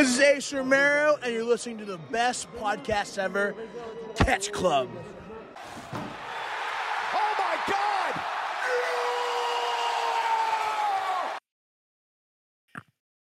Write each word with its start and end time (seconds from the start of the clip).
This 0.00 0.14
is 0.14 0.20
Ace 0.20 0.52
Romero, 0.54 1.18
and 1.22 1.30
you're 1.30 1.44
listening 1.44 1.76
to 1.76 1.84
the 1.84 1.98
best 2.10 2.50
podcast 2.54 3.18
ever, 3.18 3.54
Catch 4.16 4.50
Club. 4.50 4.88
Oh 5.92 7.34
my 7.36 7.56
God! 7.66 8.14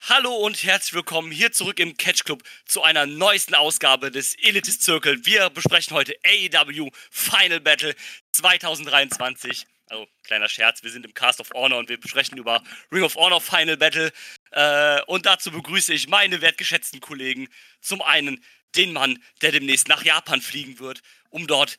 Hallo 0.09 0.37
und 0.37 0.65
herzlich 0.65 0.95
willkommen 0.95 1.31
hier 1.31 1.53
zurück 1.53 1.79
im 1.81 1.99
Catch 1.99 2.25
Club 2.25 2.43
zu 2.65 2.83
einer 2.83 3.05
neuesten 3.05 3.55
Ausgabe 3.55 4.11
des 4.11 4.35
Elitist 4.43 4.85
Circle. 4.85 5.27
Wir 5.27 5.51
besprechen 5.51 5.95
heute 5.95 6.15
AEW 6.25 6.89
Final 7.11 7.61
Battle 7.61 7.95
2023. 8.33 9.67
Also, 9.91 10.07
kleiner 10.23 10.49
Scherz, 10.49 10.83
wir 10.83 10.91
sind 10.91 11.05
im 11.05 11.13
Cast 11.13 11.41
of 11.41 11.51
Honor 11.55 11.79
und 11.79 11.91
wir 11.91 12.01
besprechen 12.01 12.39
über 12.39 12.63
Ring 12.91 13.03
of 13.03 13.17
Honor 13.17 13.41
Final 13.41 13.77
Battle. 13.77 14.11
Äh, 14.55 15.03
und 15.07 15.27
dazu 15.27 15.51
begrüße 15.51 15.93
ich 15.93 16.07
meine 16.07 16.41
wertgeschätzten 16.41 17.01
Kollegen. 17.01 17.49
Zum 17.81 18.03
einen 18.03 18.43
den 18.77 18.93
Mann, 18.93 19.23
der 19.43 19.51
demnächst 19.51 19.89
nach 19.89 20.05
Japan 20.05 20.41
fliegen 20.41 20.79
wird, 20.79 21.03
um 21.31 21.47
dort 21.49 21.77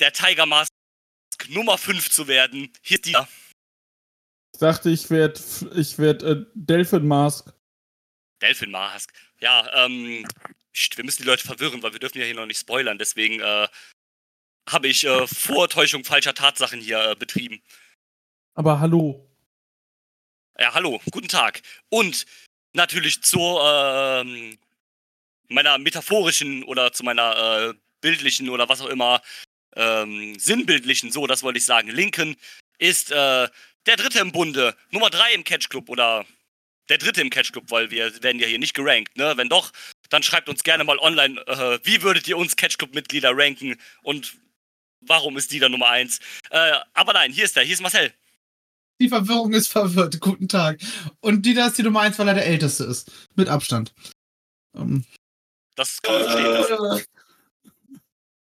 der 0.00 0.12
Tiger 0.12 0.46
Mask 0.46 0.72
Nummer 1.48 1.78
5 1.78 2.10
zu 2.10 2.26
werden. 2.26 2.72
Hier 2.82 2.96
ist 2.96 3.06
die. 3.06 3.16
Ich 4.52 4.58
dachte, 4.58 4.90
ich 4.90 5.10
werde 5.10 5.40
ich 5.74 5.98
werd, 5.98 6.22
äh, 6.24 6.44
Delphin 6.54 7.06
Mask. 7.06 7.52
Delphin 8.40 8.72
Mask. 8.72 9.12
Ja, 9.40 9.84
ähm, 9.84 10.26
wir 10.94 11.04
müssen 11.04 11.22
die 11.22 11.28
Leute 11.28 11.46
verwirren, 11.46 11.82
weil 11.82 11.92
wir 11.92 12.00
dürfen 12.00 12.18
ja 12.18 12.24
hier 12.24 12.34
noch 12.34 12.46
nicht 12.46 12.60
spoilern. 12.60 12.98
Deswegen 12.98 13.40
äh, 13.40 13.68
habe 14.68 14.88
ich 14.88 15.04
äh, 15.04 15.26
Vortäuschung 15.28 16.04
falscher 16.04 16.34
Tatsachen 16.34 16.80
hier 16.80 17.10
äh, 17.10 17.14
betrieben. 17.14 17.62
Aber 18.54 18.80
hallo. 18.80 19.31
Ja, 20.62 20.74
hallo, 20.74 21.00
guten 21.10 21.26
Tag. 21.26 21.60
Und 21.88 22.24
natürlich 22.72 23.20
zu 23.20 23.40
ähm, 23.40 24.56
meiner 25.48 25.76
metaphorischen 25.78 26.62
oder 26.62 26.92
zu 26.92 27.02
meiner 27.02 27.72
äh, 27.72 27.74
bildlichen 28.00 28.48
oder 28.48 28.68
was 28.68 28.80
auch 28.80 28.86
immer 28.86 29.20
ähm, 29.74 30.38
sinnbildlichen, 30.38 31.10
so, 31.10 31.26
das 31.26 31.42
wollte 31.42 31.58
ich 31.58 31.64
sagen, 31.64 31.88
Linken 31.88 32.36
ist 32.78 33.10
äh, 33.10 33.48
der 33.86 33.96
dritte 33.96 34.20
im 34.20 34.30
Bunde, 34.30 34.76
Nummer 34.92 35.10
drei 35.10 35.32
im 35.32 35.42
Catch 35.42 35.68
Club 35.68 35.88
oder 35.88 36.24
der 36.88 36.98
dritte 36.98 37.22
im 37.22 37.30
Catch 37.30 37.50
Club, 37.50 37.64
weil 37.72 37.90
wir 37.90 38.22
werden 38.22 38.38
ja 38.40 38.46
hier 38.46 38.60
nicht 38.60 38.74
gerankt, 38.74 39.16
ne? 39.16 39.36
Wenn 39.36 39.48
doch, 39.48 39.72
dann 40.10 40.22
schreibt 40.22 40.48
uns 40.48 40.62
gerne 40.62 40.84
mal 40.84 40.98
online, 40.98 41.40
äh, 41.48 41.80
wie 41.82 42.02
würdet 42.02 42.28
ihr 42.28 42.36
uns 42.36 42.54
Catch 42.54 42.78
Club 42.78 42.94
Mitglieder 42.94 43.32
ranken 43.34 43.80
und 44.02 44.36
warum 45.00 45.36
ist 45.36 45.50
die 45.50 45.58
da 45.58 45.68
Nummer 45.68 45.88
eins? 45.88 46.20
Äh, 46.50 46.74
aber 46.94 47.14
nein, 47.14 47.32
hier 47.32 47.46
ist 47.46 47.56
er, 47.56 47.64
hier 47.64 47.74
ist 47.74 47.82
Marcel. 47.82 48.14
Die 49.02 49.08
Verwirrung 49.08 49.52
ist 49.52 49.66
verwirrt. 49.66 50.20
Guten 50.20 50.46
Tag. 50.46 50.80
Und 51.18 51.44
die 51.44 51.54
da 51.54 51.66
ist 51.66 51.76
die 51.76 51.82
Nummer 51.82 52.02
eins, 52.02 52.20
weil 52.20 52.28
er 52.28 52.34
der 52.34 52.46
Älteste 52.46 52.84
ist. 52.84 53.10
Mit 53.34 53.48
Abstand. 53.48 53.92
Ähm. 54.76 55.04
Das 55.74 56.00
kann 56.00 56.22
man 56.22 56.40
lassen. 56.40 57.04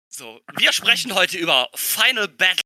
So, 0.07 0.41
wir 0.57 0.73
sprechen 0.73 1.13
heute 1.13 1.37
über 1.37 1.69
Final 1.75 2.27
Battle, 2.27 2.63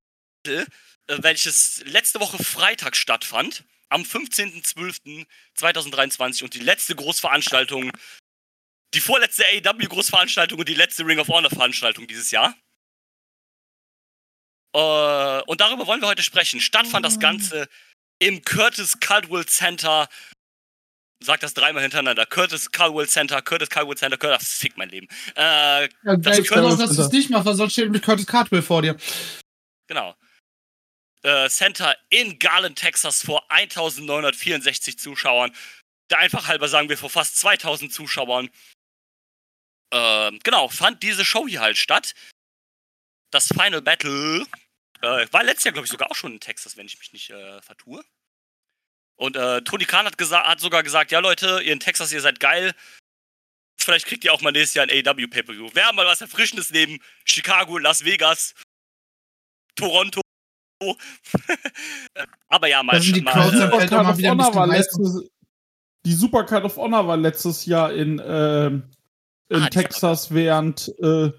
äh, 0.47 0.65
welches 1.07 1.83
letzte 1.85 2.21
Woche 2.21 2.41
Freitag 2.41 2.95
stattfand, 2.95 3.65
am 3.89 4.03
15.12.2023 4.03 6.45
und 6.45 6.53
die 6.53 6.59
letzte 6.59 6.95
Großveranstaltung, 6.95 7.91
die 8.93 9.01
vorletzte 9.01 9.43
AEW-Großveranstaltung 9.43 10.57
und 10.57 10.69
die 10.69 10.73
letzte 10.73 11.05
Ring 11.05 11.19
of 11.19 11.27
Honor-Veranstaltung 11.27 12.07
dieses 12.07 12.31
Jahr. 12.31 12.55
Äh, 14.73 15.41
und 15.43 15.61
darüber 15.61 15.85
wollen 15.87 16.01
wir 16.01 16.07
heute 16.07 16.23
sprechen. 16.23 16.59
Stattfand 16.59 17.05
das 17.05 17.19
Ganze 17.19 17.67
im 18.19 18.43
Curtis 18.43 18.99
Caldwell 18.99 19.45
Center. 19.45 20.07
Sag 21.23 21.39
das 21.39 21.53
dreimal 21.53 21.81
hintereinander. 21.83 22.25
Curtis 22.25 22.71
Caldwell 22.71 23.07
Center, 23.07 23.41
Curtis 23.41 23.69
Caldwell 23.69 23.95
Center, 23.97 24.17
Curtis. 24.17 24.53
Fick 24.57 24.77
mein 24.77 24.89
Leben. 24.89 25.07
Äh, 25.35 25.83
Ja, 26.03 26.15
das 26.17 26.39
ich 26.39 26.47
glaube, 26.47 26.69
Curtis, 26.69 26.79
dass 26.79 26.95
du 26.97 27.01
es 27.03 27.11
nicht 27.11 27.29
machst, 27.29 27.45
weil 27.45 27.55
sonst 27.55 27.73
steht 27.73 27.91
mit 27.91 28.03
Curtis 28.03 28.25
Cartwell 28.25 28.61
vor 28.61 28.81
dir. 28.81 28.97
genau. 29.87 30.15
Äh, 31.21 31.47
Center 31.49 31.95
in 32.09 32.37
Garland, 32.37 32.77
Texas 32.77 33.23
vor 33.23 33.49
1964 33.49 34.99
Zuschauern. 34.99 35.55
Der 36.09 36.19
einfach 36.19 36.47
halber 36.47 36.67
sagen 36.67 36.89
wir 36.89 36.97
vor 36.97 37.09
fast 37.09 37.37
2000 37.39 37.93
Zuschauern. 37.93 38.49
Ähm, 39.93 40.39
genau, 40.43 40.67
fand 40.67 41.01
diese 41.03 41.23
Show 41.23 41.47
hier 41.47 41.61
halt 41.61 41.77
statt. 41.77 42.13
Das 43.31 43.47
Final 43.47 43.81
Battle 43.81 44.45
äh, 45.03 45.27
war 45.31 45.43
letztes 45.43 45.65
Jahr, 45.65 45.73
glaube 45.73 45.85
ich, 45.85 45.91
sogar 45.91 46.09
auch 46.09 46.15
schon 46.15 46.33
in 46.33 46.39
Texas, 46.39 46.77
wenn 46.77 46.85
ich 46.87 46.97
mich 46.97 47.13
nicht 47.13 47.29
äh, 47.29 47.61
vertue. 47.61 48.03
Und 49.15 49.35
äh, 49.35 49.61
Tony 49.61 49.85
Khan 49.85 50.05
hat, 50.05 50.17
gesa- 50.17 50.43
hat 50.43 50.59
sogar 50.59 50.81
gesagt, 50.83 51.11
ja 51.11 51.19
Leute, 51.19 51.61
ihr 51.63 51.73
in 51.73 51.79
Texas, 51.79 52.11
ihr 52.11 52.21
seid 52.21 52.39
geil. 52.39 52.73
Vielleicht 53.79 54.05
kriegt 54.07 54.23
ihr 54.23 54.33
auch 54.33 54.41
mal 54.41 54.51
nächstes 54.51 54.75
Jahr 54.75 54.87
ein 54.87 55.05
AEW 55.07 55.27
Pay-Per-View. 55.27 55.69
Wäre 55.73 55.93
mal 55.93 56.05
was 56.05 56.21
Erfrischendes 56.21 56.71
neben 56.71 56.99
Chicago, 57.25 57.77
Las 57.77 58.03
Vegas, 58.05 58.55
Toronto. 59.75 60.21
Aber 62.47 62.67
ja, 62.67 62.81
mal, 62.83 63.01
sind 63.01 63.15
die 63.17 63.21
mal 63.21 63.33
Crowds 63.33 63.53
äh, 63.55 63.95
mal 63.95 64.11
of 64.11 64.17
wieder 64.17 64.31
ein 64.31 64.39
Honor 64.39 64.47
bisschen 64.47 64.55
war 64.55 64.67
letztes, 64.67 65.29
die 66.05 66.13
Super 66.13 66.43
Card 66.45 66.65
of 66.65 66.75
Honor 66.77 67.07
war 67.07 67.17
letztes 67.17 67.65
Jahr 67.65 67.93
in, 67.93 68.21
ähm, 68.25 68.89
in 69.49 69.61
Ah, 69.63 69.69
Texas 69.69 70.33
während, 70.33 70.89
äh, 70.99 71.31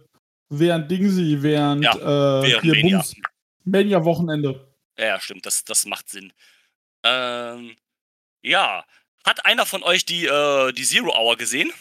während 0.49 0.91
Dingsy, 0.91 1.39
während, 1.43 1.85
Ja, 1.85 1.95
äh, 1.95 2.43
während 2.43 2.63
hier. 2.63 2.97
Bums, 2.97 3.15
Mania-Wochenende. 3.65 4.73
Ja, 4.99 5.07
ja, 5.07 5.21
stimmt, 5.21 5.47
das, 5.47 5.65
das 5.65 5.87
macht 5.87 6.09
Sinn. 6.09 6.33
Ähm, 7.05 7.77
ja. 8.43 8.85
Hat 9.25 9.47
einer 9.47 9.65
von 9.65 9.83
euch 9.83 10.05
die, 10.05 10.27
äh, 10.27 10.73
die 10.73 10.85
Zero 10.85 11.17
Hour 11.17 11.37
gesehen? 11.37 11.73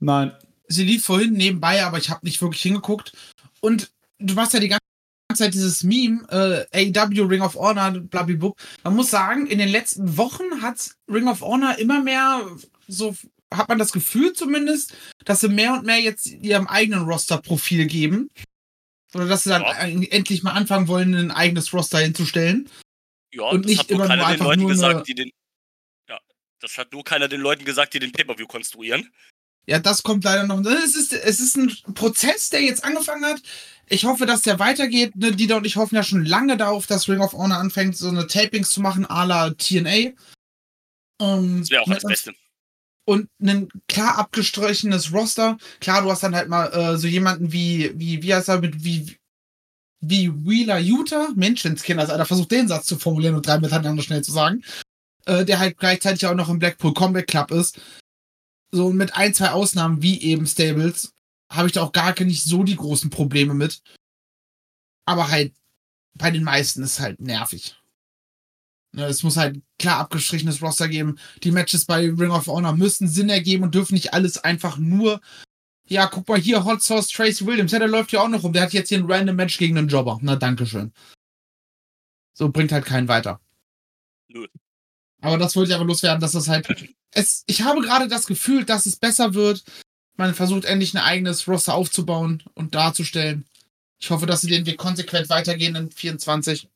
Nein. 0.00 0.36
Sie 0.66 0.84
lief 0.84 1.04
vorhin 1.04 1.32
nebenbei, 1.32 1.84
aber 1.84 1.98
ich 1.98 2.10
habe 2.10 2.24
nicht 2.24 2.40
wirklich 2.40 2.62
hingeguckt. 2.62 3.12
Und 3.60 3.90
du 4.18 4.34
machst 4.34 4.54
ja 4.54 4.60
die 4.60 4.68
ganze 4.68 4.82
Zeit 5.34 5.54
dieses 5.54 5.82
Meme, 5.82 6.26
äh, 6.72 6.90
AEW, 6.90 7.26
Ring 7.26 7.42
of 7.42 7.54
Honor, 7.54 7.90
blablabla. 7.90 8.52
Man 8.84 8.96
muss 8.96 9.10
sagen, 9.10 9.46
in 9.46 9.58
den 9.58 9.68
letzten 9.68 10.16
Wochen 10.16 10.62
hat 10.62 10.94
Ring 11.10 11.28
of 11.28 11.40
Honor 11.40 11.78
immer 11.78 12.02
mehr, 12.02 12.46
so 12.86 13.14
hat 13.52 13.68
man 13.68 13.78
das 13.78 13.92
Gefühl 13.92 14.32
zumindest, 14.32 14.94
dass 15.24 15.40
sie 15.40 15.48
mehr 15.48 15.74
und 15.74 15.86
mehr 15.86 16.00
jetzt 16.00 16.26
ihrem 16.26 16.66
eigenen 16.66 17.04
Roster-Profil 17.04 17.86
geben. 17.86 18.28
Oder 19.14 19.26
dass 19.26 19.44
sie 19.44 19.48
dann 19.50 19.62
Ja. 19.62 19.72
endlich 19.78 20.42
mal 20.42 20.52
anfangen 20.52 20.88
wollen, 20.88 21.14
ein 21.14 21.30
eigenes 21.30 21.72
Roster 21.72 21.98
hinzustellen. 21.98 22.68
Ja, 23.32 23.44
Und 23.44 23.64
das 23.64 23.70
nicht 23.70 23.78
hat 23.80 23.90
nur 23.90 23.96
immer 23.96 24.04
nur 24.04 24.08
keiner 24.08 24.22
den 24.24 24.32
einfach 24.32 24.44
Leuten 24.46 24.60
nur 24.62 24.70
eine- 24.70 24.74
gesagt, 24.80 25.08
die 25.08 25.14
den. 25.14 25.30
Ja, 26.08 26.18
das 26.60 26.78
hat 26.78 26.92
nur 26.92 27.04
keiner 27.04 27.28
den 27.28 27.40
Leuten 27.40 27.64
gesagt, 27.64 27.94
die 27.94 27.98
den 27.98 28.12
Pay-Per-View 28.12 28.46
konstruieren. 28.46 29.12
Ja, 29.66 29.78
das 29.78 30.02
kommt 30.02 30.24
leider 30.24 30.46
noch. 30.46 30.64
Es 30.64 30.94
ist, 30.96 31.12
es 31.12 31.40
ist 31.40 31.56
ein 31.56 31.68
Prozess, 31.94 32.48
der 32.48 32.62
jetzt 32.62 32.84
angefangen 32.84 33.24
hat. 33.26 33.42
Ich 33.86 34.04
hoffe, 34.04 34.24
dass 34.24 34.40
der 34.42 34.58
weitergeht. 34.58 35.14
Ne, 35.14 35.32
Dieter 35.32 35.58
und 35.58 35.66
ich 35.66 35.76
hoffen 35.76 35.94
ja 35.94 36.02
schon 36.02 36.24
lange 36.24 36.56
darauf, 36.56 36.86
dass 36.86 37.06
Ring 37.08 37.20
of 37.20 37.32
Honor 37.34 37.58
anfängt, 37.58 37.94
so 37.96 38.08
eine 38.08 38.26
Tapings 38.26 38.70
zu 38.70 38.80
machen, 38.80 39.04
à 39.06 39.26
la 39.26 39.50
TNA. 39.50 40.12
Ähm, 41.20 41.60
Das 41.60 41.70
wäre 41.70 41.82
auch 41.82 41.86
das 41.88 42.02
Beste. 42.04 42.34
Und 43.08 43.30
ein 43.40 43.70
klar 43.88 44.18
abgestrichenes 44.18 45.14
Roster. 45.14 45.56
Klar, 45.80 46.02
du 46.02 46.10
hast 46.10 46.22
dann 46.22 46.36
halt 46.36 46.50
mal 46.50 46.66
äh, 46.66 46.98
so 46.98 47.06
jemanden 47.06 47.52
wie, 47.54 47.90
wie, 47.98 48.22
wie 48.22 48.34
heißt 48.34 48.50
er 48.50 48.60
mit, 48.60 48.84
wie, 48.84 49.16
wie 50.00 50.30
Wheeler 50.44 50.78
Utah, 50.78 51.30
Menschenskinder, 51.34 52.06
Alter, 52.06 52.26
versucht 52.26 52.50
den 52.50 52.68
Satz 52.68 52.84
zu 52.84 52.98
formulieren 52.98 53.34
und 53.34 53.46
drei 53.46 53.60
miteinander 53.60 54.02
schnell 54.02 54.22
zu 54.22 54.30
sagen, 54.30 54.62
äh, 55.24 55.46
der 55.46 55.58
halt 55.58 55.78
gleichzeitig 55.78 56.26
auch 56.26 56.34
noch 56.34 56.50
im 56.50 56.58
Blackpool 56.58 56.92
Combat 56.92 57.26
Club 57.26 57.50
ist. 57.50 57.80
So 58.72 58.92
mit 58.92 59.14
ein, 59.14 59.32
zwei 59.32 59.52
Ausnahmen 59.52 60.02
wie 60.02 60.20
eben 60.20 60.46
Stables 60.46 61.14
habe 61.50 61.68
ich 61.68 61.72
da 61.72 61.84
auch 61.84 61.92
gar 61.92 62.14
nicht 62.22 62.44
so 62.44 62.62
die 62.62 62.76
großen 62.76 63.08
Probleme 63.08 63.54
mit. 63.54 63.80
Aber 65.06 65.30
halt 65.30 65.54
bei 66.12 66.30
den 66.30 66.44
meisten 66.44 66.82
ist 66.82 67.00
halt 67.00 67.22
nervig. 67.22 67.77
Ne, 68.92 69.04
Es 69.04 69.22
muss 69.22 69.36
halt 69.36 69.60
klar 69.78 69.98
abgestrichenes 69.98 70.62
Roster 70.62 70.88
geben. 70.88 71.18
Die 71.42 71.50
Matches 71.50 71.84
bei 71.84 72.00
Ring 72.08 72.30
of 72.30 72.46
Honor 72.46 72.74
müssen 72.74 73.08
Sinn 73.08 73.28
ergeben 73.28 73.64
und 73.64 73.74
dürfen 73.74 73.94
nicht 73.94 74.14
alles 74.14 74.38
einfach 74.38 74.78
nur. 74.78 75.20
Ja, 75.86 76.06
guck 76.06 76.28
mal 76.28 76.38
hier, 76.38 76.64
Hot 76.64 76.82
Sauce 76.82 77.08
Tracy 77.08 77.46
Williams. 77.46 77.72
Ja, 77.72 77.78
der 77.78 77.88
läuft 77.88 78.12
ja 78.12 78.20
auch 78.20 78.28
noch 78.28 78.42
rum. 78.42 78.52
Der 78.52 78.62
hat 78.62 78.72
jetzt 78.72 78.88
hier 78.88 78.98
ein 78.98 79.10
random 79.10 79.36
Match 79.36 79.58
gegen 79.58 79.76
einen 79.78 79.88
Jobber. 79.88 80.18
Na, 80.22 80.36
dankeschön. 80.36 80.92
So 82.34 82.50
bringt 82.50 82.72
halt 82.72 82.84
keinen 82.84 83.08
weiter. 83.08 83.40
Nö. 84.28 84.46
Aber 85.20 85.38
das 85.38 85.56
wollte 85.56 85.70
ich 85.70 85.74
aber 85.74 85.84
loswerden, 85.84 86.20
dass 86.20 86.32
das 86.32 86.48
halt. 86.48 86.68
Es, 87.10 87.42
ich 87.46 87.62
habe 87.62 87.80
gerade 87.80 88.06
das 88.06 88.26
Gefühl, 88.26 88.64
dass 88.64 88.86
es 88.86 88.96
besser 88.96 89.34
wird. 89.34 89.64
Man 90.16 90.34
versucht 90.34 90.64
endlich 90.64 90.94
ein 90.94 91.02
eigenes 91.02 91.48
Roster 91.48 91.74
aufzubauen 91.74 92.42
und 92.54 92.74
darzustellen. 92.74 93.46
Ich 93.98 94.10
hoffe, 94.10 94.26
dass 94.26 94.42
sie 94.42 94.50
den 94.50 94.66
Weg 94.66 94.78
konsequent 94.78 95.28
weitergehen 95.30 95.74
in 95.74 95.90
24. 95.90 96.68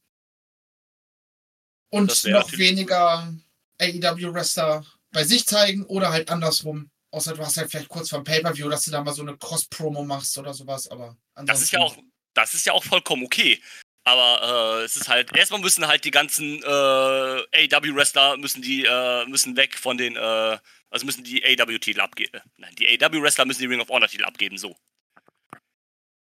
Und 1.93 2.25
noch 2.25 2.51
weniger 2.53 3.33
AEW-Wrestler 3.79 4.85
bei 5.13 5.25
sich 5.25 5.47
zeigen 5.47 5.85
oder 5.85 6.11
halt 6.11 6.31
andersrum. 6.31 6.91
Außer 7.11 7.35
du 7.35 7.45
hast 7.45 7.59
halt 7.59 7.71
vielleicht 7.71 7.89
kurz 7.89 8.09
vor 8.09 8.21
dem 8.21 8.25
Pay-Per-View, 8.25 8.71
dass 8.71 8.85
du 8.85 8.91
da 8.91 9.03
mal 9.03 9.13
so 9.13 9.21
eine 9.21 9.37
Cross-Promo 9.37 10.03
machst 10.03 10.37
oder 10.39 10.55
sowas, 10.55 10.89
aber 10.89 11.17
Das 11.45 11.61
ist 11.61 11.71
ja 11.71 11.81
auch, 11.81 11.95
das 12.33 12.55
ist 12.55 12.65
ja 12.65 12.73
auch 12.73 12.83
vollkommen 12.83 13.25
okay. 13.25 13.63
Aber 14.05 14.81
äh, 14.81 14.85
es 14.85 14.97
ist 14.97 15.09
halt, 15.09 15.37
erstmal 15.37 15.61
müssen 15.61 15.87
halt 15.87 16.05
die 16.05 16.11
ganzen 16.11 16.63
äh, 16.63 16.67
AW-Wrestler 16.67 18.39
müssen 18.39 18.63
die, 18.63 18.85
äh, 18.85 19.27
müssen 19.27 19.57
weg 19.57 19.77
von 19.77 19.99
den, 19.99 20.17
äh, 20.17 20.59
also 20.91 21.07
müssen 21.07 21.23
die 21.23 21.45
AW-Titel 21.45 22.01
abgeben. 22.01 22.41
Nein, 22.57 22.75
die 22.77 22.89
AW-Wrestler 22.89 23.45
müssen 23.45 23.61
die 23.61 23.67
Ring 23.67 23.81
of 23.81 23.91
Honor-Titel 23.91 24.25
abgeben, 24.25 24.57
so. 24.57 24.75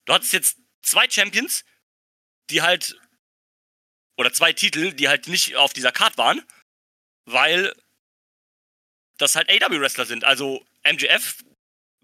Du 0.04 0.12
hattest 0.12 0.32
jetzt 0.32 0.58
zwei 0.82 1.08
Champions, 1.08 1.64
die 2.50 2.60
halt, 2.60 3.00
oder 4.16 4.32
zwei 4.32 4.52
Titel, 4.52 4.92
die 4.92 5.08
halt 5.08 5.28
nicht 5.28 5.56
auf 5.56 5.72
dieser 5.72 5.92
Card 5.92 6.18
waren, 6.18 6.42
weil 7.26 7.72
das 9.18 9.36
halt 9.36 9.48
AW-Wrestler 9.50 10.06
sind. 10.06 10.24
Also 10.24 10.64
MJF, 10.84 11.44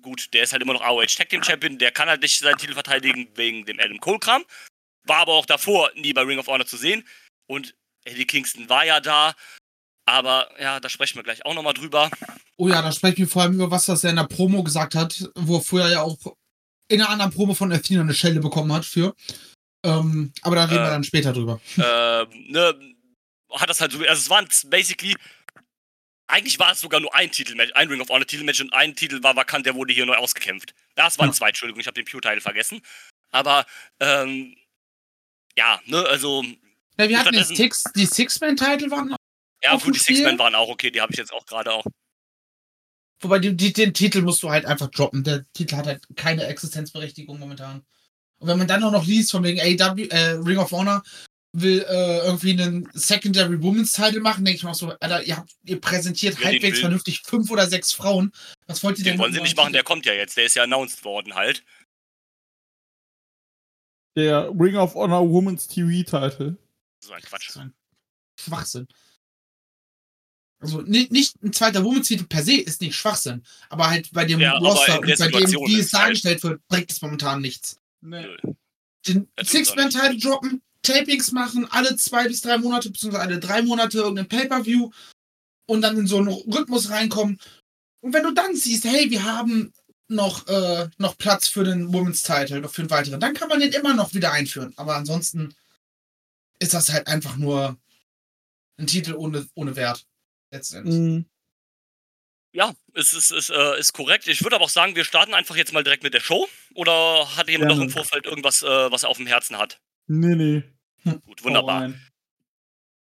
gut, 0.03 0.33
der 0.33 0.45
ist 0.45 0.53
halt 0.53 0.63
immer 0.63 0.73
noch 0.73 0.83
AOH 0.83 1.17
Tag 1.17 1.29
Team 1.29 1.43
Champion, 1.43 1.79
der 1.79 1.91
kann 1.91 2.09
halt 2.09 2.23
nicht 2.23 2.39
seinen 2.39 2.59
Titel 2.59 2.75
verteidigen 2.75 3.29
wegen 3.35 3.65
dem 3.67 3.79
Adam 3.81 3.99
Cole-Kram. 3.99 4.45
War 5.05 5.19
aber 5.19 5.35
auch 5.35 5.47
davor 5.47 5.91
nie 5.95 6.13
bei 6.13 6.23
Ring 6.23 6.39
of 6.39 6.47
Honor 6.47 6.67
zu 6.67 6.77
sehen. 6.77 7.07
Und 7.47 7.75
Eddie 8.05 8.27
Kingston 8.27 8.69
war 8.69 8.85
ja 8.85 9.01
da. 9.01 9.35
Aber 10.07 10.49
ja, 10.61 10.81
da 10.81 10.89
sprechen 10.89 11.17
wir 11.17 11.23
gleich 11.23 11.45
auch 11.45 11.55
nochmal 11.55 11.75
drüber. 11.75 12.11
Oh 12.57 12.69
ja, 12.69 12.81
da 12.83 12.93
sprechen 12.93 13.19
wir 13.19 13.29
vor 13.29 13.43
allem 13.43 13.55
über 13.55 13.71
was, 13.71 13.89
was 13.89 14.05
er 14.05 14.11
in 14.11 14.17
der 14.17 14.25
Promo 14.25 14.63
gesagt 14.63 14.95
hat, 14.95 15.31
wo 15.35 15.57
er 15.57 15.63
vorher 15.63 15.91
ja 15.91 16.03
auch 16.03 16.19
in 16.89 17.01
einer 17.01 17.11
anderen 17.11 17.33
Promo 17.33 17.55
von 17.55 17.73
Athena 17.73 18.01
eine 18.01 18.15
Schelle 18.15 18.41
bekommen 18.41 18.73
hat 18.73 18.85
für. 18.85 19.15
Ähm, 19.89 20.33
aber 20.43 20.57
da 20.57 20.65
reden 20.65 20.79
äh, 20.79 20.87
wir 20.87 20.91
dann 20.91 21.05
später 21.05 21.33
drüber. 21.33 21.61
Ähm, 21.77 22.27
ne, 22.49 22.75
hat 23.53 23.71
das 23.71 23.81
halt 23.81 23.93
so, 23.93 23.99
also 23.99 24.13
es 24.13 24.31
waren 24.31 24.47
basically, 24.67 25.17
eigentlich 26.27 26.59
war 26.59 26.73
es 26.73 26.81
sogar 26.81 27.01
nur 27.01 27.15
ein 27.15 27.31
Titelmatch, 27.31 27.73
ein 27.75 27.89
Ring 27.89 28.01
of 28.01 28.09
Honor 28.09 28.27
Titelmatch 28.27 28.61
und 28.61 28.73
ein 28.73 28.95
Titel 28.95 29.23
war 29.23 29.35
vakant, 29.35 29.67
der 29.67 29.75
wurde 29.75 29.93
hier 29.93 30.07
neu 30.07 30.17
ausgekämpft. 30.17 30.75
Das 30.95 31.19
waren 31.19 31.29
ja. 31.29 31.33
zwei, 31.33 31.49
Entschuldigung, 31.49 31.81
ich 31.81 31.87
habe 31.87 31.95
den 31.95 32.05
Pure-Teil 32.05 32.41
vergessen. 32.41 32.81
Aber, 33.31 33.65
ähm, 34.01 34.55
ja, 35.57 35.81
ne, 35.87 36.05
also. 36.07 36.45
Ja, 36.99 37.09
wir 37.09 37.19
hatten 37.19 37.33
den 37.33 37.45
Six, 37.45 37.85
die 37.95 38.07
Six-Man-Titel 38.07 38.91
waren 38.91 39.15
Ja, 39.63 39.77
gut, 39.77 39.95
die 39.95 39.99
Six-Man 39.99 40.39
waren 40.39 40.55
auch 40.55 40.69
okay, 40.69 40.91
die 40.91 41.01
habe 41.01 41.13
ich 41.13 41.19
jetzt 41.19 41.33
auch 41.33 41.47
gerade 41.47 41.73
auch. 41.73 41.85
Wobei 43.21 43.39
die, 43.39 43.57
die, 43.57 43.73
den 43.73 43.95
Titel 43.95 44.23
musst 44.23 44.43
du 44.43 44.51
halt 44.51 44.65
einfach 44.65 44.89
droppen. 44.89 45.25
Der 45.25 45.45
Titel 45.53 45.77
hat 45.77 45.87
halt 45.87 46.07
keine 46.17 46.47
Existenzberechtigung 46.47 47.39
momentan. 47.39 47.85
Und 48.39 48.49
wenn 48.49 48.59
man 48.59 48.69
dann 48.69 48.83
auch 48.85 48.93
noch 48.93 49.07
liest 49.07 49.33
von 49.33 49.43
wegen 49.43 49.61
AW, 49.61 50.03
äh, 50.09 50.31
Ring 50.33 50.59
of 50.59 50.71
Honor 50.71 51.03
will 51.53 51.85
äh, 51.89 52.19
irgendwie 52.27 52.53
einen 52.53 52.89
Secondary 52.93 53.61
Women's 53.63 53.93
Title 53.93 54.21
machen, 54.21 54.45
denke 54.45 54.59
ich 54.59 54.65
mir 54.65 54.71
auch 54.71 54.75
so, 54.75 54.93
Alter, 55.01 55.23
ihr, 55.23 55.37
habt, 55.37 55.57
ihr 55.65 55.81
präsentiert 55.81 56.39
Wer 56.39 56.49
halbwegs 56.49 56.81
vernünftig 56.81 57.23
fünf 57.23 57.51
oder 57.51 57.67
sechs 57.67 57.93
Frauen. 57.93 58.33
Was 58.67 58.85
wollt 58.85 58.99
ihr 58.99 59.05
den 59.05 59.15
denn? 59.15 59.21
wollen 59.21 59.33
sie 59.33 59.41
nicht 59.41 59.57
machen, 59.57 59.73
der 59.73 59.83
kommt 59.83 60.07
ja 60.07 60.13
jetzt, 60.13 60.37
der 60.37 60.45
ist 60.45 60.55
ja 60.55 60.65
announced 60.65 61.05
worden 61.05 61.35
halt. 61.35 61.65
Der 64.17 64.51
Ring 64.51 64.77
of 64.77 64.95
Honor 64.95 65.29
Women's 65.29 65.67
TV 65.67 66.03
Title. 66.03 66.57
So 67.05 67.13
ein 67.13 67.23
Quatsch. 67.23 67.51
So 67.51 67.61
ein 67.61 67.73
Schwachsinn. 68.39 68.87
Also 70.61 70.83
nicht, 70.83 71.13
nicht 71.13 71.41
ein 71.43 71.53
zweiter 71.53 71.85
Women's-Titel 71.85 72.25
per 72.25 72.43
se 72.43 72.57
ist 72.57 72.81
nicht 72.81 72.97
Schwachsinn, 72.97 73.45
aber 73.69 73.89
halt 73.89 74.11
bei 74.13 74.25
dem 74.25 74.41
ja, 74.41 74.59
Roster 74.59 74.99
und 74.99 75.07
bei 75.07 75.29
dem, 75.29 75.53
wie 75.53 75.79
es 75.79 75.91
dargestellt 75.93 76.43
halt 76.43 76.53
wird, 76.53 76.69
bringt 76.69 76.91
es 76.91 77.01
momentan 77.01 77.41
nichts. 77.41 77.79
Nee. 78.01 78.37
Den 79.07 79.29
Six-Man-Title 79.41 80.19
droppen, 80.19 80.63
Tapings 80.83 81.33
machen, 81.33 81.67
alle 81.71 81.97
zwei 81.97 82.29
bis 82.29 82.41
drei 82.41 82.59
Monate, 82.59 82.91
beziehungsweise 82.91 83.23
alle 83.23 83.39
drei 83.39 83.63
Monate 83.63 83.99
irgendein 83.99 84.29
Pay-Per-View 84.29 84.91
und 85.67 85.83
dann 85.83 85.99
in 85.99 86.07
so 86.07 86.19
einen 86.19 86.29
Rhythmus 86.29 86.91
reinkommen. 86.91 87.39
Und 88.01 88.13
wenn 88.13 88.23
du 88.23 88.33
dann 88.33 88.55
siehst, 88.55 88.85
hey, 88.85 89.11
wir 89.11 89.25
haben 89.25 89.73
noch, 90.09 90.47
äh, 90.47 90.89
noch 90.99 91.19
Platz 91.19 91.49
für 91.49 91.65
den 91.65 91.93
Women's 91.93 92.23
Title, 92.23 92.61
noch 92.61 92.71
für 92.73 92.83
einen 92.83 92.91
weiteren, 92.91 93.21
dann 93.21 93.35
kann 93.35 93.49
man 93.49 93.61
den 93.61 93.73
immer 93.73 93.95
noch 93.95 94.15
wieder 94.15 94.33
einführen. 94.33 94.73
Aber 94.77 94.97
ansonsten 94.97 95.55
ist 96.59 96.75
das 96.75 96.91
halt 96.91 97.07
einfach 97.07 97.37
nur 97.37 97.77
ein 98.79 98.87
Titel 98.87 99.15
ohne, 99.15 99.47
ohne 99.55 99.77
Wert 99.77 100.07
letztendlich. 100.51 100.95
Ja, 102.53 102.75
es 102.95 103.13
ist, 103.13 103.31
ist, 103.31 103.51
äh, 103.51 103.79
ist 103.79 103.93
korrekt. 103.93 104.27
Ich 104.27 104.43
würde 104.43 104.57
aber 104.57 104.65
auch 104.65 104.71
sagen, 104.71 104.97
wir 104.97 105.05
starten 105.05 105.35
einfach 105.35 105.57
jetzt 105.57 105.73
mal 105.73 105.85
direkt 105.85 106.03
mit 106.03 106.15
der 106.15 106.21
Show. 106.21 106.49
Oder 106.75 107.37
hat 107.37 107.49
jemand 107.49 107.71
ja. 107.71 107.77
noch 107.77 107.85
im 107.85 107.91
Vorfeld 107.91 108.25
irgendwas, 108.25 108.63
äh, 108.63 108.91
was 108.91 109.03
er 109.03 109.11
auf 109.11 109.19
dem 109.19 109.27
Herzen 109.27 109.59
hat? 109.59 109.81
Nee, 110.07 110.35
nee. 110.35 110.63
Hm. 111.03 111.21
Gut, 111.27 111.45
wunderbar. 111.45 111.89
Oh, 111.91 111.95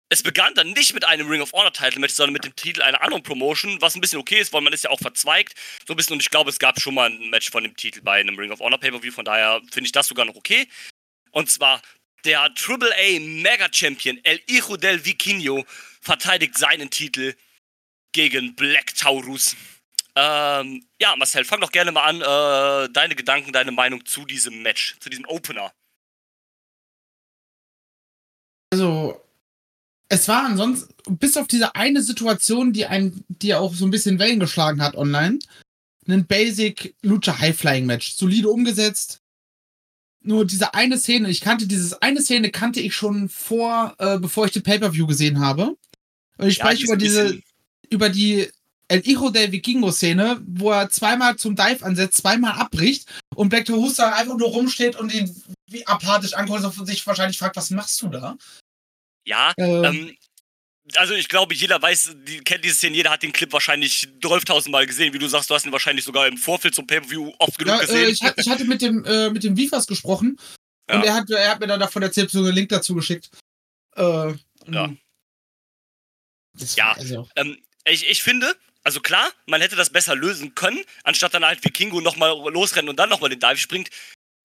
es 0.09 0.23
begann 0.23 0.55
dann 0.55 0.71
nicht 0.71 0.95
mit 0.95 1.05
einem 1.05 1.29
Ring 1.29 1.41
of 1.41 1.53
Honor 1.53 1.73
Title 1.73 2.01
Match, 2.01 2.15
sondern 2.15 2.35
mit 2.35 2.45
dem 2.45 2.55
Titel 2.55 2.83
einer 2.83 3.03
anderen 3.03 3.23
Promotion, 3.23 3.81
was 3.81 3.95
ein 3.95 4.01
bisschen 4.01 4.21
okay 4.21 4.39
ist, 4.39 4.53
weil 4.53 4.61
man 4.61 4.73
ist 4.73 4.85
ja 4.85 4.91
auch 4.91 5.01
verzweigt. 5.01 5.55
So 5.87 5.95
ein 5.95 5.97
bisschen, 5.97 6.15
und 6.15 6.23
ich 6.23 6.31
glaube, 6.31 6.51
es 6.51 6.59
gab 6.59 6.81
schon 6.81 6.95
mal 6.95 7.11
ein 7.11 7.31
Match 7.31 7.51
von 7.51 7.65
dem 7.65 7.77
Titel 7.77 8.01
bei 8.03 8.21
einem 8.21 8.39
Ring 8.39 8.53
of 8.53 8.61
Honor 8.61 8.79
Pay-Per-View, 8.79 9.13
von 9.13 9.25
daher 9.25 9.61
finde 9.73 9.87
ich 9.87 9.93
das 9.93 10.07
sogar 10.07 10.25
noch 10.25 10.37
okay. 10.37 10.69
Und 11.33 11.51
zwar 11.51 11.83
der 12.25 12.43
AAA 12.43 13.21
Mega 13.21 13.69
Champion 13.73 14.19
El 14.23 14.41
Hijo 14.49 14.77
del 14.77 15.05
Vikingo 15.05 15.65
verteidigt 16.01 16.57
seinen 16.57 16.91
Titel 16.91 17.35
gegen 18.15 18.55
Black 18.55 18.95
Taurus. 18.95 19.55
Ähm, 20.17 20.87
ja, 20.99 21.15
Marcel, 21.17 21.45
fang 21.45 21.61
doch 21.61 21.73
gerne 21.73 21.93
mal 21.93 22.05
an. 22.05 22.21
Äh, 22.21 22.93
deine 22.93 23.15
Gedanken, 23.15 23.53
deine 23.53 23.73
Meinung 23.73 24.07
zu 24.07 24.25
diesem 24.25 24.63
Match, 24.63 24.97
zu 25.01 25.11
diesem 25.11 25.27
Opener. 25.27 25.73
Also, 28.73 29.21
es 30.09 30.27
war 30.29 30.45
ansonsten, 30.45 30.95
bis 31.17 31.37
auf 31.37 31.49
diese 31.49 31.75
eine 31.75 32.03
Situation, 32.03 32.73
die 32.73 32.87
ein, 32.87 33.25
die 33.29 33.55
auch 33.55 33.75
so 33.75 33.85
ein 33.85 33.91
bisschen 33.91 34.19
Wellen 34.19 34.41
geschlagen 34.41 34.81
hat 34.81 34.95
online, 34.95 35.41
ein 36.07 36.27
Basic 36.27 36.95
Lucha 37.03 37.39
High 37.39 37.57
Flying 37.57 37.87
Match. 37.87 38.13
Solide 38.15 38.49
umgesetzt. 38.49 39.21
Nur 40.21 40.47
diese 40.47 40.73
eine 40.75 40.97
Szene, 40.97 41.29
ich 41.29 41.41
kannte 41.41 41.67
dieses 41.67 42.01
eine 42.01 42.23
Szene, 42.23 42.51
kannte 42.51 42.81
ich 42.81 42.95
schon 42.95 43.29
vor, 43.29 43.95
äh, 43.99 44.19
bevor 44.19 44.47
ich 44.47 44.53
den 44.53 44.63
Pay-Per-View 44.63 45.07
gesehen 45.07 45.41
habe. 45.41 45.77
Und 46.39 46.49
ich 46.49 46.55
spreche 46.55 46.83
ja, 46.83 46.87
über 46.87 46.97
diese, 46.97 47.43
über 47.91 48.09
die 48.09 48.51
El 48.89 49.03
Hijo 49.03 49.31
del 49.31 49.51
Vikingo-Szene, 49.51 50.43
wo 50.47 50.71
er 50.71 50.91
zweimal 50.91 51.37
zum 51.37 51.57
Dive 51.57 51.85
ansetzt, 51.85 52.19
zweimal 52.19 52.53
abbricht 52.53 53.09
und 53.35 53.49
Black 53.49 53.65
Tahusta 53.65 54.15
einfach 54.15 54.37
nur 54.37 54.49
rumsteht 54.49 54.97
und 54.97 55.13
ihn 55.13 55.35
wie 55.71 55.87
apathisch 55.87 56.35
anguckt 56.35 56.65
und 56.65 56.87
sich 56.87 57.07
wahrscheinlich 57.07 57.39
fragt, 57.39 57.57
was 57.57 57.71
machst 57.71 58.01
du 58.03 58.09
da? 58.09 58.37
Ja, 59.27 59.55
ähm, 59.57 59.85
ähm, 59.85 60.17
also 60.97 61.15
ich 61.15 61.29
glaube, 61.29 61.55
jeder 61.55 61.81
weiß, 61.81 62.17
die, 62.27 62.39
kennt 62.41 62.65
diese 62.65 62.75
Szene, 62.75 62.97
jeder 62.97 63.11
hat 63.11 63.23
den 63.23 63.33
Clip 63.33 63.51
wahrscheinlich 63.53 64.07
12.000 64.21 64.71
Mal 64.71 64.87
gesehen. 64.87 65.15
Wie 65.15 65.19
du 65.19 65.29
sagst, 65.29 65.49
du 65.49 65.55
hast 65.55 65.65
ihn 65.65 65.73
wahrscheinlich 65.73 66.05
sogar 66.05 66.27
im 66.27 66.37
Vorfeld 66.37 66.75
zum 66.75 66.87
Pay-Per-View 66.87 67.33
oft 67.39 67.59
genug 67.59 67.77
ja, 67.77 67.83
äh, 67.83 67.87
gesehen. 67.87 68.11
Ich, 68.11 68.23
ich, 68.37 68.51
hatte 68.51 68.65
mit 68.65 68.83
dem, 68.83 69.05
äh, 69.05 69.31
mit 69.31 69.45
dem 69.45 69.57
Vifas 69.57 69.87
gesprochen 69.87 70.39
ja. 70.89 70.97
und 70.97 71.05
er 71.05 71.15
hat, 71.15 71.31
er 71.31 71.51
hat 71.51 71.61
mir 71.61 71.67
dann 71.67 71.81
davon 71.81 72.03
erzählt, 72.03 72.31
so 72.31 72.41
einen 72.41 72.55
Link 72.55 72.69
dazu 72.69 72.95
geschickt. 72.95 73.31
Äh, 73.97 74.35
ja. 74.69 74.95
Ja, 76.77 76.93
also. 76.93 77.29
ähm, 77.35 77.57
ich, 77.87 78.09
ich 78.09 78.23
finde, 78.23 78.55
also 78.83 79.01
klar, 79.01 79.29
man 79.47 79.61
hätte 79.61 79.77
das 79.77 79.91
besser 79.91 80.15
lösen 80.15 80.55
können, 80.55 80.81
anstatt 81.05 81.35
dann 81.35 81.45
halt 81.45 81.65
wie 81.65 81.71
Kingo 81.71 82.01
nochmal 82.01 82.31
losrennen 82.53 82.89
und 82.89 82.99
dann 82.99 83.09
nochmal 83.09 83.31
den 83.31 83.41
Dive 83.41 83.57
springt. 83.57 83.89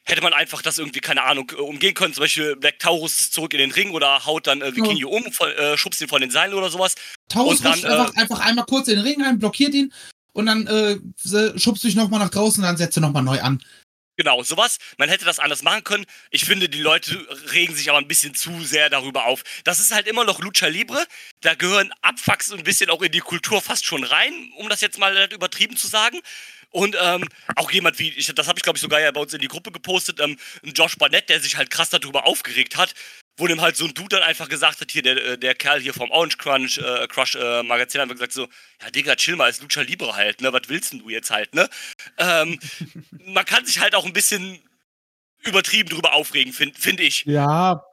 Hätte 0.05 0.21
man 0.21 0.33
einfach 0.33 0.61
das 0.61 0.79
irgendwie, 0.79 1.01
keine 1.01 1.23
Ahnung, 1.23 1.51
äh, 1.51 1.61
umgehen 1.61 1.93
können. 1.93 2.13
Zum 2.13 2.23
Beispiel 2.23 2.55
Black 2.55 2.79
Taurus 2.79 3.19
ist 3.19 3.33
zurück 3.33 3.53
in 3.53 3.59
den 3.59 3.71
Ring 3.71 3.91
oder 3.91 4.25
haut 4.25 4.47
dann 4.47 4.61
äh, 4.61 4.75
Vikingo 4.75 5.09
um, 5.09 5.31
von, 5.31 5.51
äh, 5.51 5.77
schubst 5.77 6.01
ihn 6.01 6.07
von 6.07 6.21
den 6.21 6.31
Seilen 6.31 6.53
oder 6.53 6.69
sowas. 6.69 6.95
Taurus 7.27 7.61
dann, 7.61 7.73
einfach, 7.73 8.15
äh, 8.15 8.19
einfach 8.19 8.39
einmal 8.39 8.65
kurz 8.65 8.87
in 8.87 8.95
den 8.95 9.05
Ring 9.05 9.21
rein, 9.21 9.37
blockiert 9.37 9.73
ihn 9.73 9.93
und 10.33 10.45
dann 10.45 10.67
äh, 10.67 10.97
schubst 11.59 11.83
du 11.83 11.87
dich 11.87 11.95
nochmal 11.95 12.19
nach 12.19 12.29
draußen 12.29 12.63
und 12.63 12.67
dann 12.67 12.77
setzt 12.77 12.97
du 12.97 13.01
nochmal 13.01 13.23
neu 13.23 13.39
an. 13.41 13.61
Genau, 14.19 14.43
sowas. 14.43 14.79
Man 14.97 15.07
hätte 15.07 15.23
das 15.23 15.39
anders 15.39 15.63
machen 15.63 15.85
können. 15.85 16.05
Ich 16.29 16.43
finde, 16.43 16.67
die 16.67 16.81
Leute 16.81 17.25
regen 17.53 17.73
sich 17.73 17.89
aber 17.89 17.99
ein 17.99 18.07
bisschen 18.09 18.35
zu 18.35 18.65
sehr 18.65 18.89
darüber 18.89 19.27
auf. 19.27 19.43
Das 19.63 19.79
ist 19.79 19.93
halt 19.93 20.07
immer 20.07 20.25
noch 20.25 20.41
Lucha 20.41 20.67
Libre. 20.67 21.05
Da 21.39 21.55
gehören 21.55 21.93
Abfucks 22.01 22.51
ein 22.51 22.65
bisschen 22.65 22.89
auch 22.89 23.01
in 23.01 23.13
die 23.13 23.21
Kultur 23.21 23.61
fast 23.61 23.85
schon 23.85 24.03
rein, 24.03 24.51
um 24.57 24.67
das 24.67 24.81
jetzt 24.81 24.99
mal 24.99 25.31
übertrieben 25.31 25.77
zu 25.77 25.87
sagen. 25.87 26.19
Und 26.69 26.97
ähm, 27.01 27.29
auch 27.55 27.71
jemand 27.71 27.97
wie, 27.99 28.09
ich, 28.09 28.27
das 28.35 28.49
habe 28.49 28.59
ich 28.59 28.63
glaube 28.63 28.75
ich 28.75 28.81
sogar 28.81 28.99
ja 28.99 29.09
bei 29.11 29.21
uns 29.21 29.33
in 29.33 29.39
die 29.39 29.47
Gruppe 29.47 29.71
gepostet, 29.71 30.19
ähm, 30.19 30.37
Josh 30.63 30.97
Barnett, 30.97 31.29
der 31.29 31.39
sich 31.39 31.55
halt 31.55 31.69
krass 31.69 31.89
darüber 31.89 32.27
aufgeregt 32.27 32.75
hat, 32.75 32.93
wo 33.39 33.47
dem 33.47 33.61
halt 33.61 33.75
so 33.75 33.85
ein 33.85 33.93
Dude 33.93 34.09
dann 34.09 34.23
einfach 34.23 34.49
gesagt 34.49 34.81
hat, 34.81 34.91
hier, 34.91 35.01
der, 35.01 35.17
äh, 35.23 35.37
der 35.37 35.55
Kerl 35.55 35.81
hier 35.81 35.93
vom 35.93 36.11
Orange 36.11 36.37
Crunch, 36.37 36.77
äh, 36.77 37.07
Crush 37.07 37.35
äh, 37.35 37.63
Magazin 37.63 38.01
hat 38.01 38.09
gesagt 38.09 38.33
so, 38.33 38.47
ja 38.81 38.89
Digga, 38.89 39.15
chill 39.15 39.35
mal, 39.35 39.49
ist 39.49 39.61
Lucha 39.61 39.81
Libre 39.81 40.15
halt, 40.15 40.41
ne, 40.41 40.51
was 40.53 40.63
willst 40.67 40.93
denn 40.93 40.99
du 40.99 41.09
jetzt 41.09 41.31
halt, 41.31 41.55
ne? 41.55 41.69
Ähm, 42.17 42.59
man 43.25 43.45
kann 43.45 43.65
sich 43.65 43.79
halt 43.79 43.95
auch 43.95 44.05
ein 44.05 44.13
bisschen 44.13 44.59
übertrieben 45.43 45.89
drüber 45.89 46.13
aufregen, 46.13 46.53
finde 46.53 46.79
find 46.79 46.99
ich. 46.99 47.25
Ja, 47.25 47.85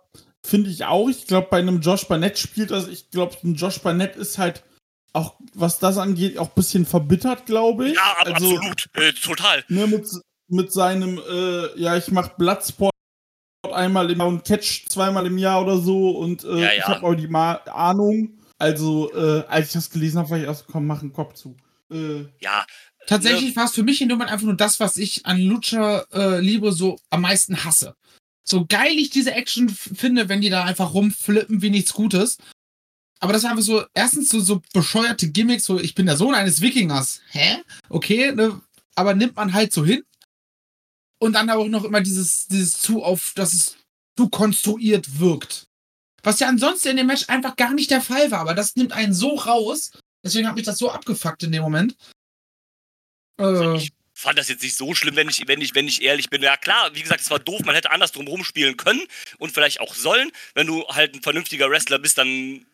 finde 0.44 0.70
ich 0.70 0.84
auch. 0.84 1.08
Ich 1.08 1.26
glaube, 1.26 1.48
bei 1.50 1.58
einem 1.58 1.80
Josh 1.80 2.04
Barnett 2.04 2.38
spielt 2.38 2.70
das, 2.70 2.88
ich 2.88 3.10
glaube, 3.10 3.36
ein 3.44 3.54
Josh 3.54 3.78
Barnett 3.78 4.16
ist 4.16 4.38
halt 4.38 4.64
auch, 5.12 5.36
was 5.54 5.78
das 5.78 5.96
angeht, 5.96 6.38
auch 6.38 6.48
ein 6.48 6.54
bisschen 6.54 6.84
verbittert, 6.84 7.46
glaube 7.46 7.88
ich. 7.88 7.94
Ja, 7.94 8.16
also, 8.18 8.32
absolut, 8.32 8.86
äh, 8.94 9.12
total. 9.12 9.64
Ne, 9.68 9.86
mit, 9.86 10.06
mit 10.48 10.72
seinem, 10.72 11.18
äh, 11.18 11.80
ja, 11.80 11.96
ich 11.96 12.10
mach 12.10 12.30
Bloodsport 12.30 12.92
einmal 13.72 14.10
im 14.10 14.18
Jahr 14.18 14.28
und 14.28 14.44
Catch 14.44 14.86
zweimal 14.88 15.26
im 15.26 15.38
Jahr 15.38 15.62
oder 15.62 15.78
so 15.78 16.10
und 16.18 16.44
äh, 16.44 16.48
ja, 16.48 16.58
ja. 16.58 16.72
ich 16.74 16.84
habe 16.84 17.06
auch 17.06 17.14
die 17.14 17.28
Ma 17.28 17.54
Ahnung. 17.66 18.38
Also, 18.58 19.12
äh, 19.14 19.44
als 19.48 19.68
ich 19.68 19.72
das 19.74 19.90
gelesen 19.90 20.18
habe, 20.18 20.30
war 20.30 20.38
ich 20.38 20.44
erst, 20.44 20.66
komm, 20.66 20.86
mach 20.86 21.02
einen 21.02 21.12
Kopf 21.12 21.34
zu. 21.34 21.56
Äh, 21.90 22.24
ja. 22.40 22.64
Tatsächlich 23.06 23.50
ne? 23.50 23.56
war 23.56 23.64
es 23.64 23.72
für 23.72 23.82
mich 23.82 24.00
in 24.00 24.08
dem 24.08 24.16
Moment 24.16 24.32
einfach 24.32 24.46
nur 24.46 24.56
das, 24.56 24.80
was 24.80 24.96
ich 24.96 25.26
an 25.26 25.40
Lucha 25.40 26.04
äh, 26.12 26.40
Libre 26.40 26.72
so 26.72 26.98
am 27.10 27.20
meisten 27.20 27.64
hasse. 27.64 27.94
So 28.42 28.64
geil 28.66 28.92
ich 28.96 29.10
diese 29.10 29.32
Action 29.32 29.68
finde, 29.68 30.28
wenn 30.28 30.40
die 30.40 30.50
da 30.50 30.64
einfach 30.64 30.94
rumflippen 30.94 31.62
wie 31.62 31.70
nichts 31.70 31.92
Gutes. 31.92 32.38
Aber 33.20 33.32
das 33.32 33.42
war 33.42 33.50
einfach 33.50 33.62
so, 33.62 33.84
erstens 33.94 34.28
so, 34.28 34.40
so 34.40 34.62
bescheuerte 34.72 35.30
Gimmicks, 35.30 35.64
so 35.64 35.80
ich 35.80 35.94
bin 35.94 36.06
der 36.06 36.16
Sohn 36.16 36.34
eines 36.34 36.60
Wikingers. 36.60 37.20
Hä? 37.30 37.58
Okay, 37.88 38.32
ne? 38.32 38.60
Aber 38.94 39.14
nimmt 39.14 39.36
man 39.36 39.52
halt 39.52 39.72
so 39.72 39.84
hin. 39.84 40.04
Und 41.18 41.32
dann 41.32 41.48
auch 41.50 41.68
noch 41.68 41.84
immer 41.84 42.00
dieses, 42.00 42.46
dieses 42.46 42.80
zu 42.80 43.02
auf, 43.02 43.32
dass 43.34 43.52
es 43.52 43.76
zu 44.16 44.28
konstruiert 44.28 45.18
wirkt. 45.18 45.64
Was 46.22 46.40
ja 46.40 46.48
ansonsten 46.48 46.88
in 46.88 46.96
dem 46.96 47.06
Match 47.06 47.28
einfach 47.28 47.56
gar 47.56 47.72
nicht 47.72 47.90
der 47.90 48.00
Fall 48.00 48.30
war, 48.30 48.40
aber 48.40 48.54
das 48.54 48.74
nimmt 48.76 48.92
einen 48.92 49.14
so 49.14 49.34
raus. 49.36 49.92
Deswegen 50.24 50.48
hat 50.48 50.56
mich 50.56 50.64
das 50.64 50.78
so 50.78 50.90
abgefuckt 50.90 51.44
in 51.44 51.52
dem 51.52 51.62
Moment. 51.62 51.96
Äh, 53.40 53.76
ich 53.76 53.92
fand 54.12 54.38
das 54.38 54.48
jetzt 54.48 54.62
nicht 54.62 54.76
so 54.76 54.94
schlimm, 54.94 55.14
wenn 55.14 55.28
ich, 55.28 55.46
wenn 55.46 55.60
ich, 55.60 55.74
wenn 55.74 55.86
ich 55.86 56.02
ehrlich 56.02 56.30
bin. 56.30 56.42
Ja 56.42 56.56
klar, 56.56 56.90
wie 56.94 57.02
gesagt, 57.02 57.20
es 57.20 57.30
war 57.30 57.38
doof, 57.38 57.60
man 57.64 57.74
hätte 57.74 57.90
anders 57.90 58.12
drumherum 58.12 58.44
spielen 58.44 58.76
können 58.76 59.02
und 59.38 59.52
vielleicht 59.52 59.80
auch 59.80 59.94
sollen. 59.94 60.32
Wenn 60.54 60.66
du 60.66 60.86
halt 60.88 61.14
ein 61.14 61.22
vernünftiger 61.22 61.70
Wrestler 61.70 61.98
bist, 61.98 62.18
dann 62.18 62.66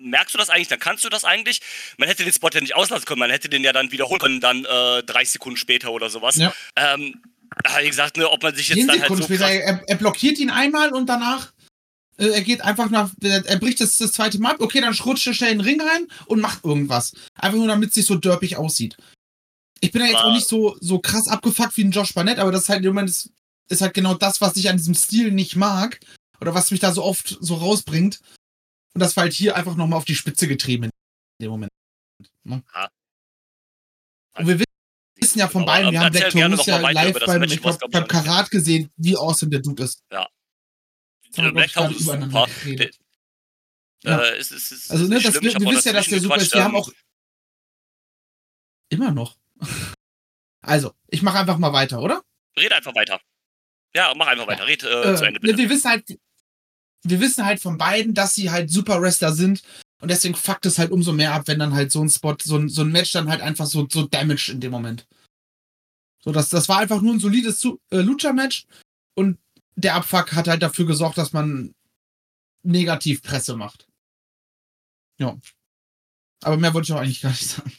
merkst 0.00 0.34
du 0.34 0.38
das 0.38 0.50
eigentlich, 0.50 0.68
dann 0.68 0.78
kannst 0.78 1.04
du 1.04 1.08
das 1.08 1.24
eigentlich. 1.24 1.60
Man 1.98 2.08
hätte 2.08 2.24
den 2.24 2.32
Spot 2.32 2.50
ja 2.52 2.60
nicht 2.60 2.76
auslassen 2.76 3.04
können, 3.04 3.20
man 3.20 3.30
hätte 3.30 3.48
den 3.48 3.64
ja 3.64 3.72
dann 3.72 3.92
wiederholen 3.92 4.20
können, 4.20 4.40
dann 4.40 4.64
äh, 4.64 5.02
30 5.02 5.30
Sekunden 5.30 5.56
später 5.56 5.92
oder 5.92 6.10
sowas. 6.10 6.36
Ja. 6.36 6.52
Ähm, 6.76 7.22
wie 7.80 7.88
gesagt, 7.88 8.16
ne, 8.16 8.28
ob 8.28 8.42
man 8.42 8.54
sich 8.54 8.68
jetzt 8.68 8.88
dann 8.88 9.00
halt 9.00 9.16
so 9.16 9.22
später, 9.22 9.48
er, 9.48 9.82
er, 9.86 9.96
blockiert 9.96 10.38
ihn 10.38 10.50
einmal 10.50 10.92
und 10.92 11.06
danach 11.06 11.52
äh, 12.16 12.28
er 12.28 12.42
geht 12.42 12.60
einfach 12.60 12.90
nach, 12.90 13.10
er, 13.22 13.44
er 13.44 13.58
bricht 13.58 13.80
das, 13.80 13.96
das 13.96 14.12
zweite 14.12 14.38
Mal 14.40 14.52
ab, 14.52 14.60
okay, 14.60 14.80
dann 14.80 14.94
rutscht 14.94 15.26
er 15.26 15.34
schnell 15.34 15.52
in 15.52 15.58
den 15.58 15.66
Ring 15.66 15.80
rein 15.80 16.06
und 16.26 16.40
macht 16.40 16.64
irgendwas. 16.64 17.12
Einfach 17.34 17.58
nur, 17.58 17.66
damit 17.66 17.88
es 17.88 17.94
sich 17.96 18.06
so 18.06 18.16
derpig 18.16 18.56
aussieht. 18.56 18.96
Ich 19.80 19.92
bin 19.92 20.02
ja 20.02 20.08
jetzt 20.08 20.22
auch 20.22 20.32
nicht 20.32 20.46
so, 20.46 20.76
so 20.80 20.98
krass 20.98 21.26
abgefuckt 21.26 21.76
wie 21.76 21.84
ein 21.84 21.90
Josh 21.90 22.12
Barnett, 22.12 22.38
aber 22.38 22.52
das 22.52 22.62
ist 22.62 22.68
halt 22.68 22.84
im 22.84 22.88
Moment 22.88 23.08
ist, 23.08 23.30
ist 23.70 23.80
halt 23.80 23.94
genau 23.94 24.14
das, 24.14 24.40
was 24.40 24.56
ich 24.56 24.68
an 24.68 24.76
diesem 24.76 24.94
Stil 24.94 25.30
nicht 25.30 25.56
mag. 25.56 26.00
Oder 26.40 26.54
was 26.54 26.70
mich 26.70 26.80
da 26.80 26.92
so 26.92 27.04
oft 27.04 27.36
so 27.40 27.54
rausbringt. 27.54 28.20
Und 28.94 29.00
das 29.00 29.16
war 29.16 29.22
halt 29.24 29.32
hier 29.32 29.56
einfach 29.56 29.76
nochmal 29.76 29.98
auf 29.98 30.04
die 30.04 30.14
Spitze 30.14 30.48
getrieben 30.48 30.84
in 30.84 30.90
dem 31.40 31.50
Moment. 31.50 31.70
Ne? 32.44 32.62
Ja. 32.74 32.90
Und 34.34 34.46
wir 34.46 34.64
wissen 35.16 35.38
ja 35.38 35.48
von 35.48 35.64
beiden, 35.64 35.92
wir 35.92 36.00
haben 36.00 36.12
Taurus 36.12 36.66
ja 36.66 36.78
live 36.78 37.18
beim, 37.24 37.42
ich 37.44 37.60
glaub, 37.60 37.90
beim 37.90 38.06
Karat 38.06 38.50
gesehen, 38.50 38.90
wie 38.96 39.16
awesome 39.16 39.50
der 39.50 39.60
Dude 39.60 39.84
ist. 39.84 40.02
Ja. 40.10 40.28
Der 41.36 41.52
Black 41.52 41.72
Taurus 41.72 42.00
ist 42.00 42.06
super. 42.06 42.48
Ja. 44.02 44.18
Äh, 44.18 44.36
es, 44.38 44.50
es, 44.50 44.70
es, 44.70 44.90
also, 44.90 45.06
ne, 45.06 45.20
das, 45.20 45.34
wir, 45.34 45.42
wir 45.42 45.70
wissen 45.70 45.88
ja, 45.88 45.92
dass 45.92 46.06
der 46.06 46.20
super 46.20 46.36
ist. 46.36 46.54
Wir 46.54 46.64
haben 46.64 46.76
auch. 46.76 46.90
Immer 48.88 49.12
noch. 49.12 49.36
Also, 50.62 50.92
ich 51.08 51.22
mache 51.22 51.38
einfach 51.38 51.56
mal 51.56 51.72
weiter, 51.72 52.02
oder? 52.02 52.22
Red 52.54 52.70
einfach 52.70 52.94
weiter. 52.94 53.18
Ja, 53.94 54.12
mach 54.14 54.26
einfach 54.26 54.46
weiter. 54.46 54.66
Red 54.66 54.82
äh, 54.82 55.12
äh, 55.12 55.16
zu 55.16 55.24
Ende, 55.24 55.40
bitte. 55.40 55.56
Wir 55.56 55.70
wissen 55.70 55.88
halt, 55.88 56.04
wir 57.02 57.20
wissen 57.20 57.44
halt 57.44 57.60
von 57.60 57.78
beiden, 57.78 58.14
dass 58.14 58.34
sie 58.34 58.50
halt 58.50 58.70
super 58.70 59.00
Wrestler 59.00 59.32
sind. 59.32 59.62
Und 60.00 60.10
deswegen 60.10 60.34
fuckt 60.34 60.64
es 60.66 60.78
halt 60.78 60.90
umso 60.90 61.12
mehr 61.12 61.34
ab, 61.34 61.42
wenn 61.46 61.58
dann 61.58 61.74
halt 61.74 61.92
so 61.92 62.02
ein 62.02 62.08
Spot, 62.08 62.36
so 62.42 62.56
ein, 62.56 62.68
so 62.68 62.82
ein 62.82 62.90
Match 62.92 63.12
dann 63.12 63.28
halt 63.28 63.42
einfach 63.42 63.66
so, 63.66 63.86
so 63.90 64.06
damaged 64.06 64.48
in 64.48 64.60
dem 64.60 64.72
Moment. 64.72 65.06
So, 66.22 66.32
das, 66.32 66.48
das 66.48 66.68
war 66.68 66.78
einfach 66.78 67.00
nur 67.00 67.14
ein 67.14 67.20
solides 67.20 67.64
äh, 67.64 67.98
Lucha-Match. 67.98 68.66
Und 69.14 69.38
der 69.76 69.94
Abfuck 69.94 70.32
hat 70.32 70.48
halt 70.48 70.62
dafür 70.62 70.86
gesorgt, 70.86 71.18
dass 71.18 71.32
man 71.32 71.74
negativ 72.62 73.22
Presse 73.22 73.56
macht. 73.56 73.86
Ja. 75.18 75.38
Aber 76.42 76.56
mehr 76.56 76.72
wollte 76.72 76.86
ich 76.86 76.92
auch 76.92 77.00
eigentlich 77.00 77.20
gar 77.20 77.30
nicht 77.30 77.46
sagen. 77.46 77.72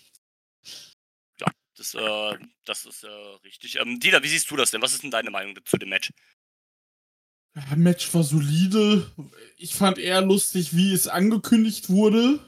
Ja, 1.39 1.47
das, 1.75 1.93
äh, 1.95 2.37
das 2.65 2.85
ist 2.85 3.03
äh, 3.03 3.07
richtig. 3.43 3.77
Ähm, 3.77 3.99
Dieter, 3.99 4.21
wie 4.23 4.29
siehst 4.29 4.49
du 4.49 4.55
das 4.55 4.71
denn? 4.71 4.81
Was 4.81 4.93
ist 4.93 5.03
denn 5.03 5.11
deine 5.11 5.31
Meinung 5.31 5.55
zu 5.65 5.77
dem 5.77 5.89
Match? 5.89 6.11
Match 7.75 8.13
war 8.13 8.23
solide. 8.23 9.05
Ich 9.57 9.75
fand 9.75 9.97
eher 9.97 10.21
lustig, 10.21 10.75
wie 10.75 10.93
es 10.93 11.07
angekündigt 11.07 11.89
wurde. 11.89 12.39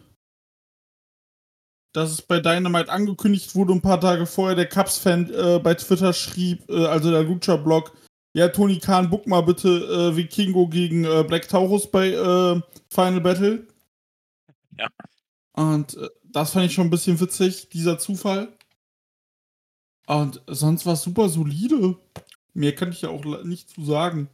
Dass 1.92 2.12
es 2.12 2.22
bei 2.22 2.40
Dynamite 2.40 2.92
angekündigt 2.92 3.54
wurde, 3.54 3.74
ein 3.74 3.82
paar 3.82 4.02
Tage 4.02 4.26
vorher 4.26 4.56
der 4.56 4.68
Cubs-Fan 4.68 5.32
äh, 5.32 5.60
bei 5.60 5.76
Twitter 5.76 6.12
schrieb, 6.14 6.68
äh, 6.68 6.86
also 6.88 7.12
der 7.12 7.22
Lucha-Blog, 7.22 7.96
ja, 8.36 8.48
Tony 8.48 8.80
Khan, 8.80 9.12
book 9.12 9.28
mal 9.28 9.42
bitte 9.42 9.70
äh, 9.70 10.16
Vikingo 10.16 10.68
gegen 10.68 11.04
äh, 11.04 11.24
Black 11.24 11.48
Taurus 11.48 11.92
bei 11.92 12.10
äh, 12.10 12.62
Final 12.90 13.22
Battle. 13.22 13.68
Ja. 14.80 14.88
Und 15.52 15.96
äh, 15.98 16.10
das 16.24 16.52
fand 16.52 16.66
ich 16.66 16.74
schon 16.74 16.88
ein 16.88 16.90
bisschen 16.90 17.20
witzig, 17.20 17.70
dieser 17.70 18.00
Zufall. 18.00 18.58
Und 20.08 20.42
sonst 20.48 20.88
war 20.88 20.94
es 20.94 21.04
super 21.04 21.30
solide. 21.30 21.96
Mehr 22.56 22.74
kann 22.74 22.92
ich 22.92 23.04
ja 23.04 23.10
auch 23.10 23.44
nicht 23.44 23.70
zu 23.70 23.86
sagen 23.86 24.30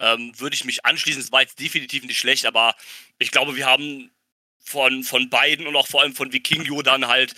ähm, 0.00 0.32
würde 0.38 0.54
ich 0.54 0.64
mich 0.64 0.84
anschließen. 0.84 1.20
Es 1.20 1.32
war 1.32 1.42
jetzt 1.42 1.58
definitiv 1.58 2.04
nicht 2.04 2.18
schlecht, 2.18 2.46
aber 2.46 2.74
ich 3.18 3.30
glaube, 3.30 3.56
wir 3.56 3.66
haben 3.66 4.10
von, 4.58 5.02
von 5.02 5.28
beiden 5.30 5.66
und 5.66 5.76
auch 5.76 5.86
vor 5.86 6.02
allem 6.02 6.14
von 6.14 6.32
Vikingo 6.32 6.82
dann 6.82 7.06
halt 7.06 7.34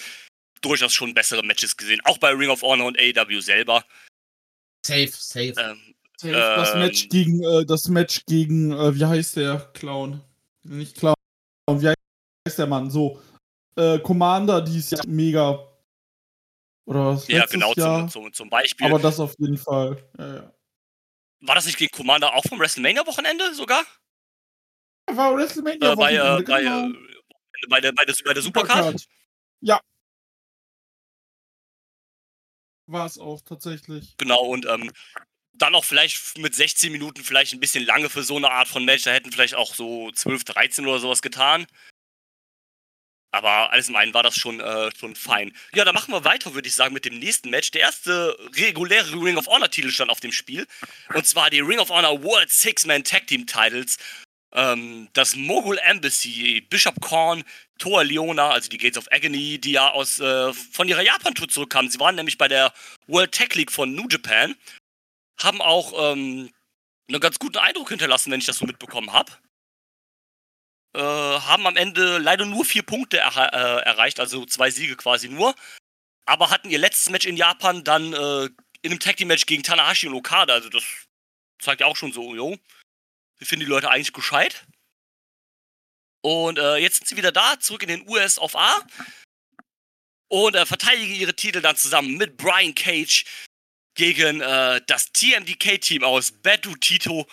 durchaus 0.61 0.93
schon 0.93 1.15
bessere 1.15 1.43
Matches 1.43 1.77
gesehen. 1.77 2.01
Auch 2.05 2.19
bei 2.19 2.31
Ring 2.31 2.51
of 2.51 2.63
Honor 2.63 2.87
und 2.87 2.99
AEW 2.99 3.41
selber. 3.41 3.85
Safe, 4.87 5.09
safe. 5.09 5.55
Ähm, 5.59 5.95
safe. 6.17 6.33
das 6.33 6.75
ähm, 6.75 6.81
Match 6.81 7.09
gegen, 7.09 7.43
äh, 7.43 7.67
das 7.67 7.89
Match 7.89 8.25
gegen, 8.27 8.73
äh, 8.73 8.95
wie 8.95 9.05
heißt 9.05 9.37
der 9.37 9.71
Clown? 9.75 10.23
Nicht 10.63 10.97
Clown, 10.97 11.15
wie 11.69 11.89
heißt 11.89 12.59
der 12.59 12.67
Mann? 12.67 12.91
So, 12.91 13.21
äh, 13.77 13.99
Commander, 13.99 14.63
die 14.63 14.79
ist 14.79 14.93
ja 14.93 15.01
mega. 15.07 15.59
Oder 16.87 17.07
was? 17.07 17.29
Ja, 17.29 17.47
genau, 17.47 17.75
zum, 17.75 18.09
zum, 18.09 18.33
zum, 18.33 18.49
Beispiel. 18.49 18.87
Aber 18.87 18.99
das 18.99 19.19
auf 19.19 19.35
jeden 19.39 19.59
Fall. 19.59 20.03
Ja, 20.19 20.35
ja. 20.37 20.53
War 21.41 21.55
das 21.55 21.67
nicht 21.67 21.79
gegen 21.79 21.91
Commander 21.91 22.35
auch 22.35 22.45
vom 22.45 22.59
WrestleMania-Wochenende 22.59 23.55
sogar? 23.55 23.85
War 25.07 25.37
WrestleMania-Wochenende. 25.37 25.93
Äh, 25.93 25.97
bei, 25.97 26.13
äh, 26.13 26.43
genau. 26.43 26.89
bei, 26.93 27.69
bei, 27.69 27.81
der, 27.81 27.93
bei, 27.93 28.05
der, 28.05 28.15
bei 28.25 28.35
der 28.35 28.43
Supercard? 28.43 29.07
Ja. 29.61 29.81
War 32.87 33.07
es 33.07 33.19
auch 33.19 33.41
tatsächlich. 33.43 34.17
Genau, 34.17 34.41
und 34.41 34.67
ähm, 34.67 34.93
dann 35.55 35.75
auch 35.75 35.85
vielleicht 35.85 36.39
mit 36.39 36.55
16 36.55 36.93
Minuten 36.93 37.25
vielleicht 37.25 37.53
ein 37.53 37.61
bisschen 37.61 37.85
lange 37.85 38.09
für 38.09 38.23
so 38.23 38.37
eine 38.37 38.51
Art 38.51 38.69
von 38.69 38.85
Match. 38.85 39.05
Da 39.05 39.13
hätten 39.13 39.33
vielleicht 39.33 39.55
auch 39.55 39.75
so 39.75 40.11
12, 40.13 40.45
13 40.45 40.87
oder 40.87 41.01
sowas 41.01 41.23
getan. 41.23 41.67
Aber 43.37 43.71
alles 43.73 43.89
im 43.89 43.97
einen 43.97 44.15
war 44.15 44.23
das 44.23 44.37
schon, 44.37 44.61
äh, 44.61 44.91
schon 44.99 45.15
fein. 45.15 45.53
Ja, 45.75 45.85
dann 45.85 45.95
machen 45.95 46.13
wir 46.13 46.25
weiter, 46.25 46.55
würde 46.55 46.69
ich 46.69 46.75
sagen, 46.75 46.95
mit 46.95 47.05
dem 47.05 47.19
nächsten 47.19 47.51
Match. 47.51 47.71
Der 47.71 47.83
erste 47.83 48.37
reguläre 48.57 49.13
Ring 49.13 49.37
of 49.37 49.47
Honor-Titel 49.47 49.91
stand 49.91 50.11
auf 50.11 50.21
dem 50.21 50.33
Spiel. 50.33 50.67
Und 51.13 51.27
zwar 51.27 51.51
die 51.51 51.61
Ring 51.61 51.79
of 51.79 51.91
Honor 51.91 52.23
World 52.23 52.51
Six-Man 52.51 53.05
Tag 53.05 53.27
Team 53.27 53.47
Titles. 53.47 53.99
Ähm, 54.53 55.09
das 55.13 55.37
Mogul 55.37 55.79
Embassy, 55.79 56.67
Bishop 56.71 57.01
Korn, 57.03 57.45
Toa 57.79 58.03
Leona, 58.03 58.51
also 58.51 58.71
die 58.71 58.79
Gates 58.79 58.97
of 58.97 59.07
Agony, 59.11 59.59
die 59.59 59.73
ja 59.73 59.91
aus, 59.91 60.19
äh, 60.19 60.53
von 60.55 60.89
ihrer 60.89 61.03
Japan-Tour 61.03 61.49
zurückkamen. 61.49 61.91
Sie 61.91 62.01
waren 62.01 62.15
nämlich 62.15 62.39
bei 62.39 62.49
der 62.49 62.73
World 63.07 63.33
Tag 63.33 63.55
League 63.55 63.71
von 63.71 63.95
New 63.95 64.09
Japan. 64.09 64.57
Haben 65.43 65.61
auch 65.61 66.13
ähm, 66.13 66.51
einen 67.09 67.21
ganz 67.21 67.39
guten 67.39 67.59
Eindruck 67.59 67.91
hinterlassen, 67.91 68.31
wenn 68.33 68.41
ich 68.41 68.47
das 68.47 68.57
so 68.57 68.65
mitbekommen 68.65 69.13
habe. 69.13 69.31
Äh, 70.97 70.99
haben 70.99 71.67
am 71.67 71.77
Ende 71.77 72.17
leider 72.17 72.47
nur 72.47 72.65
vier 72.65 72.83
Punkte 72.83 73.19
er 73.19 73.37
äh, 73.37 73.83
erreicht, 73.83 74.19
also 74.19 74.47
zwei 74.47 74.71
Siege 74.71 74.97
quasi 74.97 75.29
nur. 75.29 75.55
Aber 76.25 76.49
hatten 76.49 76.71
ihr 76.71 76.79
letztes 76.79 77.11
Match 77.11 77.27
in 77.27 77.37
Japan 77.37 77.85
dann 77.85 78.15
äh, 78.15 78.47
in 78.81 78.93
einem 78.93 78.99
Tag 78.99 79.19
Team 79.19 79.29
Match 79.29 79.45
gegen 79.45 79.63
Tanahashi 79.63 80.09
und 80.09 80.15
Okada. 80.15 80.55
Also 80.55 80.71
das 80.71 80.83
zeigt 81.61 81.83
ja 81.83 81.87
auch 81.87 81.97
schon 81.97 82.15
so, 82.15 82.35
jo, 82.35 82.57
wir 83.37 83.47
finden 83.47 83.67
die 83.67 83.71
Leute 83.71 83.91
eigentlich 83.91 84.15
gescheit. 84.15 84.65
Und 86.23 86.59
äh, 86.59 86.77
jetzt 86.77 86.97
sind 86.97 87.09
sie 87.09 87.17
wieder 87.19 87.31
da, 87.31 87.61
zurück 87.61 87.83
in 87.83 87.89
den 87.89 88.09
US 88.09 88.39
of 88.39 88.57
A. 88.57 88.81
Und 90.29 90.57
äh, 90.57 90.65
verteidigen 90.65 91.15
ihre 91.15 91.37
Titel 91.37 91.61
dann 91.61 91.77
zusammen 91.77 92.17
mit 92.17 92.39
Brian 92.39 92.75
Cage 92.75 93.27
gegen 93.95 94.41
das 94.41 95.11
TMDK-Team 95.13 96.05
aus 96.05 96.31
Badu 96.31 96.77
Tito 96.77 97.27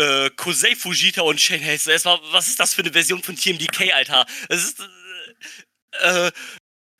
äh, 0.00 0.30
Kosei 0.30 0.74
Fujita 0.74 1.22
und 1.22 1.40
Shane 1.40 1.64
Haste. 1.64 1.92
was 2.32 2.48
ist 2.48 2.58
das 2.58 2.74
für 2.74 2.82
eine 2.82 2.92
Version 2.92 3.22
von 3.22 3.36
TMDK, 3.36 3.92
Alter? 3.92 4.26
Das 4.48 4.64
ist. 4.64 4.80
Äh, 6.00 6.26
äh, 6.26 6.32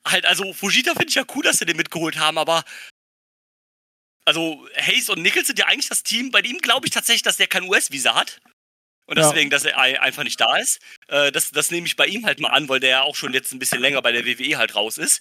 halt, 0.07 0.27
also 0.27 0.53
Fujita 0.53 0.93
finde 0.93 1.09
ich 1.09 1.15
ja 1.15 1.25
cool, 1.35 1.43
dass 1.43 1.59
sie 1.59 1.67
den 1.67 1.77
mitgeholt 1.77 2.19
haben, 2.19 2.39
aber. 2.39 2.65
Also, 4.27 4.69
Hayes 4.77 5.09
und 5.09 5.23
Nichols 5.23 5.47
sind 5.47 5.59
ja 5.59 5.67
eigentlich 5.67 5.89
das 5.89 6.03
Team. 6.03 6.31
Bei 6.31 6.41
ihm 6.41 6.59
glaube 6.59 6.87
ich 6.87 6.93
tatsächlich, 6.93 7.23
dass 7.23 7.39
der 7.39 7.49
kein 7.49 7.65
US-Visa 7.65 8.15
hat. 8.15 8.41
Und 9.07 9.19
deswegen, 9.19 9.51
ja. 9.51 9.57
dass 9.57 9.65
er 9.65 9.77
einfach 9.79 10.23
nicht 10.23 10.41
da 10.41 10.57
ist. 10.59 10.79
Äh, 11.09 11.33
das, 11.33 11.51
das 11.51 11.73
nehme 11.73 11.87
ich 11.87 11.97
bei 11.97 12.07
ihm 12.07 12.27
halt 12.27 12.39
mal 12.39 12.51
an, 12.51 12.69
weil 12.69 12.79
der 12.79 12.91
ja 12.91 13.03
auch 13.03 13.17
schon 13.17 13.33
jetzt 13.33 13.51
ein 13.53 13.59
bisschen 13.59 13.81
länger 13.81 14.03
bei 14.03 14.13
der 14.13 14.25
WWE 14.25 14.57
halt 14.57 14.77
raus 14.77 14.99
ist. 14.99 15.21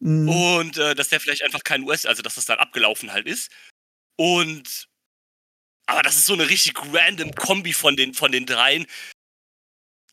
Mhm. 0.00 0.28
Und 0.28 0.78
äh, 0.78 0.96
dass 0.96 1.08
der 1.08 1.20
vielleicht 1.20 1.44
einfach 1.44 1.62
kein 1.62 1.84
US, 1.84 2.04
also 2.04 2.20
dass 2.22 2.34
das 2.34 2.46
dann 2.46 2.58
abgelaufen 2.58 3.12
halt 3.12 3.28
ist. 3.28 3.52
Und 4.16 4.88
aber 5.88 6.02
das 6.02 6.16
ist 6.16 6.26
so 6.26 6.34
eine 6.34 6.48
richtig 6.48 6.74
random 6.92 7.34
Kombi 7.34 7.72
von 7.72 7.96
den, 7.96 8.12
von 8.12 8.30
den 8.30 8.44
dreien. 8.44 8.86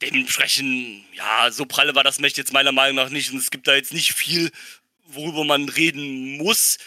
Dementsprechend, 0.01 1.03
ja, 1.13 1.51
so 1.51 1.65
pralle 1.65 1.94
war 1.96 2.03
das 2.03 2.20
Match 2.20 2.38
jetzt 2.38 2.53
meiner 2.53 2.72
Meinung 2.72 2.96
nach 2.96 3.10
nicht. 3.10 3.32
Und 3.32 3.39
es 3.39 3.51
gibt 3.51 3.67
da 3.67 3.75
jetzt 3.75 3.94
nicht 3.94 4.13
viel, 4.13 4.51
worüber 5.05 5.44
man 5.44 5.67
reden 5.67 6.38
muss. 6.38 6.77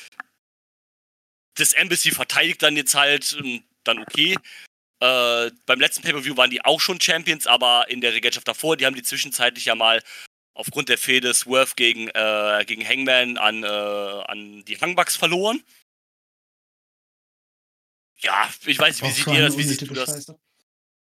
das 1.54 1.72
Embassy 1.74 2.12
verteidigt 2.12 2.62
dann 2.62 2.76
jetzt 2.76 2.94
halt, 2.94 3.36
ähm, 3.38 3.62
dann 3.84 3.98
okay. 3.98 4.36
Äh, 5.00 5.50
beim 5.66 5.80
letzten 5.80 6.02
Pay-Per-View 6.02 6.36
waren 6.36 6.50
die 6.50 6.64
auch 6.64 6.80
schon 6.80 7.00
Champions, 7.00 7.46
aber 7.46 7.88
in 7.90 8.00
der 8.00 8.14
Regentschaft 8.14 8.48
davor, 8.48 8.76
die 8.76 8.86
haben 8.86 8.96
die 8.96 9.02
zwischenzeitlich 9.02 9.66
ja 9.66 9.74
mal 9.74 10.02
aufgrund 10.54 10.88
der 10.88 10.98
Fehde 10.98 11.34
Swerve 11.34 11.74
gegen, 11.76 12.08
äh, 12.08 12.64
gegen 12.66 12.86
Hangman 12.88 13.36
an, 13.38 13.64
äh, 13.64 13.66
an 13.66 14.64
die 14.64 14.80
Hangbucks 14.80 15.16
verloren. 15.16 15.62
Ja, 18.20 18.48
ich 18.66 18.78
weiß 18.78 19.02
nicht, 19.02 19.10
wie 19.10 19.14
sieht 19.14 19.26
ihr 19.26 19.42
das? 19.42 19.56
Wie 19.56 19.62
siehst 19.62 19.82
du 19.82 19.94
das? 19.94 20.10
Scheiße. 20.10 20.38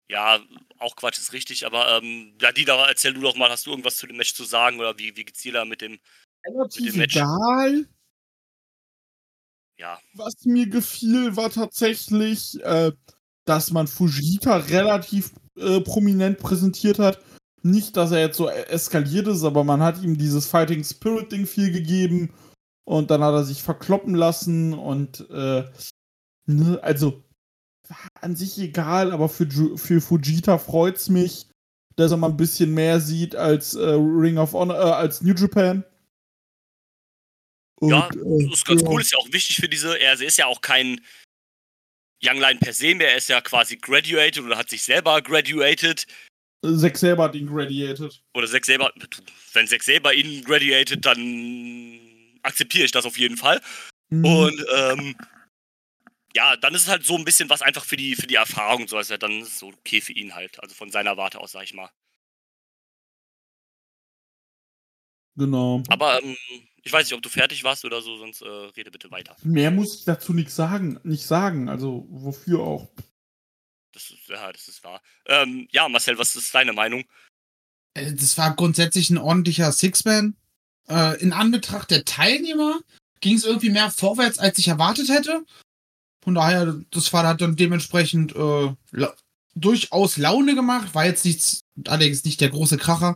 Ja, 0.08 0.38
auch 0.78 0.96
Quatsch 0.96 1.18
ist 1.18 1.32
richtig, 1.32 1.64
aber 1.64 1.96
ähm, 1.96 2.34
ja, 2.40 2.52
Dida, 2.52 2.87
erzähl 2.87 3.14
du 3.14 3.20
doch 3.20 3.37
mal, 3.37 3.50
hast 3.50 3.66
du 3.66 3.70
irgendwas 3.70 3.96
zu 3.96 4.06
dem 4.06 4.16
Match 4.16 4.34
zu 4.34 4.44
sagen 4.44 4.78
oder 4.78 4.99
wie, 4.99 5.16
wie 5.16 5.25
geht's 5.25 5.40
dir 5.40 5.52
da 5.52 5.64
mit 5.64 5.80
dem, 5.80 5.99
Relativ 6.46 6.84
mit 6.84 6.94
dem 6.94 6.99
Match? 6.99 7.16
egal. 7.16 7.87
Ja. 9.78 9.99
Was 10.14 10.44
mir 10.44 10.68
gefiel, 10.68 11.37
war 11.37 11.50
tatsächlich, 11.50 12.62
äh, 12.62 12.92
dass 13.44 13.70
man 13.70 13.87
Fujita 13.87 14.56
relativ 14.56 15.32
äh, 15.56 15.80
prominent 15.80 16.38
präsentiert 16.38 16.99
hat. 16.99 17.20
Nicht, 17.62 17.96
dass 17.96 18.12
er 18.12 18.20
jetzt 18.20 18.37
so 18.37 18.49
eskaliert 18.49 19.26
ist, 19.26 19.42
aber 19.42 19.64
man 19.64 19.82
hat 19.82 20.02
ihm 20.02 20.18
dieses 20.18 20.46
Fighting 20.46 20.84
Spirit 20.84 21.32
Ding 21.32 21.46
viel 21.46 21.73
gegeben 21.73 22.32
und 22.84 23.11
dann 23.11 23.23
hat 23.23 23.32
er 23.32 23.44
sich 23.44 23.62
verkloppen 23.62 24.14
lassen 24.14 24.75
und 24.75 25.28
äh, 25.30 25.64
ne, 26.46 26.78
also 26.82 27.22
an 28.20 28.36
sich 28.36 28.58
egal, 28.58 29.12
aber 29.12 29.28
für, 29.28 29.46
für 29.76 30.00
Fujita 30.00 30.58
freut's 30.58 31.08
mich, 31.08 31.46
dass 31.96 32.10
er 32.10 32.16
mal 32.16 32.30
ein 32.30 32.36
bisschen 32.36 32.72
mehr 32.72 33.00
sieht 33.00 33.36
als 33.36 33.74
äh, 33.74 33.84
Ring 33.84 34.38
of 34.38 34.52
Honor, 34.52 34.76
äh, 34.76 34.92
als 34.92 35.22
New 35.22 35.34
Japan. 35.34 35.84
Und, 37.80 37.90
ja, 37.90 38.08
äh, 38.08 38.44
das 38.46 38.58
ist 38.58 38.66
ganz 38.66 38.82
ja. 38.82 38.88
cool, 38.88 39.00
ist 39.00 39.12
ja 39.12 39.18
auch 39.18 39.32
wichtig 39.32 39.56
für 39.56 39.68
diese, 39.68 39.98
er 39.98 40.20
ist 40.20 40.38
ja 40.38 40.46
auch 40.46 40.60
kein 40.60 41.00
Young 42.22 42.40
Line 42.40 42.58
per 42.58 42.72
se 42.72 42.94
mehr, 42.94 43.10
er 43.10 43.18
ist 43.18 43.28
ja 43.28 43.40
quasi 43.40 43.76
graduated 43.76 44.42
oder 44.44 44.56
hat 44.56 44.70
sich 44.70 44.82
selber 44.82 45.20
graduated. 45.20 46.06
Zack 46.78 46.96
selber 46.96 47.24
hat 47.24 47.34
ihn 47.34 47.46
graduated. 47.46 48.22
Oder 48.32 48.46
Zack 48.48 48.64
selber, 48.64 48.92
wenn 49.52 49.66
Zack 49.66 49.82
selber 49.82 50.14
ihn 50.14 50.42
graduated, 50.44 51.04
dann 51.04 52.00
akzeptiere 52.42 52.86
ich 52.86 52.92
das 52.92 53.04
auf 53.04 53.18
jeden 53.18 53.36
Fall. 53.36 53.60
Mhm. 54.08 54.24
Und 54.24 54.66
ähm, 54.74 55.16
ja, 56.34 56.56
dann 56.56 56.74
ist 56.74 56.82
es 56.82 56.88
halt 56.88 57.04
so 57.04 57.16
ein 57.16 57.24
bisschen 57.24 57.48
was 57.48 57.62
einfach 57.62 57.84
für 57.84 57.96
die, 57.96 58.16
für 58.16 58.26
die 58.26 58.34
Erfahrung, 58.34 58.88
so 58.88 58.96
also 58.96 59.16
dann 59.16 59.40
ist 59.40 59.48
es 59.48 59.58
so 59.60 59.68
okay 59.68 60.00
für 60.00 60.12
ihn 60.12 60.34
halt. 60.34 60.60
Also 60.62 60.74
von 60.74 60.90
seiner 60.90 61.16
Warte 61.16 61.40
aus, 61.40 61.52
sag 61.52 61.64
ich 61.64 61.74
mal. 61.74 61.90
Genau. 65.36 65.82
Aber 65.88 66.22
ähm, 66.22 66.36
ich 66.82 66.92
weiß 66.92 67.06
nicht, 67.06 67.14
ob 67.14 67.22
du 67.22 67.28
fertig 67.28 67.64
warst 67.64 67.84
oder 67.84 68.02
so, 68.02 68.16
sonst 68.16 68.42
äh, 68.42 68.48
rede 68.48 68.90
bitte 68.90 69.10
weiter. 69.10 69.36
Mehr 69.42 69.70
muss 69.70 69.96
ich 69.96 70.04
dazu 70.04 70.32
nichts 70.32 70.54
sagen, 70.54 71.00
nicht 71.02 71.24
sagen. 71.24 71.68
Also 71.68 72.06
wofür 72.08 72.60
auch. 72.60 72.88
Das 73.92 74.10
ist, 74.10 74.28
ja, 74.28 74.52
das 74.52 74.68
ist 74.68 74.82
wahr. 74.84 75.00
Ähm, 75.26 75.68
ja, 75.70 75.88
Marcel, 75.88 76.18
was 76.18 76.36
ist 76.36 76.54
deine 76.54 76.72
Meinung? 76.72 77.04
Äh, 77.94 78.12
das 78.12 78.36
war 78.38 78.54
grundsätzlich 78.54 79.10
ein 79.10 79.18
ordentlicher 79.18 79.72
Six-Man. 79.72 80.36
Äh, 80.88 81.20
in 81.20 81.32
Anbetracht 81.32 81.90
der 81.90 82.04
Teilnehmer 82.04 82.80
ging 83.20 83.36
es 83.36 83.44
irgendwie 83.44 83.70
mehr 83.70 83.90
vorwärts, 83.90 84.38
als 84.38 84.58
ich 84.58 84.68
erwartet 84.68 85.08
hätte. 85.08 85.44
Von 86.25 86.35
daher, 86.35 86.81
das 86.90 87.12
war 87.12 87.26
hat 87.26 87.43
dann 87.43 87.54
dementsprechend 87.54 88.35
äh, 88.35 88.75
durchaus 89.54 90.16
Laune 90.16 90.54
gemacht. 90.54 90.95
War 90.95 91.04
jetzt 91.04 91.25
nichts, 91.25 91.61
allerdings 91.87 92.25
nicht 92.25 92.40
der 92.40 92.49
große 92.49 92.78
Kracher. 92.78 93.14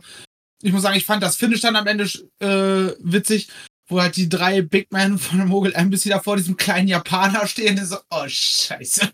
Ich 0.61 0.71
muss 0.71 0.83
sagen, 0.83 0.97
ich 0.97 1.05
fand 1.05 1.23
das 1.23 1.35
Finish 1.35 1.61
dann 1.61 1.75
am 1.75 1.87
Ende 1.87 2.03
äh, 2.39 2.95
witzig, 2.99 3.49
wo 3.87 3.99
halt 3.99 4.15
die 4.15 4.29
drei 4.29 4.61
Big 4.61 4.91
Men 4.91 5.17
von 5.17 5.39
der 5.39 5.47
Mogul 5.47 5.73
Embassy 5.73 6.09
da 6.09 6.19
vor 6.19 6.37
diesem 6.37 6.55
kleinen 6.55 6.87
Japaner 6.87 7.47
stehen. 7.47 7.79
Und 7.79 7.85
so, 7.85 7.97
oh, 8.11 8.25
scheiße. 8.27 9.09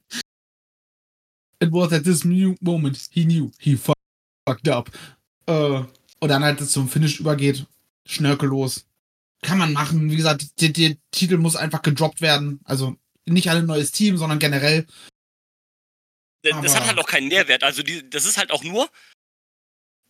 It 1.61 1.71
was 1.71 1.93
at 1.93 2.03
this 2.03 2.25
new 2.25 2.55
moment 2.59 2.99
he 3.11 3.23
knew 3.23 3.51
he 3.59 3.77
fucked 3.77 4.67
up. 4.67 4.91
Äh, 5.45 5.83
und 6.19 6.29
dann 6.29 6.43
halt 6.43 6.67
zum 6.67 6.89
Finish 6.89 7.21
übergeht. 7.21 7.65
Schnörkellos. 8.05 8.85
Kann 9.41 9.57
man 9.57 9.71
machen. 9.73 10.11
Wie 10.11 10.15
gesagt, 10.17 10.59
der, 10.59 10.69
der 10.69 10.97
Titel 11.11 11.37
muss 11.37 11.55
einfach 11.55 11.81
gedroppt 11.81 12.19
werden. 12.19 12.59
Also 12.65 12.97
nicht 13.25 13.49
alle 13.49 13.63
neues 13.63 13.91
Team, 13.91 14.17
sondern 14.17 14.39
generell. 14.39 14.85
Das 16.43 16.53
Aber 16.53 16.73
hat 16.75 16.87
halt 16.87 16.99
auch 16.99 17.07
keinen 17.07 17.27
Nährwert. 17.27 17.63
Also 17.63 17.81
die, 17.81 18.07
das 18.09 18.25
ist 18.25 18.37
halt 18.37 18.51
auch 18.51 18.63
nur 18.63 18.89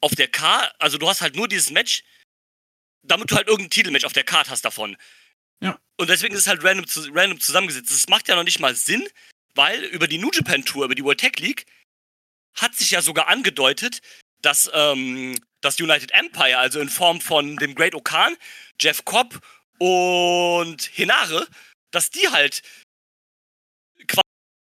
auf 0.02 0.16
der 0.16 0.28
Card, 0.28 0.74
also 0.80 0.98
du 0.98 1.08
hast 1.08 1.22
halt 1.22 1.36
nur 1.36 1.48
dieses 1.48 1.72
Match, 1.72 2.04
damit 3.04 3.32
du 3.32 3.36
halt 3.36 3.48
irgendein 3.48 3.70
Titelmatch 3.70 4.06
auf 4.06 4.14
der 4.14 4.24
Card 4.24 4.50
hast 4.50 4.66
davon. 4.66 4.98
Ja. 5.62 5.80
Und 5.98 6.10
deswegen 6.10 6.34
ist 6.34 6.42
es 6.42 6.48
halt 6.48 6.64
random, 6.64 6.86
random 7.14 7.40
zusammengesetzt. 7.40 7.92
Das 7.92 8.10
macht 8.10 8.28
ja 8.28 8.36
noch 8.36 8.44
nicht 8.44 8.60
mal 8.60 8.76
Sinn, 8.76 9.08
weil 9.54 9.84
über 9.86 10.08
die 10.08 10.18
New 10.18 10.32
Japan 10.32 10.66
Tour, 10.66 10.86
über 10.86 10.96
die 10.96 11.04
World 11.04 11.20
Tech 11.20 11.38
League, 11.40 11.66
hat 12.56 12.76
sich 12.76 12.92
ja 12.92 13.02
sogar 13.02 13.28
angedeutet, 13.28 14.02
dass 14.42 14.70
ähm, 14.74 15.38
das 15.62 15.80
United 15.80 16.12
Empire, 16.12 16.58
also 16.58 16.80
in 16.80 16.90
Form 16.90 17.22
von 17.22 17.58
dem 17.58 17.76
Great 17.76 17.96
Okan, 17.96 18.36
Jeff 18.80 19.06
Cobb 19.06 19.42
und 19.80 20.84
Hinare, 20.84 21.48
dass 21.92 22.12
die 22.12 22.28
halt 22.30 22.62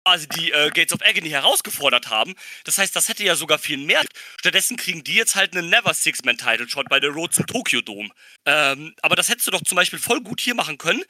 quasi 0.09 0.27
die 0.29 0.53
äh, 0.53 0.71
Gates 0.71 0.93
of 0.95 1.03
Agony 1.03 1.29
herausgefordert 1.29 2.09
haben. 2.09 2.35
Das 2.65 2.79
heißt, 2.79 2.97
das 2.97 3.09
hätte 3.09 3.25
ja 3.25 3.37
sogar 3.37 3.59
viel 3.59 3.77
mehr. 3.77 4.03
Stattdessen 4.41 4.77
kriegen 4.79 5.05
die 5.05 5.15
jetzt 5.15 5.37
halt 5.37 5.55
einen 5.55 5.69
Never 5.69 5.93
Six-Man-Title-Shot 5.93 6.89
bei 6.89 6.99
der 6.99 7.11
Road 7.11 7.35
zum 7.35 7.47
Tokyo 7.47 7.83
Dome. 7.83 8.09
Ähm, 8.47 8.95
aber 9.03 9.17
das 9.17 9.29
hättest 9.29 9.47
du 9.47 9.51
doch 9.51 9.63
zum 9.63 9.77
Beispiel 9.77 9.99
voll 9.99 10.23
gut 10.23 10.41
hier 10.41 10.55
machen 10.55 10.79
können. 10.79 11.05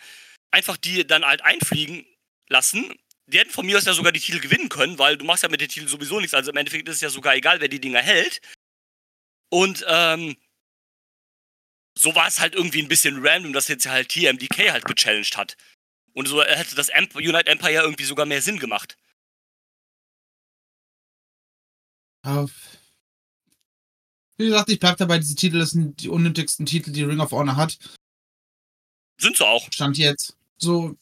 Einfach 0.51 0.77
die 0.77 1.07
dann 1.07 1.25
halt 1.25 1.43
einfliegen 1.45 2.07
lassen. 2.49 2.93
Die 3.27 3.39
hätten 3.39 3.51
von 3.51 3.67
mir 3.67 3.77
aus 3.77 3.85
ja 3.85 3.93
sogar 3.93 4.11
die 4.11 4.21
Titel 4.21 4.41
gewinnen 4.41 4.69
können, 4.69 4.99
weil 4.99 5.17
du 5.17 5.25
machst 5.25 5.45
ja 5.45 5.49
mit 5.49 5.61
den 5.61 5.69
Titeln 5.69 5.89
sowieso 5.89 6.19
nichts. 6.19 6.35
Also 6.35 6.51
im 6.51 6.57
Endeffekt 6.57 6.89
ist 6.89 6.97
es 6.97 7.03
ja 7.03 7.11
sogar 7.11 7.37
egal, 7.37 7.61
wer 7.61 7.69
die 7.69 7.81
Dinger 7.81 8.03
hält. 8.03 8.41
Und 9.51 9.85
ähm, 9.87 10.37
so 11.97 12.15
war 12.17 12.27
es 12.27 12.41
halt 12.41 12.55
irgendwie 12.55 12.83
ein 12.83 12.89
bisschen 12.89 13.25
random, 13.25 13.53
dass 13.53 13.69
jetzt 13.69 13.87
halt 13.87 14.09
TMDK 14.09 14.73
halt 14.73 14.87
gechallenged 14.87 15.37
hat. 15.37 15.57
Und 16.19 16.27
so 16.27 16.43
hätte 16.43 16.75
das 16.75 16.89
Emp 16.89 17.15
United 17.15 17.47
Empire 17.47 17.83
irgendwie 17.83 18.03
sogar 18.03 18.27
mehr 18.27 18.43
Sinn 18.43 18.59
gemacht. 18.59 18.97
Auf. 22.25 22.51
Wie 24.37 24.47
gesagt, 24.47 24.69
ich 24.69 24.81
bleib 24.81 24.97
dabei, 24.97 25.19
diese 25.19 25.37
Titel 25.37 25.65
sind 25.65 26.03
die 26.03 26.09
unnötigsten 26.09 26.67
Titel, 26.67 26.91
die 26.91 27.05
Ring 27.05 27.21
of 27.21 27.31
Honor 27.31 27.55
hat. 27.55 27.79
Sind 29.21 29.37
sie 29.37 29.47
auch. 29.47 29.71
Stand 29.71 29.97
jetzt. 29.97 30.37
So, 30.57 30.97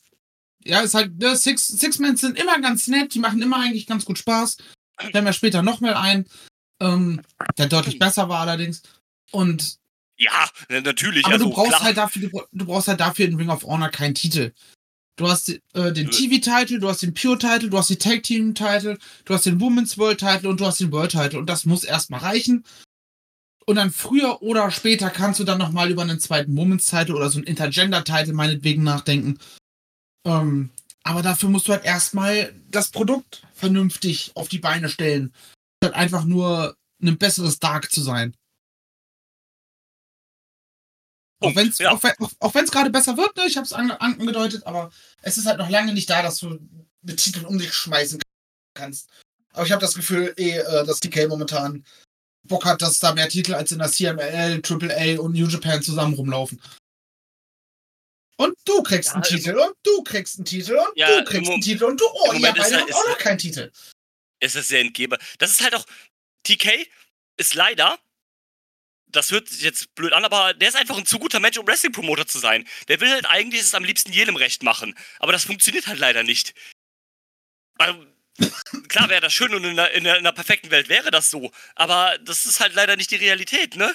ja, 0.63 0.81
ist 0.81 0.93
halt, 0.93 1.17
ne, 1.17 1.35
Six, 1.35 1.67
Six 1.67 1.99
Men 1.99 2.19
sind 2.19 2.39
immer 2.39 2.61
ganz 2.61 2.87
nett, 2.87 3.15
die 3.15 3.19
machen 3.19 3.41
immer 3.41 3.59
eigentlich 3.59 3.87
ganz 3.87 4.05
gut 4.05 4.19
Spaß. 4.19 4.59
Stellen 5.01 5.25
wir 5.25 5.33
später 5.33 5.63
noch 5.63 5.81
mal 5.81 5.95
ein, 5.95 6.27
ähm, 6.79 7.23
der 7.57 7.69
deutlich 7.69 7.99
besser 7.99 8.29
war 8.29 8.41
allerdings. 8.41 8.83
Und 9.31 9.79
ja, 10.19 10.51
natürlich. 10.69 11.25
Aber 11.25 11.37
also, 11.37 11.47
du 11.47 11.55
brauchst 11.55 11.71
klar. 11.71 11.85
halt 11.85 11.97
dafür, 11.97 12.29
du, 12.29 12.43
du, 12.53 12.67
brauchst 12.67 12.89
halt 12.89 13.01
dafür 13.01 13.25
in 13.25 13.37
Ring 13.37 13.49
of 13.49 13.63
Honor 13.63 13.89
keinen 13.89 14.15
Titel. 14.15 14.53
Du 15.17 15.29
hast 15.29 15.49
äh, 15.49 15.93
den 15.93 16.11
TV-Title, 16.11 16.79
du 16.79 16.89
hast 16.89 17.03
den 17.03 17.15
Pure-Title, 17.15 17.71
du 17.71 17.79
hast 17.79 17.89
die 17.89 17.97
Tag-Team-Title, 17.97 18.99
du 19.25 19.35
hast 19.35 19.47
den 19.47 19.61
Women's 19.61 19.97
World-Title 19.97 20.49
und 20.49 20.61
du 20.61 20.67
hast 20.67 20.79
den 20.79 20.93
World-Title. 20.93 21.39
Und 21.39 21.47
das 21.49 21.65
muss 21.65 21.85
erstmal 21.85 22.21
reichen. 22.21 22.65
Und 23.65 23.77
dann 23.77 23.91
früher 23.91 24.43
oder 24.43 24.71
später 24.71 25.11
kannst 25.11 25.41
du 25.41 25.45
dann 25.45 25.59
nochmal 25.59 25.91
über 25.91 26.03
einen 26.03 26.21
zweiten 26.21 26.57
Women's-Title 26.57 27.17
oder 27.17 27.31
so 27.31 27.39
einen 27.39 27.47
Intergender-Title 27.47 28.35
meinetwegen 28.35 28.85
nachdenken. 28.85 29.39
Ähm, 30.27 30.71
aber 31.03 31.23
dafür 31.23 31.49
musst 31.49 31.67
du 31.67 31.73
halt 31.73 31.85
erstmal 31.85 32.53
das 32.71 32.91
Produkt 32.91 33.43
vernünftig 33.55 34.33
auf 34.35 34.49
die 34.49 34.59
Beine 34.59 34.89
stellen. 34.89 35.33
Statt 35.83 35.95
einfach 35.95 36.25
nur 36.25 36.77
ein 37.03 37.17
besseres 37.17 37.59
Dark 37.59 37.91
zu 37.91 38.03
sein. 38.03 38.35
Auch 41.40 41.55
wenn 41.55 41.68
es 41.68 41.79
ja. 41.79 41.90
auch, 41.90 42.03
auch, 42.03 42.33
auch 42.40 42.53
gerade 42.53 42.90
besser 42.90 43.16
wird, 43.16 43.37
ne? 43.37 43.46
ich 43.46 43.57
habe 43.57 43.66
es 43.66 43.72
an, 43.72 43.90
angedeutet, 43.90 44.66
aber 44.66 44.90
es 45.22 45.37
ist 45.37 45.46
halt 45.46 45.59
noch 45.59 45.68
lange 45.68 45.92
nicht 45.92 46.09
da, 46.09 46.22
dass 46.22 46.38
du 46.38 46.59
mit 47.03 47.18
Titeln 47.18 47.44
um 47.44 47.59
dich 47.59 47.72
schmeißen 47.72 48.20
kannst. 48.75 49.11
Aber 49.53 49.66
ich 49.66 49.72
habe 49.72 49.81
das 49.81 49.94
Gefühl, 49.94 50.35
eh, 50.37 50.59
äh, 50.59 50.85
dass 50.85 51.01
DK 51.01 51.29
momentan 51.29 51.85
Bock 52.44 52.64
hat, 52.64 52.81
dass 52.81 52.99
da 52.99 53.12
mehr 53.12 53.29
Titel 53.29 53.55
als 53.55 53.72
in 53.72 53.79
der 53.79 53.90
CML, 53.90 54.62
AAA 54.62 55.20
und 55.20 55.33
New 55.33 55.46
Japan 55.46 55.83
zusammen 55.83 56.14
rumlaufen. 56.14 56.61
Und 58.37 58.57
du 58.64 58.83
kriegst 58.83 59.09
ja, 59.09 59.14
einen 59.14 59.22
Titel 59.22 59.59
und 59.59 59.75
du 59.83 60.03
kriegst 60.03 60.37
einen 60.37 60.44
Titel 60.44 60.75
und 60.75 60.96
ja, 60.96 61.20
du 61.20 61.25
kriegst 61.25 61.51
einen 61.51 61.62
Titel 61.62 61.85
und 61.85 62.01
du, 62.01 62.05
oh, 62.07 62.33
ihr 62.35 62.53
beide 62.53 62.81
habt 62.81 62.94
auch 62.94 63.09
noch 63.09 63.18
keinen 63.18 63.38
Titel. 63.38 63.72
Es 64.40 64.55
ist 64.55 64.68
sehr 64.68 64.81
entgeber. 64.81 65.18
Das 65.38 65.51
ist 65.51 65.62
halt 65.62 65.75
auch, 65.75 65.87
TK 66.44 66.87
ist 67.38 67.55
leider 67.55 67.99
das 69.17 69.31
hört 69.31 69.49
sich 69.49 69.63
jetzt 69.63 69.95
blöd 69.95 70.13
an, 70.13 70.25
aber 70.25 70.55
der 70.55 70.69
ist 70.69 70.77
einfach 70.77 70.99
ein 70.99 71.07
zu 71.07 71.19
guter 71.19 71.41
Mensch, 71.41 71.59
um 71.59 71.67
Wrestling-Promoter 71.67 72.27
zu 72.27 72.39
sein. 72.39 72.67
Der 72.89 73.01
will 73.01 73.11
halt 73.11 73.27
eigentlich 73.27 73.63
es 73.63 73.75
am 73.75 73.85
liebsten 73.85 74.13
jedem 74.13 74.37
recht 74.37 74.63
machen. 74.63 74.95
Aber 75.19 75.33
das 75.33 75.45
funktioniert 75.45 75.87
halt 75.87 75.99
leider 75.99 76.23
nicht. 76.23 76.55
Also, 77.79 78.07
klar 78.89 79.09
wäre 79.09 79.21
das 79.21 79.33
schön 79.33 79.55
und 79.55 79.65
in 79.65 79.79
einer, 79.79 79.91
in 79.93 80.07
einer 80.07 80.33
perfekten 80.33 80.71
Welt 80.71 80.89
wäre 80.89 81.11
das 81.11 81.31
so. 81.31 81.51
Aber 81.75 82.19
das 82.19 82.47
ist 82.47 82.61
halt 82.61 82.75
leider 82.75 82.97
nicht 82.97 83.11
die 83.11 83.17
Realität, 83.17 83.77
ne? 83.77 83.93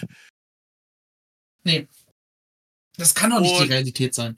Nee. 1.63 1.87
Das 2.97 3.15
kann 3.15 3.29
doch 3.29 3.39
nicht 3.39 3.53
und, 3.53 3.63
die 3.67 3.73
Realität 3.73 4.13
sein. 4.13 4.37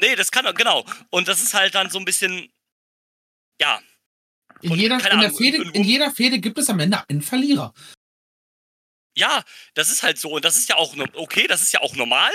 Nee, 0.00 0.16
das 0.16 0.30
kann 0.30 0.44
er, 0.44 0.52
genau. 0.52 0.84
Und 1.10 1.28
das 1.28 1.42
ist 1.42 1.54
halt 1.54 1.74
dann 1.74 1.90
so 1.90 1.98
ein 1.98 2.04
bisschen, 2.04 2.52
ja. 3.60 3.80
In, 4.60 4.74
jeder, 4.74 4.96
in, 4.96 5.06
Ahnung, 5.06 5.36
Fehde, 5.36 5.70
in 5.72 5.84
jeder 5.84 6.10
Fehde 6.10 6.40
gibt 6.40 6.58
es 6.58 6.68
am 6.68 6.80
Ende 6.80 7.08
einen 7.08 7.22
Verlierer. 7.22 7.72
Ja, 9.18 9.42
das 9.74 9.90
ist 9.90 10.04
halt 10.04 10.18
so. 10.18 10.30
Und 10.30 10.44
das 10.44 10.56
ist 10.56 10.68
ja 10.68 10.76
auch 10.76 10.94
okay, 11.14 11.48
das 11.48 11.60
ist 11.60 11.72
ja 11.72 11.80
auch 11.80 11.96
normal. 11.96 12.30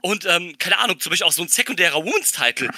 Und 0.00 0.24
ähm, 0.26 0.56
keine 0.58 0.78
Ahnung, 0.78 1.00
zum 1.00 1.10
Beispiel 1.10 1.26
auch 1.26 1.32
so 1.32 1.42
ein 1.42 1.48
sekundärer 1.48 2.04
Women's-Title. 2.04 2.70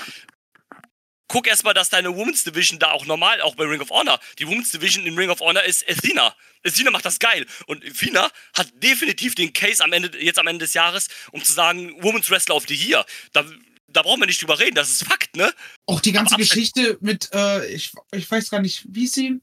Guck 1.28 1.46
erstmal, 1.46 1.74
dass 1.74 1.90
deine 1.90 2.16
Women's 2.16 2.44
Division 2.44 2.78
da 2.78 2.92
auch 2.92 3.04
normal, 3.04 3.40
auch 3.42 3.54
bei 3.54 3.64
Ring 3.64 3.80
of 3.80 3.90
Honor, 3.90 4.18
die 4.38 4.46
Women's 4.46 4.70
Division 4.70 5.06
in 5.06 5.16
Ring 5.16 5.30
of 5.30 5.40
Honor 5.40 5.62
ist 5.64 5.88
Athena. 5.88 6.34
Athena 6.64 6.90
macht 6.90 7.04
das 7.04 7.18
geil. 7.18 7.46
Und 7.66 7.84
Athena 7.84 8.30
hat 8.54 8.68
definitiv 8.82 9.34
den 9.34 9.52
Case 9.52 9.84
am 9.84 9.92
Ende, 9.92 10.18
jetzt 10.18 10.38
am 10.38 10.46
Ende 10.46 10.64
des 10.64 10.74
Jahres, 10.74 11.08
um 11.30 11.44
zu 11.44 11.52
sagen, 11.52 11.94
Women's 12.02 12.30
Wrestler 12.30 12.56
of 12.56 12.64
the 12.68 12.74
Year. 12.74 13.04
Da, 13.32 13.44
da 13.88 14.02
brauchen 14.02 14.20
wir 14.20 14.26
nicht 14.26 14.40
drüber 14.40 14.58
reden, 14.58 14.74
das 14.74 14.90
ist 14.90 15.04
Fakt, 15.04 15.36
ne? 15.36 15.52
Auch 15.86 16.00
die 16.00 16.12
ganze 16.12 16.36
Geschichte 16.36 16.96
mit, 17.00 17.28
äh, 17.34 17.66
ich, 17.66 17.92
ich 18.12 18.30
weiß 18.30 18.48
gar 18.48 18.62
nicht, 18.62 18.84
wie 18.88 19.04
ist 19.04 19.14
sie, 19.14 19.40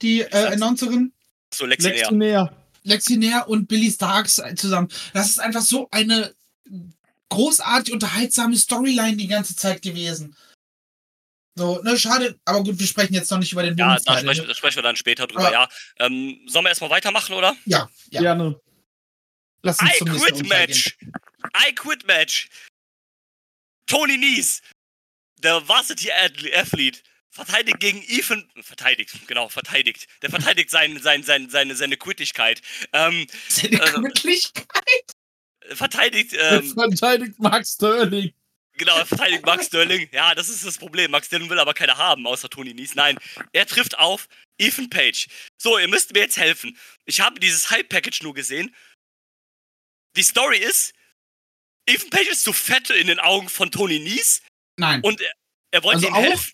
die 0.00 0.20
äh, 0.20 0.52
Announcerin? 0.52 1.12
So, 1.52 1.66
Lexinär. 1.66 1.98
Lexinär 1.98 2.67
und 3.46 3.66
Billy 3.68 3.90
Starks 3.90 4.42
zusammen. 4.56 4.88
Das 5.12 5.28
ist 5.28 5.40
einfach 5.40 5.62
so 5.62 5.88
eine 5.90 6.34
großartig 7.28 7.92
unterhaltsame 7.92 8.56
Storyline 8.56 9.16
die 9.16 9.28
ganze 9.28 9.54
Zeit 9.54 9.82
gewesen. 9.82 10.36
So, 11.56 11.82
ne, 11.82 11.98
schade, 11.98 12.38
aber 12.44 12.62
gut, 12.62 12.78
wir 12.78 12.86
sprechen 12.86 13.14
jetzt 13.14 13.30
noch 13.32 13.38
nicht 13.38 13.52
über 13.52 13.64
den 13.64 13.76
Ja, 13.76 13.96
da 13.96 14.16
sprechen, 14.18 14.46
ne? 14.46 14.54
sprechen, 14.54 14.76
wir 14.76 14.82
dann 14.82 14.94
später 14.94 15.26
drüber, 15.26 15.48
aber, 15.48 15.52
ja. 15.52 15.68
Ähm, 15.98 16.40
sollen 16.46 16.64
wir 16.64 16.68
erstmal 16.68 16.90
weitermachen, 16.90 17.34
oder? 17.34 17.56
Ja, 17.64 17.90
ja. 18.10 18.20
Gerne. 18.20 18.60
Lass 19.62 19.80
uns 19.80 19.90
I 19.90 20.04
quit 20.04 20.48
Match! 20.48 20.96
I 21.68 21.74
quit 21.74 22.06
Match! 22.06 22.48
Tony 23.86 24.18
Nies, 24.18 24.62
der 25.38 25.66
Varsity 25.66 26.12
Athlete, 26.12 27.00
verteidigt 27.30 27.80
gegen 27.80 28.02
Ethan, 28.06 28.48
verteidigt, 28.60 29.26
genau, 29.26 29.48
verteidigt. 29.48 30.06
Der 30.22 30.30
verteidigt 30.30 30.70
sein, 30.70 31.00
sein, 31.00 31.22
sein, 31.22 31.50
seine, 31.50 31.76
seine 31.76 31.96
Quittigkeit. 31.96 32.62
Ähm, 32.92 33.26
seine 33.48 33.76
äh, 33.76 34.10
Quittigkeit? 34.10 35.14
Verteidigt, 35.70 36.34
ähm, 36.38 36.72
verteidigt 36.72 37.38
Max 37.38 37.74
Sterling. 37.74 38.32
Genau, 38.78 38.96
er 38.96 39.06
verteidigt 39.06 39.44
Max 39.44 39.66
Sterling. 39.66 40.08
Ja, 40.12 40.34
das 40.34 40.48
ist 40.48 40.64
das 40.64 40.78
Problem. 40.78 41.10
Max 41.10 41.26
Sterling 41.26 41.50
will 41.50 41.58
aber 41.58 41.74
keine 41.74 41.96
haben, 41.98 42.26
außer 42.26 42.48
Tony 42.48 42.74
Nies. 42.74 42.94
Nein, 42.94 43.18
er 43.52 43.66
trifft 43.66 43.98
auf 43.98 44.28
Ethan 44.56 44.88
Page. 44.88 45.26
So, 45.58 45.78
ihr 45.78 45.88
müsst 45.88 46.14
mir 46.14 46.20
jetzt 46.20 46.36
helfen. 46.36 46.78
Ich 47.04 47.20
habe 47.20 47.40
dieses 47.40 47.70
Hype-Package 47.70 48.22
nur 48.22 48.34
gesehen. 48.34 48.74
Die 50.16 50.22
Story 50.22 50.58
ist, 50.58 50.94
Ethan 51.86 52.10
Page 52.10 52.28
ist 52.28 52.44
zu 52.44 52.52
fett 52.52 52.90
in 52.90 53.08
den 53.08 53.18
Augen 53.18 53.48
von 53.48 53.70
Tony 53.70 53.98
Nies. 53.98 54.42
Nein. 54.76 55.02
Und 55.02 55.20
er, 55.20 55.32
er 55.72 55.82
wollte 55.82 56.06
also 56.06 56.08
ihm 56.08 56.14
helfen. 56.14 56.52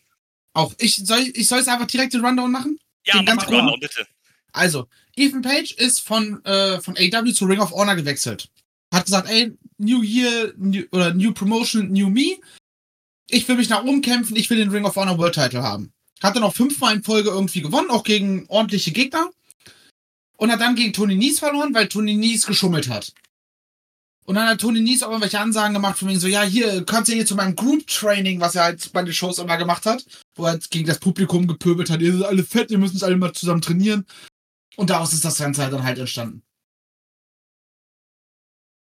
Auch 0.54 0.72
ich 0.78 0.96
soll 0.96 1.20
ich 1.34 1.48
soll 1.48 1.58
es 1.58 1.68
einfach 1.68 1.86
direkt 1.86 2.14
den 2.14 2.24
Rundown 2.24 2.50
machen? 2.50 2.78
Ja, 3.06 3.22
den 3.22 3.36
mach 3.36 3.48
Rundown, 3.48 3.80
bitte. 3.80 4.06
Also, 4.52 4.86
Ethan 5.16 5.42
Page 5.42 5.72
ist 5.72 6.00
von, 6.00 6.42
äh, 6.44 6.80
von 6.80 6.96
AW 6.96 7.32
zu 7.32 7.44
Ring 7.44 7.60
of 7.60 7.72
Honor 7.72 7.96
gewechselt. 7.96 8.48
Hat 8.92 9.04
gesagt, 9.04 9.28
ey, 9.28 9.52
New 9.78 10.02
Year 10.02 10.54
new, 10.56 10.84
oder 10.92 11.12
New 11.12 11.32
Promotion, 11.32 11.92
New 11.92 12.08
Me. 12.08 12.38
Ich 13.28 13.48
will 13.48 13.56
mich 13.56 13.68
nach 13.68 13.82
oben 13.82 14.00
kämpfen, 14.00 14.36
ich 14.36 14.48
will 14.48 14.58
den 14.58 14.70
Ring 14.70 14.84
of 14.84 14.94
Honor 14.94 15.18
World 15.18 15.34
Title 15.34 15.62
haben. 15.62 15.92
Hat 16.22 16.36
dann 16.36 16.44
auch 16.44 16.54
fünfmal 16.54 16.94
in 16.94 17.02
Folge 17.02 17.30
irgendwie 17.30 17.62
gewonnen, 17.62 17.90
auch 17.90 18.04
gegen 18.04 18.46
ordentliche 18.48 18.92
Gegner. 18.92 19.30
Und 20.36 20.52
hat 20.52 20.60
dann 20.60 20.76
gegen 20.76 20.92
Tony 20.92 21.16
Nies 21.16 21.40
verloren, 21.40 21.74
weil 21.74 21.88
Tony 21.88 22.14
Nies 22.14 22.46
geschummelt 22.46 22.88
hat. 22.88 23.12
Und 24.26 24.36
dann 24.36 24.48
hat 24.48 24.60
Tony 24.60 24.80
Nies 24.80 25.02
auch 25.02 25.10
irgendwelche 25.10 25.38
Ansagen 25.38 25.74
gemacht, 25.74 25.98
von 25.98 26.08
wegen 26.08 26.18
so, 26.18 26.28
ja, 26.28 26.42
hier, 26.42 26.84
kannst 26.86 27.10
du 27.10 27.14
hier 27.14 27.26
zu 27.26 27.34
meinem 27.34 27.54
Group 27.54 27.86
Training, 27.86 28.40
was 28.40 28.54
er 28.54 28.64
halt 28.64 28.92
bei 28.92 29.02
den 29.02 29.12
Shows 29.12 29.38
immer 29.38 29.58
gemacht 29.58 29.84
hat, 29.84 30.04
wo 30.34 30.44
er 30.44 30.52
halt 30.52 30.70
gegen 30.70 30.86
das 30.86 30.98
Publikum 30.98 31.46
gepöbelt 31.46 31.90
hat, 31.90 32.00
ihr 32.00 32.16
seid 32.16 32.26
alle 32.26 32.44
fett, 32.44 32.70
ihr 32.70 32.78
müsst 32.78 33.04
alle 33.04 33.16
mal 33.16 33.32
zusammen 33.34 33.60
trainieren. 33.60 34.06
Und 34.76 34.90
daraus 34.90 35.12
ist 35.12 35.24
das 35.24 35.38
Ganze 35.38 35.62
halt 35.62 35.72
dann 35.72 35.84
halt 35.84 35.98
entstanden. 35.98 36.42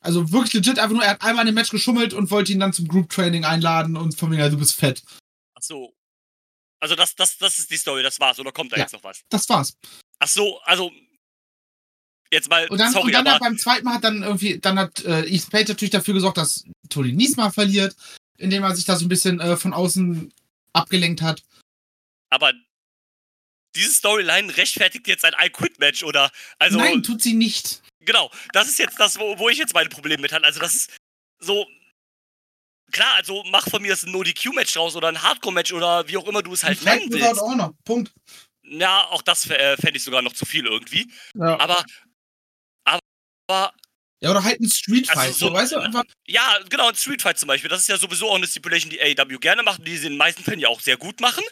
Also 0.02 0.32
wirklich 0.32 0.54
legit, 0.54 0.80
einfach 0.80 0.96
nur, 0.96 1.04
er 1.04 1.12
hat 1.12 1.24
einmal 1.24 1.44
in 1.44 1.54
dem 1.54 1.56
Match 1.56 1.72
geschummelt 1.72 2.14
und 2.14 2.30
wollte 2.30 2.52
ihn 2.52 2.60
dann 2.60 2.74
zum 2.74 2.88
Group 2.88 3.10
Training 3.10 3.44
einladen 3.44 3.98
und 3.98 4.18
von 4.18 4.30
mir, 4.30 4.50
du 4.50 4.58
bist 4.58 4.76
fett. 4.76 5.02
Ach 5.56 5.62
so. 5.62 5.96
Also 6.80 6.96
das, 6.96 7.16
das, 7.16 7.38
das 7.38 7.58
ist 7.58 7.72
die 7.72 7.78
Story, 7.78 8.04
das 8.04 8.20
war's, 8.20 8.38
oder 8.40 8.52
kommt 8.52 8.72
da 8.74 8.76
ja, 8.76 8.84
jetzt 8.84 8.92
noch 8.92 9.04
was? 9.04 9.24
Das 9.30 9.48
war's. 9.50 9.78
Ach 10.20 10.28
so, 10.28 10.60
also 10.64 10.92
jetzt 12.34 12.50
mal. 12.50 12.68
Und 12.68 12.80
dann, 12.80 12.92
sorry, 12.92 13.08
und 13.08 13.14
dann 13.14 13.34
hat 13.34 13.40
beim 13.40 13.58
zweiten 13.58 13.86
Mal 13.86 13.96
hat 13.96 14.04
dann 14.04 14.24
irgendwie, 14.24 14.60
dann 14.60 14.78
hat 14.78 15.04
äh, 15.06 15.22
Ethan 15.22 15.50
Page 15.52 15.70
natürlich 15.70 15.92
dafür 15.92 16.14
gesorgt, 16.14 16.38
dass 16.38 16.66
Tony 16.90 17.14
Niesma 17.14 17.52
verliert, 17.52 17.96
indem 18.38 18.64
er 18.64 18.76
sich 18.76 18.86
da 18.86 18.96
so 18.96 19.06
ein 19.06 19.10
bisschen 19.10 19.40
äh, 19.40 19.56
von 19.56 19.74
außen 19.74 20.34
abgelenkt 20.74 21.22
hat. 21.22 21.44
Aber 22.30 22.52
diese 23.76 23.92
Storyline 23.92 24.56
rechtfertigt 24.56 25.08
jetzt 25.08 25.26
ein 25.26 25.34
I-Quit-Match, 25.40 26.04
oder? 26.04 26.32
Also, 26.60 26.78
Nein, 26.78 27.04
tut 27.04 27.22
sie 27.22 27.34
nicht. 27.34 27.82
Genau, 28.02 28.30
das 28.52 28.68
ist 28.68 28.80
jetzt 28.80 29.00
das, 29.00 29.18
wo, 29.18 29.38
wo 29.40 29.50
ich 29.50 29.58
jetzt 29.58 29.74
meine 29.74 29.90
Probleme 29.90 30.22
mit 30.22 30.32
hatte. 30.32 30.46
Also, 30.46 30.60
das 30.60 30.76
ist 30.76 30.92
so. 31.40 31.66
Klar, 32.92 33.16
also 33.16 33.44
mach 33.50 33.68
von 33.68 33.82
mir 33.82 33.90
das 33.90 34.04
ein 34.04 34.12
No-DQ-Match 34.12 34.78
raus 34.78 34.96
oder 34.96 35.08
ein 35.08 35.24
Hardcore-Match 35.24 35.74
oder 35.74 36.08
wie 36.08 36.18
auch 36.18 36.28
immer 36.28 36.44
du 36.44 36.54
es 36.54 36.64
halt 36.64 36.84
nennen 36.84 37.12
willst. 37.12 37.42
Auch 37.42 37.56
noch. 37.56 37.74
Punkt. 37.86 38.12
Ja, 38.64 39.08
auch 39.08 39.24
das 39.24 39.50
äh, 39.50 39.78
fände 39.78 39.98
ich 39.98 40.04
sogar 40.04 40.22
noch 40.22 40.34
zu 40.34 40.46
viel 40.46 40.66
irgendwie. 40.66 41.12
Ja. 41.36 41.60
Aber, 41.60 41.84
aber 43.54 43.74
ja, 44.20 44.32
oder 44.32 44.44
halt 44.44 44.62
ein 44.62 44.70
Street 44.70 45.08
Fight, 45.08 45.18
also 45.18 45.34
so, 45.34 45.48
so, 45.48 45.54
weißt 45.54 45.72
du? 45.74 45.80
Einfach 45.80 46.06
ja, 46.28 46.58
genau, 46.70 46.88
ein 46.88 46.96
Street 46.96 47.22
Fight 47.22 47.38
zum 47.38 47.48
Beispiel. 47.48 47.70
Das 47.70 47.82
ist 47.82 47.90
ja 47.90 47.98
sowieso 47.98 48.30
auch 48.30 48.36
eine 48.36 48.48
Stipulation, 48.48 48.90
die 48.90 49.02
AEW 49.02 49.38
gerne 49.40 49.64
macht, 49.64 49.86
die 49.86 49.98
sie 49.98 50.06
in 50.06 50.14
den 50.14 50.18
meisten 50.18 50.44
Fällen 50.44 50.62
ja 50.62 50.70
auch 50.70 50.80
sehr 50.80 50.96
gut 50.96 51.20
machen. 51.20 51.44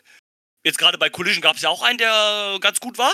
Jetzt 0.63 0.77
gerade 0.77 0.97
bei 0.97 1.09
Collision 1.09 1.41
gab 1.41 1.57
es 1.57 1.63
ja 1.63 1.69
auch 1.69 1.81
einen, 1.81 1.97
der 1.97 2.57
ganz 2.61 2.79
gut 2.79 2.97
war. 2.97 3.13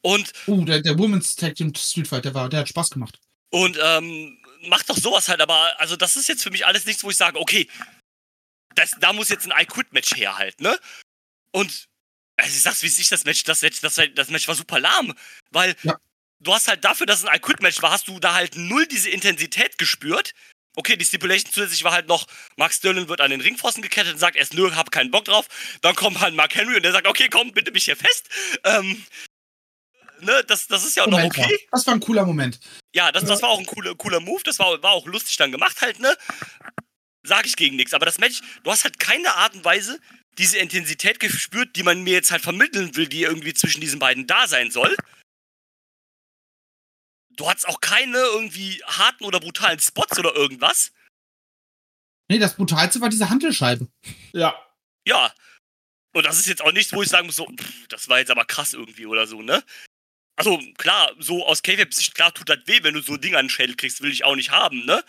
Und. 0.00 0.32
Uh, 0.46 0.64
der, 0.64 0.80
der 0.80 0.98
Women's 0.98 1.36
Tag 1.36 1.56
Team 1.56 1.74
Street 1.74 2.08
Fight, 2.08 2.24
der, 2.24 2.32
war, 2.32 2.48
der 2.48 2.60
hat 2.60 2.70
Spaß 2.70 2.88
gemacht. 2.90 3.18
Und 3.50 3.78
ähm, 3.82 4.38
macht 4.62 4.88
doch 4.88 4.96
sowas 4.96 5.28
halt, 5.28 5.42
aber 5.42 5.78
also 5.78 5.96
das 5.96 6.16
ist 6.16 6.28
jetzt 6.28 6.42
für 6.42 6.50
mich 6.50 6.64
alles 6.64 6.86
nichts, 6.86 7.04
wo 7.04 7.10
ich 7.10 7.16
sage, 7.16 7.38
okay, 7.38 7.68
das, 8.76 8.92
da 9.00 9.12
muss 9.12 9.28
jetzt 9.28 9.46
ein 9.46 9.62
I-Quit-Match 9.62 10.16
her 10.16 10.38
halt, 10.38 10.60
ne? 10.60 10.78
Und 11.52 11.86
also 12.36 12.50
ich 12.50 12.62
sag's, 12.62 12.82
wie 12.82 12.88
sich 12.88 13.08
das 13.08 13.24
Match, 13.24 13.44
das 13.44 13.62
Match, 13.62 13.80
das, 13.80 14.00
das 14.14 14.30
Match 14.30 14.48
war 14.48 14.54
super 14.54 14.80
lahm, 14.80 15.14
weil 15.50 15.74
ja. 15.82 15.98
Du 16.40 16.54
hast 16.54 16.68
halt 16.68 16.84
dafür, 16.84 17.06
dass 17.06 17.20
es 17.20 17.24
ein 17.24 17.36
I-Quit-Match 17.36 17.82
war, 17.82 17.90
hast 17.90 18.08
du 18.08 18.18
da 18.18 18.34
halt 18.34 18.56
null 18.56 18.86
diese 18.86 19.10
Intensität 19.10 19.78
gespürt. 19.78 20.32
Okay, 20.78 20.96
die 20.96 21.06
Stipulation 21.06 21.50
zusätzlich 21.52 21.84
war 21.84 21.92
halt 21.92 22.06
noch, 22.06 22.26
Mark 22.56 22.72
Sterling 22.72 23.08
wird 23.08 23.22
an 23.22 23.30
den 23.30 23.40
Ringpfosten 23.40 23.82
gekettet 23.82 24.12
und 24.12 24.18
sagt 24.18 24.36
erst, 24.36 24.52
nö, 24.52 24.74
hab 24.74 24.90
keinen 24.90 25.10
Bock 25.10 25.24
drauf. 25.24 25.46
Dann 25.80 25.94
kommt 25.94 26.20
halt 26.20 26.34
Mark 26.34 26.54
Henry 26.54 26.76
und 26.76 26.82
der 26.82 26.92
sagt, 26.92 27.06
okay, 27.06 27.28
komm, 27.30 27.52
bitte 27.52 27.70
mich 27.70 27.84
hier 27.84 27.96
fest. 27.96 28.28
Ähm, 28.62 29.02
ne, 30.20 30.44
das, 30.46 30.66
das 30.66 30.84
ist 30.84 30.96
ja 30.96 31.06
Moment 31.06 31.36
noch 31.36 31.44
okay. 31.44 31.50
War. 31.50 31.58
Das 31.72 31.86
war 31.86 31.94
ein 31.94 32.00
cooler 32.00 32.26
Moment. 32.26 32.60
Ja, 32.94 33.10
das, 33.10 33.24
das 33.24 33.40
war 33.40 33.48
auch 33.48 33.58
ein 33.58 33.66
cooler, 33.66 33.94
cooler 33.94 34.20
Move. 34.20 34.42
Das 34.44 34.58
war, 34.58 34.82
war 34.82 34.90
auch 34.90 35.06
lustig 35.06 35.38
dann 35.38 35.50
gemacht 35.50 35.80
halt, 35.80 35.98
ne? 35.98 36.14
Sag 37.22 37.46
ich 37.46 37.56
gegen 37.56 37.76
nichts. 37.76 37.94
Aber 37.94 38.04
das 38.04 38.18
Match, 38.18 38.40
du 38.62 38.70
hast 38.70 38.84
halt 38.84 38.98
keine 38.98 39.34
Art 39.34 39.54
und 39.54 39.64
Weise 39.64 39.98
diese 40.38 40.58
Intensität 40.58 41.20
gespürt, 41.20 41.74
die 41.76 41.82
man 41.82 42.02
mir 42.02 42.12
jetzt 42.12 42.30
halt 42.30 42.42
vermitteln 42.42 42.94
will, 42.96 43.06
die 43.06 43.22
irgendwie 43.22 43.54
zwischen 43.54 43.80
diesen 43.80 43.98
beiden 43.98 44.26
da 44.26 44.46
sein 44.46 44.70
soll. 44.70 44.94
Du 47.36 47.48
hattest 47.48 47.68
auch 47.68 47.80
keine 47.80 48.18
irgendwie 48.18 48.82
harten 48.84 49.24
oder 49.24 49.40
brutalen 49.40 49.78
Spots 49.78 50.18
oder 50.18 50.34
irgendwas. 50.34 50.92
Nee, 52.28 52.38
das 52.38 52.56
Brutalste 52.56 53.00
war 53.00 53.08
diese 53.08 53.30
Handelscheibe. 53.30 53.88
Ja. 54.32 54.54
Ja. 55.06 55.32
Und 56.14 56.24
das 56.24 56.38
ist 56.38 56.46
jetzt 56.46 56.62
auch 56.62 56.72
nichts, 56.72 56.92
wo 56.92 57.02
ich 57.02 57.08
sagen 57.08 57.26
muss, 57.26 57.36
so, 57.36 57.46
pff, 57.46 57.88
das 57.88 58.08
war 58.08 58.18
jetzt 58.18 58.30
aber 58.30 58.46
krass 58.46 58.72
irgendwie 58.72 59.06
oder 59.06 59.26
so, 59.26 59.42
ne? 59.42 59.62
Also 60.36 60.58
klar, 60.78 61.12
so 61.18 61.46
aus 61.46 61.62
K-Web-Sicht, 61.62 62.14
klar 62.14 62.32
tut 62.32 62.48
das 62.48 62.58
weh, 62.66 62.82
wenn 62.82 62.94
du 62.94 63.02
so 63.02 63.14
ein 63.14 63.20
Ding 63.20 63.34
an 63.34 63.46
den 63.46 63.50
Schädel 63.50 63.76
kriegst, 63.76 64.00
will 64.00 64.10
ich 64.10 64.24
auch 64.24 64.34
nicht 64.34 64.50
haben, 64.50 64.84
ne? 64.84 65.04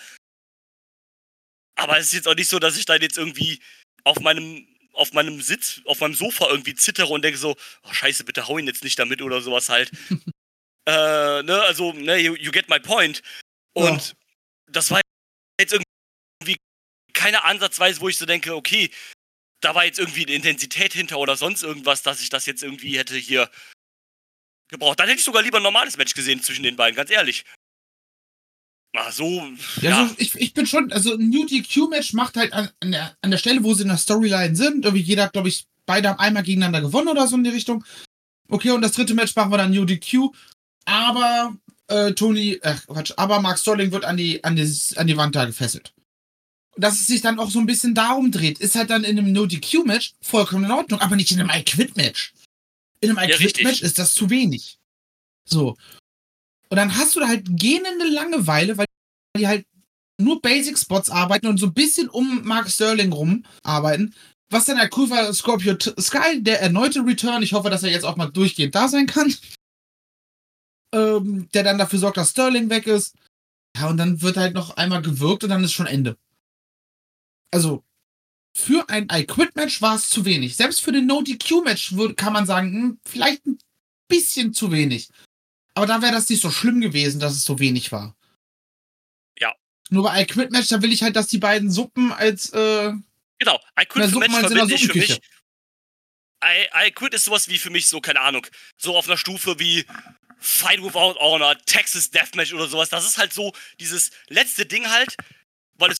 Aber 1.76 1.98
es 1.98 2.08
ist 2.08 2.14
jetzt 2.14 2.28
auch 2.28 2.36
nicht 2.36 2.50
so, 2.50 2.60
dass 2.60 2.78
ich 2.78 2.86
dann 2.86 3.02
jetzt 3.02 3.18
irgendwie 3.18 3.62
auf 4.04 4.20
meinem, 4.20 4.68
auf 4.94 5.14
meinem 5.14 5.42
Sitz, 5.42 5.82
auf 5.86 6.00
meinem 6.02 6.14
Sofa 6.14 6.50
irgendwie 6.50 6.76
zittere 6.76 7.14
und 7.14 7.24
denke 7.24 7.38
so, 7.38 7.56
oh, 7.84 7.94
scheiße, 7.94 8.24
bitte 8.24 8.48
hau 8.48 8.58
ihn 8.58 8.68
jetzt 8.68 8.84
nicht 8.84 9.00
damit 9.00 9.22
oder 9.22 9.42
sowas 9.42 9.70
halt. 9.70 9.92
äh, 10.88 11.44
ne, 11.44 11.62
also, 11.64 11.92
ne, 11.92 12.18
you, 12.18 12.36
you, 12.36 12.52
get 12.52 12.70
my 12.70 12.80
point. 12.80 13.22
Und 13.74 14.08
ja. 14.08 14.14
das 14.68 14.90
war 14.90 15.02
jetzt 15.60 15.74
irgendwie 15.74 16.56
keine 17.14 17.44
Ansatzweise, 17.44 18.00
wo 18.00 18.08
ich 18.08 18.18
so 18.18 18.26
denke, 18.26 18.56
okay, 18.56 18.90
da 19.62 19.76
war 19.76 19.84
jetzt 19.84 20.00
irgendwie 20.00 20.26
eine 20.26 20.36
Intensität 20.36 20.94
hinter 20.94 21.20
oder 21.20 21.36
sonst 21.36 21.64
irgendwas, 21.64 22.04
dass 22.04 22.22
ich 22.22 22.30
das 22.30 22.46
jetzt 22.46 22.64
irgendwie 22.64 22.98
hätte 22.98 23.16
hier 23.16 23.50
gebraucht. 24.70 25.00
Dann 25.00 25.08
hätte 25.08 25.20
ich 25.20 25.26
sogar 25.26 25.44
lieber 25.44 25.58
ein 25.58 25.64
normales 25.64 25.98
Match 25.98 26.14
gesehen 26.14 26.42
zwischen 26.42 26.64
den 26.64 26.78
beiden, 26.78 26.96
ganz 26.96 27.12
ehrlich. 27.12 27.44
Ach 28.96 29.12
so. 29.12 29.46
Ja, 29.82 29.90
ja. 29.90 30.02
Also 30.04 30.16
ich, 30.18 30.36
ich 30.36 30.54
bin 30.54 30.66
schon, 30.66 30.94
also 30.94 31.16
ein 31.16 31.30
New 31.30 31.46
DQ-Match 31.46 32.14
macht 32.14 32.38
halt 32.38 32.54
an, 32.54 32.72
an, 32.80 32.92
der, 32.94 33.18
an 33.22 33.32
der 33.32 33.38
Stelle, 33.38 33.62
wo 33.64 33.74
sie 33.74 33.84
in 33.84 33.90
der 33.90 33.98
Storyline 33.98 34.56
sind, 34.56 34.86
irgendwie 34.86 35.04
jeder 35.04 35.28
glaube 35.28 35.50
ich, 35.50 35.66
beide 35.86 36.08
haben 36.10 36.20
einmal 36.20 36.44
gegeneinander 36.44 36.82
gewonnen 36.82 37.10
oder 37.10 37.28
so 37.28 37.36
in 37.36 37.44
die 37.44 37.50
Richtung. 37.50 37.84
Okay, 38.48 38.72
und 38.72 38.82
das 38.82 38.94
dritte 38.94 39.14
Match 39.14 39.36
machen 39.36 39.52
wir 39.52 39.58
dann 39.58 39.72
New 39.72 39.84
DQ. 39.84 40.30
Aber 40.88 41.56
äh, 41.88 42.14
Tony, 42.14 42.60
äh, 42.62 42.76
Quatsch, 42.88 43.14
aber 43.18 43.42
Mark 43.42 43.60
Sterling 43.60 43.92
wird 43.92 44.06
an 44.06 44.18
die, 44.18 44.44
an, 44.44 44.56
die, 44.56 44.80
an 44.96 45.08
die 45.08 45.18
Wand 45.18 45.36
da 45.36 45.46
gefesselt. 45.46 45.94
dass 46.78 46.96
es 46.96 47.08
sich 47.08 47.22
dann 47.22 47.40
auch 47.40 47.50
so 47.50 47.60
ein 47.60 47.66
bisschen 47.66 47.94
darum 47.96 48.32
dreht, 48.32 48.60
ist 48.60 48.76
halt 48.76 48.90
dann 48.90 49.04
in 49.04 49.18
einem 49.18 49.32
No-DQ-Match 49.34 50.14
vollkommen 50.22 50.66
in 50.66 50.72
Ordnung, 50.72 51.00
aber 51.00 51.16
nicht 51.16 51.32
in 51.32 51.40
einem 51.40 51.50
I-Quit-Match. 51.50 52.34
In 53.02 53.18
einem 53.18 53.30
I-Quit-Match 53.30 53.82
ist 53.82 54.00
das 54.00 54.14
zu 54.14 54.30
wenig. 54.30 54.78
So. 55.50 55.76
Und 56.70 56.78
dann 56.78 56.96
hast 56.98 57.16
du 57.16 57.20
da 57.20 57.28
halt 57.28 57.46
gähnende 57.50 58.08
Langeweile, 58.08 58.78
weil 58.78 58.86
die 59.38 59.48
halt 59.48 59.66
nur 60.20 60.42
Basic-Spots 60.42 61.10
arbeiten 61.10 61.48
und 61.48 61.58
so 61.58 61.68
ein 61.68 61.74
bisschen 61.74 62.10
um 62.10 62.44
Mark 62.44 62.70
Sterling 62.70 63.12
rum 63.12 63.46
arbeiten. 63.64 64.14
Was 64.50 64.66
dann 64.66 64.80
halt 64.80 64.96
cool 64.98 65.10
war, 65.10 65.34
Scorpio 65.34 65.78
Sky, 66.00 66.42
der 66.42 66.62
erneute 66.62 67.06
Return. 67.06 67.44
Ich 67.44 67.54
hoffe, 67.54 67.70
dass 67.70 67.84
er 67.84 67.92
jetzt 67.92 68.06
auch 68.06 68.16
mal 68.16 68.28
durchgehend 68.28 68.76
da 68.76 68.88
sein 68.88 69.06
kann. 69.06 69.34
Ähm, 70.94 71.50
der 71.54 71.64
dann 71.64 71.78
dafür 71.78 72.00
sorgt, 72.00 72.18
dass 72.18 72.32
Sterling 72.32 72.70
weg 72.70 72.88
ist. 72.88 73.16
Ja, 73.76 73.88
und 73.90 73.98
dann 73.98 74.22
wird 74.22 74.38
halt 74.38 74.54
noch 74.54 74.78
einmal 74.78 75.02
gewirkt 75.02 75.44
und 75.44 75.50
dann 75.50 75.64
ist 75.64 75.74
schon 75.74 75.86
Ende. 75.86 76.18
Also, 77.52 77.84
für 78.56 78.88
ein 78.90 79.08
I-Quit-Match 79.12 79.82
war 79.82 79.96
es 79.96 80.10
zu 80.10 80.26
wenig. 80.26 80.56
Selbst 80.56 80.82
für 80.82 80.92
den 80.92 81.06
No-DQ-Match 81.06 81.94
kann 82.16 82.34
man 82.34 82.46
sagen, 82.46 82.74
hm, 82.74 83.00
vielleicht 83.06 83.46
ein 83.46 83.60
bisschen 84.08 84.54
zu 84.54 84.72
wenig. 84.72 85.10
Aber 85.76 85.86
da 85.86 86.02
wäre 86.02 86.14
das 86.14 86.30
nicht 86.30 86.42
so 86.42 86.50
schlimm 86.50 86.82
gewesen, 86.82 87.20
dass 87.20 87.34
es 87.34 87.44
so 87.44 87.60
wenig 87.60 87.92
war. 87.92 88.16
Ja. 89.40 89.54
Nur 89.90 90.04
bei 90.04 90.24
I-Quit-Match, 90.24 90.70
da 90.70 90.82
will 90.82 90.92
ich 90.92 91.04
halt, 91.04 91.16
dass 91.16 91.28
die 91.28 91.38
beiden 91.38 91.70
Suppen 91.70 92.12
als. 92.12 92.50
Äh, 92.52 92.94
genau, 93.38 93.60
I-Quit-Match 93.80 94.32
verbinde 94.34 94.74
ich 94.74 94.88
für 94.88 94.98
mich. 94.98 95.22
I, 96.44 96.88
I 96.88 96.92
Quit 96.92 97.14
ist 97.14 97.26
sowas 97.26 97.48
wie 97.48 97.58
für 97.58 97.70
mich 97.70 97.88
so, 97.88 98.00
keine 98.00 98.22
Ahnung, 98.22 98.46
so 98.78 98.96
auf 98.96 99.08
einer 99.08 99.18
Stufe 99.18 99.60
wie 99.60 99.86
Fight 100.40 100.82
Without 100.82 101.20
Honor, 101.20 101.58
Texas 101.66 102.12
Deathmatch 102.12 102.54
oder 102.54 102.68
sowas. 102.68 102.90
Das 102.90 103.06
ist 103.06 103.18
halt 103.18 103.34
so 103.34 103.54
dieses 103.80 104.12
letzte 104.28 104.66
Ding 104.66 104.90
halt, 104.90 105.16
weil 105.76 105.92
es 105.92 105.98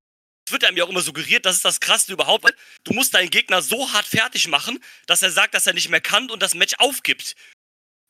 wird 0.50 0.64
einem 0.64 0.78
ja 0.78 0.84
auch 0.86 0.90
immer 0.90 1.02
suggeriert, 1.02 1.46
das 1.46 1.56
ist 1.58 1.66
das 1.66 1.80
Krasseste 1.80 2.14
überhaupt. 2.14 2.54
Du 2.84 2.94
musst 2.94 3.14
deinen 3.14 3.30
Gegner 3.30 3.62
so 3.62 3.92
hart 3.92 4.06
fertig 4.06 4.48
machen, 4.48 4.80
dass 5.06 5.22
er 5.22 5.32
sagt, 5.32 5.54
dass 5.54 5.68
er 5.68 5.74
nicht 5.74 5.90
mehr 5.90 6.02
kann 6.02 6.30
und 6.30 6.42
das 6.42 6.56
Match 6.56 6.76
aufgibt. 6.78 7.36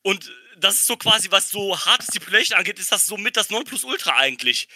Und 0.02 0.30
das 0.56 0.76
ist 0.76 0.86
so 0.86 0.96
quasi, 0.96 1.30
was 1.30 1.50
so 1.50 1.78
harte 1.78 2.06
Stipulation 2.06 2.58
angeht, 2.58 2.78
ist 2.78 2.92
das 2.92 3.06
so 3.06 3.16
mit 3.16 3.36
das 3.36 3.50
Nonplusultra 3.50 4.16
eigentlich. 4.16 4.68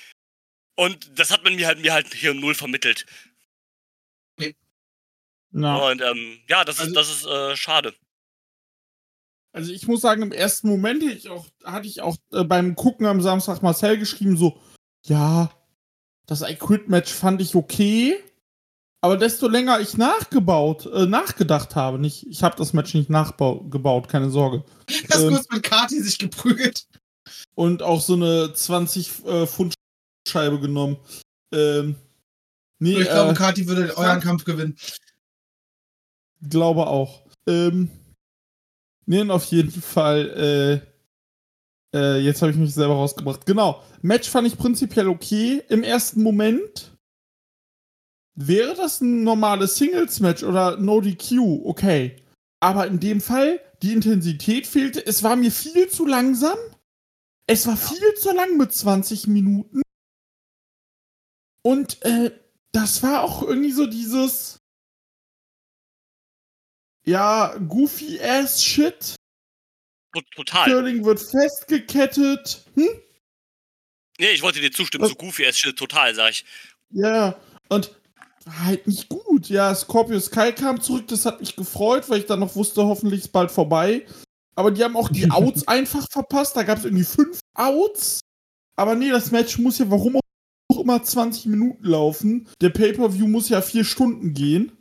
Und 0.75 1.19
das 1.19 1.31
hat 1.31 1.45
man 1.45 1.55
mir 1.55 1.67
halt, 1.67 1.81
mir 1.81 1.93
halt 1.93 2.15
hier 2.15 2.35
null 2.35 2.55
vermittelt. 2.55 3.07
No. 5.53 5.91
Und 5.91 6.01
ähm, 6.01 6.41
ja, 6.49 6.65
das 6.65 6.77
ist, 6.77 6.81
also, 6.83 6.95
das 6.95 7.11
ist 7.11 7.27
äh, 7.27 7.57
schade. 7.57 7.95
Also 9.53 9.73
ich 9.73 9.87
muss 9.87 10.01
sagen, 10.01 10.23
im 10.23 10.33
ersten 10.33 10.69
Moment 10.69 11.03
ich 11.03 11.29
auch, 11.29 11.47
hatte 11.65 11.87
ich 11.87 12.01
auch 12.01 12.17
äh, 12.33 12.45
beim 12.45 12.75
Gucken 12.75 13.07
am 13.07 13.21
Samstag 13.21 13.63
Marcel 13.63 13.99
geschrieben, 13.99 14.37
so, 14.37 14.59
ja, 15.05 15.51
das 16.27 16.43
I 16.43 16.55
Quit 16.55 16.89
Match 16.89 17.13
fand 17.13 17.43
ich 17.43 17.55
okay, 17.55 18.17
aber 19.03 19.17
desto 19.17 19.49
länger 19.49 19.81
ich 19.81 19.97
nachgebaut, 19.97 20.87
äh, 20.87 21.07
nachgedacht 21.07 21.77
habe, 21.77 21.99
nicht, 21.99 22.27
ich 22.29 22.43
habe 22.43 22.57
das 22.57 22.73
Match 22.73 22.95
nicht 22.95 23.11
nachgebaut, 23.11 24.09
keine 24.09 24.31
Sorge. 24.31 24.65
Hast 25.11 25.23
ähm, 25.23 25.35
kurz 25.35 25.47
mit 25.51 25.63
Kati 25.65 26.01
sich 26.01 26.19
geprügelt. 26.19 26.87
Und 27.55 27.83
auch 27.83 28.01
so 28.01 28.15
eine 28.15 28.53
20 28.55 29.27
äh, 29.27 29.47
Pfund 29.47 29.75
Scheibe 30.27 30.61
genommen. 30.61 30.99
Ähm, 31.53 31.97
nee, 32.79 33.01
ich 33.01 33.09
glaube, 33.09 33.33
äh, 33.33 33.35
Kati 33.35 33.67
würde 33.67 33.97
euren 33.97 34.21
Kampf 34.21 34.45
gewinnen. 34.45 34.77
Glaube 36.49 36.87
auch. 36.87 37.23
Ähm, 37.47 37.91
nee, 39.07 39.29
auf 39.31 39.45
jeden 39.45 39.83
Fall, 39.83 40.83
äh, 41.95 41.97
äh, 41.97 42.19
jetzt 42.19 42.43
habe 42.43 42.53
ich 42.53 42.59
mich 42.59 42.75
selber 42.75 42.95
rausgebracht. 42.95 43.47
Genau. 43.47 43.83
Match 44.01 44.29
fand 44.29 44.47
ich 44.47 44.57
prinzipiell 44.57 45.09
okay 45.09 45.63
im 45.69 45.83
ersten 45.83 46.23
Moment. 46.23 46.97
Wäre 48.35 48.75
das 48.75 49.01
ein 49.01 49.25
normales 49.25 49.77
Singles-Match 49.77 50.43
oder 50.43 50.79
No 50.79 51.01
DQ, 51.01 51.65
okay. 51.65 52.17
Aber 52.61 52.87
in 52.87 52.99
dem 52.99 53.21
Fall, 53.21 53.61
die 53.83 53.93
Intensität 53.93 54.67
fehlte. 54.67 55.05
Es 55.05 55.23
war 55.23 55.37
mir 55.37 55.51
viel 55.51 55.89
zu 55.89 56.07
langsam. 56.07 56.57
Es 57.47 57.67
war 57.67 57.77
viel 57.77 58.15
zu 58.15 58.33
lang 58.33 58.57
mit 58.57 58.73
20 58.73 59.27
Minuten. 59.27 59.83
Und 61.63 62.03
äh, 62.03 62.31
das 62.73 63.03
war 63.03 63.23
auch 63.23 63.43
irgendwie 63.43 63.73
so 63.73 63.87
dieses. 63.87 64.62
Ja, 67.05 67.57
goofy 67.69 68.21
ass 68.21 68.63
Shit. 68.63 69.17
Total. 70.37 70.65
Sterling 70.65 71.05
wird 71.05 71.21
festgekettet. 71.21 72.65
Hm? 72.75 72.89
Nee, 74.19 74.31
ich 74.35 74.43
wollte 74.43 74.61
dir 74.61 74.71
zustimmen, 74.71 75.03
Was? 75.03 75.11
so 75.11 75.17
goofy 75.17 75.47
ass 75.47 75.59
Shit, 75.59 75.77
total, 75.77 76.15
sag 76.15 76.31
ich. 76.31 76.45
Ja, 76.91 77.37
und 77.69 77.91
halt 78.65 78.87
nicht 78.87 79.09
gut. 79.09 79.49
Ja, 79.49 79.75
Scorpio 79.75 80.21
Sky 80.21 80.53
kam 80.53 80.81
zurück, 80.81 81.09
das 81.09 81.25
hat 81.27 81.41
mich 81.41 81.57
gefreut, 81.57 82.09
weil 82.09 82.21
ich 82.21 82.27
dann 82.27 82.41
noch 82.41 82.55
wusste, 82.57 82.85
hoffentlich 82.85 83.21
ist 83.21 83.33
bald 83.33 83.51
vorbei. 83.51 84.07
Aber 84.55 84.71
die 84.71 84.85
haben 84.85 84.97
auch 84.97 85.09
die 85.09 85.31
Outs 85.31 85.67
einfach 85.67 86.07
verpasst. 86.11 86.57
Da 86.57 86.63
gab 86.63 86.79
es 86.79 86.85
irgendwie 86.85 87.05
fünf 87.05 87.41
Outs. 87.55 88.21
Aber 88.77 88.95
nee, 88.95 89.11
das 89.11 89.31
Match 89.31 89.59
muss 89.59 89.79
ja 89.79 89.91
warum 89.91 90.17
auch 90.17 90.81
immer 90.81 91.03
20 91.03 91.47
Minuten 91.47 91.85
laufen. 91.85 92.49
Der 92.61 92.71
Pay-Per-View 92.71 93.27
muss 93.29 93.49
ja 93.49 93.63
vier 93.63 93.85
Stunden 93.85 94.35
gehen. 94.35 94.73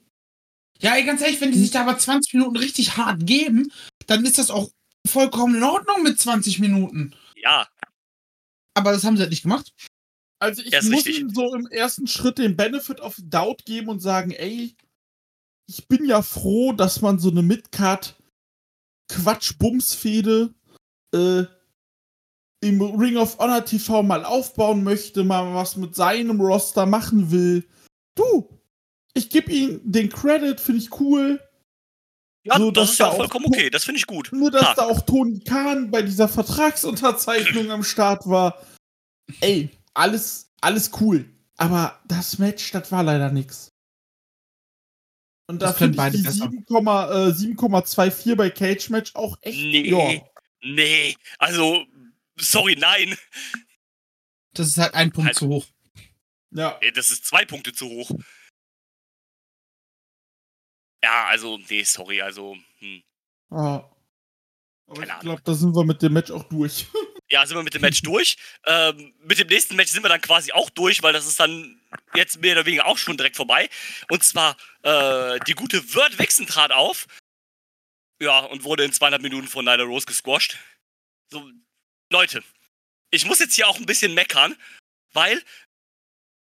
Ja, 0.81 0.95
ey, 0.95 1.05
ganz 1.05 1.21
ehrlich, 1.21 1.39
wenn 1.39 1.51
die 1.51 1.59
sich 1.59 1.71
da 1.71 1.81
aber 1.81 1.97
20 1.97 2.33
Minuten 2.33 2.57
richtig 2.57 2.97
hart 2.97 3.25
geben, 3.25 3.71
dann 4.07 4.25
ist 4.25 4.37
das 4.37 4.49
auch 4.49 4.71
vollkommen 5.07 5.55
in 5.55 5.63
Ordnung 5.63 6.03
mit 6.03 6.19
20 6.19 6.59
Minuten. 6.59 7.15
Ja. 7.35 7.67
Aber 8.73 8.91
das 8.91 9.03
haben 9.03 9.15
sie 9.15 9.21
halt 9.21 9.29
nicht 9.29 9.43
gemacht. 9.43 9.73
Also 10.39 10.63
ich 10.63 10.81
muss 10.89 11.05
ihm 11.05 11.29
so 11.29 11.53
im 11.53 11.67
ersten 11.67 12.07
Schritt 12.07 12.39
den 12.39 12.57
Benefit 12.57 12.99
of 12.99 13.15
Doubt 13.23 13.63
geben 13.65 13.89
und 13.89 13.99
sagen, 13.99 14.31
ey, 14.31 14.75
ich 15.67 15.87
bin 15.87 16.03
ja 16.05 16.23
froh, 16.23 16.73
dass 16.73 17.01
man 17.01 17.19
so 17.19 17.29
eine 17.29 17.43
Midcard 17.43 18.15
Quatsch-Bums-Fehde 19.09 20.53
äh, 21.13 21.43
im 22.63 22.81
Ring 22.81 23.17
of 23.17 23.37
Honor 23.37 23.65
TV 23.65 24.01
mal 24.01 24.25
aufbauen 24.25 24.83
möchte, 24.83 25.23
mal 25.23 25.53
was 25.53 25.75
mit 25.75 25.95
seinem 25.95 26.41
Roster 26.41 26.85
machen 26.87 27.29
will. 27.29 27.67
Du, 28.15 28.60
ich 29.13 29.29
gebe 29.29 29.51
ihm 29.51 29.81
den 29.83 30.09
Credit, 30.09 30.59
finde 30.59 30.81
ich 30.81 30.99
cool. 30.99 31.39
Ja, 32.43 32.57
so, 32.57 32.71
das 32.71 32.91
ist 32.91 32.99
ja 32.99 33.09
da 33.09 33.15
vollkommen 33.15 33.45
okay, 33.45 33.69
das 33.69 33.83
finde 33.83 33.99
ich 33.99 34.07
gut. 34.07 34.29
Nur, 34.31 34.49
dass 34.49 34.63
ha. 34.63 34.73
da 34.75 34.83
auch 34.83 35.01
Tony 35.01 35.39
Khan 35.41 35.91
bei 35.91 36.01
dieser 36.01 36.27
Vertragsunterzeichnung 36.27 37.69
am 37.69 37.83
Start 37.83 38.27
war. 38.27 38.65
Ey, 39.41 39.69
alles, 39.93 40.51
alles 40.59 40.91
cool. 40.99 41.29
Aber 41.57 42.01
das 42.07 42.39
Match, 42.39 42.71
das 42.71 42.91
war 42.91 43.03
leider 43.03 43.31
nix. 43.31 43.71
Und 45.47 45.61
da 45.61 45.73
finde 45.73 46.03
ich 46.07 46.23
die 46.23 46.29
7,24 46.29 48.31
äh, 48.31 48.35
bei 48.35 48.49
Cage 48.49 48.89
Match 48.89 49.13
auch 49.15 49.37
echt. 49.41 49.59
Nee, 49.59 49.89
ja. 49.89 50.21
nee. 50.63 51.15
Also, 51.37 51.85
sorry, 52.37 52.75
nein. 52.79 53.17
Das 54.53 54.67
ist 54.67 54.77
halt 54.77 54.95
ein 54.95 55.11
Punkt 55.11 55.29
also, 55.29 55.39
zu 55.39 55.47
hoch. 55.49 55.65
Ja. 56.51 56.79
Das 56.95 57.11
ist 57.11 57.25
zwei 57.25 57.45
Punkte 57.45 57.73
zu 57.73 57.87
hoch. 57.87 58.11
Ja, 61.03 61.25
also, 61.25 61.59
nee, 61.69 61.83
sorry, 61.83 62.21
also. 62.21 62.57
Hm. 62.79 63.03
Ah. 63.49 63.89
Aber 64.87 65.01
Keine 65.01 65.13
ich 65.13 65.19
glaube, 65.19 65.41
da 65.43 65.53
sind 65.53 65.75
wir 65.75 65.85
mit 65.85 66.01
dem 66.01 66.13
Match 66.13 66.31
auch 66.31 66.43
durch. 66.43 66.85
ja, 67.29 67.45
sind 67.45 67.55
wir 67.55 67.63
mit 67.63 67.73
dem 67.73 67.81
Match 67.81 68.01
durch. 68.01 68.35
Ähm, 68.65 69.13
mit 69.23 69.39
dem 69.39 69.47
nächsten 69.47 69.75
Match 69.75 69.91
sind 69.91 70.03
wir 70.03 70.09
dann 70.09 70.21
quasi 70.21 70.51
auch 70.51 70.69
durch, 70.69 71.01
weil 71.01 71.13
das 71.13 71.25
ist 71.25 71.39
dann 71.39 71.81
jetzt 72.13 72.41
mehr 72.41 72.53
oder 72.53 72.65
weniger 72.65 72.85
auch 72.85 72.97
schon 72.97 73.15
direkt 73.15 73.37
vorbei. 73.37 73.69
Und 74.09 74.23
zwar, 74.23 74.57
äh, 74.83 75.39
die 75.47 75.53
gute 75.53 75.95
Word 75.95 76.19
Wixen 76.19 76.45
trat 76.45 76.71
auf. 76.71 77.07
Ja, 78.21 78.39
und 78.39 78.63
wurde 78.63 78.83
in 78.83 78.91
zweieinhalb 78.93 79.23
Minuten 79.23 79.47
von 79.47 79.65
Nyla 79.65 79.83
Rose 79.83 80.05
gesquashed. 80.05 80.57
So, 81.31 81.49
Leute, 82.11 82.43
ich 83.11 83.25
muss 83.25 83.39
jetzt 83.39 83.55
hier 83.55 83.67
auch 83.67 83.77
ein 83.77 83.85
bisschen 83.85 84.13
meckern, 84.13 84.55
weil 85.13 85.41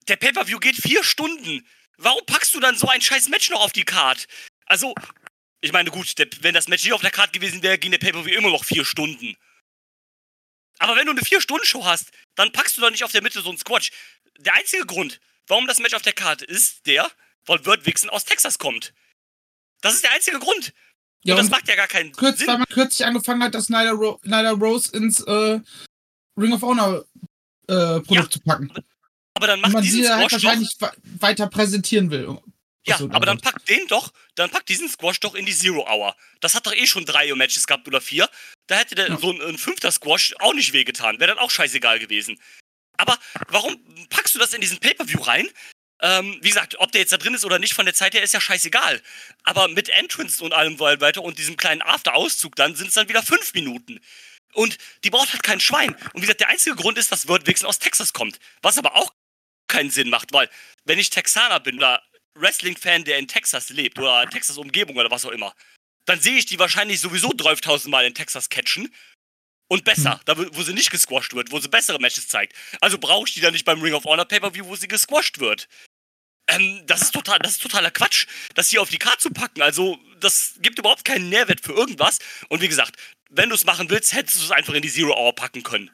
der 0.08 0.16
Pay-Per-View 0.16 0.58
geht 0.58 0.76
vier 0.76 1.04
Stunden. 1.04 1.66
Warum 1.96 2.24
packst 2.26 2.54
du 2.54 2.60
dann 2.60 2.76
so 2.76 2.88
ein 2.88 3.00
scheiß 3.00 3.28
Match 3.28 3.48
noch 3.50 3.60
auf 3.60 3.72
die 3.72 3.84
Card? 3.84 4.26
Also, 4.70 4.94
ich 5.60 5.72
meine, 5.72 5.90
gut, 5.90 6.16
der, 6.16 6.28
wenn 6.42 6.54
das 6.54 6.68
Match 6.68 6.84
nicht 6.84 6.92
auf 6.92 7.00
der 7.00 7.10
Karte 7.10 7.32
gewesen 7.32 7.60
wäre, 7.60 7.76
ging 7.76 7.90
der 7.90 7.98
Pay-Per-View 7.98 8.38
immer 8.38 8.50
noch 8.50 8.64
vier 8.64 8.84
Stunden. 8.84 9.36
Aber 10.78 10.94
wenn 10.94 11.06
du 11.06 11.10
eine 11.10 11.22
Vier-Stunden-Show 11.22 11.84
hast, 11.84 12.12
dann 12.36 12.52
packst 12.52 12.76
du 12.76 12.80
doch 12.80 12.90
nicht 12.90 13.02
auf 13.02 13.10
der 13.10 13.20
Mitte 13.20 13.42
so 13.42 13.48
einen 13.48 13.58
Squatch. 13.58 13.90
Der 14.38 14.54
einzige 14.54 14.86
Grund, 14.86 15.20
warum 15.48 15.66
das 15.66 15.80
Match 15.80 15.92
auf 15.94 16.02
der 16.02 16.12
Karte 16.12 16.44
ist, 16.44 16.86
der, 16.86 17.10
weil 17.46 17.66
Word 17.66 17.84
Wixen 17.84 18.08
aus 18.10 18.24
Texas 18.24 18.60
kommt. 18.60 18.94
Das 19.80 19.94
ist 19.94 20.04
der 20.04 20.12
einzige 20.12 20.38
Grund. 20.38 20.72
Ja, 21.24 21.34
und 21.34 21.40
das 21.40 21.50
macht 21.50 21.66
ja 21.68 21.74
gar 21.74 21.88
keinen 21.88 22.12
kurz, 22.12 22.38
Sinn. 22.38 22.46
Weil 22.46 22.58
man 22.58 22.68
kürzlich 22.68 23.04
angefangen 23.04 23.42
hat, 23.42 23.56
das 23.56 23.70
Nyla, 23.70 23.90
Ro 23.90 24.20
Nyla 24.22 24.52
Rose 24.52 24.96
ins 24.96 25.20
äh, 25.22 25.58
Ring 26.36 26.52
of 26.52 26.62
Honor 26.62 27.04
äh, 27.66 28.00
Produkt 28.00 28.10
ja, 28.10 28.30
zu 28.30 28.40
packen. 28.40 28.72
Aber 29.34 29.48
dann 29.48 29.60
macht 29.60 29.72
man 29.72 29.82
diesen 29.82 30.04
sie 30.04 30.08
halt 30.08 30.30
wahrscheinlich 30.30 30.76
weiter 31.18 31.48
präsentieren 31.48 32.12
will. 32.12 32.38
Ja, 32.86 32.96
so, 32.96 33.10
aber 33.10 33.26
dann 33.26 33.40
packt 33.40 33.68
den 33.68 33.86
doch, 33.88 34.12
dann 34.36 34.50
packt 34.50 34.68
diesen 34.68 34.88
Squash 34.88 35.20
doch 35.20 35.34
in 35.34 35.44
die 35.44 35.54
Zero 35.54 35.86
Hour. 35.86 36.16
Das 36.40 36.54
hat 36.54 36.66
doch 36.66 36.74
eh 36.74 36.86
schon 36.86 37.04
drei 37.04 37.32
Matches 37.34 37.66
gehabt 37.66 37.86
oder 37.86 38.00
vier. 38.00 38.28
Da 38.68 38.76
hätte 38.76 38.94
der, 38.94 39.08
ja. 39.08 39.18
so 39.18 39.30
ein, 39.30 39.40
ein, 39.42 39.58
fünfter 39.58 39.92
Squash 39.92 40.34
auch 40.38 40.54
nicht 40.54 40.72
wehgetan. 40.72 41.20
Wäre 41.20 41.34
dann 41.34 41.38
auch 41.38 41.50
scheißegal 41.50 41.98
gewesen. 41.98 42.40
Aber 42.96 43.18
warum 43.48 43.78
packst 44.08 44.34
du 44.34 44.38
das 44.38 44.54
in 44.54 44.60
diesen 44.60 44.78
Pay-Per-View 44.78 45.20
rein? 45.20 45.48
Ähm, 46.02 46.38
wie 46.40 46.48
gesagt, 46.48 46.78
ob 46.78 46.92
der 46.92 47.02
jetzt 47.02 47.12
da 47.12 47.18
drin 47.18 47.34
ist 47.34 47.44
oder 47.44 47.58
nicht, 47.58 47.74
von 47.74 47.84
der 47.84 47.94
Zeit 47.94 48.14
her 48.14 48.22
ist 48.22 48.32
ja 48.32 48.40
scheißegal. 48.40 49.02
Aber 49.44 49.68
mit 49.68 49.90
Entrance 49.90 50.42
und 50.42 50.54
allem 50.54 50.78
weiter 50.78 51.22
und 51.22 51.38
diesem 51.38 51.56
kleinen 51.56 51.82
After-Auszug 51.82 52.56
dann 52.56 52.74
sind 52.74 52.88
es 52.88 52.94
dann 52.94 53.08
wieder 53.08 53.22
fünf 53.22 53.52
Minuten. 53.52 54.00
Und 54.54 54.78
die 55.04 55.10
braucht 55.10 55.32
halt 55.32 55.42
kein 55.42 55.60
Schwein. 55.60 55.94
Und 56.12 56.16
wie 56.16 56.20
gesagt, 56.22 56.40
der 56.40 56.48
einzige 56.48 56.76
Grund 56.76 56.96
ist, 56.96 57.12
dass 57.12 57.28
Word 57.28 57.46
Vixen 57.46 57.66
aus 57.66 57.78
Texas 57.78 58.12
kommt. 58.12 58.38
Was 58.62 58.78
aber 58.78 58.96
auch 58.96 59.12
keinen 59.68 59.90
Sinn 59.90 60.10
macht, 60.10 60.32
weil 60.32 60.50
wenn 60.84 60.98
ich 60.98 61.10
Texaner 61.10 61.60
bin 61.60 61.76
oder 61.76 62.02
Wrestling-Fan, 62.34 63.04
der 63.04 63.18
in 63.18 63.28
Texas 63.28 63.70
lebt 63.70 63.98
oder 63.98 64.28
Texas-Umgebung 64.28 64.96
oder 64.96 65.10
was 65.10 65.24
auch 65.24 65.30
immer, 65.30 65.54
dann 66.06 66.20
sehe 66.20 66.38
ich 66.38 66.46
die 66.46 66.58
wahrscheinlich 66.58 67.00
sowieso 67.00 67.28
12.000 67.30 67.88
Mal 67.88 68.04
in 68.04 68.14
Texas 68.14 68.48
catchen. 68.48 68.92
Und 69.68 69.84
besser, 69.84 70.14
hm. 70.14 70.20
da 70.24 70.36
wo 70.36 70.62
sie 70.64 70.72
nicht 70.72 70.90
gesquasht 70.90 71.32
wird, 71.32 71.52
wo 71.52 71.60
sie 71.60 71.68
bessere 71.68 72.00
Matches 72.00 72.26
zeigt. 72.26 72.56
Also 72.80 72.98
brauche 72.98 73.28
ich 73.28 73.34
die 73.34 73.40
dann 73.40 73.52
nicht 73.52 73.64
beim 73.64 73.80
Ring 73.80 73.94
of 73.94 74.04
Honor 74.04 74.24
Pay-Per-View, 74.24 74.66
wo 74.66 74.74
sie 74.74 74.88
gesquasht 74.88 75.38
wird. 75.38 75.68
Ähm, 76.48 76.82
das 76.86 77.02
ist 77.02 77.12
total, 77.12 77.38
das 77.38 77.52
ist 77.52 77.62
totaler 77.62 77.92
Quatsch, 77.92 78.26
das 78.56 78.68
hier 78.68 78.82
auf 78.82 78.90
die 78.90 78.98
Karte 78.98 79.18
zu 79.18 79.30
packen. 79.30 79.62
Also, 79.62 80.00
das 80.18 80.54
gibt 80.58 80.80
überhaupt 80.80 81.04
keinen 81.04 81.28
Nährwert 81.28 81.60
für 81.60 81.72
irgendwas. 81.72 82.18
Und 82.48 82.60
wie 82.60 82.68
gesagt, 82.68 82.96
wenn 83.30 83.48
du 83.48 83.54
es 83.54 83.64
machen 83.64 83.88
willst, 83.90 84.12
hättest 84.12 84.40
du 84.40 84.44
es 84.44 84.50
einfach 84.50 84.74
in 84.74 84.82
die 84.82 84.90
Zero 84.90 85.14
Hour 85.14 85.36
packen 85.36 85.62
können. 85.62 85.90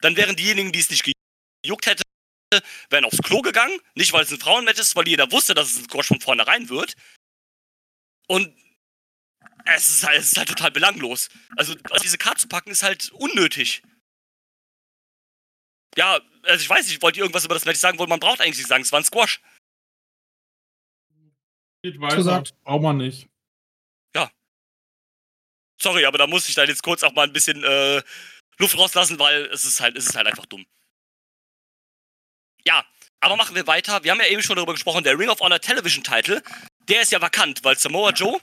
Dann 0.00 0.16
wären 0.16 0.34
diejenigen, 0.34 0.72
die 0.72 0.78
es 0.78 0.88
nicht 0.88 1.04
gejuckt 1.62 1.86
hätte, 1.86 2.02
wären 2.90 3.04
aufs 3.04 3.18
Klo 3.18 3.42
gegangen. 3.42 3.78
Nicht, 3.94 4.12
weil 4.12 4.22
es 4.22 4.32
ein 4.32 4.40
Frauenmatch 4.40 4.78
ist, 4.78 4.96
weil 4.96 5.08
jeder 5.08 5.30
wusste, 5.30 5.54
dass 5.54 5.72
es 5.72 5.78
ein 5.78 5.84
Squash 5.84 6.08
von 6.08 6.20
vornherein 6.20 6.68
wird. 6.68 6.94
Und 8.26 8.54
es 9.64 9.88
ist, 9.88 10.06
halt, 10.06 10.18
es 10.18 10.28
ist 10.28 10.38
halt 10.38 10.48
total 10.48 10.70
belanglos. 10.70 11.28
Also, 11.56 11.74
diese 12.02 12.18
Karte 12.18 12.40
zu 12.40 12.48
packen, 12.48 12.70
ist 12.70 12.82
halt 12.82 13.10
unnötig. 13.12 13.82
Ja, 15.96 16.20
also 16.42 16.62
ich 16.62 16.70
weiß 16.70 16.86
nicht, 16.86 16.96
ich 16.96 17.02
wollte 17.02 17.20
irgendwas 17.20 17.44
über 17.44 17.54
das 17.54 17.64
Match 17.64 17.78
sagen, 17.78 17.98
wo 17.98 18.06
man 18.06 18.20
braucht 18.20 18.40
eigentlich 18.40 18.58
nicht 18.58 18.68
sagen, 18.68 18.82
es 18.82 18.92
war 18.92 19.00
ein 19.00 19.04
Squash. 19.04 19.40
Geht 21.82 22.00
weiter. 22.00 22.44
Braucht 22.64 22.82
man 22.82 22.98
nicht. 22.98 23.28
Ja. 24.14 24.30
Sorry, 25.80 26.04
aber 26.04 26.18
da 26.18 26.26
muss 26.26 26.48
ich 26.48 26.54
dann 26.54 26.68
jetzt 26.68 26.82
kurz 26.82 27.02
auch 27.02 27.12
mal 27.14 27.26
ein 27.26 27.32
bisschen 27.32 27.62
äh, 27.64 28.02
Luft 28.58 28.76
rauslassen, 28.76 29.18
weil 29.18 29.46
es 29.46 29.64
ist 29.64 29.80
halt, 29.80 29.96
es 29.96 30.06
ist 30.06 30.16
halt 30.16 30.26
einfach 30.26 30.46
dumm. 30.46 30.66
Ja, 32.68 32.84
aber 33.20 33.36
machen 33.36 33.56
wir 33.56 33.66
weiter. 33.66 34.04
Wir 34.04 34.10
haben 34.10 34.20
ja 34.20 34.26
eben 34.26 34.42
schon 34.42 34.56
darüber 34.56 34.74
gesprochen, 34.74 35.02
der 35.02 35.18
Ring 35.18 35.30
of 35.30 35.40
Honor 35.40 35.58
Television 35.58 36.04
Title, 36.04 36.42
der 36.80 37.00
ist 37.00 37.10
ja 37.10 37.18
vakant, 37.18 37.64
weil 37.64 37.78
Samoa 37.78 38.10
Joe 38.10 38.38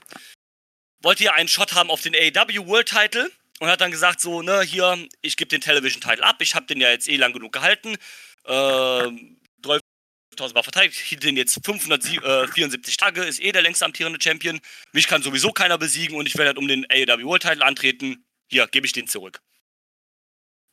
wollte 1.00 1.22
ja 1.22 1.34
einen 1.34 1.48
Shot 1.48 1.74
haben 1.74 1.92
auf 1.92 2.00
den 2.00 2.12
AEW 2.12 2.66
World 2.66 2.88
Title 2.88 3.30
und 3.60 3.68
hat 3.68 3.80
dann 3.80 3.92
gesagt 3.92 4.20
so, 4.20 4.42
ne, 4.42 4.62
hier, 4.62 5.06
ich 5.22 5.36
gebe 5.36 5.48
den 5.48 5.60
Television 5.60 6.00
Title 6.00 6.24
ab, 6.24 6.38
ich 6.40 6.56
habe 6.56 6.66
den 6.66 6.80
ja 6.80 6.90
jetzt 6.90 7.08
eh 7.08 7.14
lang 7.14 7.34
genug 7.34 7.52
gehalten. 7.52 7.96
Äh, 8.46 9.12
1000 10.32 10.54
Mal 10.56 10.62
verteidigt, 10.64 10.98
hielt 10.98 11.22
den 11.22 11.36
jetzt 11.36 11.64
574 11.64 12.96
Tage, 12.96 13.22
ist 13.22 13.40
eh 13.40 13.52
der 13.52 13.62
längst 13.62 13.84
amtierende 13.84 14.18
Champion. 14.20 14.60
Mich 14.92 15.06
kann 15.06 15.22
sowieso 15.22 15.52
keiner 15.52 15.78
besiegen 15.78 16.16
und 16.16 16.26
ich 16.26 16.36
werde 16.36 16.48
halt 16.48 16.58
um 16.58 16.66
den 16.66 16.84
AEW 16.90 17.26
World 17.26 17.42
Title 17.42 17.64
antreten. 17.64 18.26
Hier, 18.50 18.66
gebe 18.66 18.86
ich 18.86 18.92
den 18.92 19.06
zurück. 19.06 19.40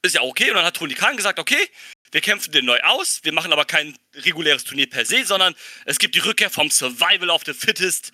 Ist 0.01 0.15
ja 0.15 0.21
okay. 0.21 0.49
Und 0.49 0.55
dann 0.55 0.65
hat 0.65 0.75
Tony 0.75 0.95
Khan 0.95 1.15
gesagt, 1.15 1.37
okay, 1.37 1.69
wir 2.13 2.21
kämpfen 2.21 2.51
den 2.51 2.65
neu 2.65 2.79
aus, 2.81 3.19
wir 3.23 3.33
machen 3.33 3.51
aber 3.51 3.65
kein 3.65 3.97
reguläres 4.15 4.63
Turnier 4.63 4.89
per 4.89 5.05
se, 5.05 5.25
sondern 5.25 5.55
es 5.85 5.99
gibt 5.99 6.15
die 6.15 6.19
Rückkehr 6.19 6.49
vom 6.49 6.69
Survival 6.71 7.29
of 7.29 7.43
the 7.45 7.53
Fittest. 7.53 8.11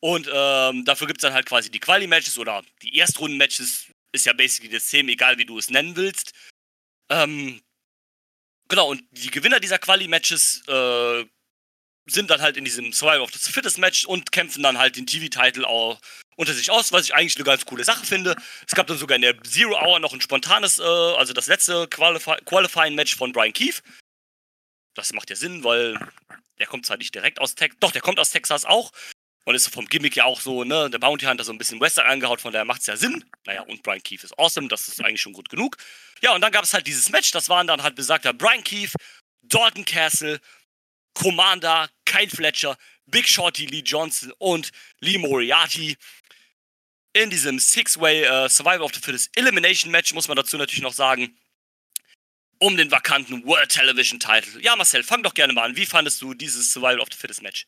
Und 0.00 0.28
ähm, 0.32 0.84
dafür 0.84 1.06
gibt 1.06 1.18
es 1.18 1.22
dann 1.22 1.34
halt 1.34 1.46
quasi 1.46 1.70
die 1.70 1.78
Quali-Matches 1.78 2.36
oder 2.38 2.64
die 2.82 2.98
Erstrunden-Matches. 2.98 3.86
Ist 4.10 4.26
ja 4.26 4.32
basically 4.32 4.68
das 4.68 4.88
Thema, 4.88 5.10
egal 5.10 5.38
wie 5.38 5.44
du 5.44 5.58
es 5.58 5.70
nennen 5.70 5.94
willst. 5.94 6.32
Ähm, 7.08 7.62
Genau, 8.72 8.88
und 8.88 9.04
die 9.10 9.30
Gewinner 9.30 9.60
dieser 9.60 9.78
Quali-Matches 9.78 10.62
äh, 10.66 11.26
sind 12.06 12.30
dann 12.30 12.42
halt 12.42 12.56
in 12.56 12.64
diesem 12.64 12.92
Survival 12.92 13.20
of 13.20 13.32
the 13.32 13.52
Fittest 13.52 13.78
Match 13.78 14.04
und 14.04 14.32
kämpfen 14.32 14.62
dann 14.62 14.78
halt 14.78 14.96
den 14.96 15.06
TV-Titel 15.06 15.64
auch 15.64 16.00
unter 16.36 16.54
sich 16.54 16.70
aus, 16.70 16.92
was 16.92 17.04
ich 17.04 17.14
eigentlich 17.14 17.36
eine 17.36 17.44
ganz 17.44 17.64
coole 17.64 17.84
Sache 17.84 18.04
finde. 18.04 18.36
Es 18.66 18.74
gab 18.74 18.86
dann 18.86 18.98
sogar 18.98 19.16
in 19.16 19.22
der 19.22 19.40
Zero 19.42 19.78
Hour 19.80 20.00
noch 20.00 20.12
ein 20.12 20.20
spontanes, 20.20 20.78
äh, 20.78 20.82
also 20.82 21.32
das 21.32 21.46
letzte 21.46 21.86
Qualify 21.88 22.36
Qualifying-Match 22.44 23.16
von 23.16 23.32
Brian 23.32 23.52
Keefe. 23.52 23.82
Das 24.94 25.12
macht 25.12 25.30
ja 25.30 25.36
Sinn, 25.36 25.64
weil 25.64 25.98
der 26.58 26.66
kommt 26.66 26.86
zwar 26.86 26.96
nicht 26.96 27.14
direkt 27.14 27.40
aus 27.40 27.54
Texas, 27.54 27.78
doch, 27.80 27.92
der 27.92 28.02
kommt 28.02 28.18
aus 28.18 28.30
Texas 28.30 28.64
auch 28.64 28.92
und 29.44 29.54
ist 29.54 29.68
vom 29.68 29.86
Gimmick 29.86 30.16
ja 30.16 30.24
auch 30.24 30.40
so, 30.40 30.64
ne, 30.64 30.88
der 30.90 30.98
Bounty 30.98 31.26
Hunter 31.26 31.44
so 31.44 31.52
ein 31.52 31.58
bisschen 31.58 31.80
Western 31.80 32.06
angehaut, 32.06 32.40
von 32.40 32.52
daher 32.52 32.64
macht 32.64 32.80
es 32.82 32.86
ja 32.86 32.96
Sinn. 32.96 33.24
Naja, 33.44 33.62
und 33.62 33.82
Brian 33.82 34.02
Keefe 34.02 34.26
ist 34.26 34.38
awesome, 34.38 34.68
das 34.68 34.88
ist 34.88 35.04
eigentlich 35.04 35.20
schon 35.20 35.32
gut 35.32 35.48
genug. 35.48 35.76
Ja, 36.20 36.34
und 36.34 36.40
dann 36.40 36.52
gab 36.52 36.64
es 36.64 36.74
halt 36.74 36.86
dieses 36.86 37.10
Match, 37.10 37.30
das 37.32 37.48
waren 37.48 37.66
dann 37.66 37.82
halt 37.82 37.96
besagter 37.96 38.32
Brian 38.32 38.62
Keefe, 38.62 38.96
Dalton 39.42 39.84
Castle, 39.84 40.40
Commander, 41.14 41.88
Kyle 42.04 42.28
Fletcher, 42.28 42.76
Big 43.06 43.28
Shorty 43.28 43.66
Lee 43.66 43.82
Johnson 43.84 44.32
und 44.38 44.70
Lee 45.00 45.18
Moriarty. 45.18 45.96
In 47.14 47.28
diesem 47.28 47.58
Six-Way 47.58 48.46
uh, 48.46 48.48
Survival 48.48 48.82
of 48.82 48.94
the 48.94 49.00
Fittest 49.00 49.30
Elimination 49.36 49.90
Match 49.90 50.14
muss 50.14 50.28
man 50.28 50.36
dazu 50.36 50.56
natürlich 50.56 50.82
noch 50.82 50.94
sagen, 50.94 51.36
um 52.58 52.76
den 52.76 52.90
vakanten 52.90 53.44
World 53.44 53.70
Television 53.70 54.18
Title. 54.18 54.62
Ja, 54.62 54.76
Marcel, 54.76 55.02
fang 55.02 55.22
doch 55.22 55.34
gerne 55.34 55.52
mal 55.52 55.64
an. 55.64 55.76
Wie 55.76 55.84
fandest 55.84 56.22
du 56.22 56.32
dieses 56.32 56.72
Survival 56.72 57.00
of 57.00 57.08
the 57.10 57.18
Fittest 57.18 57.42
Match? 57.42 57.66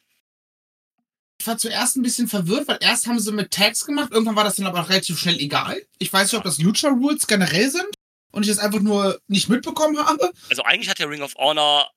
Ich 1.38 1.46
war 1.46 1.58
zuerst 1.58 1.96
ein 1.96 2.02
bisschen 2.02 2.28
verwirrt, 2.28 2.68
weil 2.68 2.78
erst 2.80 3.06
haben 3.06 3.18
sie 3.18 3.32
mit 3.32 3.50
Tags 3.50 3.84
gemacht, 3.84 4.12
irgendwann 4.12 4.36
war 4.36 4.44
das 4.44 4.56
dann 4.56 4.66
aber 4.66 4.80
auch 4.80 4.88
relativ 4.88 5.18
schnell 5.18 5.38
egal. 5.40 5.84
Ich 5.98 6.12
weiß 6.12 6.32
nicht, 6.32 6.38
ob 6.38 6.44
das 6.44 6.58
Lucha 6.58 6.88
Rules 6.88 7.26
generell 7.26 7.68
sind 7.68 7.88
und 8.30 8.44
ich 8.44 8.48
das 8.48 8.58
einfach 8.58 8.80
nur 8.80 9.20
nicht 9.26 9.48
mitbekommen 9.48 9.98
habe. 9.98 10.32
Also 10.48 10.62
eigentlich 10.62 10.88
hat 10.88 11.00
der 11.00 11.10
Ring 11.10 11.22
of 11.22 11.34
Honor, 11.34 11.90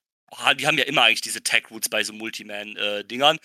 die 0.57 0.67
haben 0.67 0.77
ja 0.77 0.85
immer 0.85 1.03
eigentlich 1.03 1.21
diese 1.21 1.43
Tag 1.43 1.71
Roots 1.71 1.89
bei 1.89 2.03
so 2.03 2.13
Multiman-Dingern. 2.13 3.37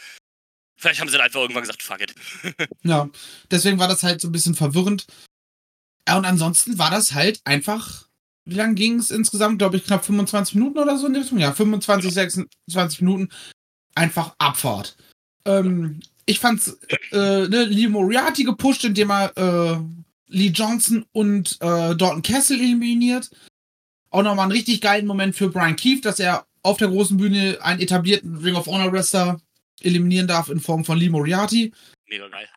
Vielleicht 0.76 1.00
haben 1.00 1.08
sie 1.08 1.16
dann 1.16 1.26
einfach 1.26 1.40
irgendwann 1.40 1.62
gesagt, 1.62 1.82
fuck 1.82 2.00
it. 2.00 2.14
ja, 2.82 3.08
deswegen 3.50 3.78
war 3.78 3.88
das 3.88 4.02
halt 4.02 4.20
so 4.20 4.28
ein 4.28 4.32
bisschen 4.32 4.54
verwirrend. 4.54 5.06
Ja, 6.08 6.16
und 6.18 6.24
ansonsten 6.24 6.78
war 6.78 6.90
das 6.90 7.14
halt 7.14 7.40
einfach, 7.44 8.08
wie 8.44 8.56
lange 8.56 8.74
ging 8.74 8.98
es 8.98 9.10
insgesamt? 9.10 9.58
Glaube 9.58 9.76
ich, 9.76 9.84
knapp 9.84 10.04
25 10.04 10.56
Minuten 10.56 10.78
oder 10.78 10.98
so 10.98 11.06
in 11.06 11.12
der 11.12 11.22
Richtung. 11.22 11.38
Ja, 11.38 11.52
25, 11.52 12.06
ja. 12.06 12.28
26 12.28 13.02
Minuten. 13.02 13.28
Einfach 13.94 14.34
Abfahrt. 14.38 14.96
Ähm, 15.44 16.00
ich 16.26 16.40
fand's, 16.40 16.78
äh, 17.12 17.46
ne, 17.46 17.64
Lee 17.64 17.88
Moriarty 17.88 18.44
gepusht, 18.44 18.84
indem 18.84 19.10
er 19.10 19.36
äh, 19.36 19.78
Lee 20.26 20.48
Johnson 20.48 21.04
und 21.12 21.58
äh, 21.60 21.94
Dalton 21.94 22.22
Castle 22.22 22.56
eliminiert. 22.56 23.30
Auch 24.10 24.22
nochmal 24.22 24.44
einen 24.44 24.52
richtig 24.52 24.80
geilen 24.80 25.06
Moment 25.06 25.36
für 25.36 25.48
Brian 25.48 25.76
Keefe, 25.76 26.02
dass 26.02 26.18
er 26.18 26.46
auf 26.62 26.78
der 26.78 26.88
großen 26.88 27.16
Bühne 27.16 27.58
einen 27.62 27.80
etablierten 27.80 28.36
Ring 28.38 28.54
of 28.54 28.66
Honor 28.66 28.92
Wrestler 28.92 29.40
eliminieren 29.80 30.28
darf 30.28 30.48
in 30.48 30.60
Form 30.60 30.84
von 30.84 30.98
Lee 30.98 31.08
Moriarty. 31.08 31.72
Mega 32.08 32.28
geil. 32.28 32.48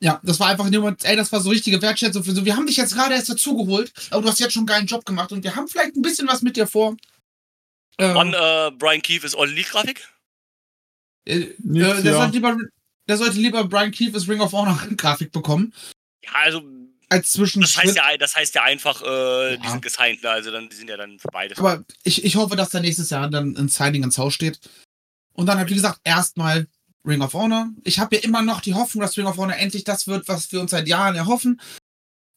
Ja, 0.00 0.20
das 0.24 0.40
war 0.40 0.48
einfach 0.48 0.68
jemand, 0.68 1.04
ey, 1.04 1.14
das 1.14 1.30
war 1.30 1.40
so 1.40 1.50
richtige 1.50 1.80
Wertschätzung 1.80 2.24
für 2.24 2.32
so. 2.32 2.44
Wir 2.44 2.56
haben 2.56 2.66
dich 2.66 2.76
jetzt 2.76 2.94
gerade 2.94 3.14
erst 3.14 3.28
dazugeholt, 3.28 3.92
aber 4.10 4.22
du 4.22 4.28
hast 4.28 4.40
jetzt 4.40 4.52
schon 4.52 4.62
einen 4.62 4.66
geilen 4.66 4.86
Job 4.86 5.04
gemacht 5.06 5.30
und 5.30 5.44
wir 5.44 5.54
haben 5.54 5.68
vielleicht 5.68 5.94
ein 5.94 6.02
bisschen 6.02 6.26
was 6.26 6.42
mit 6.42 6.56
dir 6.56 6.66
vor. 6.66 6.96
Ähm, 7.98 8.14
Wann 8.16 8.34
äh, 8.34 8.72
Brian 8.76 9.02
Keefe 9.02 9.26
ist 9.26 9.36
All 9.36 9.54
Grafik? 9.54 10.08
Äh, 11.24 11.38
äh, 11.38 11.54
der, 11.58 12.00
ja. 12.00 12.14
sollte 12.14 12.32
lieber, 12.32 12.56
der 13.08 13.16
sollte 13.16 13.38
lieber 13.38 13.64
Brian 13.64 13.92
Keefe 13.92 14.28
Ring 14.28 14.40
of 14.40 14.52
Honor 14.52 14.76
Grafik 14.96 15.30
bekommen. 15.30 15.72
Ja, 16.24 16.32
also 16.34 16.62
als 17.12 17.32
Das 17.32 17.76
heißt 17.76 17.96
ja, 17.96 18.16
das 18.18 18.34
heißt 18.34 18.54
ja 18.54 18.62
einfach, 18.62 19.02
äh, 19.02 19.52
ja. 19.52 19.56
die 19.58 19.68
sind 19.68 19.82
gesigned, 19.82 20.22
ne? 20.22 20.30
also 20.30 20.50
dann, 20.50 20.68
die 20.68 20.76
sind 20.76 20.88
ja 20.88 20.96
dann 20.96 21.18
beide. 21.30 21.56
Aber 21.58 21.84
ich, 22.02 22.24
ich 22.24 22.36
hoffe, 22.36 22.56
dass 22.56 22.70
da 22.70 22.80
nächstes 22.80 23.10
Jahr 23.10 23.28
dann 23.28 23.56
ein 23.56 23.68
Signing 23.68 24.02
ins 24.02 24.18
Haus 24.18 24.34
steht. 24.34 24.58
Und 25.34 25.46
dann 25.46 25.58
halt, 25.58 25.70
wie 25.70 25.74
gesagt, 25.74 26.00
erstmal 26.04 26.66
Ring 27.06 27.22
of 27.22 27.34
Honor. 27.34 27.70
Ich 27.84 27.98
habe 27.98 28.16
ja 28.16 28.22
immer 28.22 28.42
noch 28.42 28.60
die 28.60 28.74
Hoffnung, 28.74 29.02
dass 29.02 29.16
Ring 29.16 29.26
of 29.26 29.36
Honor 29.36 29.56
endlich 29.56 29.84
das 29.84 30.06
wird, 30.06 30.28
was 30.28 30.52
wir 30.52 30.60
uns 30.60 30.70
seit 30.70 30.88
Jahren 30.88 31.14
erhoffen. 31.14 31.60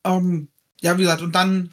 Ähm, 0.06 0.50
ja, 0.82 0.98
wie 0.98 1.04
gesagt, 1.04 1.22
und 1.22 1.34
dann 1.34 1.72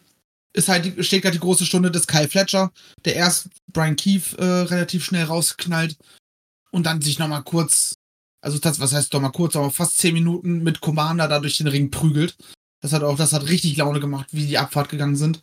ist 0.52 0.68
halt 0.68 1.04
steht 1.04 1.22
gerade 1.22 1.36
die 1.36 1.40
große 1.40 1.64
Stunde 1.66 1.90
des 1.90 2.06
Kyle 2.06 2.28
Fletcher, 2.28 2.72
der 3.04 3.16
erst 3.16 3.48
Brian 3.72 3.96
Keefe 3.96 4.36
äh, 4.38 4.62
relativ 4.62 5.04
schnell 5.04 5.24
rausknallt 5.24 5.96
und 6.70 6.84
dann 6.84 7.00
sich 7.00 7.18
nochmal 7.18 7.42
kurz, 7.42 7.94
also 8.42 8.58
das, 8.58 8.78
was 8.78 8.92
heißt 8.92 9.12
nochmal 9.12 9.32
kurz, 9.32 9.56
aber 9.56 9.70
fast 9.70 9.98
zehn 9.98 10.14
Minuten 10.14 10.62
mit 10.62 10.80
Commander 10.80 11.28
da 11.28 11.40
durch 11.40 11.56
den 11.56 11.68
Ring 11.68 11.90
prügelt. 11.90 12.36
Das 12.82 12.92
hat 12.92 13.02
auch, 13.04 13.16
das 13.16 13.32
hat 13.32 13.48
richtig 13.48 13.76
Laune 13.76 14.00
gemacht, 14.00 14.28
wie 14.32 14.46
die 14.46 14.58
Abfahrt 14.58 14.88
gegangen 14.88 15.16
sind. 15.16 15.40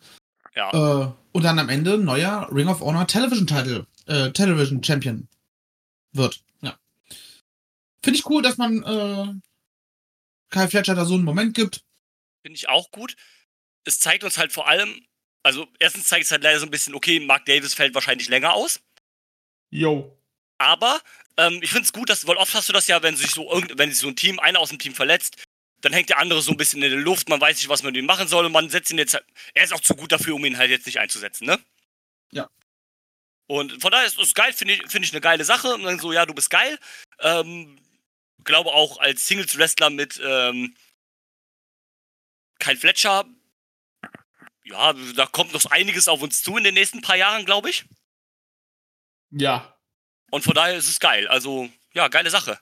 Ja. 0.54 0.70
Äh, 0.72 1.12
und 1.32 1.42
dann 1.42 1.58
am 1.58 1.70
Ende 1.70 1.96
neuer 1.96 2.48
Ring 2.52 2.68
of 2.68 2.80
Honor 2.80 3.06
Television 3.06 3.46
Title, 3.46 3.86
äh, 4.06 4.30
Television 4.30 4.84
Champion 4.84 5.26
wird. 6.12 6.44
Ja. 6.60 6.78
Finde 8.04 8.18
ich 8.18 8.26
cool, 8.26 8.42
dass 8.42 8.58
man 8.58 8.82
äh, 8.82 9.34
Kyle 10.50 10.68
Fletcher 10.68 10.94
da 10.94 11.06
so 11.06 11.14
einen 11.14 11.24
Moment 11.24 11.54
gibt. 11.54 11.82
Finde 12.42 12.56
ich 12.56 12.68
auch 12.68 12.90
gut. 12.90 13.16
Es 13.84 13.98
zeigt 13.98 14.22
uns 14.22 14.36
halt 14.36 14.52
vor 14.52 14.68
allem, 14.68 15.06
also 15.42 15.66
erstens 15.78 16.08
zeigt 16.08 16.26
es 16.26 16.30
halt 16.30 16.42
leider 16.42 16.60
so 16.60 16.66
ein 16.66 16.70
bisschen, 16.70 16.94
okay, 16.94 17.20
Mark 17.20 17.46
Davis 17.46 17.72
fällt 17.72 17.94
wahrscheinlich 17.94 18.28
länger 18.28 18.52
aus. 18.52 18.80
Jo. 19.70 20.14
Aber 20.58 21.00
ähm, 21.38 21.60
ich 21.62 21.70
finde 21.70 21.84
es 21.84 21.92
gut, 21.94 22.10
dass, 22.10 22.26
weil 22.26 22.36
oft 22.36 22.54
hast 22.54 22.68
du 22.68 22.74
das 22.74 22.86
ja, 22.86 23.02
wenn 23.02 23.16
sich 23.16 23.30
so 23.30 23.50
irgend, 23.50 23.78
wenn 23.78 23.88
sich 23.88 24.00
so 24.00 24.08
ein 24.08 24.16
Team, 24.16 24.38
einer 24.38 24.58
aus 24.58 24.68
dem 24.68 24.78
Team 24.78 24.94
verletzt, 24.94 25.42
dann 25.80 25.92
hängt 25.92 26.10
der 26.10 26.18
andere 26.18 26.42
so 26.42 26.50
ein 26.50 26.56
bisschen 26.56 26.82
in 26.82 26.90
der 26.90 27.00
Luft, 27.00 27.28
man 27.28 27.40
weiß 27.40 27.56
nicht, 27.56 27.68
was 27.68 27.82
man 27.82 27.92
mit 27.92 28.02
ihm 28.02 28.06
machen 28.06 28.28
soll 28.28 28.46
und 28.46 28.52
man 28.52 28.68
setzt 28.68 28.90
ihn 28.90 28.98
jetzt, 28.98 29.14
er 29.54 29.64
ist 29.64 29.72
auch 29.72 29.80
zu 29.80 29.94
gut 29.94 30.12
dafür, 30.12 30.34
um 30.34 30.44
ihn 30.44 30.58
halt 30.58 30.70
jetzt 30.70 30.86
nicht 30.86 30.98
einzusetzen, 30.98 31.46
ne? 31.46 31.58
Ja. 32.32 32.48
Und 33.46 33.80
von 33.80 33.90
daher 33.90 34.06
ist 34.06 34.18
es 34.18 34.34
geil, 34.34 34.52
finde 34.52 34.74
ich, 34.74 34.86
find 34.88 35.04
ich 35.04 35.12
eine 35.12 35.20
geile 35.20 35.44
Sache. 35.44 35.74
Und 35.74 35.82
dann 35.82 35.98
so, 35.98 36.12
ja, 36.12 36.24
du 36.24 36.34
bist 36.34 36.50
geil. 36.50 36.78
Ähm, 37.18 37.78
glaube 38.44 38.70
auch 38.70 38.98
als 38.98 39.26
Singles-Wrestler 39.26 39.90
mit 39.90 40.20
ähm, 40.22 40.76
Kyle 42.58 42.76
Fletcher, 42.76 43.24
ja, 44.64 44.92
da 45.16 45.26
kommt 45.26 45.52
noch 45.52 45.64
einiges 45.66 46.06
auf 46.06 46.22
uns 46.22 46.42
zu 46.42 46.56
in 46.56 46.64
den 46.64 46.74
nächsten 46.74 47.00
paar 47.00 47.16
Jahren, 47.16 47.44
glaube 47.44 47.70
ich. 47.70 47.84
Ja. 49.30 49.76
Und 50.30 50.44
von 50.44 50.54
daher 50.54 50.76
ist 50.76 50.88
es 50.88 51.00
geil. 51.00 51.26
Also, 51.26 51.68
ja, 51.92 52.08
geile 52.08 52.30
Sache. 52.30 52.60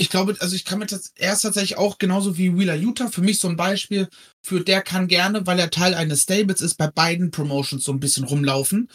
Ich 0.00 0.10
glaube, 0.10 0.36
also 0.38 0.54
ich 0.54 0.64
kann 0.64 0.78
mir 0.78 0.86
das, 0.86 1.12
er 1.16 1.32
ist 1.32 1.42
tatsächlich 1.42 1.76
auch 1.76 1.98
genauso 1.98 2.38
wie 2.38 2.56
Wheeler 2.56 2.76
Utah 2.76 3.08
für 3.08 3.20
mich 3.20 3.40
so 3.40 3.48
ein 3.48 3.56
Beispiel 3.56 4.08
für 4.40 4.62
der 4.62 4.80
kann 4.80 5.08
gerne, 5.08 5.44
weil 5.46 5.58
er 5.58 5.70
Teil 5.70 5.92
eines 5.94 6.22
Stables 6.22 6.60
ist, 6.60 6.76
bei 6.76 6.86
beiden 6.86 7.32
Promotions 7.32 7.82
so 7.82 7.92
ein 7.92 7.98
bisschen 7.98 8.22
rumlaufen. 8.22 8.88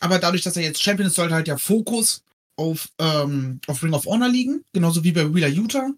Aber 0.00 0.18
dadurch, 0.18 0.42
dass 0.42 0.56
er 0.56 0.64
jetzt 0.64 0.82
Champion 0.82 1.06
ist, 1.06 1.14
sollte 1.14 1.34
halt 1.34 1.46
der 1.46 1.58
Fokus 1.58 2.24
auf, 2.56 2.88
ähm, 2.98 3.60
auf 3.68 3.84
Ring 3.84 3.94
of 3.94 4.04
Honor 4.06 4.28
liegen, 4.28 4.64
genauso 4.72 5.04
wie 5.04 5.12
bei 5.12 5.32
Wheeler 5.32 5.48
Utah. 5.48 5.90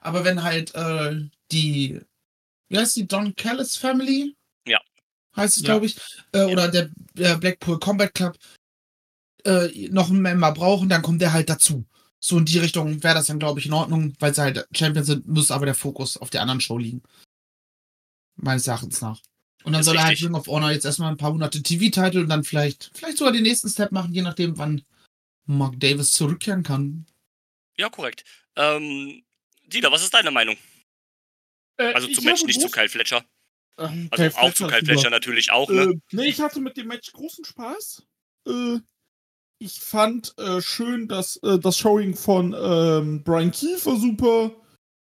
Aber 0.00 0.24
wenn 0.24 0.42
halt 0.42 0.74
äh, 0.74 1.28
die, 1.52 2.00
wie 2.68 2.78
heißt 2.78 2.96
die, 2.96 3.06
Don 3.06 3.36
Callis 3.36 3.76
Family? 3.76 4.34
Ja. 4.66 4.80
Heißt 5.36 5.58
es, 5.58 5.62
ja. 5.62 5.66
glaube 5.66 5.86
ich. 5.86 5.96
Äh, 6.32 6.38
ja. 6.38 6.46
Oder 6.46 6.68
der, 6.68 6.90
der 7.14 7.36
Blackpool 7.36 7.78
Combat 7.78 8.12
Club 8.12 8.36
äh, 9.44 9.88
noch 9.90 10.10
einen 10.10 10.22
Member 10.22 10.52
brauchen, 10.52 10.88
dann 10.88 11.02
kommt 11.02 11.22
der 11.22 11.32
halt 11.32 11.48
dazu. 11.48 11.84
So 12.24 12.38
in 12.38 12.44
die 12.44 12.58
Richtung 12.58 13.02
wäre 13.02 13.14
das 13.14 13.26
dann, 13.26 13.40
glaube 13.40 13.58
ich, 13.58 13.66
in 13.66 13.72
Ordnung, 13.72 14.14
weil 14.20 14.34
sie 14.34 14.42
halt 14.42 14.66
Champions 14.72 15.08
sind, 15.08 15.26
muss 15.26 15.50
aber 15.50 15.66
der 15.66 15.74
Fokus 15.74 16.16
auf 16.16 16.30
der 16.30 16.42
anderen 16.42 16.60
Show 16.60 16.78
liegen. 16.78 17.02
Meines 18.36 18.66
Erachtens 18.66 19.00
nach. 19.00 19.20
Und 19.64 19.72
dann 19.72 19.82
soll 19.82 19.96
er 19.96 20.04
halt 20.04 20.22
Ring 20.22 20.34
of 20.34 20.46
Honor 20.46 20.70
jetzt 20.70 20.84
erstmal 20.84 21.10
ein 21.10 21.16
paar 21.16 21.32
hunderte 21.32 21.62
TV-Titel 21.62 22.18
und 22.18 22.28
dann 22.28 22.44
vielleicht, 22.44 22.90
vielleicht 22.94 23.18
sogar 23.18 23.32
den 23.32 23.42
nächsten 23.42 23.68
Step 23.68 23.92
machen, 23.92 24.12
je 24.12 24.22
nachdem, 24.22 24.58
wann 24.58 24.82
Mark 25.46 25.78
Davis 25.80 26.12
zurückkehren 26.12 26.62
kann. 26.62 27.06
Ja, 27.76 27.88
korrekt. 27.88 28.24
Ähm, 28.56 29.22
Dieter, 29.66 29.90
was 29.90 30.02
ist 30.02 30.14
deine 30.14 30.30
Meinung? 30.30 30.56
Äh, 31.76 31.92
also 31.92 32.08
zum 32.08 32.24
Match, 32.24 32.44
nicht 32.44 32.60
zu 32.60 32.68
Kyle 32.68 32.88
Fletcher. 32.88 33.24
Ähm, 33.78 34.08
also 34.10 34.24
Kyle 34.24 34.42
auch 34.42 34.54
zu 34.54 34.66
Kyle 34.66 34.84
Fletcher 34.84 35.10
natürlich 35.10 35.50
auch, 35.50 35.68
ne? 35.70 35.82
Äh, 35.82 36.00
nee, 36.12 36.28
ich 36.28 36.40
hatte 36.40 36.60
mit 36.60 36.76
dem 36.76 36.88
Match 36.88 37.12
großen 37.12 37.44
Spaß. 37.44 38.06
Äh, 38.46 38.78
ich 39.62 39.80
fand 39.80 40.36
äh, 40.38 40.60
schön, 40.60 41.06
dass 41.06 41.36
äh, 41.38 41.58
das 41.58 41.78
Showing 41.78 42.16
von 42.16 42.54
ähm, 42.60 43.22
Brian 43.22 43.52
Kiefer 43.52 43.96
super. 43.96 44.50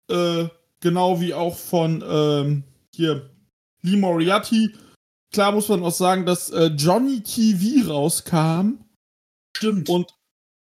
Äh, 0.09 0.47
genau 0.79 1.21
wie 1.21 1.33
auch 1.33 1.55
von 1.55 2.03
ähm, 2.07 2.63
hier 2.95 3.29
Lee 3.83 3.97
Moriarty. 3.97 4.73
Klar 5.31 5.51
muss 5.51 5.69
man 5.69 5.83
auch 5.83 5.93
sagen, 5.93 6.25
dass 6.25 6.49
äh, 6.49 6.65
Johnny 6.75 7.21
TV 7.21 7.87
rauskam. 7.87 8.83
Stimmt. 9.55 9.87
Und 9.87 10.07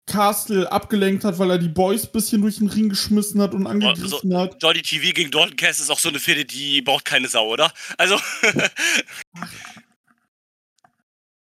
Castle 0.07 0.71
abgelenkt 0.71 1.25
hat, 1.25 1.39
weil 1.39 1.51
er 1.51 1.59
die 1.59 1.69
Boys 1.69 2.07
ein 2.07 2.13
bisschen 2.13 2.43
durch 2.43 2.59
den 2.59 2.69
Ring 2.69 2.89
geschmissen 2.89 3.41
hat 3.41 3.55
und 3.55 3.67
angegriffen 3.67 4.33
also, 4.35 4.39
hat. 4.39 4.63
Johnny 4.63 4.83
TV 4.83 5.13
gegen 5.13 5.31
Dalton 5.31 5.57
Cass 5.57 5.81
ist 5.81 5.91
auch 5.91 5.99
so 5.99 6.09
eine 6.09 6.19
Fehde, 6.19 6.45
die 6.45 6.83
braucht 6.83 7.05
keine 7.05 7.29
Sau, 7.29 7.49
oder? 7.49 7.73
Also. 7.99 8.19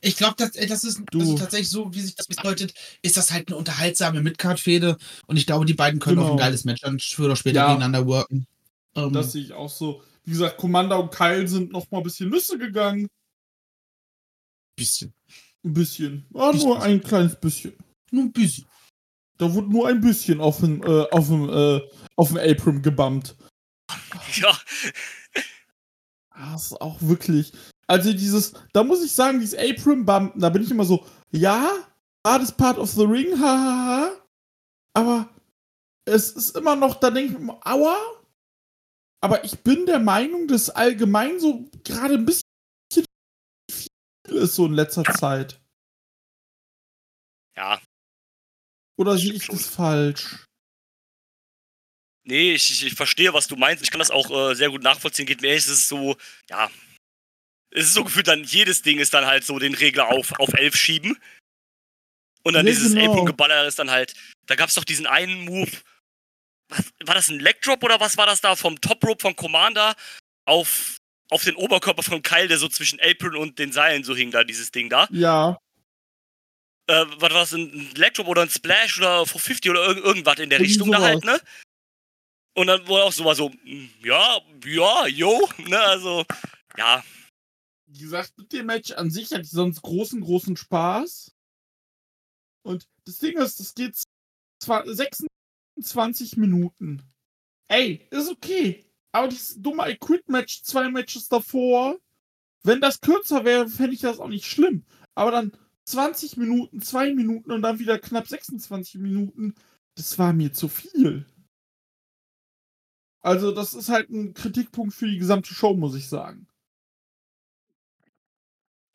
Ich 0.06 0.18
glaube, 0.18 0.36
das, 0.38 0.51
das 0.51 0.84
ist 0.84 1.01
also 1.16 1.36
tatsächlich 1.36 1.70
so, 1.70 1.91
wie 1.95 2.01
sich 2.01 2.14
das 2.14 2.28
bedeutet, 2.28 2.76
ist 3.01 3.18
das 3.18 3.32
halt 3.32 3.47
eine 3.47 3.58
unterhaltsame 3.58 4.22
Midcard-Fehde 4.22 4.97
und 5.26 5.36
ich 5.36 5.47
glaube, 5.47 5.66
die 5.66 5.74
beiden 5.74 5.99
können 5.99 6.18
genau. 6.18 6.28
auch 6.28 6.32
ein 6.34 6.38
geiles 6.38 6.64
Match 6.64 6.82
dann 6.82 6.99
früher 6.99 7.26
oder 7.26 7.36
später 7.36 7.62
ja. 7.62 7.68
gegeneinander 7.70 8.06
worken. 8.06 8.45
Um, 8.93 9.12
das 9.12 9.32
sehe 9.32 9.41
ich 9.41 9.53
auch 9.53 9.70
so. 9.70 10.03
Wie 10.24 10.32
gesagt, 10.32 10.58
Commander 10.58 10.99
und 10.99 11.12
Kyle 11.12 11.47
sind 11.47 11.72
noch 11.72 11.89
mal 11.89 11.97
ein 11.97 12.03
bisschen 12.03 12.30
Lüsse 12.30 12.60
gegangen. 12.60 13.08
Bisschen. 14.76 15.12
Ein 15.64 15.74
bisschen. 15.74 16.26
Ja, 16.36 16.51
bisschen. 16.51 16.70
nur 16.70 16.84
ein 16.84 17.01
kleines 17.01 17.39
bisschen. 17.39 17.74
Nur 18.12 18.26
ein 18.26 18.32
bisschen. 18.32 18.68
Da 19.39 19.51
wurde 19.51 19.72
nur 19.72 19.88
ein 19.88 20.01
bisschen 20.01 20.39
auf 20.39 20.60
dem, 20.60 20.84
äh, 20.84 21.10
auf 21.10 21.28
dem, 21.30 21.49
äh, 21.49 21.82
auf 22.16 22.28
dem 22.28 22.38
Apron 22.38 22.84
gebammt. 22.84 23.36
Ja. 24.36 24.56
Das 26.36 26.66
ist 26.66 26.82
auch 26.82 27.01
wirklich. 27.01 27.53
Also 27.88 28.11
dieses, 28.11 28.53
da 28.73 28.83
muss 28.83 29.03
ich 29.03 29.11
sagen, 29.11 29.39
dieses 29.39 29.57
Apron-Bumpen, 29.57 30.41
da 30.41 30.49
bin 30.49 30.63
ich 30.63 30.71
immer 30.71 30.86
so, 30.86 31.05
ja, 31.31 31.69
is 32.41 32.51
part 32.51 32.77
of 32.77 32.89
the 32.91 33.05
ring, 33.05 33.39
hahaha. 33.39 34.21
Aber 34.93 35.29
es 36.05 36.31
ist 36.31 36.55
immer 36.55 36.75
noch, 36.75 36.95
da 36.95 37.11
denke 37.11 37.33
ich 37.33 37.39
mir, 37.39 37.59
aua. 37.65 37.97
Aber 39.21 39.43
ich 39.43 39.59
bin 39.59 39.86
der 39.86 39.99
Meinung, 39.99 40.47
dass 40.47 40.69
allgemein 40.69 41.39
so 41.39 41.69
gerade 41.83 42.15
ein 42.15 42.25
bisschen 42.25 42.43
viel 42.91 43.05
ist 44.25 44.55
so 44.55 44.65
in 44.65 44.73
letzter 44.73 45.03
Zeit. 45.03 45.59
Ja. 47.55 47.81
Oder 48.97 49.17
sehe 49.17 49.33
ich 49.33 49.47
das 49.47 49.67
falsch? 49.67 50.45
Nee, 52.27 52.53
ich, 52.53 52.86
ich, 52.86 52.95
verstehe, 52.95 53.33
was 53.33 53.47
du 53.47 53.55
meinst. 53.55 53.83
Ich 53.83 53.91
kann 53.91 53.99
das 53.99 54.09
auch 54.09 54.29
äh, 54.31 54.55
sehr 54.55 54.69
gut 54.69 54.81
nachvollziehen. 54.81 55.27
Geht 55.27 55.41
mir 55.41 55.51
echt, 55.51 55.67
es 55.67 55.71
ist 55.71 55.88
so, 55.88 56.17
ja, 56.49 56.69
es 57.76 57.88
ist 57.88 57.93
so 57.93 58.05
gefühlt 58.05 58.28
dann, 58.28 58.43
jedes 58.43 58.82
Ding 58.82 58.99
ist 58.99 59.13
dann 59.13 59.26
halt 59.26 59.43
so 59.43 59.59
den 59.59 59.76
Regler 59.76 60.07
auf, 60.07 60.32
auf 60.39 60.53
11 60.53 60.76
schieben. 60.76 61.17
Und 62.43 62.53
dann 62.53 62.65
ja, 62.65 62.71
dieses 62.71 62.93
genau. 62.93 63.11
Apron-Geballer 63.11 63.67
ist 63.67 63.80
dann 63.80 63.91
halt, 63.91 64.13
da 64.45 64.55
gab 64.55 64.69
es 64.69 64.76
doch 64.76 64.86
diesen 64.86 65.07
einen 65.07 65.43
Move, 65.45 65.71
was, 66.69 66.93
war 67.03 67.15
das 67.15 67.30
ein 67.30 67.39
Leg 67.39 67.61
Drop 67.61 67.84
oder 67.84 67.99
was 67.99 68.17
war 68.17 68.28
das 68.28 68.39
da 68.39 68.55
vom 68.55 68.80
Top 68.80 69.03
Rope 69.03 69.21
von 69.21 69.36
Commander 69.36 69.93
auf, 70.45 70.97
auf 71.30 71.43
den 71.43 71.55
Oberkörper 71.55 72.01
von 72.01 72.21
Kyle, 72.21 72.47
der 72.47 72.57
so 72.57 72.69
zwischen 72.69 72.99
Apron 73.01 73.36
und 73.36 73.59
den 73.59 73.71
Seilen 73.71 74.03
so 74.03 74.15
hing 74.15 74.32
da, 74.32 74.43
dieses 74.43 74.71
Ding 74.71 74.89
da. 74.89 75.07
Ja. 75.11 75.59
Äh, 76.88 77.05
was 77.07 77.21
war 77.21 77.30
das, 77.30 77.53
ein 77.53 77.91
Leg 77.95 78.13
Drop 78.13 78.28
oder 78.28 78.43
ein 78.43 78.49
Splash 78.49 78.99
oder 78.99 79.26
450 79.26 79.69
oder 79.69 79.86
irg 79.88 79.97
irgendwas 79.97 80.39
in 80.39 80.49
der 80.49 80.59
Irgend 80.59 80.69
Richtung 80.69 80.88
sowas. 80.88 81.01
da 81.01 81.07
halt, 81.07 81.26
ne? 81.26 81.41
Und 82.53 82.67
dann 82.67 82.88
wurde 82.88 83.03
auch 83.03 83.11
so 83.11 83.23
mal 83.23 83.36
so, 83.36 83.51
hm, 83.51 83.89
ja, 84.01 84.39
ja, 84.63 85.07
yo, 85.07 85.49
ne, 85.57 85.78
also, 85.78 86.23
ja, 86.78 87.03
wie 87.88 87.99
gesagt, 87.99 88.38
mit 88.38 88.51
dem 88.51 88.67
Match 88.67 88.91
an 88.91 89.09
sich 89.09 89.31
hatte 89.31 89.43
ich 89.43 89.51
sonst 89.51 89.81
großen, 89.81 90.21
großen 90.21 90.57
Spaß. 90.57 91.36
Und 92.63 92.88
das 93.05 93.19
Ding 93.19 93.38
ist, 93.38 93.59
das 93.59 93.73
geht 93.73 94.01
zwar 94.59 94.88
26 94.88 96.38
Minuten. 96.38 97.03
Ey, 97.67 98.07
ist 98.11 98.29
okay. 98.29 98.86
Aber 99.11 99.27
dieses 99.27 99.61
dumme 99.61 99.89
I 99.89 99.97
Quit 99.97 100.27
Match, 100.27 100.63
zwei 100.63 100.89
Matches 100.89 101.29
davor, 101.29 101.97
wenn 102.63 102.81
das 102.81 102.99
kürzer 102.99 103.45
wäre, 103.45 103.69
fände 103.69 103.93
ich 103.93 104.01
das 104.01 104.19
auch 104.19 104.27
nicht 104.27 104.45
schlimm. 104.45 104.83
Aber 105.13 105.31
dann 105.31 105.51
20 105.86 106.38
Minuten, 106.38 106.81
zwei 106.81 107.13
Minuten 107.13 107.51
und 107.51 107.61
dann 107.61 107.79
wieder 107.79 107.99
knapp 107.99 108.27
26 108.27 108.95
Minuten, 108.95 109.53
das 109.95 110.17
war 110.17 110.33
mir 110.33 110.51
zu 110.51 110.67
viel. 110.67 111.25
Also, 113.21 113.51
das 113.51 113.73
ist 113.73 113.89
halt 113.89 114.09
ein 114.09 114.33
Kritikpunkt 114.33 114.93
für 114.93 115.07
die 115.07 115.17
gesamte 115.17 115.53
Show, 115.53 115.75
muss 115.75 115.95
ich 115.95 116.09
sagen. 116.09 116.47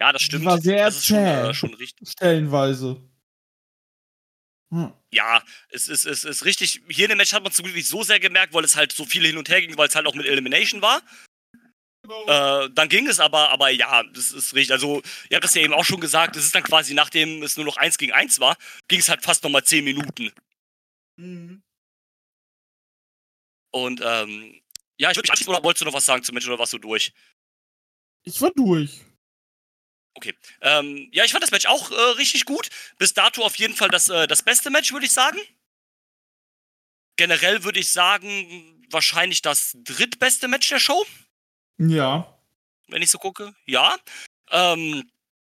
Ja, 0.01 0.13
das 0.13 0.23
stimmt. 0.23 0.47
War 0.47 0.61
sehr 0.61 0.87
das 0.87 0.97
ist 0.97 1.07
schon, 1.07 1.19
äh, 1.19 1.55
schon 1.55 1.75
richtig. 1.75 2.09
Stellenweise. 2.11 3.03
Hm. 4.73 4.93
Ja, 5.13 5.43
es 5.71 5.89
ist, 5.89 6.07
es 6.07 6.25
ist 6.25 6.45
richtig. 6.45 6.81
Hier 6.89 7.05
in 7.05 7.11
dem 7.11 7.19
Match 7.19 7.33
hat 7.33 7.43
man 7.43 7.53
zum 7.53 7.65
Glück 7.65 7.77
nicht 7.77 7.89
so 7.89 8.03
sehr 8.03 8.21
gemerkt, 8.21 8.55
weil 8.55 8.65
es 8.65 8.77
halt 8.77 8.93
so 8.93 9.05
viel 9.05 9.27
hin 9.27 9.37
und 9.37 9.49
her 9.49 9.61
ging, 9.61 9.77
weil 9.77 9.89
es 9.89 9.95
halt 9.95 10.07
auch 10.07 10.15
mit 10.15 10.27
Elimination 10.27 10.81
war. 10.81 11.03
Genau. 12.03 12.65
Äh, 12.65 12.71
dann 12.73 12.89
ging 12.89 13.07
es 13.09 13.21
aber, 13.21 13.51
aber 13.51 13.71
ja, 13.71 14.03
das 14.05 14.33
ist 14.33 14.55
richtig. 14.55 14.73
Also, 14.73 15.03
ihr 15.29 15.37
habt 15.37 15.45
das 15.45 15.55
ja 15.55 15.63
eben 15.63 15.75
auch 15.75 15.85
schon 15.85 16.01
gesagt, 16.01 16.37
es 16.37 16.45
ist 16.45 16.55
dann 16.55 16.63
quasi, 16.63 16.95
nachdem 16.95 17.43
es 17.43 17.57
nur 17.57 17.67
noch 17.67 17.77
1 17.77 17.99
gegen 17.99 18.13
1 18.13 18.41
war, 18.41 18.57
ging 18.89 19.01
es 19.01 19.09
halt 19.09 19.23
fast 19.23 19.45
nochmal 19.45 19.65
10 19.65 19.85
Minuten. 19.85 20.33
Mhm. 21.17 21.63
Und, 23.73 24.01
ähm, 24.03 24.61
ja, 24.99 25.11
ich 25.11 25.17
würde 25.17 25.27
mich 25.27 25.31
anschließen, 25.31 25.53
oder 25.53 25.63
wolltest 25.63 25.83
du 25.83 25.85
noch 25.87 25.93
was 25.93 26.07
sagen 26.07 26.23
zum 26.23 26.35
Match 26.35 26.47
oder 26.47 26.59
warst 26.59 26.73
du 26.73 26.79
durch? 26.79 27.13
Ich 28.25 28.41
war 28.41 28.51
durch. 28.51 29.01
Okay. 30.15 30.35
Ähm, 30.61 31.09
ja, 31.13 31.25
ich 31.25 31.33
fand 31.33 31.43
das 31.43 31.51
Match 31.51 31.67
auch 31.67 31.91
äh, 31.91 31.95
richtig 32.17 32.45
gut. 32.45 32.69
Bis 32.99 33.15
dato 33.15 33.45
auf 33.45 33.57
jeden 33.57 33.75
Fall 33.75 33.89
das, 33.89 34.09
äh, 34.09 34.27
das 34.27 34.43
beste 34.43 34.71
Match, 34.71 34.93
würde 34.93 35.07
ich 35.07 35.13
sagen. 35.13 35.39
Generell 37.17 37.65
würde 37.65 37.81
ich 37.81 37.91
sagen, 37.91 38.85
wahrscheinlich 38.91 39.43
das 39.43 39.77
drittbeste 39.85 40.49
Match 40.49 40.69
der 40.69 40.81
Show. 40.81 41.07
Ja. 41.79 42.39
Wenn 42.89 43.03
ich 43.03 43.11
so 43.11 43.19
gucke. 43.19 43.55
Ja. 43.67 43.97
Ähm, 44.51 45.09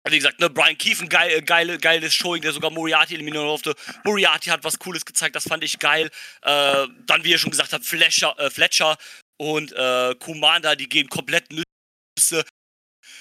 wie 0.10 0.18
gesagt, 0.18 0.40
ne, 0.40 0.50
Brian 0.50 0.78
Keefe, 0.78 1.04
ein 1.04 1.10
geil, 1.10 1.42
geile, 1.42 1.78
geiles 1.78 2.14
Showing, 2.14 2.42
der 2.42 2.54
sogar 2.54 2.72
Moriarty 2.72 3.16
eliminieren 3.16 3.46
durfte. 3.46 3.76
Moriarty 4.04 4.50
hat 4.50 4.64
was 4.64 4.80
Cooles 4.80 5.06
gezeigt, 5.06 5.36
das 5.36 5.48
fand 5.48 5.64
ich 5.64 5.80
geil. 5.80 6.10
Äh, 6.42 6.88
dann, 7.06 7.24
wie 7.24 7.32
ihr 7.32 7.38
schon 7.38 7.52
gesagt 7.52 7.74
habt, 7.74 7.86
Fletcher, 7.86 8.38
äh, 8.40 8.50
Fletcher 8.50 8.98
und 9.38 9.72
äh, 9.74 10.16
Commander, 10.16 10.76
die 10.76 10.90
gehen 10.90 11.10
komplett 11.10 11.50
Nüsse. 11.52 12.46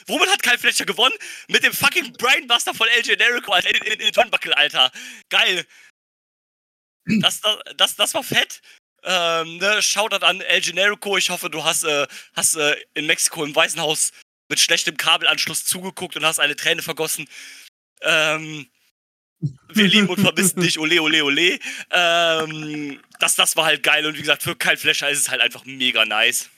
Womit 0.08 0.28
hat 0.30 0.42
Kyle 0.42 0.58
Fletcher 0.58 0.86
gewonnen? 0.86 1.14
Mit 1.48 1.64
dem 1.64 1.72
fucking 1.72 2.12
Brainbuster 2.12 2.74
von 2.74 2.88
El 2.88 3.02
Generico, 3.02 3.54
in, 3.54 3.64
in, 3.64 4.00
in 4.00 4.12
Turnbuckle, 4.12 4.56
Alter. 4.56 4.90
Geil. 5.28 5.66
Das, 7.04 7.40
das, 7.40 7.58
das, 7.76 7.96
das 7.96 8.14
war 8.14 8.22
fett. 8.22 8.60
Ähm, 9.02 9.58
ne, 9.58 9.82
Shoutout 9.82 10.24
an 10.24 10.40
El 10.40 10.60
Generico. 10.60 11.16
Ich 11.16 11.30
hoffe, 11.30 11.50
du 11.50 11.64
hast, 11.64 11.84
äh, 11.84 12.06
hast 12.34 12.56
äh, 12.56 12.76
in 12.94 13.06
Mexiko 13.06 13.44
im 13.44 13.54
Weißen 13.54 13.80
Haus 13.80 14.12
mit 14.48 14.60
schlechtem 14.60 14.96
Kabelanschluss 14.96 15.64
zugeguckt 15.64 16.16
und 16.16 16.24
hast 16.24 16.40
eine 16.40 16.56
Träne 16.56 16.82
vergossen. 16.82 17.28
Ähm, 18.02 18.68
wir 19.68 19.86
lieben 19.86 20.08
und 20.08 20.20
vermissen 20.20 20.60
dich, 20.60 20.78
ole, 20.78 21.00
ole, 21.02 21.24
ole. 21.24 21.58
Ähm, 21.90 23.00
das, 23.18 23.34
das 23.34 23.56
war 23.56 23.66
halt 23.66 23.82
geil 23.82 24.06
und 24.06 24.16
wie 24.16 24.20
gesagt, 24.20 24.42
für 24.42 24.56
Kyle 24.56 24.76
Flasher 24.76 25.10
ist 25.10 25.20
es 25.20 25.28
halt 25.28 25.40
einfach 25.40 25.64
mega 25.64 26.04
nice. 26.04 26.48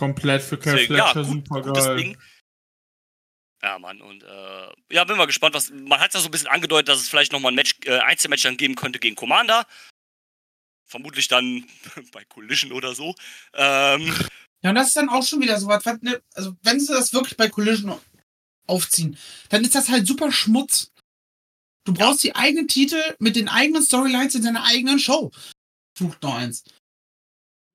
Komplett 0.00 0.40
für 0.42 0.56
Deswegen, 0.56 0.86
Fletcher, 0.86 1.14
ja, 1.14 1.22
gut, 1.22 1.46
super 1.46 1.72
geil. 1.74 2.16
Ja, 3.62 3.78
Mann, 3.78 4.00
und 4.00 4.22
äh, 4.22 4.72
ja, 4.90 5.04
bin 5.04 5.18
mal 5.18 5.26
gespannt, 5.26 5.54
was. 5.54 5.68
Man 5.68 6.00
hat 6.00 6.14
ja 6.14 6.20
so 6.20 6.28
ein 6.28 6.30
bisschen 6.30 6.48
angedeutet, 6.48 6.88
dass 6.88 7.00
es 7.00 7.10
vielleicht 7.10 7.32
nochmal 7.32 7.52
ein 7.52 7.56
Match, 7.56 7.74
äh, 7.84 7.98
Einzelmatch 7.98 8.44
dann 8.44 8.56
geben 8.56 8.76
könnte 8.76 8.98
gegen 8.98 9.14
Commander. 9.14 9.66
Vermutlich 10.86 11.28
dann 11.28 11.66
bei 12.12 12.24
Collision 12.24 12.72
oder 12.72 12.94
so. 12.94 13.14
Ähm, 13.52 14.14
ja, 14.62 14.70
und 14.70 14.76
das 14.76 14.88
ist 14.88 14.96
dann 14.96 15.10
auch 15.10 15.22
schon 15.22 15.42
wieder 15.42 15.60
so 15.60 15.66
was. 15.66 15.84
Ne, 16.00 16.22
also, 16.32 16.56
wenn 16.62 16.80
sie 16.80 16.94
das 16.94 17.12
wirklich 17.12 17.36
bei 17.36 17.50
Collision 17.50 18.00
aufziehen, 18.66 19.18
dann 19.50 19.62
ist 19.62 19.74
das 19.74 19.90
halt 19.90 20.06
super 20.06 20.32
Schmutz. 20.32 20.92
Du 21.84 21.92
brauchst 21.92 22.24
ja. 22.24 22.30
die 22.30 22.36
eigenen 22.36 22.68
Titel 22.68 23.02
mit 23.18 23.36
den 23.36 23.50
eigenen 23.50 23.82
Storylines 23.82 24.34
in 24.34 24.44
deiner 24.44 24.64
eigenen 24.64 24.98
Show. 24.98 25.30
Flucht 25.94 26.22
noch 26.22 26.36
eins. 26.36 26.64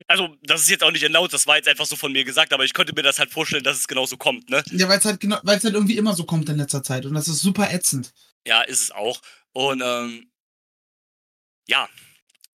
Also, 0.07 0.35
das 0.43 0.61
ist 0.61 0.69
jetzt 0.69 0.83
auch 0.83 0.91
nicht 0.91 1.01
erlaubt, 1.01 1.33
das 1.33 1.47
war 1.47 1.55
jetzt 1.55 1.67
einfach 1.67 1.85
so 1.85 1.95
von 1.95 2.11
mir 2.11 2.23
gesagt, 2.23 2.53
aber 2.53 2.63
ich 2.63 2.73
konnte 2.73 2.93
mir 2.93 3.01
das 3.01 3.17
halt 3.17 3.31
vorstellen, 3.31 3.63
dass 3.63 3.77
es 3.77 3.87
genauso 3.87 4.17
kommt, 4.17 4.49
ne? 4.49 4.63
Ja, 4.71 4.87
weil 4.87 4.99
es 4.99 5.05
halt 5.05 5.19
genau, 5.19 5.39
weil 5.43 5.57
es 5.57 5.63
halt 5.63 5.73
irgendwie 5.73 5.97
immer 5.97 6.13
so 6.13 6.25
kommt 6.25 6.47
in 6.49 6.57
letzter 6.57 6.83
Zeit 6.83 7.05
und 7.05 7.15
das 7.15 7.27
ist 7.27 7.41
super 7.41 7.71
ätzend. 7.73 8.13
Ja, 8.45 8.61
ist 8.61 8.81
es 8.81 8.91
auch. 8.91 9.19
Und 9.51 9.81
ähm, 9.83 10.31
ja, 11.67 11.89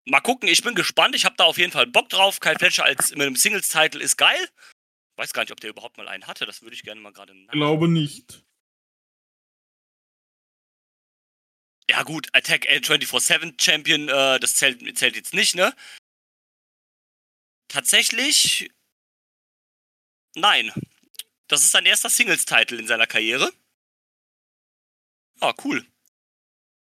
mal 0.07 0.21
gucken, 0.21 0.49
ich 0.49 0.63
bin 0.63 0.75
gespannt, 0.75 1.15
ich 1.15 1.25
habe 1.25 1.37
da 1.37 1.45
auf 1.45 1.59
jeden 1.59 1.71
Fall 1.71 1.87
Bock 1.87 2.09
drauf. 2.09 2.41
Kyle 2.41 2.59
Fletcher 2.59 2.85
als 2.85 3.11
mit 3.11 3.23
einem 3.23 3.37
Singles-Title 3.37 4.03
ist 4.03 4.17
geil. 4.17 4.49
Weiß 5.17 5.33
gar 5.33 5.43
nicht, 5.43 5.53
ob 5.53 5.61
der 5.61 5.71
überhaupt 5.71 5.99
mal 5.99 6.09
einen 6.09 6.27
hatte, 6.27 6.47
das 6.47 6.63
würde 6.63 6.75
ich 6.75 6.83
gerne 6.83 7.01
mal 7.01 7.13
gerade 7.13 7.33
Ich 7.33 7.51
Glaube 7.53 7.89
nicht. 7.89 8.43
Ja, 11.89 12.03
gut, 12.03 12.29
Attack 12.33 12.69
L24-7 12.69 13.63
Champion, 13.63 14.09
äh, 14.09 14.41
das 14.41 14.57
zählt, 14.57 14.99
zählt 14.99 15.15
jetzt 15.15 15.33
nicht, 15.33 15.55
ne? 15.55 15.73
Tatsächlich. 17.69 18.71
Nein. 20.35 20.73
Das 21.49 21.63
ist 21.63 21.71
sein 21.71 21.87
erster 21.87 22.11
Singles-Title 22.11 22.79
in 22.79 22.87
seiner 22.87 23.07
Karriere. 23.07 23.53
Ah, 25.41 25.55
cool. 25.65 25.87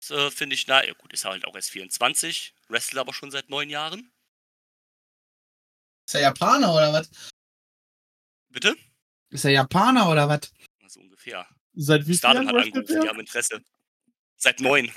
Das 0.00 0.10
äh, 0.10 0.30
finde 0.30 0.54
ich, 0.54 0.66
na, 0.66 0.84
ja 0.84 0.94
gut, 0.94 1.12
ist 1.12 1.24
er 1.24 1.32
halt 1.32 1.44
auch 1.46 1.54
erst 1.54 1.70
24, 1.70 2.54
wrestelt 2.68 2.98
aber 2.98 3.12
schon 3.12 3.30
seit 3.30 3.50
neun 3.50 3.68
Jahren. 3.70 4.12
Ist 6.06 6.14
er 6.14 6.22
Japaner 6.22 6.72
oder 6.72 6.92
was? 6.92 7.10
Bitte? 8.48 8.76
Ist 9.30 9.44
er 9.44 9.50
Japaner 9.50 10.08
oder 10.08 10.28
was? 10.28 10.52
So 10.86 11.00
ungefähr. 11.00 11.46
Seit 11.74 12.06
wie 12.06 12.16
vielen 12.16 12.48
Jahren? 12.48 12.72
Die 12.72 13.08
haben 13.08 13.20
Interesse. 13.20 13.62
Seit 14.36 14.60
neun. 14.60 14.92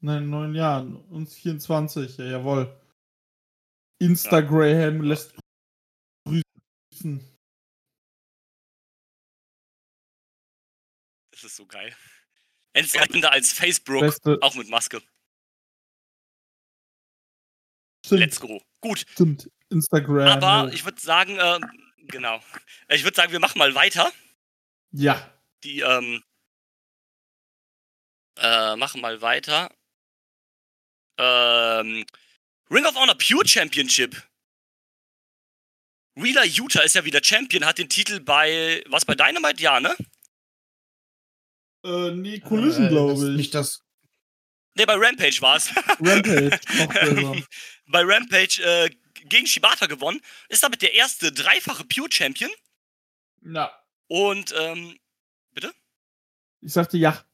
Nein, 0.00 0.30
neun 0.30 0.54
Jahren. 0.54 0.96
Uns 1.10 1.34
24, 1.34 2.18
ja, 2.18 2.24
jawohl. 2.26 2.80
Instagram 3.98 5.02
ja. 5.02 5.08
lässt 5.08 5.34
grüßen. 6.26 7.36
Das 11.32 11.44
ist 11.44 11.56
so 11.56 11.66
geil. 11.66 11.94
Endzeitende 12.72 13.30
als 13.30 13.52
Facebook, 13.52 14.00
Beste. 14.00 14.38
auch 14.42 14.54
mit 14.54 14.68
Maske. 14.68 15.02
Stimmt. 18.04 18.20
Let's 18.20 18.40
go. 18.40 18.62
Gut. 18.80 19.00
Stimmt. 19.00 19.50
Instagram. 19.68 20.28
Aber 20.28 20.72
ich 20.72 20.84
würde 20.84 21.00
sagen, 21.00 21.38
äh, 21.38 21.58
genau. 22.06 22.40
Ich 22.88 23.02
würde 23.02 23.16
sagen, 23.16 23.32
wir 23.32 23.40
machen 23.40 23.58
mal 23.58 23.74
weiter. 23.74 24.12
Ja. 24.92 25.32
Die, 25.64 25.80
ähm, 25.80 26.22
äh, 28.38 28.76
machen 28.76 29.00
mal 29.00 29.20
weiter. 29.22 29.70
Ähm, 31.18 32.04
Ring 32.70 32.84
of 32.86 32.96
Honor 32.96 33.14
Pure 33.14 33.46
Championship. 33.46 34.16
Wheeler 36.14 36.44
Utah 36.44 36.80
ist 36.82 36.94
ja 36.94 37.04
wieder 37.04 37.22
Champion, 37.22 37.64
hat 37.64 37.78
den 37.78 37.88
Titel 37.88 38.20
bei, 38.20 38.82
was 38.88 39.04
bei 39.04 39.14
Dynamite? 39.14 39.62
Ja, 39.62 39.80
ne? 39.80 39.94
Äh, 41.84 42.10
nee, 42.12 42.40
Collision, 42.40 42.86
äh, 42.86 42.88
glaube 42.88 43.12
ich. 43.12 43.36
Nicht 43.36 43.54
das. 43.54 43.84
Nee, 44.74 44.86
bei 44.86 44.94
Rampage 44.96 45.40
war 45.40 45.56
es. 45.56 45.70
Rampage, 46.00 46.58
Bei 47.86 48.02
Rampage 48.02 48.62
äh, 48.62 48.90
gegen 49.24 49.46
Shibata 49.46 49.86
gewonnen. 49.86 50.20
Ist 50.48 50.62
damit 50.62 50.82
der 50.82 50.94
erste 50.94 51.32
dreifache 51.32 51.84
Pure 51.84 52.08
Champion. 52.10 52.50
Ja. 53.42 53.72
Und, 54.08 54.54
ähm, 54.58 54.98
bitte? 55.52 55.72
Ich 56.62 56.72
sagte 56.72 56.98
ja. 56.98 57.24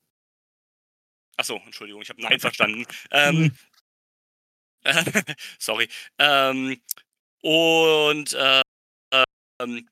Achso, 1.37 1.61
Entschuldigung, 1.65 2.03
ich 2.03 2.11
habe 2.11 2.21
Nein 2.21 2.41
verstanden. 2.41 2.85
Ähm. 3.11 3.57
Sorry. 5.59 5.89
Ähm, 6.19 6.81
und 7.43 8.33
äh, 8.33 8.63
ähm, 9.63 9.89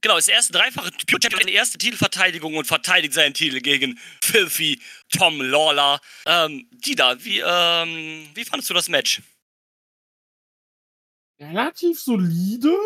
genau, 0.00 0.16
das 0.16 0.28
erste 0.28 0.52
dreifache 0.52 0.90
Pure 1.06 1.20
Champion, 1.22 1.48
erste 1.48 1.78
Titelverteidigung 1.78 2.56
und 2.56 2.66
verteidigt 2.66 3.14
seinen 3.14 3.34
Titel 3.34 3.60
gegen 3.60 3.98
Filthy 4.22 4.80
Tom 5.10 5.40
Lawler. 5.40 6.00
Ähm, 6.26 6.68
Dida, 6.72 7.22
wie, 7.24 7.40
ähm, 7.44 8.28
wie 8.34 8.44
fandest 8.44 8.70
du 8.70 8.74
das 8.74 8.88
Match? 8.88 9.22
Relativ 11.40 12.00
solide. 12.00 12.76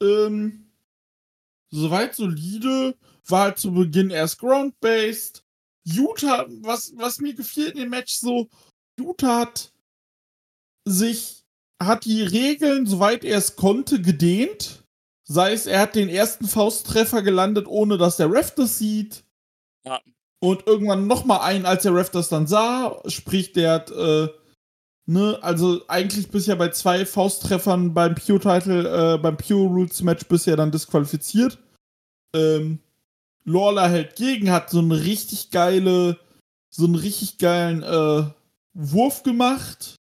Ähm, 0.00 0.70
soweit 1.70 2.14
solide. 2.14 2.96
War 3.26 3.44
halt 3.44 3.58
zu 3.58 3.72
Beginn 3.72 4.10
erst 4.10 4.38
ground-based. 4.38 5.42
Utah, 5.84 6.46
was, 6.60 6.92
was 6.96 7.20
mir 7.20 7.34
gefiel 7.34 7.68
in 7.68 7.78
dem 7.78 7.90
Match 7.90 8.14
so, 8.14 8.48
Utah 8.98 9.40
hat 9.40 9.73
sich, 10.84 11.44
hat 11.82 12.04
die 12.04 12.22
Regeln, 12.22 12.86
soweit 12.86 13.24
er 13.24 13.38
es 13.38 13.56
konnte, 13.56 14.00
gedehnt. 14.00 14.84
Sei 15.26 15.52
es, 15.52 15.66
er 15.66 15.80
hat 15.80 15.94
den 15.94 16.08
ersten 16.08 16.46
Fausttreffer 16.46 17.22
gelandet, 17.22 17.66
ohne 17.66 17.96
dass 17.96 18.18
der 18.18 18.30
Ref 18.30 18.54
das 18.54 18.78
sieht. 18.78 19.24
Ja. 19.84 20.00
Und 20.40 20.66
irgendwann 20.66 21.06
nochmal 21.06 21.40
einen, 21.40 21.64
als 21.64 21.84
der 21.84 21.94
Ref 21.94 22.10
das 22.10 22.28
dann 22.28 22.46
sah. 22.46 23.00
Sprich, 23.06 23.52
der 23.52 23.72
hat, 23.72 23.90
äh, 23.90 24.28
ne, 25.06 25.38
also 25.40 25.80
eigentlich 25.88 26.30
bisher 26.30 26.56
bei 26.56 26.68
zwei 26.68 27.06
Fausttreffern 27.06 27.94
beim 27.94 28.14
Pure-Title, 28.14 29.14
äh, 29.14 29.18
beim 29.18 29.38
Pure-Rules-Match 29.38 30.26
bisher 30.26 30.56
dann 30.56 30.70
disqualifiziert. 30.70 31.58
Ähm, 32.34 32.80
Lawler 33.44 33.88
hält 33.88 34.16
gegen, 34.16 34.50
hat 34.50 34.68
so 34.68 34.80
eine 34.80 35.04
richtig 35.04 35.50
geile, 35.50 36.18
so 36.68 36.84
einen 36.84 36.96
richtig 36.96 37.38
geilen, 37.38 37.82
äh, 37.82 38.24
Wurf 38.74 39.22
gemacht 39.22 39.96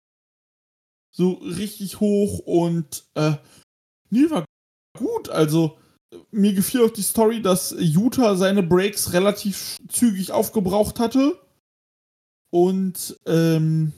so 1.22 1.34
richtig 1.34 2.00
hoch 2.00 2.40
und 2.40 3.06
äh, 3.14 3.36
nee, 4.10 4.28
war 4.32 4.44
gut. 4.98 5.30
Also 5.30 5.78
mir 6.32 6.54
gefiel 6.54 6.84
auch 6.84 6.90
die 6.90 7.04
Story, 7.04 7.44
dass 7.44 7.76
Utah 7.78 8.36
seine 8.36 8.64
Breaks 8.64 9.14
relativ 9.14 9.78
zügig 9.88 10.32
aufgebraucht 10.32 11.00
hatte. 11.00 11.40
Und 12.52 13.20
ähm, 13.28 13.94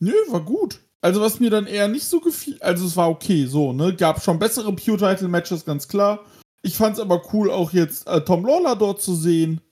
nö, 0.00 0.12
war 0.28 0.44
gut. 0.44 0.80
Also 1.00 1.22
was 1.22 1.40
mir 1.40 1.48
dann 1.48 1.66
eher 1.66 1.88
nicht 1.88 2.04
so 2.04 2.20
gefiel, 2.20 2.60
also 2.60 2.86
es 2.86 2.96
war 2.96 3.08
okay, 3.08 3.46
so, 3.46 3.72
ne? 3.72 3.96
Gab 3.96 4.22
schon 4.22 4.38
bessere 4.38 4.72
Pure-Title-Matches, 4.72 5.64
ganz 5.64 5.88
klar. 5.88 6.26
Ich 6.62 6.76
fand's 6.76 7.00
aber 7.00 7.22
cool, 7.32 7.50
auch 7.50 7.72
jetzt 7.72 8.06
äh, 8.06 8.22
Tom 8.22 8.44
Lawler 8.44 8.76
dort 8.76 9.00
zu 9.00 9.14
sehen. 9.14 9.62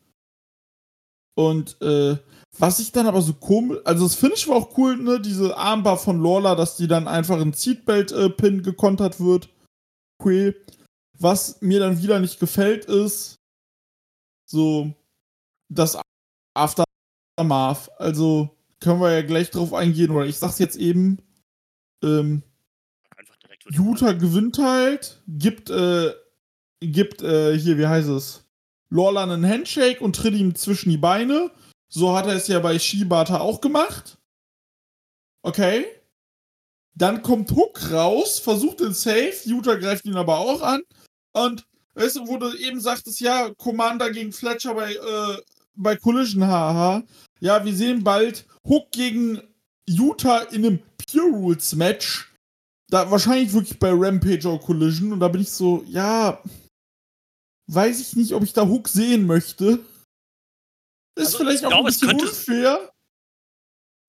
Und 1.37 1.81
äh, 1.83 2.17
was 2.59 2.81
ich 2.81 2.93
dann 2.93 3.07
aber 3.07 3.23
so 3.23 3.35
komisch, 3.35 3.79
also 3.85 4.05
das 4.05 4.17
Finish 4.17 4.49
war 4.49 4.57
auch 4.57 4.77
cool, 4.77 4.97
ne, 4.97 5.21
diese 5.21 5.57
Armbar 5.57 5.99
von 5.99 6.23
Lawler, 6.23 6.57
dass 6.57 6.77
die 6.77 6.89
dann 6.89 7.09
einfach 7.09 7.41
in 7.41 7.53
Seatbelt-Pin 7.53 8.59
äh, 8.59 8.63
gekontert 8.63 9.21
wird. 9.21 9.49
Cool. 10.23 10.55
Was 11.19 11.61
mir 11.61 11.81
dann 11.81 12.03
wieder 12.03 12.19
nicht 12.19 12.41
gefällt, 12.41 12.87
ist 12.87 13.37
so 14.47 14.93
das 15.69 15.99
Aftermath. 16.55 17.91
Also 17.99 18.57
können 18.81 19.01
wir 19.01 19.13
ja 19.13 19.23
gleich 19.23 19.51
drauf 19.51 19.73
eingehen, 19.73 20.11
oder 20.11 20.27
ich 20.27 20.37
sag's 20.37 20.59
jetzt 20.59 20.77
eben. 20.77 21.19
Ähm, 22.03 22.43
Utah 23.71 24.13
gewinnt 24.13 24.59
halt, 24.59 25.23
gibt, 25.29 25.71
äh, 25.71 26.13
gibt, 26.81 27.23
äh, 27.23 27.57
hier, 27.57 27.79
wie 27.79 27.87
heißt 27.87 28.09
es? 28.09 28.45
Lawler 28.89 29.23
einen 29.23 29.47
Handshake 29.47 30.01
und 30.01 30.17
tritt 30.17 30.35
ihm 30.35 30.55
zwischen 30.57 30.91
die 30.91 30.97
Beine 30.97 31.53
so 31.91 32.17
hat 32.17 32.27
er 32.27 32.35
es 32.35 32.47
ja 32.47 32.61
bei 32.61 32.79
Shibata 32.79 33.41
auch 33.41 33.61
gemacht. 33.61 34.17
Okay. 35.43 35.87
Dann 36.95 37.23
kommt 37.23 37.51
Hook 37.51 37.91
raus, 37.91 38.39
versucht 38.39 38.81
den 38.81 38.95
Safe, 38.95 39.35
Utah 39.45 39.77
greift 39.77 40.05
ihn 40.05 40.17
aber 40.17 40.39
auch 40.39 40.63
an. 40.63 40.83
Und 41.33 41.67
weißt 41.95 42.17
du, 42.17 42.29
wo 42.29 42.37
du 42.37 42.53
eben 42.57 42.81
sagtest, 42.81 43.21
ja, 43.21 43.51
Commander 43.55 44.11
gegen 44.11 44.33
Fletcher 44.33 44.75
bei, 44.75 44.95
äh, 44.95 45.37
bei 45.75 45.97
Collision, 45.97 46.47
haha. 46.47 47.03
Ja, 47.41 47.65
wir 47.65 47.75
sehen 47.75 48.05
bald 48.05 48.47
Hook 48.69 48.91
gegen 48.93 49.41
Utah 49.89 50.41
in 50.41 50.67
einem 50.67 50.81
Pure 50.99 51.31
Rules 51.31 51.75
Match. 51.75 52.33
Da 52.89 53.11
wahrscheinlich 53.11 53.53
wirklich 53.53 53.79
bei 53.79 53.91
Rampage 53.93 54.49
oder 54.49 54.63
Collision. 54.63 55.13
Und 55.13 55.21
da 55.21 55.29
bin 55.29 55.41
ich 55.41 55.51
so, 55.51 55.85
ja, 55.87 56.43
weiß 57.69 58.01
ich 58.01 58.17
nicht, 58.17 58.33
ob 58.35 58.43
ich 58.43 58.53
da 58.53 58.67
Hook 58.67 58.89
sehen 58.89 59.27
möchte. 59.27 59.81
Ist 61.21 61.35
also, 61.35 61.39
vielleicht 61.39 61.65
auch 61.65 61.69
glaube, 61.69 61.89
ein 61.89 61.93
bisschen 61.93 62.21
unfair. 62.21 62.93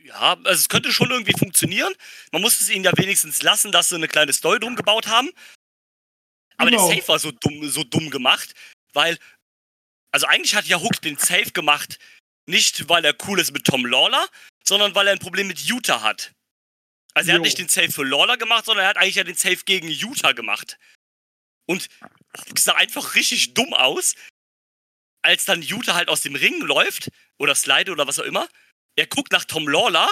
Ja, 0.03 0.33
also 0.43 0.59
es 0.59 0.69
könnte 0.69 0.91
schon 0.91 1.11
irgendwie 1.11 1.37
funktionieren. 1.37 1.93
Man 2.31 2.41
muss 2.41 2.59
es 2.59 2.69
ihnen 2.69 2.83
ja 2.83 2.91
wenigstens 2.95 3.43
lassen, 3.43 3.71
dass 3.71 3.89
sie 3.89 3.95
eine 3.95 4.07
kleine 4.07 4.33
Story 4.33 4.59
drum 4.59 4.75
gebaut 4.75 5.07
haben. 5.07 5.29
Aber 6.57 6.69
genau. 6.69 6.87
der 6.87 6.95
Safe 6.95 7.07
war 7.07 7.19
so 7.19 7.31
dumm, 7.31 7.69
so 7.69 7.83
dumm 7.83 8.09
gemacht, 8.09 8.53
weil, 8.93 9.17
also 10.11 10.27
eigentlich 10.27 10.55
hat 10.55 10.65
ja 10.65 10.79
Hook 10.79 11.01
den 11.01 11.17
Safe 11.17 11.51
gemacht, 11.51 11.97
nicht 12.47 12.89
weil 12.89 13.05
er 13.05 13.15
cool 13.27 13.39
ist 13.39 13.51
mit 13.51 13.65
Tom 13.65 13.85
Lawler, 13.85 14.27
sondern 14.63 14.93
weil 14.95 15.07
er 15.07 15.13
ein 15.13 15.19
Problem 15.19 15.47
mit 15.47 15.59
Utah 15.59 16.01
hat. 16.01 16.33
Also 17.13 17.29
er 17.29 17.35
jo. 17.35 17.39
hat 17.39 17.45
nicht 17.45 17.57
den 17.57 17.67
Safe 17.67 17.91
für 17.91 18.03
Lawler 18.03 18.37
gemacht, 18.37 18.65
sondern 18.65 18.85
er 18.85 18.89
hat 18.89 18.97
eigentlich 18.97 19.15
ja 19.15 19.23
den 19.23 19.35
Safe 19.35 19.57
gegen 19.65 19.87
Utah 19.87 20.31
gemacht. 20.31 20.77
Und 21.67 21.87
sah 22.57 22.75
einfach 22.75 23.15
richtig 23.15 23.53
dumm 23.53 23.73
aus, 23.73 24.15
als 25.21 25.45
dann 25.45 25.61
Utah 25.61 25.95
halt 25.95 26.09
aus 26.09 26.21
dem 26.21 26.35
Ring 26.35 26.61
läuft 26.61 27.09
oder 27.37 27.55
slide 27.55 27.91
oder 27.91 28.07
was 28.07 28.19
auch 28.19 28.25
immer. 28.25 28.47
Er 28.95 29.07
guckt 29.07 29.31
nach 29.31 29.45
Tom 29.45 29.67
Lawler 29.67 30.09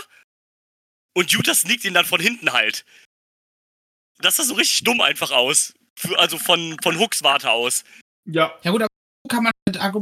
und 1.15 1.31
Utah 1.31 1.53
sneakt 1.53 1.85
ihn 1.85 1.93
dann 1.93 2.05
von 2.05 2.19
hinten 2.19 2.51
halt. 2.51 2.85
Das 4.19 4.37
sah 4.37 4.43
so 4.43 4.53
richtig 4.55 4.83
dumm 4.83 5.01
einfach 5.01 5.31
aus. 5.31 5.73
Also 6.17 6.37
von, 6.37 6.77
von 6.81 6.97
Hooks 6.97 7.23
Warte 7.23 7.51
aus. 7.51 7.83
Ja. 8.25 8.57
Ja 8.63 8.71
gut, 8.71 8.81
aber 8.81 8.89
kann 9.27 9.43
man 9.43 9.51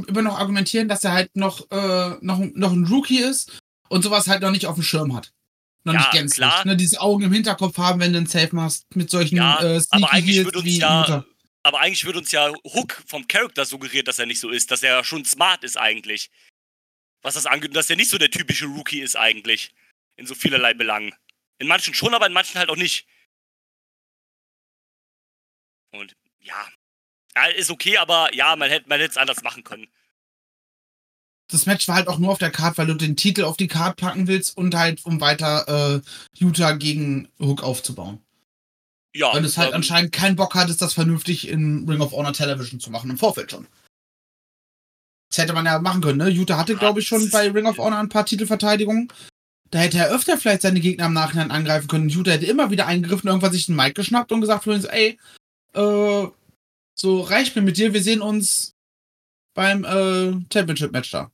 immer 0.08 0.22
noch 0.22 0.38
argumentieren, 0.38 0.88
dass 0.88 1.04
er 1.04 1.12
halt 1.12 1.36
noch, 1.36 1.70
äh, 1.72 2.16
noch, 2.22 2.40
noch 2.40 2.72
ein 2.72 2.86
Rookie 2.86 3.20
ist 3.20 3.60
und 3.90 4.04
sowas 4.04 4.28
halt 4.28 4.42
noch 4.42 4.52
nicht 4.52 4.68
auf 4.68 4.76
dem 4.76 4.84
Schirm 4.84 5.16
hat. 5.16 5.32
Noch 5.84 5.94
ja, 5.94 6.00
nicht 6.00 6.12
gänzlich. 6.12 6.48
Klar. 6.48 6.66
Ne, 6.66 6.76
diese 6.76 7.00
Augen 7.02 7.24
im 7.24 7.32
Hinterkopf 7.34 7.78
haben, 7.78 8.00
wenn 8.00 8.12
du 8.12 8.18
einen 8.18 8.28
Safe 8.28 8.56
machst 8.56 8.86
mit 8.94 9.10
solchen 9.10 9.38
ja, 9.38 9.62
äh, 9.62 9.82
aber 9.92 10.12
eigentlich 10.12 10.44
würde 10.44 10.60
uns 10.60 10.78
ja, 10.78 11.00
Mutter. 11.00 11.26
Aber 11.68 11.82
eigentlich 11.82 12.06
wird 12.06 12.16
uns 12.16 12.32
ja 12.32 12.54
Hook 12.64 13.04
vom 13.08 13.28
Charakter 13.28 13.66
suggeriert, 13.66 14.08
dass 14.08 14.20
er 14.20 14.26
nicht 14.26 14.40
so 14.40 14.50
ist, 14.50 14.72
dass 14.72 14.84
er 14.84 15.04
schon 15.04 15.26
smart 15.26 15.66
ist 15.66 15.78
eigentlich. 15.78 16.32
Was 17.22 17.34
das 17.34 17.46
angeht, 17.46 17.76
dass 17.76 17.90
er 17.90 17.98
nicht 17.98 18.10
so 18.10 18.18
der 18.18 18.32
typische 18.32 18.68
Rookie 18.68 19.02
ist 19.02 19.18
eigentlich. 19.18 19.76
In 20.16 20.26
so 20.26 20.34
vielerlei 20.34 20.74
Belangen. 20.74 21.14
In 21.58 21.68
manchen 21.68 21.94
schon, 21.94 22.14
aber 22.14 22.26
in 22.26 22.32
manchen 22.32 22.58
halt 22.58 22.70
auch 22.70 22.78
nicht. 22.78 23.06
Und 25.92 26.16
ja. 26.40 26.70
ja 27.36 27.48
ist 27.48 27.70
okay, 27.70 27.98
aber 27.98 28.34
ja, 28.34 28.56
man 28.56 28.70
hätte 28.70 28.88
man 28.88 29.02
es 29.02 29.18
anders 29.18 29.44
machen 29.44 29.66
können 29.66 29.90
das 31.50 31.66
Match 31.66 31.88
war 31.88 31.96
halt 31.96 32.08
auch 32.08 32.18
nur 32.18 32.32
auf 32.32 32.40
der 32.40 32.52
Card, 32.52 32.78
weil 32.78 32.88
du 32.88 32.94
den 32.94 33.16
Titel 33.16 33.46
auf 33.46 33.56
die 33.56 33.68
Card 33.68 33.98
packen 33.98 34.28
willst 34.28 34.58
und 34.58 34.76
halt, 34.76 35.06
um 35.06 35.22
weiter 35.22 35.96
äh, 35.96 36.02
Utah 36.38 36.74
gegen 36.74 37.30
Hook 37.40 37.64
aufzubauen. 37.64 38.22
Ja. 39.18 39.34
Weil 39.34 39.44
es 39.44 39.58
halt 39.58 39.70
ähm, 39.70 39.76
anscheinend 39.76 40.12
keinen 40.12 40.36
Bock 40.36 40.54
hattest, 40.56 40.82
das 40.82 40.94
vernünftig 40.94 41.48
in 41.48 41.88
Ring 41.90 42.02
of 42.02 42.12
Honor 42.12 42.34
Television 42.34 42.80
zu 42.80 42.92
machen, 42.92 43.10
im 43.10 43.18
Vorfeld 43.18 43.52
schon. 43.52 43.68
Das 45.30 45.40
hätte 45.40 45.54
man 45.54 45.66
ja 45.66 45.80
machen 45.80 46.02
können, 46.02 46.20
ne? 46.20 46.30
Utah 46.30 46.58
hatte, 46.58 46.76
glaube 46.76 47.00
ich, 47.00 47.08
schon 47.08 47.30
bei 47.32 47.50
Ring 47.50 47.66
of 47.66 47.78
Honor 47.78 48.00
ein 48.00 48.10
paar 48.10 48.26
Titelverteidigungen. 48.26 49.12
Da 49.72 49.80
hätte 49.80 49.98
er 49.98 50.12
öfter 50.12 50.38
vielleicht 50.38 50.62
seine 50.62 50.80
Gegner 50.80 51.08
im 51.08 51.14
Nachhinein 51.14 51.52
angreifen 51.52 51.88
können. 51.88 52.10
Utah 52.10 52.32
hätte 52.32 52.46
immer 52.46 52.72
wieder 52.72 52.88
eingegriffen, 52.88 53.28
irgendwann 53.28 53.52
sich 53.52 53.66
den 53.66 53.76
Mic 53.76 53.94
geschnappt 53.94 54.32
und 54.32 54.42
gesagt, 54.42 54.66
ey, 54.68 55.20
äh, 55.74 56.28
so 56.94 57.22
reicht 57.22 57.56
mir 57.56 57.62
mit 57.62 57.78
dir, 57.78 57.94
wir 57.94 58.02
sehen 58.02 58.22
uns 58.22 58.76
beim 59.54 59.84
äh, 59.84 60.34
Championship-Match 60.54 61.12
da. 61.12 61.32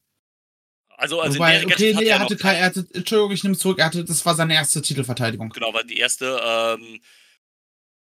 Also, 0.98 1.20
also 1.20 1.38
Wobei, 1.38 1.66
okay, 1.66 1.94
nee, 1.94 2.06
er 2.06 2.20
hatte 2.20 2.38
er 2.42 2.66
hatte, 2.66 2.88
Entschuldigung, 2.94 3.32
ich 3.32 3.44
nehme 3.44 3.56
es 3.56 3.60
zurück, 3.60 3.80
er 3.80 3.86
hatte, 3.86 4.06
das 4.06 4.26
war 4.26 4.36
seine 4.36 4.54
erste 4.54 4.82
Titelverteidigung. 4.82 5.50
Genau, 5.50 5.74
war 5.74 5.84
die 5.84 5.98
erste, 5.98 6.40
ähm, 6.42 7.02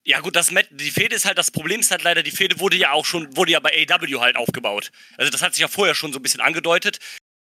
ja 0.05 0.21
gut, 0.21 0.37
das 0.37 0.51
Met, 0.51 0.69
die 0.71 0.91
Fehde 0.91 1.17
ist 1.17 1.25
halt, 1.25 1.39
das 1.39 1.51
Problem 1.51 1.81
ist 1.81 1.91
halt 1.91 2.03
leider, 2.03 2.23
die 2.23 2.31
Fehde 2.31 2.61
wurde 2.61 2.77
ja 2.77 2.93
auch 2.93 3.07
schon, 3.07 3.37
wurde 3.37 3.53
ja 3.53 3.61
bei 3.61 3.87
AW 3.89 4.21
halt 4.21 4.37
aufgebaut. 4.37 4.91
Also 5.17 5.31
das 5.31 5.43
hat 5.43 5.55
sich 5.55 5.63
ja 5.63 5.69
vorher 5.69 5.95
schon 5.95 6.13
so 6.13 6.19
ein 6.19 6.23
bisschen 6.23 6.41
angedeutet. 6.41 6.99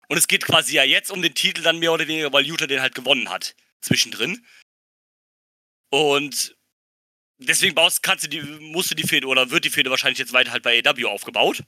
Und 0.08 0.16
es 0.16 0.28
geht 0.28 0.44
quasi 0.44 0.74
ja 0.74 0.84
jetzt 0.84 1.10
um 1.10 1.20
den 1.20 1.34
Titel 1.34 1.62
dann 1.62 1.78
mehr 1.78 1.92
oder 1.92 2.06
weniger, 2.06 2.32
weil 2.32 2.46
Utah 2.46 2.66
den 2.66 2.80
halt 2.80 2.94
gewonnen 2.94 3.28
hat. 3.28 3.54
Zwischendrin. 3.80 4.46
Und 5.90 6.56
deswegen 7.38 7.74
baust, 7.74 8.02
kannst 8.02 8.24
du 8.24 8.28
die, 8.28 8.40
musst 8.40 8.90
du 8.90 8.94
die 8.94 9.06
Fehde 9.06 9.26
oder 9.26 9.50
wird 9.50 9.64
die 9.64 9.70
Fehde 9.70 9.90
wahrscheinlich 9.90 10.18
jetzt 10.18 10.32
weiter 10.32 10.52
halt 10.52 10.62
bei 10.62 10.82
AW 10.84 11.04
aufgebaut 11.06 11.62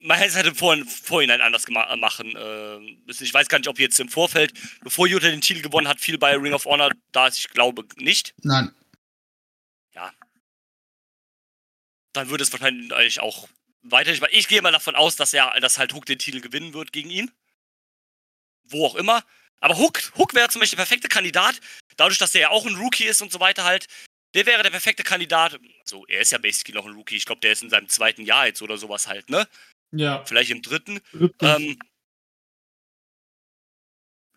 man 0.00 0.18
hätte 0.18 0.30
es 0.30 0.36
halt 0.36 0.46
im 0.46 0.54
Vor 0.54 0.76
Vorhinein 0.86 1.40
anders 1.40 1.64
äh, 1.68 1.96
machen 1.96 2.34
äh, 2.36 2.78
Ich 3.08 3.32
weiß 3.32 3.48
gar 3.48 3.58
nicht, 3.58 3.68
ob 3.68 3.78
jetzt 3.78 3.98
im 4.00 4.08
Vorfeld, 4.08 4.52
bevor 4.82 5.06
Jutta 5.06 5.28
den 5.28 5.40
Titel 5.40 5.62
gewonnen 5.62 5.88
hat, 5.88 6.00
viel 6.00 6.18
bei 6.18 6.36
Ring 6.36 6.52
of 6.52 6.64
Honor 6.64 6.90
da 7.12 7.28
ist. 7.28 7.38
Ich 7.38 7.48
glaube 7.48 7.84
nicht. 7.96 8.34
Nein. 8.42 8.72
Ja. 9.96 10.12
Dann 12.12 12.28
würde 12.28 12.44
es 12.44 12.52
wahrscheinlich 12.52 13.20
auch 13.20 13.48
weiter. 13.82 14.12
Ich 14.30 14.48
gehe 14.48 14.62
mal 14.62 14.72
davon 14.72 14.94
aus, 14.94 15.16
dass 15.16 15.32
er, 15.32 15.58
dass 15.60 15.78
halt 15.78 15.92
Hook 15.94 16.06
den 16.06 16.18
Titel 16.18 16.40
gewinnen 16.40 16.74
wird 16.74 16.92
gegen 16.92 17.10
ihn. 17.10 17.32
Wo 18.64 18.86
auch 18.86 18.94
immer. 18.94 19.24
Aber 19.60 19.78
Hook, 19.78 20.12
Hook 20.16 20.34
wäre 20.34 20.48
zum 20.48 20.60
Beispiel 20.60 20.76
der 20.76 20.84
perfekte 20.84 21.08
Kandidat, 21.08 21.60
dadurch, 21.96 22.18
dass 22.18 22.34
er 22.34 22.42
ja 22.42 22.48
auch 22.50 22.66
ein 22.66 22.76
Rookie 22.76 23.04
ist 23.04 23.22
und 23.22 23.32
so 23.32 23.40
weiter 23.40 23.64
halt. 23.64 23.86
Der 24.34 24.44
wäre 24.44 24.62
der 24.62 24.70
perfekte 24.70 25.02
Kandidat. 25.02 25.58
So, 25.84 26.04
er 26.06 26.20
ist 26.20 26.32
ja 26.32 26.38
basically 26.38 26.76
noch 26.76 26.84
ein 26.84 26.94
Rookie. 26.94 27.16
Ich 27.16 27.24
glaube, 27.24 27.40
der 27.40 27.52
ist 27.52 27.62
in 27.62 27.70
seinem 27.70 27.88
zweiten 27.88 28.22
Jahr 28.22 28.46
jetzt 28.46 28.60
oder 28.60 28.76
sowas 28.76 29.06
halt, 29.06 29.30
ne? 29.30 29.48
Ja. 29.92 30.24
Vielleicht 30.26 30.50
im 30.50 30.60
dritten. 30.60 31.00
Ähm, 31.40 31.78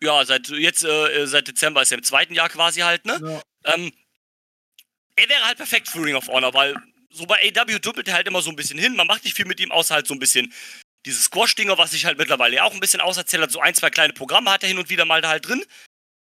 ja, 0.00 0.24
seit 0.24 0.48
jetzt, 0.48 0.84
äh, 0.84 1.26
seit 1.26 1.48
Dezember 1.48 1.82
ist 1.82 1.92
er 1.92 1.98
im 1.98 2.04
zweiten 2.04 2.32
Jahr 2.32 2.48
quasi 2.48 2.80
halt, 2.80 3.04
ne? 3.04 3.20
Ja. 3.22 3.74
Ähm, 3.74 3.92
er 5.20 5.28
wäre 5.28 5.44
halt 5.44 5.58
perfekt 5.58 5.88
für 5.88 6.02
Ring 6.02 6.14
of 6.14 6.28
Honor, 6.28 6.54
weil 6.54 6.74
so 7.10 7.26
bei 7.26 7.52
AW 7.54 7.78
dümpelt 7.78 8.08
er 8.08 8.14
halt 8.14 8.26
immer 8.26 8.40
so 8.40 8.50
ein 8.50 8.56
bisschen 8.56 8.78
hin. 8.78 8.96
Man 8.96 9.06
macht 9.06 9.24
nicht 9.24 9.36
viel 9.36 9.46
mit 9.46 9.60
ihm, 9.60 9.70
außer 9.72 9.94
halt 9.94 10.06
so 10.06 10.14
ein 10.14 10.18
bisschen 10.18 10.52
diese 11.06 11.20
Squash-Dinger, 11.20 11.78
was 11.78 11.90
sich 11.90 12.04
halt 12.04 12.18
mittlerweile 12.18 12.56
ja 12.56 12.64
auch 12.64 12.72
ein 12.72 12.80
bisschen 12.80 13.00
auserzählt 13.00 13.42
hat. 13.42 13.50
So 13.50 13.60
ein, 13.60 13.74
zwei 13.74 13.90
kleine 13.90 14.12
Programme 14.12 14.50
hat 14.50 14.62
er 14.62 14.68
hin 14.68 14.78
und 14.78 14.90
wieder 14.90 15.04
mal 15.04 15.20
da 15.20 15.30
halt 15.30 15.46
drin. 15.46 15.64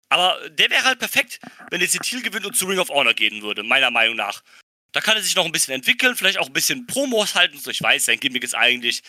Aber 0.09 0.37
der 0.49 0.69
wäre 0.69 0.83
halt 0.83 0.99
perfekt, 0.99 1.39
wenn 1.71 1.81
er 1.81 1.85
jetzt 1.85 1.95
den 1.95 2.01
Titel 2.01 2.21
gewinnt 2.21 2.45
und 2.45 2.55
zu 2.55 2.65
Ring 2.65 2.79
of 2.79 2.89
Honor 2.89 3.13
gehen 3.13 3.41
würde, 3.41 3.63
meiner 3.63 3.91
Meinung 3.91 4.15
nach. 4.15 4.43
Da 4.91 5.01
kann 5.01 5.17
er 5.17 5.23
sich 5.23 5.35
noch 5.35 5.45
ein 5.45 5.51
bisschen 5.51 5.73
entwickeln, 5.73 6.15
vielleicht 6.15 6.37
auch 6.37 6.47
ein 6.47 6.53
bisschen 6.53 6.87
Promos 6.87 7.35
halten. 7.35 7.57
So, 7.57 7.71
ich 7.71 7.81
weiß, 7.81 8.05
sein 8.05 8.19
Gimmick 8.19 8.43
ist 8.43 8.55
eigentlich, 8.55 9.01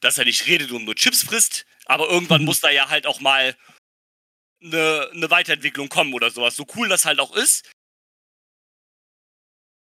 dass 0.00 0.18
er 0.18 0.24
nicht 0.24 0.46
redet 0.46 0.70
und 0.72 0.84
nur 0.84 0.94
Chips 0.94 1.22
frisst, 1.22 1.66
aber 1.86 2.08
irgendwann 2.08 2.40
mhm. 2.40 2.46
muss 2.46 2.60
da 2.60 2.70
ja 2.70 2.88
halt 2.88 3.06
auch 3.06 3.20
mal 3.20 3.54
eine, 4.62 5.10
eine 5.12 5.30
Weiterentwicklung 5.30 5.88
kommen 5.88 6.14
oder 6.14 6.30
sowas. 6.30 6.56
So 6.56 6.66
cool 6.74 6.88
das 6.88 7.04
halt 7.04 7.20
auch 7.20 7.34
ist. 7.36 7.70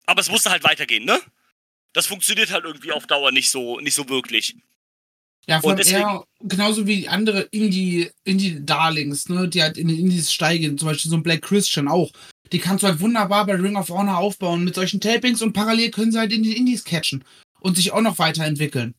Aber 0.10 0.22
es 0.22 0.32
musste 0.32 0.50
halt 0.50 0.64
weitergehen, 0.64 1.06
ne? 1.06 1.22
Das 1.94 2.08
funktioniert 2.08 2.52
halt 2.52 2.66
irgendwie 2.66 2.92
auf 2.92 3.06
Dauer 3.06 3.32
nicht 3.32 3.52
so, 3.52 3.80
nicht 3.80 3.94
so 3.94 4.10
wirklich. 4.10 4.56
Ja, 5.46 5.62
von 5.62 5.78
eher 5.78 6.24
genauso 6.42 6.88
wie 6.88 7.08
andere 7.08 7.42
Indie-Darlings, 7.52 9.26
Indie 9.28 9.40
ne, 9.40 9.48
die 9.48 9.62
halt 9.62 9.78
in 9.78 9.88
den 9.88 10.00
Indies 10.00 10.34
steigen, 10.34 10.80
zum 10.80 10.88
Beispiel 10.88 11.12
so 11.12 11.18
ein 11.18 11.22
Black 11.22 11.44
Christian 11.44 11.88
auch. 11.88 12.12
Die 12.52 12.58
kannst 12.58 12.84
du 12.84 12.88
halt 12.88 13.00
wunderbar 13.00 13.46
bei 13.46 13.54
Ring 13.54 13.76
of 13.76 13.90
Honor 13.90 14.18
aufbauen 14.18 14.64
mit 14.64 14.74
solchen 14.74 15.00
Tapings 15.00 15.44
und 15.44 15.54
parallel 15.54 15.92
können 15.92 16.12
sie 16.12 16.18
halt 16.18 16.34
in 16.34 16.42
die 16.42 16.58
Indies 16.58 16.84
catchen 16.84 17.24
und 17.60 17.76
sich 17.76 17.92
auch 17.92 18.02
noch 18.02 18.18
weiterentwickeln. 18.18 18.96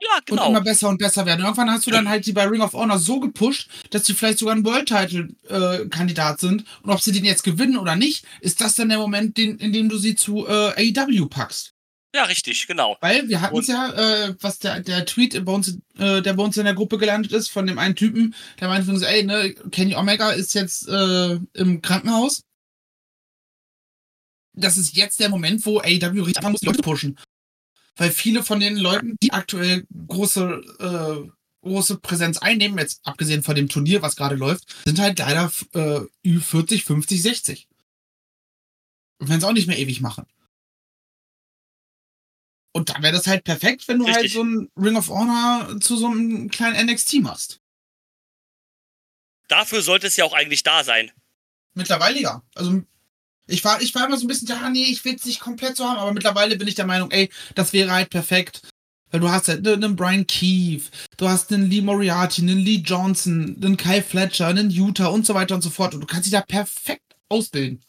Ja, 0.00 0.20
genau. 0.24 0.44
Und 0.44 0.50
immer 0.50 0.60
besser 0.60 0.88
und 0.88 0.98
besser 0.98 1.24
werden. 1.24 1.42
Irgendwann 1.42 1.70
hast 1.70 1.86
du 1.86 1.90
dann 1.90 2.08
halt 2.08 2.26
die 2.26 2.32
bei 2.32 2.44
Ring 2.44 2.60
of 2.60 2.74
Honor 2.74 2.98
so 2.98 3.18
gepusht, 3.18 3.70
dass 3.90 4.04
sie 4.04 4.12
vielleicht 4.12 4.38
sogar 4.38 4.54
ein 4.54 4.64
World-Title-Kandidat 4.64 6.36
äh, 6.36 6.40
sind. 6.46 6.64
Und 6.82 6.90
ob 6.90 7.00
sie 7.00 7.12
den 7.12 7.24
jetzt 7.24 7.44
gewinnen 7.44 7.78
oder 7.78 7.96
nicht, 7.96 8.26
ist 8.40 8.60
das 8.60 8.74
dann 8.74 8.90
der 8.90 8.98
Moment, 8.98 9.38
den, 9.38 9.58
in 9.58 9.72
dem 9.72 9.88
du 9.88 9.96
sie 9.96 10.14
zu 10.14 10.46
äh, 10.46 10.92
AEW 10.96 11.26
packst. 11.26 11.72
Ja, 12.14 12.24
richtig, 12.24 12.66
genau. 12.66 12.96
Weil 13.00 13.28
wir 13.28 13.40
hatten 13.40 13.58
es 13.58 13.68
ja, 13.68 13.90
äh, 13.92 14.34
was 14.40 14.58
der, 14.58 14.80
der 14.80 15.06
Tweet 15.06 15.42
bei 15.44 15.52
uns, 15.52 15.78
äh, 15.98 16.20
der 16.20 16.34
bei 16.34 16.42
uns 16.42 16.56
in 16.56 16.64
der 16.64 16.74
Gruppe 16.74 16.98
gelandet 16.98 17.32
ist, 17.32 17.48
von 17.50 17.66
dem 17.66 17.78
einen 17.78 17.94
Typen, 17.94 18.34
der 18.60 18.68
meinte 18.68 18.94
so, 18.96 19.04
ey, 19.04 19.22
ne, 19.22 19.54
Kenny 19.70 19.94
Omega 19.94 20.30
ist 20.30 20.54
jetzt 20.54 20.88
äh, 20.88 21.38
im 21.54 21.82
Krankenhaus 21.82 22.42
das 24.56 24.78
ist 24.78 24.96
jetzt 24.96 25.20
der 25.20 25.28
Moment, 25.28 25.64
wo 25.66 25.78
AEW 25.80 26.22
richtig 26.22 26.42
muss, 26.48 26.60
die 26.60 26.66
Leute 26.66 26.82
pushen. 26.82 27.18
Weil 27.96 28.10
viele 28.10 28.42
von 28.42 28.60
den 28.60 28.76
Leuten, 28.76 29.16
die 29.22 29.32
aktuell 29.32 29.86
große, 30.06 30.62
äh, 30.80 31.30
große 31.66 31.98
Präsenz 31.98 32.38
einnehmen, 32.38 32.78
jetzt 32.78 33.00
abgesehen 33.06 33.42
von 33.42 33.54
dem 33.54 33.68
Turnier, 33.68 34.02
was 34.02 34.16
gerade 34.16 34.36
läuft, 34.36 34.76
sind 34.84 34.98
halt 34.98 35.18
leider 35.18 35.50
äh, 35.72 36.00
Ü40, 36.24 36.84
50, 36.84 37.22
60. 37.22 37.68
Und 39.18 39.28
wenn 39.28 39.38
es 39.38 39.44
auch 39.44 39.52
nicht 39.52 39.66
mehr 39.66 39.78
ewig 39.78 40.00
machen. 40.00 40.26
Und 42.72 42.90
dann 42.90 43.02
wäre 43.02 43.14
das 43.14 43.26
halt 43.26 43.44
perfekt, 43.44 43.88
wenn 43.88 43.98
du 43.98 44.04
halt 44.04 44.16
Richtig. 44.16 44.36
halt 44.36 44.46
so 44.46 44.54
ein 44.54 44.70
Ring 44.76 44.96
of 44.96 45.08
Honor 45.08 45.80
zu 45.80 45.96
so 45.96 46.08
einem 46.08 46.50
kleinen 46.50 46.90
NXT 46.90 47.22
machst. 47.22 47.62
Dafür 49.48 49.80
sollte 49.80 50.08
es 50.08 50.16
ja 50.16 50.26
auch 50.26 50.34
eigentlich 50.34 50.62
da 50.62 50.84
sein. 50.84 51.10
Mittlerweile 51.72 52.20
ja. 52.20 52.42
Also 52.54 52.82
ich 53.46 53.64
war, 53.64 53.80
ich 53.80 53.94
war 53.94 54.06
immer 54.06 54.16
so 54.16 54.24
ein 54.24 54.28
bisschen, 54.28 54.48
ja, 54.48 54.68
nee, 54.70 54.84
ich 54.84 55.04
will 55.04 55.14
es 55.14 55.24
nicht 55.24 55.40
komplett 55.40 55.76
so 55.76 55.84
haben, 55.84 55.98
aber 55.98 56.12
mittlerweile 56.12 56.56
bin 56.56 56.68
ich 56.68 56.74
der 56.74 56.86
Meinung, 56.86 57.10
ey, 57.10 57.30
das 57.54 57.72
wäre 57.72 57.92
halt 57.92 58.10
perfekt. 58.10 58.62
Weil 59.10 59.20
du 59.20 59.30
hast 59.30 59.46
halt 59.46 59.66
einen 59.66 59.94
Brian 59.94 60.26
Keefe, 60.26 60.90
du 61.16 61.28
hast 61.28 61.52
einen 61.52 61.70
Lee 61.70 61.80
Moriarty, 61.80 62.42
einen 62.42 62.58
Lee 62.58 62.82
Johnson, 62.84 63.56
einen 63.62 63.76
Kai 63.76 64.02
Fletcher, 64.02 64.48
einen 64.48 64.68
Utah 64.70 65.06
und 65.06 65.24
so 65.24 65.32
weiter 65.34 65.54
und 65.54 65.62
so 65.62 65.70
fort. 65.70 65.94
Und 65.94 66.00
du 66.00 66.06
kannst 66.08 66.26
dich 66.26 66.32
da 66.32 66.40
perfekt 66.40 67.14
ausbilden. 67.28 67.82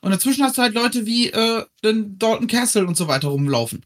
Und 0.00 0.10
dazwischen 0.10 0.44
hast 0.44 0.56
du 0.56 0.62
halt 0.62 0.74
Leute 0.74 1.04
wie 1.04 1.28
äh, 1.30 1.66
den 1.84 2.18
Dalton 2.18 2.46
Castle 2.46 2.86
und 2.86 2.96
so 2.96 3.06
weiter 3.06 3.28
rumlaufen. 3.28 3.84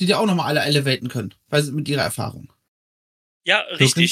die 0.00 0.06
dir 0.06 0.18
auch 0.18 0.26
nochmal 0.26 0.46
alle 0.48 0.62
elevaten 0.66 1.08
können, 1.08 1.34
weil 1.48 1.62
sie 1.62 1.72
mit 1.72 1.86
ihrer 1.88 2.02
Erfahrung. 2.02 2.50
Ja, 3.46 3.60
richtig. 3.78 4.10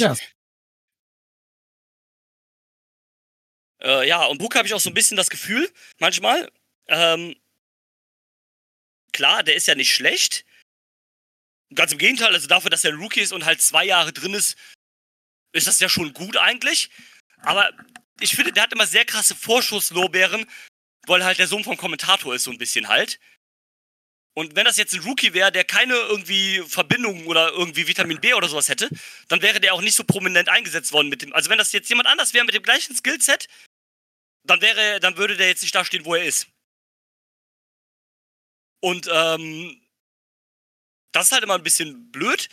Äh, 3.83 4.07
ja, 4.09 4.24
und 4.26 4.39
Book 4.39 4.55
habe 4.55 4.66
ich 4.66 4.74
auch 4.74 4.81
so 4.81 4.91
ein 4.91 4.95
bisschen 4.95 5.16
das 5.16 5.31
Gefühl, 5.31 5.70
manchmal, 5.99 6.51
ähm, 6.89 7.35
klar, 9.12 9.43
der 9.43 9.55
ist 9.55 9.66
ja 9.66 9.74
nicht 9.74 9.95
schlecht. 9.95 10.45
Ganz 11.74 11.93
im 11.93 11.99
Gegenteil, 11.99 12.35
also 12.35 12.49
dafür, 12.49 12.70
dass 12.70 12.85
er 12.85 12.93
ein 12.93 12.99
Rookie 12.99 13.20
ist 13.20 13.33
und 13.33 13.45
halt 13.45 13.62
zwei 13.62 13.85
Jahre 13.85 14.12
drin 14.12 14.35
ist, 14.35 14.57
ist 15.53 15.66
das 15.66 15.81
ja 15.81 15.89
schon 15.89 16.12
gut 16.12 16.37
eigentlich. 16.37 16.91
Aber 17.43 17.70
ich 18.20 18.35
finde, 18.35 18.53
der 18.53 18.64
hat 18.64 18.72
immer 18.72 18.87
sehr 18.87 19.05
krasse 19.05 19.35
Vorschusslorbeeren, 19.35 20.47
weil 21.07 21.24
halt 21.24 21.39
der 21.39 21.47
Sohn 21.47 21.64
vom 21.64 21.76
Kommentator 21.76 22.35
ist, 22.35 22.45
so 22.45 22.51
ein 22.51 22.59
bisschen 22.59 22.89
halt. 22.89 23.18
Und 24.35 24.55
wenn 24.55 24.64
das 24.64 24.76
jetzt 24.76 24.95
ein 24.95 25.01
Rookie 25.01 25.33
wäre, 25.33 25.51
der 25.51 25.64
keine 25.64 25.95
irgendwie 25.95 26.62
Verbindung 26.66 27.26
oder 27.26 27.51
irgendwie 27.51 27.87
Vitamin 27.87 28.20
B 28.20 28.35
oder 28.35 28.49
sowas 28.49 28.68
hätte, 28.68 28.89
dann 29.28 29.43
wäre 29.43 29.61
der 29.61 29.74
auch 29.74 29.81
nicht 29.81 29.97
so 29.97 30.05
prominent 30.05 30.49
eingesetzt 30.49 30.93
worden 30.93 31.09
mit 31.09 31.22
dem. 31.22 31.33
Also 31.33 31.51
wenn 31.51 31.59
das 31.59 31.72
jetzt 31.72 31.89
jemand 31.89 32.09
anders 32.09 32.33
wäre 32.33 32.45
mit 32.45 32.55
dem 32.55 32.62
gleichen 32.62 32.95
Skillset, 32.95 33.49
dann 34.51 34.61
wäre, 34.61 35.01
dann 35.01 35.16
würde 35.16 35.36
der 35.36 35.48
jetzt 35.48 35.62
nicht 35.62 35.74
da 35.74 35.84
stehen, 35.84 36.05
wo 36.05 36.14
er 36.14 36.24
ist. 36.24 36.48
Und 38.80 39.09
ähm, 39.12 39.80
das 41.12 41.26
ist 41.26 41.32
halt 41.32 41.44
immer 41.44 41.55
ein 41.55 41.62
bisschen 41.62 42.11
blöd. 42.11 42.48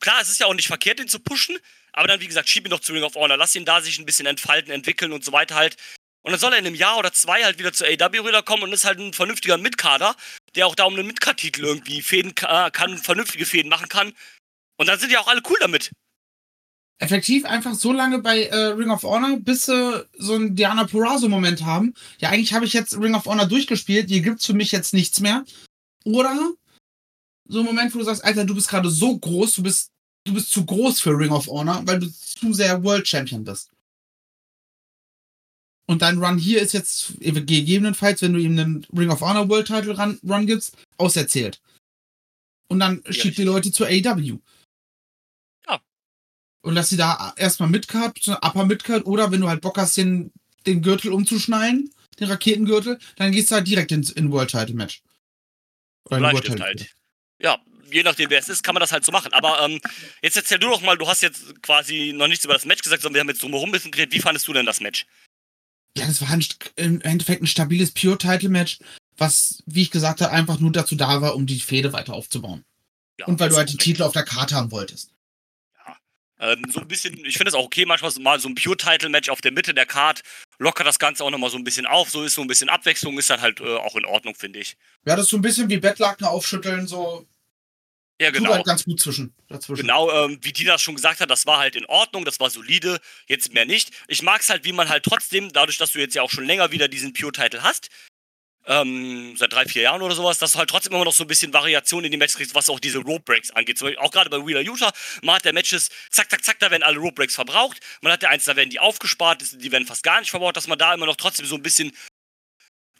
Klar, 0.00 0.20
es 0.20 0.28
ist 0.28 0.40
ja 0.40 0.46
auch 0.46 0.54
nicht 0.54 0.68
verkehrt, 0.68 0.98
den 0.98 1.08
zu 1.08 1.18
pushen, 1.18 1.58
aber 1.92 2.06
dann, 2.06 2.20
wie 2.20 2.28
gesagt, 2.28 2.48
schieb 2.48 2.66
ihn 2.66 2.70
doch 2.70 2.80
zu 2.80 2.92
Ring 2.92 3.02
of 3.02 3.16
Honor, 3.16 3.36
lass 3.36 3.56
ihn 3.56 3.64
da 3.64 3.80
sich 3.80 3.98
ein 3.98 4.06
bisschen 4.06 4.26
entfalten, 4.26 4.70
entwickeln 4.70 5.12
und 5.12 5.24
so 5.24 5.32
weiter 5.32 5.56
halt. 5.56 5.76
Und 6.22 6.32
dann 6.32 6.40
soll 6.40 6.52
er 6.52 6.58
in 6.58 6.66
einem 6.66 6.74
Jahr 6.74 6.98
oder 6.98 7.12
zwei 7.12 7.42
halt 7.42 7.58
wieder 7.58 7.72
zur 7.72 7.88
AW 7.88 8.18
rüberkommen 8.18 8.64
und 8.64 8.72
ist 8.72 8.84
halt 8.84 8.98
ein 8.98 9.14
vernünftiger 9.14 9.56
Mitkader, 9.56 10.14
der 10.54 10.66
auch 10.66 10.74
da 10.74 10.84
um 10.84 10.94
einen 10.94 11.06
Mitkart-Titel 11.06 11.64
irgendwie 11.64 12.02
Fäden 12.02 12.34
kann, 12.34 12.98
vernünftige 12.98 13.46
Fäden 13.46 13.68
machen 13.70 13.88
kann. 13.88 14.14
Und 14.76 14.86
dann 14.86 14.98
sind 14.98 15.10
ja 15.10 15.20
auch 15.20 15.28
alle 15.28 15.42
cool 15.48 15.56
damit. 15.60 15.90
Effektiv 17.00 17.44
einfach 17.44 17.74
so 17.74 17.92
lange 17.92 18.18
bei 18.18 18.44
äh, 18.44 18.56
Ring 18.56 18.90
of 18.90 19.04
Honor, 19.04 19.38
bis 19.38 19.66
sie 19.66 20.06
so 20.18 20.34
einen 20.34 20.56
Diana 20.56 20.84
Purrazzo-Moment 20.84 21.64
haben. 21.64 21.94
Ja, 22.18 22.30
eigentlich 22.30 22.52
habe 22.52 22.64
ich 22.64 22.72
jetzt 22.72 22.98
Ring 22.98 23.14
of 23.14 23.26
Honor 23.26 23.46
durchgespielt, 23.46 24.08
hier 24.08 24.20
gibt's 24.20 24.46
für 24.46 24.54
mich 24.54 24.72
jetzt 24.72 24.94
nichts 24.94 25.20
mehr. 25.20 25.44
Oder 26.04 26.36
so 27.46 27.60
ein 27.60 27.64
Moment, 27.64 27.94
wo 27.94 28.00
du 28.00 28.04
sagst, 28.04 28.24
Alter, 28.24 28.44
du 28.44 28.54
bist 28.54 28.68
gerade 28.68 28.90
so 28.90 29.16
groß, 29.16 29.54
du 29.54 29.62
bist, 29.62 29.92
du 30.24 30.34
bist 30.34 30.50
zu 30.50 30.66
groß 30.66 31.00
für 31.00 31.16
Ring 31.16 31.30
of 31.30 31.46
Honor, 31.46 31.82
weil 31.86 32.00
du 32.00 32.12
zu 32.12 32.52
sehr 32.52 32.82
World 32.82 33.06
Champion 33.06 33.44
bist. 33.44 33.70
Und 35.86 36.02
dein 36.02 36.22
Run 36.22 36.36
hier 36.36 36.60
ist 36.60 36.74
jetzt 36.74 37.14
gegebenenfalls, 37.20 38.20
wenn 38.20 38.34
du 38.34 38.40
ihm 38.40 38.58
einen 38.58 38.86
Ring 38.94 39.10
of 39.10 39.22
Honor 39.22 39.48
World 39.48 39.68
Title 39.68 39.96
Run, 39.96 40.18
Run 40.28 40.46
gibst, 40.46 40.76
auserzählt. 40.98 41.62
Und 42.68 42.80
dann 42.80 43.02
ja, 43.06 43.12
schickt 43.12 43.38
die 43.38 43.44
Leute 43.44 43.72
zur 43.72 43.86
AW. 43.86 44.38
Und 46.62 46.74
lass 46.74 46.88
sie 46.88 46.96
da 46.96 47.32
erstmal 47.36 47.68
Midcard, 47.68 48.18
Upper 48.28 48.64
Midcard, 48.64 49.06
oder 49.06 49.30
wenn 49.30 49.40
du 49.40 49.48
halt 49.48 49.60
Bock 49.60 49.78
hast, 49.78 49.96
den, 49.96 50.32
den 50.66 50.82
Gürtel 50.82 51.12
umzuschneiden, 51.12 51.90
den 52.18 52.28
Raketengürtel, 52.28 52.98
dann 53.16 53.32
gehst 53.32 53.50
du 53.50 53.54
halt 53.54 53.68
direkt 53.68 53.92
ins 53.92 54.10
in 54.10 54.32
World 54.32 54.50
Title 54.50 54.74
Match. 54.74 55.02
Oder 56.04 56.20
World 56.20 56.44
Title 56.44 56.64
halt. 56.64 56.94
Ja, 57.40 57.58
je 57.90 58.02
nachdem, 58.02 58.30
wer 58.30 58.40
es 58.40 58.48
ist, 58.48 58.64
kann 58.64 58.74
man 58.74 58.80
das 58.80 58.92
halt 58.92 59.04
so 59.04 59.12
machen. 59.12 59.32
Aber 59.32 59.60
ähm, 59.62 59.80
jetzt 60.20 60.36
erzähl 60.36 60.58
du 60.58 60.68
doch 60.68 60.82
mal, 60.82 60.98
du 60.98 61.06
hast 61.06 61.22
jetzt 61.22 61.62
quasi 61.62 62.12
noch 62.14 62.26
nichts 62.26 62.44
über 62.44 62.54
das 62.54 62.64
Match 62.64 62.82
gesagt, 62.82 63.02
sondern 63.02 63.14
wir 63.14 63.20
haben 63.20 63.28
jetzt 63.28 63.42
drumherum 63.42 63.68
ein 63.68 63.72
bisschen 63.72 63.92
geredet. 63.92 64.12
Wie 64.12 64.20
fandest 64.20 64.48
du 64.48 64.52
denn 64.52 64.66
das 64.66 64.80
Match? 64.80 65.06
ja, 65.98 66.06
das 66.06 66.20
war 66.20 66.30
ein, 66.30 66.44
im 66.76 67.00
Endeffekt 67.02 67.42
ein 67.42 67.46
stabiles 67.46 67.90
Pure-Title-Match, 67.92 68.78
was, 69.16 69.62
wie 69.66 69.82
ich 69.82 69.90
gesagt 69.90 70.20
habe, 70.20 70.32
einfach 70.32 70.60
nur 70.60 70.72
dazu 70.72 70.94
da 70.94 71.20
war, 71.20 71.34
um 71.34 71.46
die 71.46 71.60
Fehde 71.60 71.92
weiter 71.92 72.14
aufzubauen. 72.14 72.64
Ja, 73.18 73.26
und 73.26 73.40
weil 73.40 73.48
du 73.48 73.56
halt 73.56 73.72
die 73.72 73.76
Titel 73.76 74.02
auf 74.02 74.12
der 74.12 74.24
Karte 74.24 74.54
haben 74.54 74.70
wolltest. 74.70 75.10
Ähm, 76.40 76.62
so 76.70 76.80
ein 76.80 76.88
bisschen, 76.88 77.24
ich 77.24 77.36
finde 77.36 77.48
es 77.48 77.54
auch 77.54 77.64
okay, 77.64 77.84
manchmal 77.84 78.12
mal 78.20 78.40
so 78.40 78.48
ein 78.48 78.54
Pure-Title-Match 78.54 79.28
auf 79.28 79.40
der 79.40 79.52
Mitte 79.52 79.74
der 79.74 79.86
Card 79.86 80.22
lockert 80.58 80.86
das 80.86 80.98
Ganze 80.98 81.24
auch 81.24 81.30
nochmal 81.30 81.50
so 81.50 81.56
ein 81.56 81.64
bisschen 81.64 81.86
auf. 81.86 82.10
So 82.10 82.22
ist 82.22 82.34
so 82.34 82.42
ein 82.42 82.48
bisschen 82.48 82.68
Abwechslung, 82.68 83.18
ist 83.18 83.30
dann 83.30 83.40
halt 83.40 83.60
äh, 83.60 83.76
auch 83.76 83.96
in 83.96 84.04
Ordnung, 84.04 84.34
finde 84.34 84.60
ich. 84.60 84.76
Ja, 85.04 85.16
das 85.16 85.26
ist 85.26 85.30
so 85.30 85.36
ein 85.36 85.42
bisschen 85.42 85.68
wie 85.68 85.78
Bettlaken 85.78 86.26
aufschütteln, 86.26 86.86
so 86.86 87.26
ja, 88.20 88.30
genau. 88.30 88.52
Halt 88.52 88.66
ganz 88.66 88.84
gut 88.84 89.00
zwischen, 89.00 89.32
dazwischen. 89.48 89.82
Genau, 89.82 90.10
ähm, 90.10 90.38
wie 90.42 90.52
Dina 90.52 90.76
schon 90.78 90.96
gesagt 90.96 91.20
hat, 91.20 91.30
das 91.30 91.46
war 91.46 91.58
halt 91.58 91.76
in 91.76 91.86
Ordnung, 91.86 92.24
das 92.24 92.40
war 92.40 92.50
solide, 92.50 93.00
jetzt 93.28 93.54
mehr 93.54 93.64
nicht. 93.64 93.92
Ich 94.08 94.22
mag 94.22 94.40
es 94.40 94.48
halt, 94.48 94.64
wie 94.64 94.72
man 94.72 94.88
halt 94.88 95.04
trotzdem, 95.04 95.52
dadurch, 95.52 95.78
dass 95.78 95.92
du 95.92 96.00
jetzt 96.00 96.14
ja 96.14 96.22
auch 96.22 96.30
schon 96.30 96.44
länger 96.44 96.72
wieder 96.72 96.88
diesen 96.88 97.12
Pure-Title 97.12 97.62
hast, 97.62 97.90
ähm, 98.68 99.34
seit 99.36 99.52
drei, 99.52 99.64
vier 99.64 99.82
Jahren 99.82 100.02
oder 100.02 100.14
sowas, 100.14 100.38
dass 100.38 100.52
du 100.52 100.58
halt 100.58 100.68
trotzdem 100.68 100.92
immer 100.92 101.04
noch 101.04 101.14
so 101.14 101.24
ein 101.24 101.26
bisschen 101.26 101.52
Variation 101.52 102.04
in 102.04 102.12
die 102.12 102.18
Matches 102.18 102.36
kriegst, 102.36 102.54
was 102.54 102.68
auch 102.68 102.78
diese 102.78 102.98
Rope 102.98 103.22
Breaks 103.24 103.50
angeht. 103.50 103.80
Beispiel, 103.80 103.98
auch 103.98 104.10
gerade 104.10 104.28
bei 104.28 104.44
Wheeler 104.46 104.60
Utah, 104.60 104.92
man 105.22 105.36
hat 105.36 105.44
der 105.46 105.54
Matches, 105.54 105.88
zack, 106.10 106.30
zack, 106.30 106.44
zack, 106.44 106.58
da 106.58 106.70
werden 106.70 106.82
alle 106.82 106.98
Rope 106.98 107.14
Breaks 107.14 107.34
verbraucht. 107.34 107.80
Man 108.02 108.12
hat 108.12 108.22
der 108.22 108.30
eins, 108.30 108.44
da 108.44 108.56
werden 108.56 108.68
die 108.68 108.78
aufgespart, 108.78 109.42
die 109.62 109.72
werden 109.72 109.86
fast 109.86 110.02
gar 110.02 110.20
nicht 110.20 110.30
verbraucht, 110.30 110.56
dass 110.56 110.68
man 110.68 110.78
da 110.78 110.92
immer 110.92 111.06
noch 111.06 111.16
trotzdem 111.16 111.46
so 111.46 111.54
ein 111.54 111.62
bisschen 111.62 111.92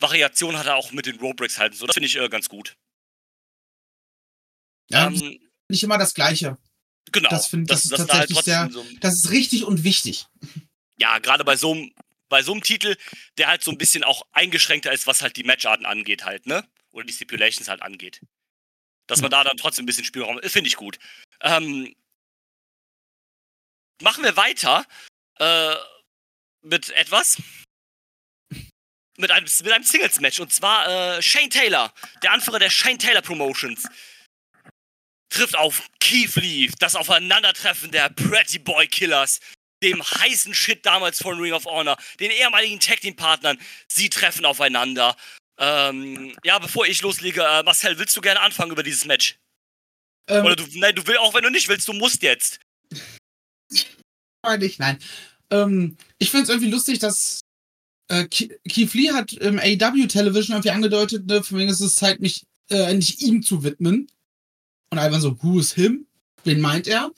Variation 0.01 0.57
hat, 0.57 0.69
auch 0.69 0.93
mit 0.93 1.07
den 1.07 1.19
Rope 1.21 1.35
Breaks 1.37 1.59
halten. 1.59 1.77
So, 1.77 1.87
das 1.87 1.95
finde 1.95 2.07
ich 2.07 2.17
äh, 2.17 2.29
ganz 2.29 2.49
gut. 2.49 2.77
Ja, 4.91 5.09
ähm, 5.09 5.39
nicht 5.69 5.83
immer 5.83 5.99
das 5.99 6.15
Gleiche. 6.15 6.57
Genau. 7.13 7.29
Das, 7.29 7.49
find, 7.49 7.71
das, 7.71 7.83
das 7.83 8.01
ist 8.01 8.07
tatsächlich 8.07 8.37
halt 8.37 8.45
sehr, 8.45 8.69
so 8.71 8.87
das 9.01 9.17
ist 9.17 9.31
richtig 9.31 9.65
und 9.65 9.85
wichtig. 9.85 10.27
Ja, 10.99 11.19
gerade 11.19 11.45
bei 11.45 11.57
so 11.57 11.73
einem 11.73 11.93
bei 12.29 12.43
so 12.43 12.53
einem 12.53 12.63
Titel, 12.63 12.97
der 13.37 13.49
halt 13.49 13.63
so 13.63 13.71
ein 13.71 13.79
bisschen 13.79 14.05
auch 14.05 14.27
eingeschränkter 14.33 14.93
ist, 14.93 15.07
was 15.07 15.23
halt 15.23 15.37
die 15.37 15.45
Matcharten 15.45 15.87
angeht 15.87 16.25
halt, 16.25 16.47
ne? 16.47 16.69
Oder 16.93 17.07
die 17.07 17.13
Stipulations 17.13 17.69
halt 17.69 17.83
angeht. 17.83 18.21
Dass 19.07 19.21
man 19.21 19.31
da 19.31 19.45
dann 19.45 19.57
trotzdem 19.57 19.85
ein 19.85 19.87
bisschen 19.87 20.05
Spielraum, 20.05 20.41
finde 20.43 20.69
ich 20.69 20.77
gut. 20.77 20.99
Ähm, 21.41 21.95
machen 24.03 24.25
wir 24.25 24.37
weiter 24.37 24.87
äh, 25.39 25.75
mit 26.63 26.91
etwas. 26.91 27.39
Mit 29.17 29.33
einem, 29.33 29.47
mit 29.63 29.73
einem 29.73 29.85
Singles-Match. 29.85 30.39
Und 30.41 30.53
zwar 30.53 31.17
äh, 31.17 31.23
Shane 31.23 31.51
Taylor, 31.51 31.93
der 32.23 32.33
Anführer 32.33 32.59
der 32.59 32.71
Shane 32.71 32.99
Taylor 32.99 33.23
Promotions 33.23 33.89
trifft 35.29 35.57
auf 35.57 35.89
Keith 36.01 36.37
Lee, 36.37 36.71
das 36.79 36.95
Aufeinandertreffen 36.95 37.91
der 37.91 38.09
Pretty 38.11 38.59
Boy 38.59 38.87
Killers, 38.87 39.41
dem 39.83 40.03
heißen 40.03 40.55
Shit 40.55 40.85
damals 40.85 41.21
von 41.21 41.39
Ring 41.41 41.53
of 41.53 41.67
Honor, 41.67 41.97
den 42.21 42.31
ehemaligen 42.31 42.81
Tag 42.81 43.01
Team 43.01 43.17
Partnern. 43.17 43.59
Sie 43.89 44.11
treffen 44.11 44.45
aufeinander. 44.45 45.17
Ähm, 45.59 46.37
ja, 46.45 46.59
bevor 46.59 46.87
ich 46.87 47.03
loslege, 47.03 47.43
äh, 47.43 47.63
Marcel, 47.63 47.99
willst 47.99 48.17
du 48.17 48.21
gerne 48.21 48.41
anfangen 48.41 48.71
über 48.73 48.83
dieses 48.83 49.05
Match? 49.05 49.39
Ähm, 50.29 50.45
Oder 50.45 50.57
du, 50.57 50.65
nein, 50.75 50.95
du 50.95 51.07
willst, 51.07 51.21
auch 51.21 51.35
wenn 51.35 51.43
du 51.43 51.51
nicht 51.51 51.69
willst, 51.69 51.89
du 51.89 51.93
musst 51.93 52.23
jetzt. 52.23 52.61
Nicht, 54.59 54.79
nein. 54.79 54.99
Ähm, 55.51 55.97
ich 56.19 56.31
finde 56.31 56.45
es 56.45 56.49
irgendwie 56.49 56.71
lustig, 56.71 57.01
dass 57.01 57.41
äh, 58.09 58.25
Keith 58.27 58.95
Lee 58.95 59.13
hat 59.13 59.33
im 59.35 59.59
AW 59.59 60.07
Television 60.07 60.55
irgendwie 60.55 60.71
angedeutet, 60.71 61.27
ne, 61.27 61.43
für 61.43 61.57
mich 61.57 61.69
ist 61.69 61.81
es 61.81 61.97
Zeit, 61.97 62.21
mich 62.21 62.45
äh, 62.71 62.91
endlich 62.91 63.21
ihm 63.21 63.43
zu 63.43 63.65
widmen. 63.65 64.11
Und 64.91 64.99
einfach 64.99 65.21
so, 65.21 65.43
who 65.43 65.59
is 65.59 65.75
him? 65.75 66.07
Wen 66.45 66.61
meint 66.61 66.87
er? 66.87 67.11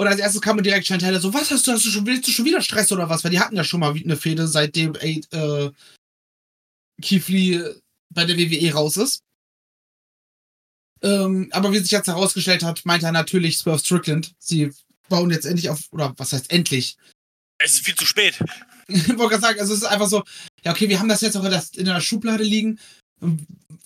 Und 0.00 0.06
als 0.06 0.18
erstes 0.18 0.40
kam 0.40 0.56
mir 0.56 0.62
direkt 0.62 0.86
Chantal 0.86 1.20
so, 1.20 1.34
was 1.34 1.50
hast 1.50 1.66
du, 1.66 1.72
hast 1.72 1.84
du 1.84 1.90
schon, 1.90 2.06
willst 2.06 2.26
du 2.26 2.32
schon 2.32 2.46
wieder 2.46 2.62
Stress 2.62 2.90
oder 2.90 3.10
was? 3.10 3.22
Weil 3.22 3.32
die 3.32 3.38
hatten 3.38 3.54
ja 3.54 3.64
schon 3.64 3.80
mal 3.80 3.94
eine 3.94 4.16
Fehde, 4.16 4.48
seitdem 4.48 4.94
äh, 4.94 5.70
Keith 7.02 7.28
Lee 7.28 7.62
bei 8.08 8.24
der 8.24 8.38
WWE 8.38 8.72
raus 8.72 8.96
ist. 8.96 9.20
Ähm, 11.02 11.50
aber 11.52 11.70
wie 11.72 11.80
sich 11.80 11.90
jetzt 11.90 12.06
herausgestellt 12.06 12.62
hat, 12.62 12.86
meint 12.86 13.02
er 13.02 13.12
natürlich 13.12 13.58
Swerve 13.58 13.80
Strickland. 13.80 14.32
Sie 14.38 14.72
bauen 15.10 15.30
jetzt 15.30 15.44
endlich 15.44 15.68
auf, 15.68 15.80
oder 15.90 16.14
was 16.16 16.32
heißt 16.32 16.50
endlich? 16.50 16.96
Es 17.58 17.72
ist 17.72 17.84
viel 17.84 17.94
zu 17.94 18.06
spät. 18.06 18.42
ich 18.88 19.06
wollte 19.18 19.34
gerade 19.34 19.42
sagen, 19.42 19.60
also 19.60 19.74
es 19.74 19.82
ist 19.82 19.86
einfach 19.86 20.08
so, 20.08 20.24
ja, 20.62 20.72
okay, 20.72 20.88
wir 20.88 20.98
haben 20.98 21.10
das 21.10 21.20
jetzt 21.20 21.36
auch 21.36 21.44
in 21.44 21.84
der 21.84 22.00
Schublade 22.00 22.42
liegen 22.42 22.80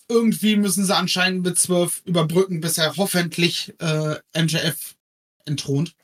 irgendwie 0.09 0.55
müssen 0.55 0.85
sie 0.85 0.95
anscheinend 0.95 1.43
mit 1.43 1.59
zwölf 1.59 2.03
überbrücken, 2.05 2.61
bis 2.61 2.79
er 2.79 2.97
hoffentlich 2.97 3.75
äh, 3.81 4.17
MJF 4.41 4.95
entthront. 5.45 5.97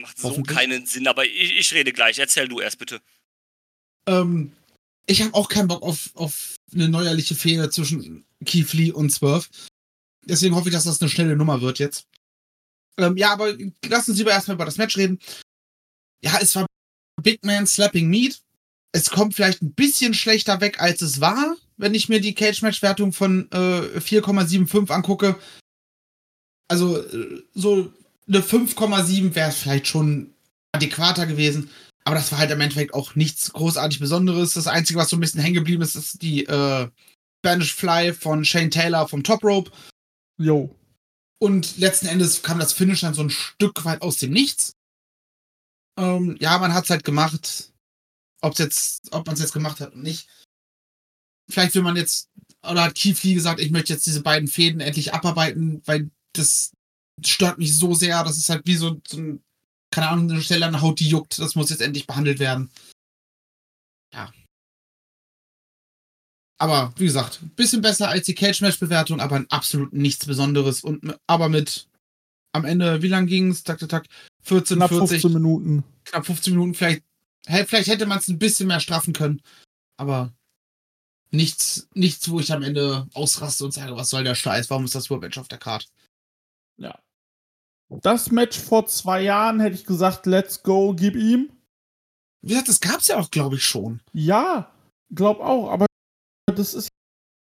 Macht 0.00 0.18
so 0.18 0.42
keinen 0.42 0.86
Sinn, 0.86 1.06
aber 1.08 1.24
ich, 1.24 1.58
ich, 1.58 1.74
rede 1.74 1.92
gleich. 1.92 2.18
Erzähl 2.18 2.48
du 2.48 2.60
erst 2.60 2.78
bitte. 2.78 3.00
Ähm, 4.06 4.52
ich 5.06 5.22
habe 5.22 5.34
auch 5.34 5.48
keinen 5.48 5.68
Bock 5.68 5.82
auf, 5.82 6.10
auf 6.14 6.56
eine 6.72 6.88
neuerliche 6.88 7.34
Fehde 7.34 7.68
zwischen 7.70 8.24
Keith 8.44 8.72
Lee 8.74 8.92
und 8.92 9.10
Swerve. 9.10 9.46
Deswegen 10.24 10.54
hoffe 10.54 10.68
ich, 10.68 10.74
dass 10.74 10.84
das 10.84 11.00
eine 11.00 11.10
schnelle 11.10 11.36
Nummer 11.36 11.60
wird 11.60 11.78
jetzt. 11.78 12.06
Ähm, 12.96 13.16
ja, 13.16 13.32
aber 13.32 13.56
lass 13.86 14.08
uns 14.08 14.18
lieber 14.18 14.30
erstmal 14.30 14.56
über 14.56 14.64
das 14.64 14.76
Match 14.76 14.96
reden. 14.96 15.18
Ja, 16.22 16.38
es 16.40 16.54
war 16.54 16.66
Big 17.22 17.44
Man 17.44 17.66
Slapping 17.66 18.08
Meat. 18.08 18.40
Es 18.92 19.10
kommt 19.10 19.34
vielleicht 19.34 19.62
ein 19.62 19.72
bisschen 19.72 20.14
schlechter 20.14 20.60
weg, 20.60 20.80
als 20.80 21.02
es 21.02 21.20
war 21.20 21.56
wenn 21.78 21.94
ich 21.94 22.08
mir 22.08 22.20
die 22.20 22.34
Cage-Match-Wertung 22.34 23.12
von 23.12 23.50
äh, 23.52 23.98
4,75 23.98 24.90
angucke. 24.90 25.38
Also 26.68 26.98
äh, 26.98 27.42
so 27.54 27.92
eine 28.28 28.40
5,7 28.40 29.34
wäre 29.34 29.52
vielleicht 29.52 29.86
schon 29.86 30.34
adäquater 30.72 31.26
gewesen. 31.26 31.70
Aber 32.04 32.16
das 32.16 32.32
war 32.32 32.38
halt 32.38 32.50
im 32.50 32.60
Endeffekt 32.60 32.94
auch 32.94 33.14
nichts 33.14 33.52
großartig 33.52 33.98
Besonderes. 33.98 34.54
Das 34.54 34.66
Einzige, 34.66 34.98
was 34.98 35.10
so 35.10 35.16
ein 35.16 35.20
bisschen 35.20 35.40
hängen 35.40 35.56
geblieben 35.56 35.82
ist, 35.82 35.94
ist 35.94 36.22
die 36.22 36.46
äh, 36.46 36.88
Spanish 37.40 37.74
Fly 37.74 38.14
von 38.14 38.44
Shane 38.44 38.70
Taylor 38.70 39.08
vom 39.08 39.22
Top 39.22 39.44
Rope. 39.44 39.70
Jo. 40.38 40.74
Und 41.40 41.76
letzten 41.76 42.06
Endes 42.06 42.42
kam 42.42 42.58
das 42.58 42.72
Finish 42.72 43.00
dann 43.00 43.14
so 43.14 43.22
ein 43.22 43.30
Stück 43.30 43.84
weit 43.84 44.02
aus 44.02 44.16
dem 44.16 44.30
Nichts. 44.30 44.72
Ähm, 45.98 46.36
ja, 46.40 46.58
man 46.58 46.72
hat 46.74 46.84
es 46.84 46.90
halt 46.90 47.04
gemacht. 47.04 47.72
Ob's 48.40 48.58
jetzt, 48.58 49.12
ob 49.12 49.26
man 49.26 49.34
es 49.34 49.40
jetzt 49.40 49.52
gemacht 49.52 49.80
hat 49.80 49.94
und 49.94 50.02
nicht. 50.02 50.28
Vielleicht 51.50 51.74
will 51.74 51.82
man 51.82 51.96
jetzt, 51.96 52.28
oder 52.62 52.84
hat 52.84 52.94
Keith 52.94 53.22
Lee 53.22 53.34
gesagt, 53.34 53.60
ich 53.60 53.70
möchte 53.70 53.92
jetzt 53.92 54.06
diese 54.06 54.22
beiden 54.22 54.48
Fäden 54.48 54.80
endlich 54.80 55.14
abarbeiten, 55.14 55.82
weil 55.86 56.10
das 56.34 56.72
stört 57.24 57.58
mich 57.58 57.76
so 57.76 57.94
sehr. 57.94 58.22
Das 58.24 58.36
ist 58.36 58.48
halt 58.48 58.66
wie 58.66 58.76
so, 58.76 59.00
so 59.06 59.18
ein, 59.18 59.42
keine 59.90 60.08
Ahnung, 60.08 60.30
eine 60.30 60.42
Stelle 60.42 60.66
an 60.66 60.72
der 60.72 60.82
Haut, 60.82 61.00
die 61.00 61.08
juckt. 61.08 61.38
Das 61.38 61.54
muss 61.54 61.70
jetzt 61.70 61.82
endlich 61.82 62.06
behandelt 62.06 62.38
werden. 62.38 62.70
Ja. 64.14 64.32
Aber 66.60 66.92
wie 66.96 67.04
gesagt, 67.04 67.40
ein 67.42 67.50
bisschen 67.50 67.82
besser 67.82 68.08
als 68.08 68.26
die 68.26 68.34
Cage-Match-Bewertung, 68.34 69.20
aber 69.20 69.44
absolut 69.48 69.92
nichts 69.92 70.26
Besonderes. 70.26 70.82
Und 70.82 71.16
aber 71.26 71.48
mit 71.48 71.88
am 72.52 72.64
Ende, 72.64 73.02
wie 73.02 73.08
lang 73.08 73.26
ging 73.26 73.50
es? 73.50 73.62
Tak, 73.62 73.78
tak, 73.78 73.88
tak. 73.88 74.06
14, 74.42 74.78
knapp 74.78 74.88
40, 74.88 75.20
15 75.20 75.32
Minuten. 75.32 75.84
Knapp 76.04 76.26
15 76.26 76.52
Minuten. 76.54 76.74
Vielleicht, 76.74 77.02
vielleicht 77.44 77.88
hätte 77.88 78.06
man 78.06 78.18
es 78.18 78.28
ein 78.28 78.38
bisschen 78.38 78.66
mehr 78.66 78.80
straffen 78.80 79.12
können. 79.12 79.42
Aber 79.96 80.32
nichts, 81.30 81.88
nichts, 81.94 82.28
wo 82.30 82.40
ich 82.40 82.52
am 82.52 82.62
Ende 82.62 83.06
ausraste 83.14 83.64
und 83.64 83.72
sage, 83.72 83.96
was 83.96 84.10
soll 84.10 84.24
der 84.24 84.34
Scheiß? 84.34 84.70
Warum 84.70 84.86
ist 84.86 84.94
das 84.94 85.10
World 85.10 85.22
Match 85.22 85.38
auf 85.38 85.48
der 85.48 85.58
Card? 85.58 85.86
Ja. 86.78 86.98
Das 87.90 88.30
Match 88.30 88.58
vor 88.58 88.86
zwei 88.86 89.22
Jahren 89.22 89.60
hätte 89.60 89.76
ich 89.76 89.86
gesagt, 89.86 90.26
let's 90.26 90.62
go, 90.62 90.94
gib 90.94 91.16
ihm. 91.16 91.50
Wie 92.42 92.50
gesagt, 92.50 92.68
das 92.68 92.80
gab 92.80 93.00
es 93.00 93.08
ja 93.08 93.18
auch, 93.18 93.30
glaube 93.30 93.56
ich, 93.56 93.64
schon. 93.64 94.00
Ja, 94.12 94.72
glaub 95.14 95.40
auch, 95.40 95.70
aber 95.70 95.86
das 96.46 96.74
ist 96.74 96.88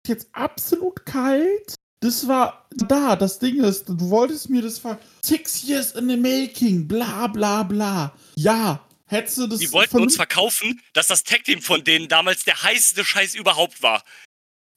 jetzt 0.07 0.29
absolut 0.33 1.05
kalt. 1.05 1.75
Das 2.03 2.27
war 2.27 2.67
da, 2.71 3.15
das 3.15 3.37
Ding 3.37 3.63
ist, 3.63 3.87
du 3.87 4.09
wolltest 4.09 4.49
mir, 4.49 4.63
das 4.63 4.83
war 4.83 4.99
six 5.23 5.63
years 5.63 5.91
in 5.91 6.09
the 6.09 6.17
making, 6.17 6.87
bla 6.87 7.27
bla 7.27 7.61
bla. 7.61 8.11
Ja, 8.35 8.83
hättest 9.05 9.37
du 9.37 9.47
das. 9.47 9.59
Die 9.59 9.71
wollten 9.71 9.99
uns 10.01 10.15
verkaufen, 10.15 10.81
dass 10.93 11.07
das 11.07 11.23
Tag-Team 11.23 11.61
von 11.61 11.83
denen 11.83 12.07
damals 12.07 12.43
der 12.43 12.61
heißeste 12.61 13.05
Scheiß 13.05 13.35
überhaupt 13.35 13.83
war. 13.83 14.03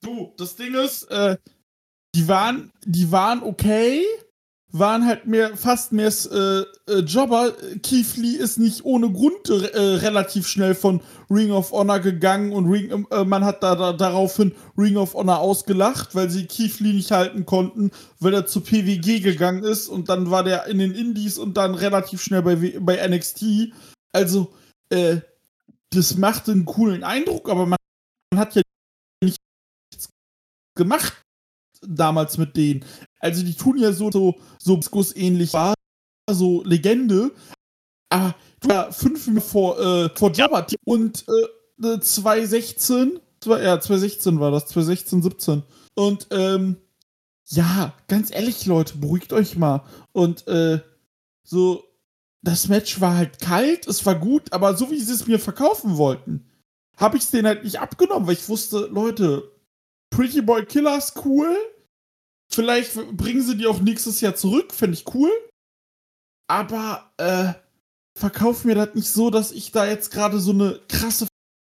Du, 0.02 0.34
das 0.36 0.56
Ding 0.56 0.74
ist, 0.74 1.04
äh, 1.04 1.38
die 2.14 2.28
waren, 2.28 2.70
die 2.84 3.10
waren 3.10 3.42
okay, 3.42 4.04
waren 4.76 5.06
halt 5.06 5.26
mehr, 5.26 5.56
fast 5.56 5.92
mehr 5.92 6.08
äh, 6.32 6.92
äh, 6.92 6.98
Jobber. 7.00 7.52
Keith 7.82 8.16
Lee 8.16 8.36
ist 8.36 8.58
nicht 8.58 8.84
ohne 8.84 9.10
Grund 9.10 9.48
äh, 9.48 9.78
relativ 9.78 10.48
schnell 10.48 10.74
von 10.74 11.00
Ring 11.30 11.52
of 11.52 11.70
Honor 11.70 12.00
gegangen 12.00 12.52
und 12.52 12.68
Ring, 12.68 13.06
äh, 13.10 13.24
man 13.24 13.44
hat 13.44 13.62
da, 13.62 13.76
da, 13.76 13.92
daraufhin 13.92 14.52
Ring 14.76 14.96
of 14.96 15.14
Honor 15.14 15.38
ausgelacht, 15.38 16.16
weil 16.16 16.28
sie 16.28 16.46
Keith 16.46 16.80
Lee 16.80 16.92
nicht 16.92 17.12
halten 17.12 17.46
konnten, 17.46 17.92
weil 18.18 18.34
er 18.34 18.46
zu 18.46 18.62
PWG 18.62 19.20
gegangen 19.20 19.62
ist 19.62 19.86
und 19.86 20.08
dann 20.08 20.32
war 20.32 20.42
der 20.42 20.66
in 20.66 20.80
den 20.80 20.92
Indies 20.92 21.38
und 21.38 21.56
dann 21.56 21.76
relativ 21.76 22.20
schnell 22.20 22.42
bei, 22.42 22.56
bei 22.80 23.08
NXT. 23.08 23.72
Also, 24.12 24.52
äh, 24.90 25.18
das 25.90 26.16
macht 26.16 26.48
einen 26.48 26.64
coolen 26.64 27.04
Eindruck, 27.04 27.48
aber 27.48 27.64
man, 27.64 27.78
man 28.32 28.40
hat 28.40 28.56
ja 28.56 28.62
nichts 29.22 29.38
gemacht 30.76 31.24
damals 31.88 32.38
mit 32.38 32.56
denen. 32.56 32.84
Also 33.24 33.42
die 33.42 33.54
tun 33.54 33.78
ja 33.78 33.90
so, 33.90 34.10
so, 34.10 34.36
so 34.58 34.80
ähnlich 35.14 35.54
war, 35.54 35.72
so 36.30 36.62
Legende. 36.64 37.32
Aber 38.10 38.34
du 38.60 38.68
war 38.68 38.92
fünf 38.92 39.26
Minuten 39.26 39.46
vor, 39.46 39.80
äh, 39.80 40.10
vor 40.14 40.30
Jabba 40.30 40.66
und 40.84 41.24
äh, 41.82 42.00
2016, 42.00 43.18
ja, 43.46 43.80
2016 43.80 44.38
war 44.40 44.50
das, 44.50 44.66
2016, 44.66 45.22
17. 45.22 45.62
Und, 45.94 46.26
ähm, 46.32 46.76
ja, 47.46 47.94
ganz 48.08 48.30
ehrlich, 48.30 48.66
Leute, 48.66 48.98
beruhigt 48.98 49.32
euch 49.32 49.56
mal. 49.56 49.84
Und, 50.12 50.46
äh, 50.46 50.80
so, 51.44 51.82
das 52.42 52.68
Match 52.68 53.00
war 53.00 53.16
halt 53.16 53.40
kalt, 53.40 53.86
es 53.88 54.04
war 54.04 54.16
gut, 54.16 54.52
aber 54.52 54.76
so 54.76 54.90
wie 54.90 55.00
sie 55.00 55.14
es 55.14 55.26
mir 55.26 55.38
verkaufen 55.38 55.96
wollten, 55.96 56.46
habe 56.98 57.16
ich 57.16 57.22
es 57.22 57.30
denen 57.30 57.46
halt 57.46 57.64
nicht 57.64 57.80
abgenommen, 57.80 58.26
weil 58.26 58.34
ich 58.34 58.48
wusste, 58.50 58.88
Leute, 58.92 59.50
Pretty 60.10 60.42
Boy 60.42 60.66
Killer 60.66 60.98
ist 60.98 61.24
cool, 61.24 61.56
Vielleicht 62.52 62.94
bringen 63.16 63.42
sie 63.42 63.56
die 63.56 63.66
auch 63.66 63.80
nächstes 63.80 64.20
Jahr 64.20 64.34
zurück, 64.36 64.72
fände 64.72 64.96
ich 64.96 65.14
cool. 65.14 65.30
Aber 66.48 67.12
äh, 67.16 67.54
verkauf 68.16 68.64
mir 68.64 68.74
das 68.74 68.94
nicht 68.94 69.08
so, 69.08 69.30
dass 69.30 69.50
ich 69.52 69.72
da 69.72 69.86
jetzt 69.86 70.10
gerade 70.10 70.38
so 70.38 70.52
eine 70.52 70.80
krasse 70.88 71.26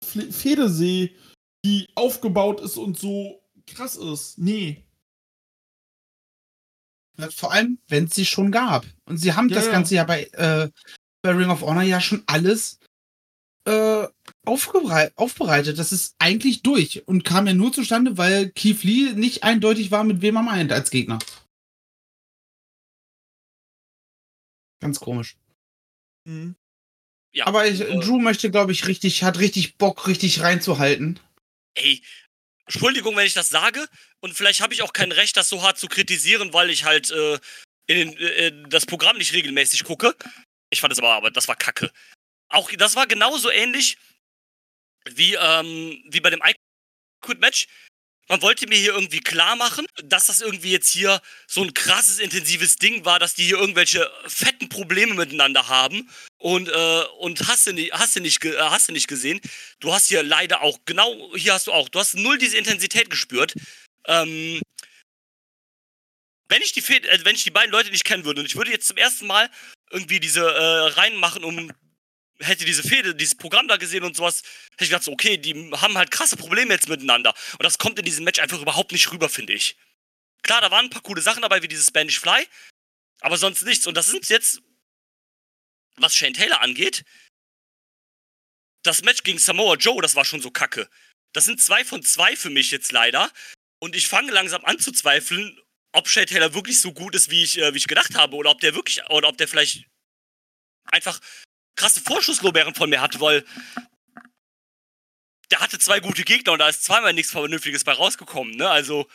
Fehde 0.05 0.69
sehe, 0.69 1.11
die 1.65 1.89
aufgebaut 1.95 2.61
ist 2.61 2.77
und 2.77 2.99
so 2.99 3.43
krass 3.67 3.97
ist. 3.97 4.39
Nee. 4.39 4.85
Vor 7.31 7.53
allem, 7.53 7.79
wenn 7.89 8.05
es 8.05 8.15
sie 8.15 8.25
schon 8.25 8.53
gab. 8.53 8.87
Und 9.05 9.19
sie 9.19 9.33
haben 9.33 9.49
ja, 9.49 9.57
das 9.57 9.71
Ganze 9.71 9.97
ja 9.97 10.05
bei, 10.05 10.25
äh, 10.33 10.71
bei 11.23 11.33
Ring 11.33 11.51
of 11.51 11.63
Honor 11.63 11.83
ja 11.83 12.01
schon 12.01 12.23
alles 12.27 12.79
äh, 13.65 14.07
aufbereitet. 14.45 15.79
Das 15.79 15.93
ist 15.93 16.15
eigentlich 16.19 16.63
durch 16.63 17.07
und 17.07 17.25
kam 17.25 17.47
ja 17.47 17.55
nur 17.55 17.73
zustande, 17.73 18.17
weil 18.17 18.51
Keith 18.51 18.83
Lee 18.83 19.13
nicht 19.13 19.45
eindeutig 19.45 19.91
war, 19.91 20.05
mit 20.05 20.23
wem 20.23 20.37
er 20.37 20.43
meint 20.43 20.73
als 20.73 20.91
Gegner. 20.91 21.19
Ganz 24.81 25.01
komisch. 25.01 25.37
Mhm. 26.25 26.57
Ja, 27.33 27.47
Aber 27.47 27.67
ich, 27.67 27.81
äh, 27.81 27.99
Drew 27.99 28.19
möchte, 28.19 28.51
glaube 28.51 28.73
ich, 28.73 28.87
richtig, 28.87 29.23
hat 29.23 29.39
richtig 29.39 29.77
Bock, 29.77 30.07
richtig 30.07 30.41
reinzuhalten. 30.41 31.21
Ey, 31.75 32.03
Entschuldigung, 32.65 33.17
wenn 33.17 33.27
ich 33.27 33.35
das 33.35 33.49
sage, 33.49 33.87
und 34.21 34.35
vielleicht 34.35 34.61
habe 34.61 34.75
ich 34.75 34.83
auch 34.83 34.93
kein 34.93 35.13
Recht, 35.13 35.37
das 35.37 35.49
so 35.49 35.63
hart 35.63 35.79
zu 35.79 35.89
kritisieren, 35.89 36.53
weil 36.53 36.71
ich 36.71 36.85
halt 36.85 37.11
äh, 37.11 37.39
in, 37.87 38.17
äh, 38.17 38.53
das 38.69 38.87
Programm 38.87 39.19
nicht 39.19 39.33
regelmäßig 39.33 39.85
gucke. 39.85 40.15
Ich 40.71 40.81
fand 40.81 40.93
es 40.93 40.99
aber, 40.99 41.15
aber 41.15 41.31
das 41.31 41.49
war 41.49 41.57
Kacke. 41.57 41.91
Auch 42.51 42.71
das 42.73 42.97
war 42.97 43.07
genauso 43.07 43.51
ähnlich 43.51 43.99
wie, 45.07 45.35
ähm, 45.35 46.03
wie 46.11 46.21
bei 46.21 46.31
dem 46.31 46.43
Quit-Match. 47.21 47.67
Man 48.29 48.43
wollte 48.43 48.67
mir 48.67 48.77
hier 48.77 48.93
irgendwie 48.93 49.21
klar 49.21 49.57
machen, 49.57 49.87
dass 50.05 50.27
das 50.27 50.43
irgendwie 50.43 50.71
jetzt 50.71 50.91
hier 50.91 51.23
so 51.47 51.63
ein 51.63 51.73
krasses, 51.73 52.19
intensives 52.19 52.77
Ding 52.77 53.07
war, 53.07 53.19
dass 53.19 53.35
die 53.35 53.45
hier 53.45 53.59
irgendwelche 53.59 54.11
fetten 54.27 54.69
Probleme 54.69 55.15
miteinander 55.15 55.69
haben. 55.69 56.11
Und, 56.37 56.69
äh, 56.69 57.05
und 57.21 57.49
hast, 57.49 57.67
du 57.67 57.73
nicht, 57.73 57.93
hast, 57.95 58.17
du 58.17 58.21
nicht, 58.21 58.45
äh, 58.45 58.59
hast 58.59 58.89
du 58.89 58.93
nicht 58.93 59.09
gesehen. 59.09 59.41
Du 59.81 59.95
hast 59.95 60.09
hier 60.09 60.23
leider 60.23 60.61
auch, 60.61 60.79
genau 60.85 61.35
hier 61.37 61.55
hast 61.55 61.69
du 61.69 61.73
auch, 61.73 61.89
du 61.89 61.99
hast 61.99 62.15
null 62.15 62.37
diese 62.37 62.59
Intensität 62.59 63.09
gespürt. 63.09 63.55
Ähm, 64.07 64.61
wenn 66.49 66.63
ich, 66.63 66.73
die, 66.73 66.81
äh, 66.81 67.25
wenn 67.25 67.35
ich 67.35 67.45
die 67.45 67.51
beiden 67.51 67.73
Leute 67.73 67.91
nicht 67.91 68.05
kennen 68.05 68.27
würde 68.27 68.41
und 68.41 68.47
ich 68.47 68.57
würde 68.57 68.71
jetzt 68.71 68.89
zum 68.89 68.99
ersten 68.99 69.27
Mal 69.27 69.51
irgendwie 69.91 70.21
diese 70.21 70.41
äh, 70.41 70.89
Reihen 70.99 71.17
machen, 71.17 71.45
um 71.45 71.73
hätte 72.41 72.65
diese 72.65 72.83
Fehde, 72.83 73.15
dieses 73.15 73.35
Programm 73.35 73.69
da 73.69 73.77
gesehen 73.77 74.05
und 74.05 74.17
sowas, 74.17 74.43
hätte 74.73 74.85
ich 74.85 74.91
gedacht, 74.91 75.05
so, 75.05 75.13
okay, 75.13 75.37
die 75.39 75.55
haben 75.77 75.97
halt 75.99 76.11
krasse 76.11 76.37
Probleme 76.37 76.75
jetzt 76.75 76.89
miteinander. 76.89 77.35
Und 77.53 77.65
das 77.65 77.79
kommt 77.79 77.99
in 77.99 78.05
diesem 78.05 78.25
Match 78.25 78.39
einfach 78.39 78.61
überhaupt 78.61 78.93
nicht 78.93 79.11
rüber, 79.13 79.29
finde 79.29 79.53
ich. 79.53 79.77
Klar, 80.43 80.61
da 80.61 80.71
waren 80.71 80.87
ein 80.87 80.91
paar 80.91 81.03
coole 81.03 81.21
Sachen 81.21 81.43
dabei, 81.43 81.63
wie 81.63 81.69
dieses 81.69 81.89
Spanish 81.89 82.21
Fly, 82.21 82.47
aber 83.21 83.37
sonst 83.37 83.63
nichts. 83.63 83.87
Und 83.87 83.97
das 83.97 84.07
sind 84.07 84.29
jetzt, 84.29 84.63
was 85.97 86.15
Shane 86.15 86.35
Taylor 86.35 86.61
angeht, 86.61 87.05
das 88.83 89.03
Match 89.03 89.23
gegen 89.25 89.39
Samoa 89.39 89.75
Joe, 89.75 90.01
das 90.01 90.15
war 90.15 90.25
schon 90.25 90.41
so 90.41 90.51
kacke. 90.51 90.89
Das 91.33 91.45
sind 91.45 91.61
zwei 91.61 91.85
von 91.85 92.03
zwei 92.03 92.37
für 92.37 92.51
mich 92.51 92.71
jetzt 92.71 92.93
leider. 92.93 93.31
Und 93.81 93.95
ich 93.97 94.09
fange 94.09 94.33
langsam 94.33 94.65
an 94.65 94.79
zu 94.79 94.93
zweifeln, 94.93 95.61
ob 95.93 96.09
Shane 96.09 96.27
Taylor 96.27 96.55
wirklich 96.55 96.81
so 96.81 96.93
gut 96.93 97.15
ist, 97.15 97.31
wie 97.31 97.43
ich, 97.43 97.59
äh, 97.59 97.75
wie 97.75 97.79
ich 97.79 97.89
gedacht 97.89 98.15
habe, 98.15 98.37
oder 98.37 98.51
ob 98.51 98.61
der 98.61 98.75
wirklich, 98.75 99.05
oder 99.11 99.29
ob 99.29 99.37
der 99.39 99.49
vielleicht 99.49 99.85
einfach 100.85 101.21
krasse 101.79 102.01
Vorschusslorbeeren 102.01 102.75
von 102.75 102.91
mir 102.91 103.01
hatte, 103.01 103.21
weil 103.21 103.45
der 105.51 105.61
hatte 105.61 105.79
zwei 105.79 106.01
gute 106.01 106.25
Gegner 106.25 106.53
und 106.53 106.59
da 106.59 106.69
ist 106.69 106.85
zweimal 106.85 107.15
nichts 107.15 107.33
Vernünftiges 107.33 107.85
bei 107.85 107.93
rausgekommen, 107.93 108.57
ne? 108.57 108.69
Also. 108.69 109.07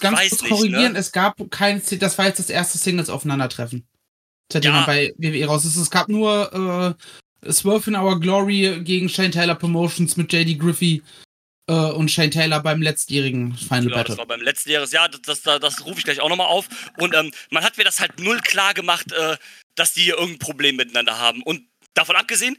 Ganz 0.00 0.28
kurz 0.28 0.48
korrigieren, 0.48 0.92
ne? 0.92 0.98
es 0.98 1.10
gab 1.10 1.38
kein, 1.50 1.82
das 1.98 2.18
war 2.18 2.26
jetzt 2.26 2.38
das 2.38 2.50
erste 2.50 2.78
Singles 2.78 3.10
Aufeinandertreffen. 3.10 3.88
Seitdem 4.52 4.72
ja. 4.72 4.86
bei 4.86 5.12
WWE 5.18 5.46
raus 5.46 5.64
ist. 5.64 5.76
Es 5.76 5.90
gab 5.90 6.08
nur 6.08 6.96
äh, 7.42 7.52
Swerve 7.52 7.90
in 7.90 7.96
Our 7.96 8.20
Glory 8.20 8.80
gegen 8.84 9.08
Shane 9.08 9.32
Taylor 9.32 9.56
Promotions 9.56 10.16
mit 10.16 10.32
JD 10.32 10.58
Griffey 10.58 11.02
und 11.72 12.10
Shane 12.10 12.30
Taylor 12.30 12.60
beim 12.60 12.80
letztjährigen 12.80 13.54
Final 13.54 13.82
genau, 13.82 13.96
Battle. 13.96 14.12
Das 14.12 14.18
war 14.18 14.26
beim 14.26 14.40
letztjähriges 14.40 14.92
Jahr, 14.92 15.08
das, 15.08 15.20
das, 15.22 15.42
das, 15.42 15.60
das 15.60 15.84
rufe 15.84 15.98
ich 15.98 16.04
gleich 16.04 16.20
auch 16.20 16.28
nochmal 16.28 16.46
auf. 16.46 16.68
Und 16.96 17.14
ähm, 17.14 17.30
man 17.50 17.62
hat 17.62 17.76
mir 17.76 17.84
das 17.84 18.00
halt 18.00 18.18
null 18.18 18.40
klar 18.40 18.72
gemacht, 18.72 19.12
äh, 19.12 19.36
dass 19.74 19.92
die 19.92 20.02
hier 20.02 20.14
irgendein 20.14 20.38
Problem 20.38 20.76
miteinander 20.76 21.18
haben. 21.18 21.42
Und 21.42 21.68
davon 21.94 22.16
abgesehen, 22.16 22.56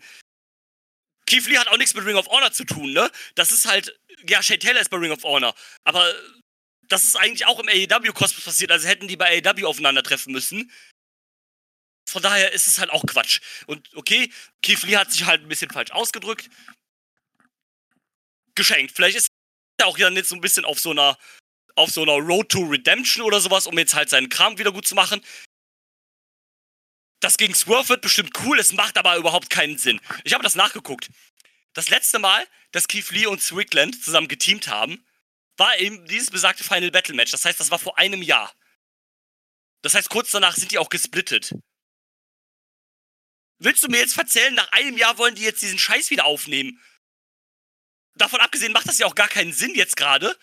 Keith 1.26 1.47
Lee 1.47 1.57
hat 1.57 1.68
auch 1.70 1.78
nichts 1.78 1.95
mit 1.95 2.05
Ring 2.05 2.16
of 2.16 2.28
Honor 2.28 2.51
zu 2.51 2.66
tun, 2.66 2.93
ne? 2.93 3.10
Das 3.36 3.51
ist 3.51 3.68
halt, 3.68 3.99
ja, 4.28 4.43
Shane 4.43 4.60
Taylor 4.60 4.82
ist 4.82 4.89
bei 4.89 4.97
Ring 4.97 5.12
of 5.12 5.24
Honor, 5.24 5.53
aber 5.84 6.14
das 6.88 7.03
ist 7.03 7.16
eigentlich 7.16 7.45
auch 7.45 7.60
im 7.60 7.68
AEW-Kosmos 7.68 8.43
passiert, 8.43 8.72
also 8.72 8.88
hätten 8.88 9.07
die 9.07 9.18
bei 9.18 9.41
AEW 9.43 9.68
aufeinandertreffen 9.68 10.34
müssen. 10.34 10.72
Von 12.07 12.24
daher 12.24 12.51
ist 12.53 12.68
es 12.68 12.80
halt 12.80 12.89
auch 12.89 13.03
Quatsch. 13.05 13.41
Und 13.68 13.89
okay, 13.95 14.32
Keith 14.64 14.82
Lee 14.84 14.97
hat 14.97 15.12
sich 15.12 15.26
halt 15.26 15.43
ein 15.43 15.47
bisschen 15.47 15.70
falsch 15.70 15.91
ausgedrückt 15.91 16.49
geschenkt. 18.60 18.93
Vielleicht 18.95 19.18
ist 19.18 19.30
er 19.80 19.88
auch 19.88 19.97
dann 19.97 20.16
jetzt 20.16 20.30
so 20.30 20.36
ein 20.36 20.41
bisschen 20.41 20.66
auf 20.66 20.80
so 20.80 20.91
einer 20.91 21.18
auf 21.76 21.89
so 21.89 22.01
einer 22.01 22.14
Road 22.14 22.49
to 22.49 22.60
Redemption 22.60 23.24
oder 23.24 23.39
sowas, 23.39 23.66
um 23.66 23.78
jetzt 23.78 23.93
halt 23.93 24.10
seinen 24.10 24.28
Kram 24.28 24.57
wieder 24.57 24.72
gut 24.72 24.86
zu 24.86 24.95
machen. 24.95 25.24
Das 27.22 27.38
gegen 27.38 27.55
Swerve 27.55 27.89
wird 27.89 28.01
bestimmt 28.01 28.38
cool, 28.43 28.60
es 28.60 28.74
macht 28.74 28.97
aber 28.97 29.16
überhaupt 29.16 29.49
keinen 29.49 29.78
Sinn. 29.78 30.01
Ich 30.26 30.34
habe 30.34 30.43
das 30.43 30.55
nachgeguckt. 30.55 31.10
Das 31.74 31.89
letzte 31.89 32.20
Mal, 32.20 32.45
dass 32.72 32.88
Keith 32.88 33.10
Lee 33.12 33.28
und 33.28 33.41
Strickland 33.41 34.03
zusammen 34.03 34.28
geteamt 34.28 34.68
haben, 34.68 35.05
war 35.57 35.78
eben 35.78 36.05
dieses 36.07 36.32
besagte 36.32 36.64
Final 36.64 36.91
Battle 36.91 37.16
Match. 37.16 37.32
Das 37.32 37.45
heißt, 37.45 37.60
das 37.60 37.72
war 37.72 37.80
vor 37.80 37.97
einem 37.97 38.22
Jahr. 38.22 38.53
Das 39.82 39.93
heißt, 39.93 40.10
kurz 40.10 40.32
danach 40.32 40.55
sind 40.55 40.72
die 40.72 40.78
auch 40.78 40.89
gesplittet. 40.89 41.53
Willst 43.60 43.84
du 43.84 43.89
mir 43.89 43.99
jetzt 43.99 44.18
erzählen, 44.18 44.53
nach 44.53 44.72
einem 44.72 44.97
Jahr 44.97 45.18
wollen 45.18 45.36
die 45.36 45.43
jetzt 45.43 45.62
diesen 45.62 45.80
Scheiß 45.80 46.10
wieder 46.10 46.26
aufnehmen? 46.26 46.82
Davon 48.20 48.41
abgesehen 48.41 48.74
macht 48.74 48.88
das 48.88 48.99
ja 48.99 49.07
auch 49.07 49.15
gar 49.15 49.30
keinen 49.30 49.53
Sinn 49.53 49.74
jetzt 49.76 49.95
gerade. 49.95 50.38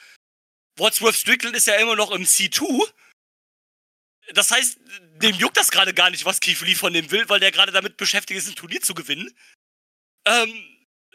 Wadsworth 0.77 1.15
Strickland 1.15 1.57
ist 1.57 1.67
ja 1.67 1.75
immer 1.77 1.95
noch 1.95 2.11
im 2.11 2.25
C2. 2.25 2.91
Das 4.35 4.51
heißt, 4.51 4.79
dem 5.23 5.37
juckt 5.37 5.57
das 5.57 5.71
gerade 5.71 5.95
gar 5.95 6.11
nicht, 6.11 6.25
was 6.25 6.41
Keith 6.41 6.61
Lee 6.63 6.75
von 6.75 6.93
dem 6.93 7.11
will, 7.11 7.29
weil 7.29 7.41
der 7.41 7.53
gerade 7.53 7.73
damit 7.73 7.97
beschäftigt 7.97 8.39
ist, 8.39 8.49
ein 8.49 8.57
Turnier 8.57 8.81
zu 8.81 8.95
gewinnen. 8.95 9.33
Ähm, 10.25 10.65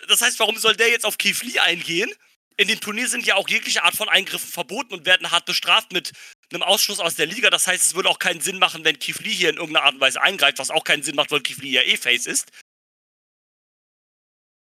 das 0.07 0.21
heißt, 0.21 0.39
warum 0.39 0.57
soll 0.57 0.75
der 0.75 0.89
jetzt 0.89 1.05
auf 1.05 1.17
Keith 1.17 1.43
Lee 1.43 1.59
eingehen? 1.59 2.11
In 2.57 2.67
dem 2.67 2.79
Turnier 2.79 3.07
sind 3.07 3.25
ja 3.25 3.35
auch 3.35 3.49
jegliche 3.49 3.83
Art 3.83 3.95
von 3.95 4.07
Eingriffen 4.07 4.49
verboten 4.49 4.93
und 4.93 5.05
werden 5.05 5.31
hart 5.31 5.45
bestraft 5.45 5.91
mit 5.91 6.11
einem 6.51 6.63
Ausschluss 6.63 6.99
aus 6.99 7.15
der 7.15 7.25
Liga. 7.25 7.49
Das 7.49 7.67
heißt, 7.67 7.83
es 7.83 7.95
würde 7.95 8.09
auch 8.09 8.19
keinen 8.19 8.41
Sinn 8.41 8.59
machen, 8.59 8.83
wenn 8.83 8.99
Keith 8.99 9.19
Lee 9.19 9.33
hier 9.33 9.49
in 9.49 9.57
irgendeiner 9.57 9.85
Art 9.85 9.95
und 9.95 10.01
Weise 10.01 10.21
eingreift, 10.21 10.59
was 10.59 10.69
auch 10.69 10.83
keinen 10.83 11.03
Sinn 11.03 11.15
macht, 11.15 11.31
weil 11.31 11.41
Keith 11.41 11.57
Lee 11.57 11.71
ja 11.71 11.81
eh 11.81 11.97
Face 11.97 12.27
ist. 12.27 12.51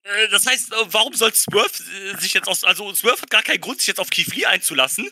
Äh, 0.07 0.29
das 0.29 0.47
heißt, 0.47 0.73
äh, 0.73 0.77
warum 0.87 1.15
soll 1.15 1.35
Swerve 1.35 1.83
äh, 2.13 2.21
sich 2.21 2.35
jetzt 2.35 2.49
aus. 2.49 2.65
Also, 2.65 2.95
Swerve 2.95 3.23
hat 3.23 3.31
gar 3.31 3.43
keinen 3.43 3.61
Grund, 3.61 3.81
sich 3.81 3.89
jetzt 3.89 4.01
auf 4.01 4.11
Keith 4.11 4.35
Lee 4.35 4.47
einzulassen. 4.47 5.11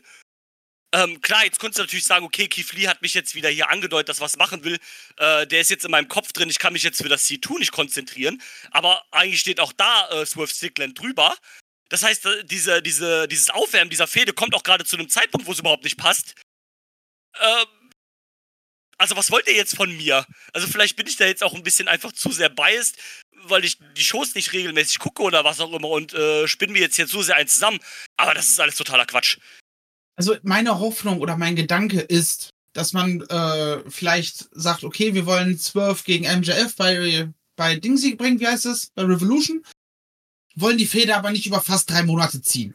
Ähm, 0.94 1.20
klar, 1.20 1.44
jetzt 1.44 1.58
könntest 1.58 1.80
du 1.80 1.82
natürlich 1.82 2.04
sagen, 2.04 2.24
okay, 2.24 2.46
Keith 2.46 2.72
Lee 2.72 2.86
hat 2.86 3.02
mich 3.02 3.14
jetzt 3.14 3.34
wieder 3.34 3.48
hier 3.48 3.68
angedeutet, 3.68 4.08
dass 4.08 4.20
was 4.20 4.36
machen 4.36 4.62
will. 4.62 4.78
Äh, 5.16 5.46
der 5.48 5.60
ist 5.60 5.70
jetzt 5.70 5.84
in 5.84 5.90
meinem 5.90 6.08
Kopf 6.08 6.32
drin, 6.32 6.48
ich 6.48 6.60
kann 6.60 6.72
mich 6.72 6.84
jetzt 6.84 7.02
für 7.02 7.08
das 7.08 7.28
C2 7.28 7.58
nicht 7.58 7.72
konzentrieren. 7.72 8.40
Aber 8.70 9.04
eigentlich 9.10 9.40
steht 9.40 9.58
auch 9.58 9.72
da 9.72 10.08
äh, 10.10 10.24
Swerve 10.24 10.52
Stickland 10.54 10.98
drüber. 10.98 11.36
Das 11.88 12.04
heißt, 12.04 12.28
diese, 12.44 12.80
diese, 12.80 13.26
dieses 13.26 13.50
Aufwärmen 13.50 13.90
dieser 13.90 14.06
Fehde 14.06 14.32
kommt 14.32 14.54
auch 14.54 14.62
gerade 14.62 14.84
zu 14.84 14.96
einem 14.96 15.08
Zeitpunkt, 15.08 15.46
wo 15.46 15.52
es 15.52 15.58
überhaupt 15.58 15.84
nicht 15.84 15.96
passt. 15.96 16.34
Ähm, 17.40 17.84
also 18.98 19.16
was 19.16 19.30
wollt 19.30 19.48
ihr 19.48 19.54
jetzt 19.54 19.76
von 19.76 19.94
mir? 19.96 20.24
Also 20.52 20.68
vielleicht 20.68 20.96
bin 20.96 21.06
ich 21.06 21.16
da 21.16 21.26
jetzt 21.26 21.42
auch 21.42 21.54
ein 21.54 21.62
bisschen 21.62 21.88
einfach 21.88 22.12
zu 22.12 22.30
sehr 22.30 22.48
biased, 22.48 22.96
weil 23.48 23.64
ich 23.64 23.78
die 23.96 24.04
Shows 24.04 24.34
nicht 24.34 24.52
regelmäßig 24.52 24.98
gucke 24.98 25.22
oder 25.22 25.44
was 25.44 25.60
auch 25.60 25.72
immer 25.72 25.88
und 25.88 26.14
äh, 26.14 26.46
spinnen 26.46 26.74
wir 26.74 26.82
jetzt 26.82 26.96
hier 26.96 27.06
zu 27.06 27.22
sehr 27.22 27.36
eins 27.36 27.54
zusammen. 27.54 27.80
Aber 28.16 28.34
das 28.34 28.48
ist 28.48 28.60
alles 28.60 28.76
totaler 28.76 29.06
Quatsch. 29.06 29.38
Also 30.16 30.36
meine 30.42 30.78
Hoffnung 30.78 31.20
oder 31.20 31.36
mein 31.36 31.56
Gedanke 31.56 32.00
ist, 32.00 32.50
dass 32.72 32.92
man 32.92 33.22
äh, 33.22 33.88
vielleicht 33.90 34.48
sagt, 34.52 34.84
okay, 34.84 35.14
wir 35.14 35.26
wollen 35.26 35.58
12 35.58 36.04
gegen 36.04 36.40
MJF 36.40 36.74
bei, 36.76 37.28
bei 37.56 37.76
Dingsy 37.76 38.16
bringen, 38.16 38.40
wie 38.40 38.46
heißt 38.46 38.66
es? 38.66 38.90
Bei 38.94 39.02
Revolution. 39.02 39.64
Wollen 40.56 40.78
die 40.78 40.86
Feder 40.86 41.16
aber 41.16 41.30
nicht 41.30 41.46
über 41.46 41.60
fast 41.60 41.90
drei 41.90 42.02
Monate 42.02 42.42
ziehen. 42.42 42.74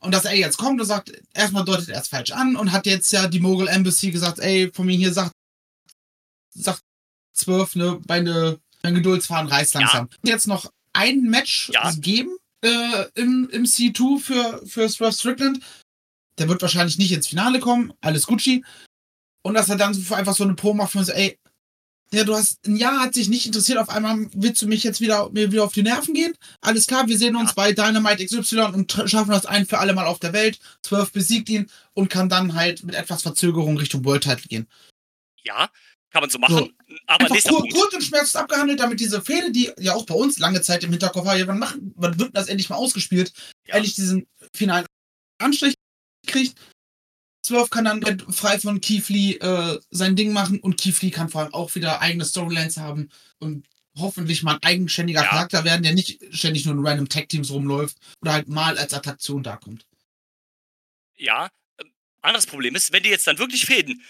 Und 0.00 0.12
dass 0.12 0.24
er 0.24 0.34
jetzt 0.34 0.58
kommt 0.58 0.80
und 0.80 0.86
sagt, 0.86 1.12
erstmal 1.32 1.64
deutet 1.64 1.90
er 1.90 2.00
es 2.00 2.08
falsch 2.08 2.32
an 2.32 2.56
und 2.56 2.72
hat 2.72 2.86
jetzt 2.86 3.12
ja 3.12 3.28
die 3.28 3.40
Mogul 3.40 3.68
Embassy 3.68 4.10
gesagt, 4.10 4.40
ey, 4.40 4.70
von 4.72 4.86
mir 4.86 4.96
hier 4.96 5.12
sagt, 5.12 5.32
sagt 6.50 6.82
zwölf, 7.32 7.76
ne, 7.76 8.00
meine, 8.08 8.58
mein 8.82 8.94
Geduldsfahren 8.94 9.48
reißt 9.48 9.74
langsam. 9.74 10.08
Ja. 10.24 10.32
Jetzt 10.32 10.46
noch 10.46 10.70
ein 10.92 11.22
Match 11.22 11.70
ja. 11.72 11.92
geben 11.96 12.36
äh, 12.62 13.06
im, 13.14 13.48
im 13.50 13.64
C2 13.64 14.20
für, 14.20 14.62
für 14.66 14.88
Swerve 14.88 15.14
Strickland. 15.14 15.60
Der 16.38 16.48
wird 16.48 16.62
wahrscheinlich 16.62 16.98
nicht 16.98 17.12
ins 17.12 17.28
Finale 17.28 17.60
kommen, 17.60 17.92
alles 18.00 18.26
Gucci. 18.26 18.64
Und 19.42 19.54
dass 19.54 19.68
er 19.68 19.76
dann 19.76 19.94
so 19.94 20.14
einfach 20.14 20.34
so 20.34 20.44
eine 20.44 20.54
Po 20.54 20.72
macht 20.72 20.92
von 20.92 21.04
so, 21.04 21.12
ey, 21.12 21.38
ja, 22.12 22.24
du 22.24 22.34
hast 22.34 22.66
ein 22.66 22.76
Jahr 22.76 23.00
hat 23.00 23.14
sich 23.14 23.30
nicht 23.30 23.46
interessiert, 23.46 23.78
auf 23.78 23.88
einmal 23.88 24.28
willst 24.34 24.60
du 24.60 24.68
mich 24.68 24.84
jetzt 24.84 25.00
wieder 25.00 25.30
mir 25.30 25.50
wieder 25.50 25.64
auf 25.64 25.72
die 25.72 25.82
Nerven 25.82 26.12
gehen? 26.12 26.34
Alles 26.60 26.86
klar, 26.86 27.08
wir 27.08 27.16
sehen 27.16 27.36
uns 27.36 27.50
ja. 27.50 27.54
bei 27.54 27.72
Dynamite 27.72 28.26
XY 28.26 28.60
und 28.74 28.92
schaffen 29.06 29.30
das 29.30 29.46
ein 29.46 29.64
für 29.66 29.78
alle 29.78 29.94
Mal 29.94 30.06
auf 30.06 30.18
der 30.18 30.34
Welt. 30.34 30.60
Zwölf 30.82 31.10
besiegt 31.10 31.48
ihn 31.48 31.70
und 31.94 32.10
kann 32.10 32.28
dann 32.28 32.54
halt 32.54 32.84
mit 32.84 32.94
etwas 32.94 33.22
Verzögerung 33.22 33.78
Richtung 33.78 34.04
World 34.04 34.24
Title 34.24 34.46
gehen. 34.46 34.68
Ja, 35.42 35.70
kann 36.12 36.22
man 36.22 36.30
so 36.30 36.38
machen. 36.38 36.56
So. 36.56 36.70
Aber 37.06 37.24
Einfach 37.24 37.48
kur 37.48 37.68
kurz 37.68 37.94
und 37.94 38.02
schmerzhaft 38.02 38.36
abgehandelt, 38.36 38.80
damit 38.80 39.00
diese 39.00 39.22
Fehde, 39.22 39.50
die 39.50 39.70
ja 39.78 39.94
auch 39.94 40.06
bei 40.06 40.14
uns 40.14 40.38
lange 40.38 40.60
Zeit 40.60 40.84
im 40.84 40.90
Hinterkopf 40.90 41.24
war, 41.24 41.46
wann, 41.46 41.58
machen, 41.58 41.92
wann 41.96 42.18
wird 42.18 42.36
das 42.36 42.48
endlich 42.48 42.68
mal 42.68 42.76
ausgespielt, 42.76 43.32
ja. 43.66 43.76
endlich 43.76 43.94
diesen 43.94 44.26
finalen 44.52 44.86
Anstrich 45.38 45.74
kriegt 46.26 46.54
12 47.44 47.70
kann 47.70 47.84
dann 47.84 48.20
frei 48.30 48.58
von 48.58 48.80
Lee 49.08 49.34
äh, 49.34 49.80
sein 49.90 50.16
Ding 50.16 50.32
machen 50.32 50.60
und 50.60 50.84
Lee 50.84 51.10
kann 51.10 51.28
vor 51.28 51.42
allem 51.42 51.54
auch 51.54 51.74
wieder 51.74 52.00
eigene 52.00 52.24
Storylines 52.24 52.76
haben 52.76 53.10
und 53.38 53.66
hoffentlich 53.98 54.42
mal 54.42 54.54
ein 54.54 54.62
eigenständiger 54.62 55.22
ja. 55.22 55.28
Charakter 55.28 55.64
werden, 55.64 55.82
der 55.82 55.92
nicht 55.92 56.20
ständig 56.34 56.64
nur 56.64 56.74
in 56.74 56.86
random 56.86 57.08
Tag-Teams 57.08 57.50
rumläuft 57.50 57.96
oder 58.20 58.32
halt 58.32 58.48
mal 58.48 58.78
als 58.78 58.94
Attraktion 58.94 59.42
da 59.42 59.56
kommt. 59.56 59.86
Ja, 61.16 61.50
äh, 61.78 61.84
anderes 62.22 62.46
Problem 62.46 62.76
ist, 62.76 62.92
wenn 62.92 63.02
die 63.02 63.10
jetzt 63.10 63.26
dann 63.26 63.38
wirklich 63.38 63.66
fäden, 63.66 64.02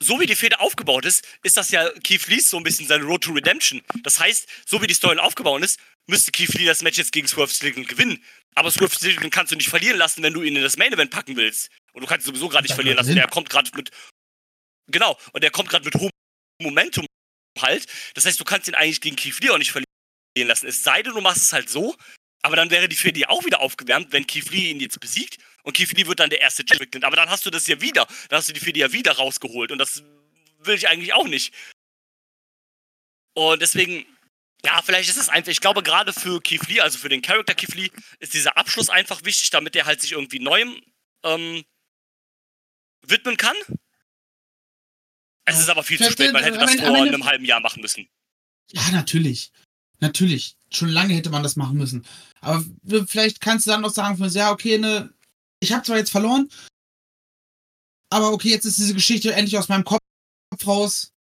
so 0.00 0.20
wie 0.20 0.26
die 0.26 0.36
Fehde 0.36 0.60
aufgebaut 0.60 1.04
ist, 1.04 1.26
ist 1.42 1.56
das 1.56 1.70
ja 1.70 1.88
Keith 2.04 2.26
Lee 2.28 2.38
so 2.38 2.56
ein 2.56 2.62
bisschen 2.62 2.86
seine 2.86 3.04
Road 3.04 3.24
to 3.24 3.32
Redemption. 3.32 3.82
Das 4.02 4.20
heißt, 4.20 4.48
so 4.66 4.80
wie 4.80 4.86
die 4.86 4.94
Story 4.94 5.18
aufgebaut 5.18 5.62
ist, 5.62 5.80
müsste 6.06 6.30
Keith 6.30 6.54
Lee 6.54 6.66
das 6.66 6.82
Match 6.82 6.98
jetzt 6.98 7.12
gegen 7.12 7.26
Swerve 7.26 7.52
Strickland 7.52 7.88
gewinnen. 7.88 8.22
Aber 8.54 8.70
Swerve 8.70 8.94
Strickland 8.94 9.32
kannst 9.32 9.52
du 9.52 9.56
nicht 9.56 9.68
verlieren 9.68 9.98
lassen, 9.98 10.22
wenn 10.22 10.32
du 10.32 10.42
ihn 10.42 10.56
in 10.56 10.62
das 10.62 10.76
Main 10.76 10.92
Event 10.92 11.10
packen 11.10 11.36
willst. 11.36 11.70
Und 11.92 12.02
du 12.02 12.06
kannst 12.06 12.26
ihn 12.26 12.30
sowieso 12.30 12.48
gerade 12.48 12.64
nicht 12.64 12.74
verlieren 12.74 12.96
lassen. 12.96 13.14
Der 13.14 13.28
kommt 13.28 13.50
gerade 13.50 13.70
mit. 13.76 13.90
Genau, 14.90 15.18
und 15.32 15.42
der 15.42 15.50
kommt 15.50 15.68
gerade 15.68 15.84
mit 15.84 15.94
hohem 15.94 16.10
Momentum 16.62 17.06
halt. 17.60 17.86
Das 18.14 18.24
heißt, 18.24 18.38
du 18.38 18.44
kannst 18.44 18.68
ihn 18.68 18.74
eigentlich 18.74 19.00
gegen 19.00 19.16
Keith 19.16 19.40
Lee 19.40 19.50
auch 19.50 19.58
nicht 19.58 19.72
verlieren 19.72 19.86
lassen. 20.36 20.66
Es 20.66 20.82
sei 20.82 21.02
denn, 21.02 21.14
du 21.14 21.20
machst 21.20 21.42
es 21.42 21.52
halt 21.52 21.68
so, 21.68 21.96
aber 22.42 22.56
dann 22.56 22.70
wäre 22.70 22.88
die 22.88 22.96
Fehde 22.96 23.28
auch 23.28 23.44
wieder 23.44 23.60
aufgewärmt, 23.60 24.12
wenn 24.12 24.26
Lee 24.50 24.70
ihn 24.70 24.80
jetzt 24.80 25.00
besiegt 25.00 25.38
und 25.62 25.78
Lee 25.78 26.06
wird 26.06 26.20
dann 26.20 26.30
der 26.30 26.40
erste 26.40 26.62
Strickland. 26.62 27.04
Aber 27.04 27.16
dann 27.16 27.28
hast 27.28 27.44
du 27.46 27.50
das 27.50 27.66
ja 27.66 27.80
wieder. 27.80 28.06
Dann 28.28 28.38
hast 28.38 28.48
du 28.48 28.52
die 28.52 28.60
Fehde 28.60 28.80
ja 28.80 28.92
wieder 28.92 29.12
rausgeholt 29.12 29.72
und 29.72 29.78
das 29.78 30.02
will 30.60 30.74
ich 30.74 30.88
eigentlich 30.88 31.12
auch 31.12 31.26
nicht. 31.26 31.52
Und 33.34 33.60
deswegen, 33.60 34.04
ja, 34.64 34.82
vielleicht 34.82 35.08
ist 35.08 35.16
es 35.16 35.28
einfach, 35.28 35.50
ich 35.50 35.60
glaube 35.60 35.82
gerade 35.82 36.12
für 36.12 36.40
Lee, 36.68 36.80
also 36.80 36.98
für 36.98 37.08
den 37.08 37.22
Charakter 37.22 37.54
Lee, 37.74 37.90
ist 38.18 38.34
dieser 38.34 38.56
Abschluss 38.56 38.88
einfach 38.88 39.24
wichtig, 39.24 39.50
damit 39.50 39.76
er 39.76 39.86
halt 39.86 40.00
sich 40.00 40.12
irgendwie 40.12 40.40
neuem 40.40 40.80
ähm, 41.24 41.64
widmen 43.02 43.36
kann. 43.36 43.56
Es 45.44 45.58
ist 45.58 45.70
aber 45.70 45.82
viel 45.82 45.98
zu 45.98 46.10
spät, 46.10 46.32
man 46.32 46.44
hätte 46.44 46.58
das 46.58 46.74
vor 46.74 46.94
einem 46.94 47.24
halben 47.24 47.44
Jahr 47.44 47.60
machen 47.60 47.80
müssen. 47.80 48.08
Ja, 48.70 48.90
natürlich. 48.90 49.50
Natürlich. 50.00 50.57
Schon 50.70 50.88
lange 50.88 51.14
hätte 51.14 51.30
man 51.30 51.42
das 51.42 51.56
machen 51.56 51.78
müssen. 51.78 52.04
Aber 52.40 52.64
vielleicht 53.06 53.40
kannst 53.40 53.66
du 53.66 53.70
dann 53.70 53.80
noch 53.80 53.90
sagen, 53.90 54.22
ja, 54.30 54.52
okay, 54.52 54.78
ne, 54.78 55.12
ich 55.60 55.72
habe 55.72 55.82
zwar 55.82 55.96
jetzt 55.96 56.10
verloren, 56.10 56.48
aber 58.10 58.32
okay, 58.32 58.50
jetzt 58.50 58.64
ist 58.64 58.78
diese 58.78 58.94
Geschichte 58.94 59.32
endlich 59.32 59.58
aus 59.58 59.68
meinem 59.68 59.84
Kopf 59.84 60.00
raus. 60.66 61.12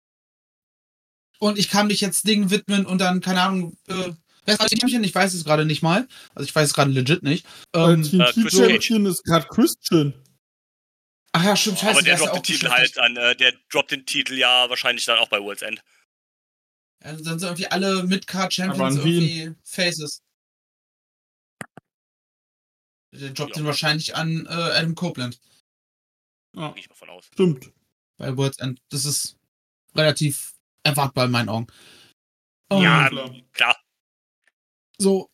Und 1.39 1.59
ich 1.59 1.69
kann 1.69 1.89
mich 1.89 2.01
jetzt 2.01 2.27
Dingen 2.27 2.51
widmen 2.51 2.87
und 2.87 2.99
dann, 2.99 3.21
keine 3.21 3.43
Ahnung, 3.43 3.77
äh, 3.89 4.13
wer 4.47 4.61
ist 4.61 4.81
Champion? 4.81 5.05
Ich 5.05 5.15
weiß 5.15 5.35
es 5.35 5.45
gerade 5.45 5.67
nicht 5.67 5.83
mal. 5.83 6.09
Also 6.35 6.49
ich 6.49 6.55
weiß 6.55 6.69
es 6.69 6.75
gerade 6.75 6.91
legit 6.91 7.23
nicht. 7.23 7.45
Ähm, 7.75 8.03
äh, 8.03 8.51
Champion 8.51 9.07
ist 9.07 9.23
gerade 9.25 9.47
Christian. 9.49 10.15
Ach 11.33 11.45
ja, 11.45 11.55
stimmt, 11.55 11.81
scheiße. 11.81 11.91
Aber 11.91 12.03
der 12.03 12.17
droppt 12.17 12.37
den 12.37 12.43
Titel 12.43 12.69
halt 12.71 12.99
an, 12.99 13.17
äh, 13.17 13.37
der 13.37 13.53
droppt 13.71 13.91
den 13.91 14.07
Titel 14.07 14.35
ja 14.35 14.71
wahrscheinlich 14.71 15.05
dann 15.05 15.19
auch 15.19 15.29
bei 15.29 15.39
World's 15.39 15.61
End. 15.61 15.83
Also 17.01 17.25
dann 17.25 17.39
sind 17.39 17.49
irgendwie 17.49 17.69
alle 17.69 18.03
Mid-Card-Champions 18.05 18.97
irgendwie 18.97 19.55
Faces. 19.63 20.23
Der 23.13 23.31
droppt 23.31 23.51
ja. 23.51 23.63
den 23.63 23.67
wahrscheinlich 23.67 24.15
an 24.15 24.47
äh, 24.47 24.51
Adam 24.51 24.95
Copeland. 24.95 25.41
Ja. 26.55 26.71
Gehe 26.73 26.81
ich 26.81 26.89
mal 26.89 26.97
von 26.97 27.11
aus. 27.11 27.27
Stimmt. 27.33 27.73
Bei 28.19 28.37
World's 28.37 28.59
End. 28.59 28.81
Das 28.89 29.05
ist 29.05 29.37
relativ 29.95 30.55
erwartbar 30.83 31.27
in 31.27 31.31
meinen 31.31 31.49
Augen. 31.49 31.67
Oh, 32.71 32.83
ja, 32.83 33.09
klar. 33.09 33.35
klar. 33.53 33.77
So. 34.99 35.31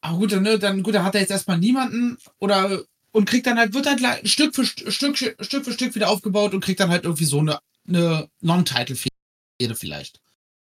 Aber 0.00 0.18
gut, 0.18 0.32
dann, 0.32 0.42
ne, 0.42 0.58
dann 0.58 0.82
gut, 0.82 0.94
dann 0.94 1.04
hat 1.04 1.14
er 1.14 1.20
jetzt 1.20 1.30
erstmal 1.30 1.58
niemanden 1.58 2.18
oder 2.38 2.84
und 3.12 3.26
kriegt 3.26 3.46
dann 3.46 3.58
halt, 3.58 3.74
wird 3.74 3.86
halt 3.86 4.28
Stück 4.28 4.54
für 4.54 4.64
Stück, 4.64 5.16
Stück 5.16 5.64
für 5.64 5.72
Stück 5.72 5.94
wieder 5.94 6.08
aufgebaut 6.08 6.54
und 6.54 6.64
kriegt 6.64 6.80
dann 6.80 6.90
halt 6.90 7.04
irgendwie 7.04 7.24
so 7.24 7.38
eine, 7.38 7.60
eine 7.86 8.28
Non-Title-Fehde 8.40 9.74
vielleicht. 9.74 10.20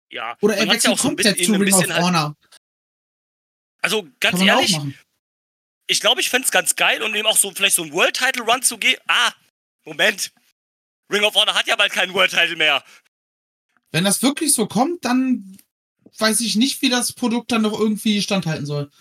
Ja. 0.09 0.37
Oder 0.41 0.57
er 0.57 0.67
wechselt 0.67 0.97
ja 0.97 1.01
komplett 1.01 1.37
so 1.37 1.45
zu 1.45 1.51
Ring 1.53 1.73
of 1.73 1.87
halt 1.89 2.01
Honor. 2.01 2.35
Also 3.81 4.07
ganz 4.19 4.41
ehrlich, 4.41 4.77
ich 5.87 5.99
glaube, 6.01 6.21
ich 6.21 6.29
fände 6.29 6.45
es 6.45 6.51
ganz 6.51 6.75
geil 6.75 7.01
und 7.01 7.15
eben 7.15 7.27
auch 7.27 7.37
so 7.37 7.51
vielleicht 7.51 7.75
so 7.75 7.83
ein 7.83 7.93
World-Title-Run 7.93 8.61
zu 8.61 8.77
gehen. 8.77 8.99
Ah, 9.07 9.31
Moment. 9.85 10.31
Ring 11.11 11.23
of 11.23 11.33
Honor 11.35 11.55
hat 11.55 11.67
ja 11.67 11.75
bald 11.75 11.91
keinen 11.91 12.13
World-Title 12.13 12.55
mehr. 12.55 12.83
Wenn 13.91 14.03
das 14.03 14.21
wirklich 14.21 14.53
so 14.53 14.67
kommt, 14.67 15.03
dann 15.05 15.57
weiß 16.17 16.41
ich 16.41 16.55
nicht, 16.55 16.81
wie 16.81 16.89
das 16.89 17.13
Produkt 17.13 17.51
dann 17.51 17.63
noch 17.63 17.79
irgendwie 17.79 18.21
standhalten 18.21 18.65
soll. 18.65 18.91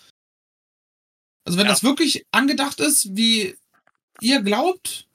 Also 1.45 1.59
wenn 1.59 1.67
ja. 1.67 1.73
das 1.73 1.83
wirklich 1.83 2.27
angedacht 2.31 2.81
ist, 2.81 3.17
wie 3.17 3.57
ihr 4.21 4.41
glaubt, 4.43 5.09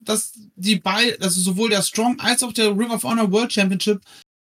dass 0.00 0.32
die 0.56 0.76
beiden, 0.76 1.22
also 1.22 1.40
sowohl 1.40 1.70
der 1.70 1.82
Strong 1.82 2.18
als 2.20 2.42
auch 2.42 2.52
der 2.52 2.76
Ring 2.76 2.90
of 2.90 3.04
Honor 3.04 3.30
World 3.30 3.52
Championship 3.52 4.00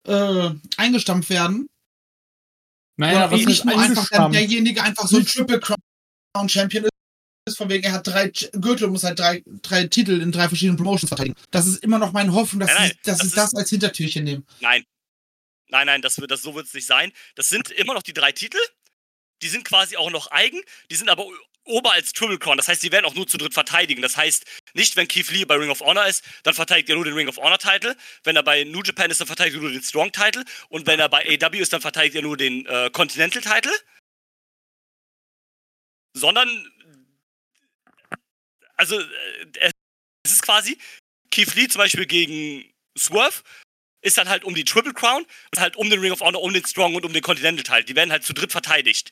äh, 0.07 0.51
eingestampft 0.77 1.29
werden. 1.29 1.67
Naja, 2.97 3.27
Oder 3.27 3.31
was 3.31 3.45
nicht 3.45 3.65
nur 3.65 3.79
einfach 3.79 4.09
dann 4.09 4.31
derjenige 4.31 4.83
einfach 4.83 5.07
so 5.07 5.17
ein 5.17 5.25
Triple 5.25 5.59
Crown 5.59 6.49
Champion 6.49 6.85
ist, 7.45 7.57
von 7.57 7.69
wegen 7.69 7.83
er 7.83 7.93
hat 7.93 8.07
drei 8.07 8.29
Gürtel 8.53 8.85
und 8.85 8.91
muss 8.91 9.03
halt 9.03 9.19
drei, 9.19 9.43
drei 9.45 9.87
Titel 9.87 10.21
in 10.21 10.31
drei 10.31 10.47
verschiedenen 10.47 10.77
Promotions 10.77 11.09
verteidigen. 11.09 11.35
Das 11.49 11.65
ist 11.65 11.83
immer 11.83 11.97
noch 11.97 12.11
meine 12.11 12.33
Hoffnung, 12.33 12.59
dass 12.59 12.69
nein, 12.69 12.77
nein, 12.77 12.89
sie, 12.91 13.09
dass 13.09 13.17
das, 13.17 13.29
sie 13.29 13.35
das 13.35 13.55
als 13.55 13.69
Hintertürchen 13.69 14.23
nehmen. 14.23 14.45
Nein. 14.59 14.83
Nein, 15.69 15.87
nein, 15.87 16.01
das, 16.01 16.15
das, 16.15 16.41
so 16.41 16.53
wird 16.53 16.67
es 16.67 16.73
nicht 16.73 16.85
sein. 16.85 17.11
Das 17.35 17.49
sind 17.49 17.71
immer 17.71 17.93
noch 17.93 18.03
die 18.03 18.13
drei 18.13 18.33
Titel. 18.33 18.59
Die 19.41 19.47
sind 19.47 19.63
quasi 19.63 19.97
auch 19.97 20.11
noch 20.11 20.29
eigen. 20.29 20.61
Die 20.91 20.95
sind 20.95 21.09
aber 21.09 21.25
Ober 21.65 21.93
als 21.93 22.13
Triple 22.13 22.39
Crown. 22.39 22.57
Das 22.57 22.67
heißt, 22.67 22.81
sie 22.81 22.91
werden 22.91 23.05
auch 23.05 23.13
nur 23.13 23.27
zu 23.27 23.37
dritt 23.37 23.53
verteidigen. 23.53 24.01
Das 24.01 24.17
heißt, 24.17 24.45
nicht 24.73 24.95
wenn 24.95 25.07
Keith 25.07 25.29
Lee 25.29 25.45
bei 25.45 25.55
Ring 25.55 25.69
of 25.69 25.81
Honor 25.81 26.07
ist, 26.07 26.23
dann 26.43 26.53
verteidigt 26.53 26.89
er 26.89 26.95
nur 26.95 27.05
den 27.05 27.13
Ring 27.13 27.27
of 27.27 27.37
Honor 27.37 27.59
Title. 27.59 27.95
Wenn 28.23 28.35
er 28.35 28.43
bei 28.43 28.63
New 28.63 28.81
Japan 28.81 29.11
ist, 29.11 29.19
dann 29.19 29.27
verteidigt 29.27 29.55
er 29.55 29.61
nur 29.61 29.71
den 29.71 29.83
Strong 29.83 30.11
Title. 30.11 30.43
Und 30.69 30.87
wenn 30.87 30.99
er 30.99 31.09
bei 31.09 31.23
AW 31.23 31.57
ist, 31.59 31.73
dann 31.73 31.81
verteidigt 31.81 32.15
er 32.15 32.23
nur 32.23 32.37
den 32.37 32.65
äh, 32.65 32.89
Continental 32.91 33.41
Title. 33.41 33.73
Sondern, 36.13 36.49
also, 38.75 38.99
äh, 38.99 39.71
es 40.23 40.33
ist 40.33 40.43
quasi 40.43 40.77
Keith 41.31 41.55
Lee 41.55 41.67
zum 41.67 41.79
Beispiel 41.79 42.05
gegen 42.05 42.71
Swerve 42.97 43.41
ist 44.01 44.17
dann 44.17 44.29
halt 44.29 44.43
um 44.43 44.55
die 44.55 44.63
Triple 44.63 44.93
Crown 44.93 45.25
und 45.51 45.59
halt 45.59 45.75
um 45.75 45.89
den 45.89 45.99
Ring 45.99 46.11
of 46.11 46.21
Honor, 46.21 46.41
um 46.41 46.53
den 46.53 46.65
Strong 46.65 46.95
und 46.95 47.05
um 47.05 47.13
den 47.13 47.21
Continental 47.21 47.63
Title. 47.63 47.85
Die 47.85 47.95
werden 47.95 48.11
halt 48.11 48.23
zu 48.23 48.33
dritt 48.33 48.51
verteidigt. 48.51 49.11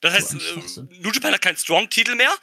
Das 0.00 0.14
heißt, 0.14 0.34
äh, 0.34 0.80
New 1.00 1.10
Japan 1.10 1.34
hat 1.34 1.42
keinen 1.42 1.56
Strong-Titel 1.56 2.14
mehr 2.14 2.34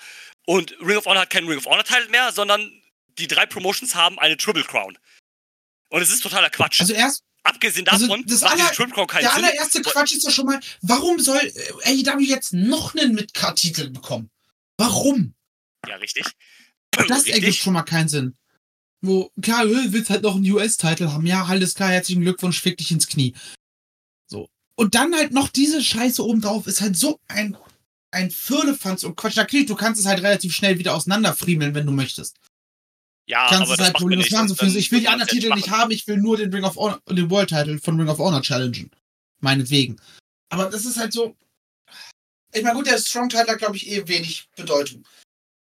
und 0.46 0.76
Ring 0.80 0.98
of 0.98 1.06
Honor 1.06 1.22
hat 1.22 1.30
keinen 1.30 1.48
Ring 1.48 1.58
of 1.58 1.66
Honor-Titel 1.66 2.10
mehr, 2.10 2.32
sondern 2.32 2.72
die 3.18 3.28
drei 3.28 3.46
Promotions 3.46 3.96
haben 3.96 4.20
eine 4.20 4.38
Triple 4.38 4.64
Crown. 4.64 4.98
Und 5.90 6.02
es 6.02 6.10
ist 6.10 6.22
totaler 6.22 6.50
Quatsch. 6.50 6.82
Also 6.82 6.94
erst. 6.94 7.24
Abgesehen 7.44 7.88
also 7.88 8.08
davon, 8.08 8.24
also 8.24 8.46
das 8.46 8.52
aller, 8.52 8.72
Triple 8.72 8.94
Crown 8.94 9.08
keinen 9.08 9.22
Der 9.22 9.32
Sinn. 9.32 9.46
allererste 9.46 9.82
Quatsch 9.82 10.14
ist 10.14 10.24
ja 10.26 10.32
schon 10.32 10.48
mal, 10.48 10.60
warum 10.82 11.20
soll 11.20 11.38
äh, 11.84 12.04
AEW 12.04 12.20
jetzt 12.20 12.54
noch 12.54 12.94
einen 12.94 13.16
Mid-Card-Titel 13.16 13.90
bekommen? 13.90 14.30
Warum? 14.78 15.34
Ja, 15.88 15.96
richtig. 15.96 16.26
Das 16.92 17.10
richtig. 17.10 17.34
ergibt 17.36 17.56
schon 17.56 17.74
mal 17.74 17.84
keinen 17.84 18.10
Sinn. 18.10 18.36
Wo, 19.02 19.32
klar, 19.42 19.66
willst 19.68 20.10
halt 20.10 20.24
noch 20.24 20.36
einen 20.36 20.52
US-Titel 20.52 21.08
haben. 21.10 21.26
Ja, 21.26 21.46
alles 21.46 21.76
klar, 21.76 21.90
herzlichen 21.90 22.22
Glückwunsch, 22.22 22.60
fick 22.60 22.78
dich 22.78 22.92
ins 22.92 23.08
Knie. 23.08 23.34
Und 24.80 24.94
dann 24.94 25.16
halt 25.16 25.34
noch 25.34 25.50
diese 25.50 25.84
Scheiße 25.84 26.24
oben 26.24 26.42
drauf 26.42 26.68
ist 26.68 26.82
halt 26.82 26.96
so 26.96 27.20
ein, 27.28 27.58
ein 28.12 28.30
Firlefanz 28.30 29.04
und 29.04 29.16
Quatsch. 29.16 29.36
Natürlich, 29.36 29.66
du 29.66 29.76
kannst 29.76 30.00
es 30.00 30.06
halt 30.06 30.22
relativ 30.22 30.54
schnell 30.54 30.78
wieder 30.78 30.94
auseinanderfriemeln, 30.94 31.74
wenn 31.74 31.88
du 31.88 31.92
möchtest. 31.92 32.38
Ja, 33.26 33.48
kannst 33.50 33.64
aber 33.64 33.74
es 33.74 33.80
halt 33.80 33.96
problemlos 33.96 34.30
machen. 34.30 34.48
So 34.48 34.64
ich 34.64 34.92
will 34.92 35.00
die 35.00 35.08
anderen 35.08 35.30
Titel 35.30 35.54
nicht 35.54 35.72
haben, 35.72 35.92
ich 35.92 36.08
will 36.08 36.18
nur 36.18 36.38
den 36.38 36.54
Ring 36.54 36.64
of 36.64 36.76
Honor, 36.76 37.02
den 37.10 37.30
World 37.30 37.50
Title 37.50 37.80
von 37.80 38.00
Ring 38.00 38.08
of 38.08 38.20
Honor 38.20 38.42
challengen. 38.42 38.92
Meinetwegen. 39.40 40.00
Aber 40.50 40.70
das 40.70 40.86
ist 40.86 40.98
halt 40.98 41.12
so. 41.12 41.36
Ich 42.54 42.64
meine, 42.64 42.76
gut, 42.76 42.88
der 42.88 43.00
Strong 43.00 43.30
Title 43.30 43.48
hat, 43.48 43.58
glaube 43.58 43.76
ich, 43.76 43.90
eh 43.90 44.08
wenig 44.08 44.48
Bedeutung. 44.56 45.06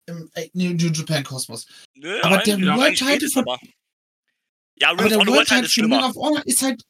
Im 0.08 0.30
New 0.54 0.74
Japan 0.76 1.24
Kosmos. 1.24 1.68
Nö, 1.94 2.20
aber 2.22 2.40
der 2.40 2.58
World 2.58 2.98
Title 2.98 3.30
von. 3.30 3.46
Ja, 4.76 4.92
Ring 4.92 5.14
of 5.14 5.20
Honor 5.20 5.34
World 5.34 5.48
Title 5.48 5.70
von 5.70 5.94
Ring 5.94 6.04
of 6.04 6.16
Honor 6.16 6.48
ist 6.48 6.62
halt 6.62 6.84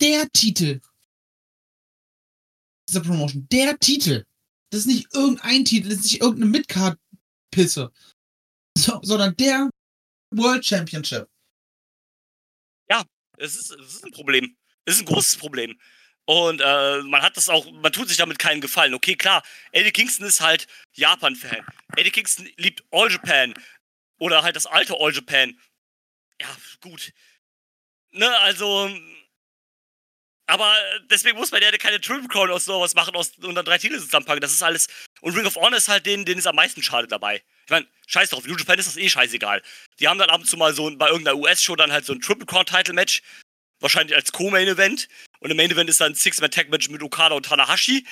der 0.00 0.30
Titel 0.30 0.80
dieser 2.90 3.02
Promotion. 3.02 3.46
Der 3.50 3.78
Titel. 3.78 4.24
Das 4.70 4.80
ist 4.80 4.86
nicht 4.86 5.06
irgendein 5.14 5.64
Titel, 5.64 5.88
das 5.88 5.98
ist 5.98 6.04
nicht 6.04 6.20
irgendeine 6.20 6.50
Midcard-Pisse. 6.50 7.92
So, 8.78 9.00
sondern 9.02 9.36
der 9.36 9.68
World 10.30 10.64
Championship. 10.64 11.28
Ja, 12.88 13.04
es 13.36 13.56
ist, 13.56 13.70
es 13.70 13.94
ist 13.94 14.04
ein 14.04 14.12
Problem. 14.12 14.56
Es 14.84 14.94
ist 14.94 15.00
ein 15.02 15.06
großes 15.06 15.36
Problem. 15.36 15.78
Und 16.26 16.60
äh, 16.60 17.02
man 17.02 17.22
hat 17.22 17.36
das 17.36 17.48
auch, 17.48 17.68
man 17.72 17.92
tut 17.92 18.08
sich 18.08 18.16
damit 18.16 18.38
keinen 18.38 18.60
Gefallen. 18.60 18.94
Okay, 18.94 19.16
klar, 19.16 19.42
Eddie 19.72 19.90
Kingston 19.90 20.26
ist 20.26 20.40
halt 20.40 20.68
Japan-Fan. 20.92 21.66
Eddie 21.96 22.12
Kingston 22.12 22.48
liebt 22.56 22.84
All 22.92 23.10
Japan. 23.10 23.54
Oder 24.18 24.42
halt 24.42 24.54
das 24.54 24.66
alte 24.66 24.94
All 25.00 25.12
Japan. 25.12 25.58
Ja, 26.40 26.56
gut. 26.80 27.12
Ne, 28.12 28.28
also, 28.38 28.88
aber 30.50 30.74
deswegen 31.08 31.38
muss 31.38 31.52
man 31.52 31.62
ja 31.62 31.70
keine 31.70 32.00
Triple 32.00 32.26
Crown 32.26 32.50
aus 32.50 32.64
sowas 32.64 32.94
machen 32.94 33.14
aus, 33.14 33.32
und 33.40 33.54
dann 33.54 33.64
drei 33.64 33.78
Titel 33.78 33.98
zusammenpacken. 33.98 34.40
Das 34.40 34.52
ist 34.52 34.62
alles. 34.62 34.88
Und 35.20 35.36
Ring 35.36 35.46
of 35.46 35.54
Honor 35.54 35.76
ist 35.76 35.88
halt 35.88 36.06
denen, 36.06 36.24
denen 36.24 36.40
ist 36.40 36.46
am 36.46 36.56
meisten 36.56 36.82
schade 36.82 37.06
dabei. 37.06 37.42
Ich 37.64 37.70
meine, 37.70 37.86
scheiß 38.08 38.30
drauf, 38.30 38.44
New 38.44 38.56
Japan 38.56 38.78
ist 38.78 38.88
das 38.88 38.96
eh 38.96 39.08
scheißegal. 39.08 39.62
Die 40.00 40.08
haben 40.08 40.18
dann 40.18 40.28
ab 40.28 40.40
und 40.40 40.46
zu 40.46 40.56
mal 40.56 40.74
so 40.74 40.90
bei 40.96 41.08
irgendeiner 41.08 41.36
US-Show 41.38 41.76
dann 41.76 41.92
halt 41.92 42.04
so 42.04 42.12
ein 42.12 42.20
Triple 42.20 42.46
Crown 42.46 42.66
Title 42.66 42.94
Match. 42.94 43.22
Wahrscheinlich 43.78 44.16
als 44.16 44.32
Co-Main 44.32 44.66
Event. 44.66 45.08
Und 45.38 45.50
im 45.50 45.56
Main 45.56 45.70
Event 45.70 45.88
ist 45.88 46.00
dann 46.00 46.12
ein 46.12 46.16
Six-Man-Tag-Match 46.16 46.88
mit 46.88 47.02
Okada 47.02 47.36
und 47.36 47.46
Tanahashi. 47.46 48.04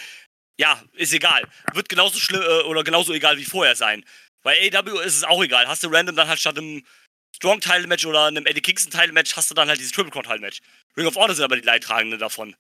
Ja, 0.60 0.82
ist 0.94 1.12
egal. 1.12 1.42
Wird 1.74 1.88
genauso 1.88 2.20
schlimm 2.20 2.42
äh, 2.42 2.62
oder 2.62 2.84
genauso 2.84 3.12
egal 3.12 3.36
wie 3.36 3.44
vorher 3.44 3.74
sein. 3.74 4.04
Bei 4.42 4.70
AW 4.72 5.04
ist 5.04 5.16
es 5.16 5.24
auch 5.24 5.42
egal. 5.42 5.66
Hast 5.66 5.82
du 5.82 5.88
random 5.88 6.14
dann 6.14 6.28
halt 6.28 6.38
statt 6.38 6.56
einem 6.56 6.84
Strong 7.36 7.60
Title 7.60 7.86
Match 7.86 8.04
oder 8.06 8.24
einem 8.24 8.46
Eddie 8.46 8.60
Kingston 8.60 8.90
Title 8.90 9.12
Match 9.12 9.36
hast 9.36 9.50
du 9.50 9.54
dann 9.54 9.68
halt 9.68 9.78
dieses 9.78 9.92
Triple 9.92 10.10
Crown 10.10 10.24
Title 10.24 10.40
Match. 10.40 10.60
Ring 10.98 11.06
of 11.06 11.16
Honor 11.16 11.34
sind 11.34 11.44
aber 11.44 11.56
die 11.56 11.62
Leidtragenden 11.62 12.18
davon. 12.18 12.56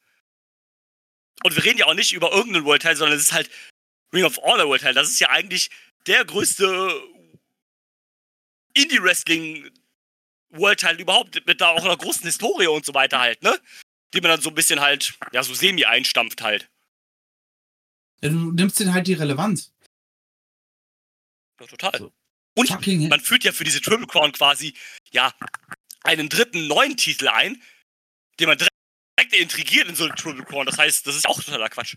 Und 1.42 1.56
wir 1.56 1.64
reden 1.64 1.78
ja 1.78 1.86
auch 1.86 1.94
nicht 1.94 2.12
über 2.12 2.32
irgendeinen 2.32 2.64
World 2.64 2.82
Title, 2.82 2.96
sondern 2.96 3.18
es 3.18 3.24
ist 3.24 3.32
halt 3.32 3.50
Ring 4.12 4.24
of 4.24 4.36
Honor 4.38 4.68
World 4.68 4.80
Title. 4.80 4.94
Das 4.94 5.08
ist 5.08 5.20
ja 5.20 5.28
eigentlich 5.28 5.70
der 6.06 6.24
größte 6.24 7.02
Indie 8.74 9.02
Wrestling 9.02 9.70
World 10.50 10.80
Title 10.80 11.02
überhaupt 11.02 11.44
mit 11.46 11.60
da 11.60 11.70
auch 11.70 11.84
einer 11.84 11.96
großen 11.96 12.22
Historie 12.22 12.68
und 12.68 12.86
so 12.86 12.94
weiter 12.94 13.18
halt, 13.18 13.42
ne? 13.42 13.58
Die 14.14 14.20
man 14.20 14.30
dann 14.30 14.40
so 14.40 14.48
ein 14.48 14.54
bisschen 14.54 14.80
halt, 14.80 15.18
ja, 15.32 15.42
so 15.42 15.52
semi 15.52 15.84
einstampft 15.84 16.40
halt. 16.40 16.70
Ja, 18.22 18.30
du 18.30 18.52
nimmst 18.52 18.80
den 18.80 18.94
halt 18.94 19.06
die 19.06 19.14
Relevanz. 19.14 19.72
Ja, 21.60 21.66
total. 21.66 21.98
So. 21.98 22.12
Und 22.54 22.70
man 23.08 23.20
führt 23.20 23.44
ja 23.44 23.52
für 23.52 23.64
diese 23.64 23.80
Triple 23.80 24.06
Crown 24.06 24.32
quasi, 24.32 24.74
ja, 25.10 25.32
einen 26.02 26.28
dritten 26.28 26.66
neuen 26.66 26.96
Titel 26.96 27.28
ein, 27.28 27.62
den 28.38 28.48
man 28.48 28.58
direkt 28.58 29.34
intrigiert 29.34 29.88
in 29.88 29.94
so 29.94 30.04
eine 30.04 30.14
Triple 30.14 30.44
Crown. 30.44 30.66
Das 30.66 30.78
heißt, 30.78 31.06
das 31.06 31.16
ist 31.16 31.26
auch 31.26 31.42
totaler 31.42 31.68
Quatsch. 31.68 31.96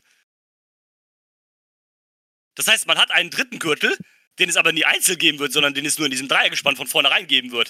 Das 2.55 2.67
heißt, 2.67 2.87
man 2.87 2.97
hat 2.97 3.11
einen 3.11 3.29
dritten 3.29 3.59
Gürtel, 3.59 3.97
den 4.39 4.49
es 4.49 4.57
aber 4.57 4.71
nie 4.71 4.85
einzeln 4.85 5.17
geben 5.17 5.39
wird, 5.39 5.53
sondern 5.53 5.73
den 5.73 5.85
es 5.85 5.97
nur 5.97 6.05
in 6.05 6.11
diesem 6.11 6.27
Dreiergespann 6.27 6.75
von 6.75 6.87
vornherein 6.87 7.27
geben 7.27 7.51
wird. 7.51 7.69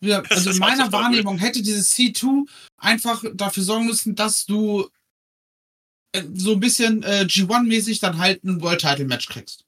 Ja, 0.00 0.20
also 0.28 0.50
in 0.50 0.58
meiner 0.58 0.92
Wahrnehmung 0.92 1.38
hätte 1.38 1.62
dieses 1.62 1.94
C2 1.94 2.46
einfach 2.76 3.24
dafür 3.34 3.62
sorgen 3.62 3.86
müssen, 3.86 4.14
dass 4.14 4.44
du 4.44 4.90
äh, 6.12 6.24
so 6.34 6.52
ein 6.52 6.60
bisschen 6.60 7.02
äh, 7.02 7.26
G1-mäßig 7.28 8.00
dann 8.00 8.18
halt 8.18 8.44
ein 8.44 8.60
World 8.60 8.80
Title 8.80 9.06
Match 9.06 9.28
kriegst. 9.28 9.64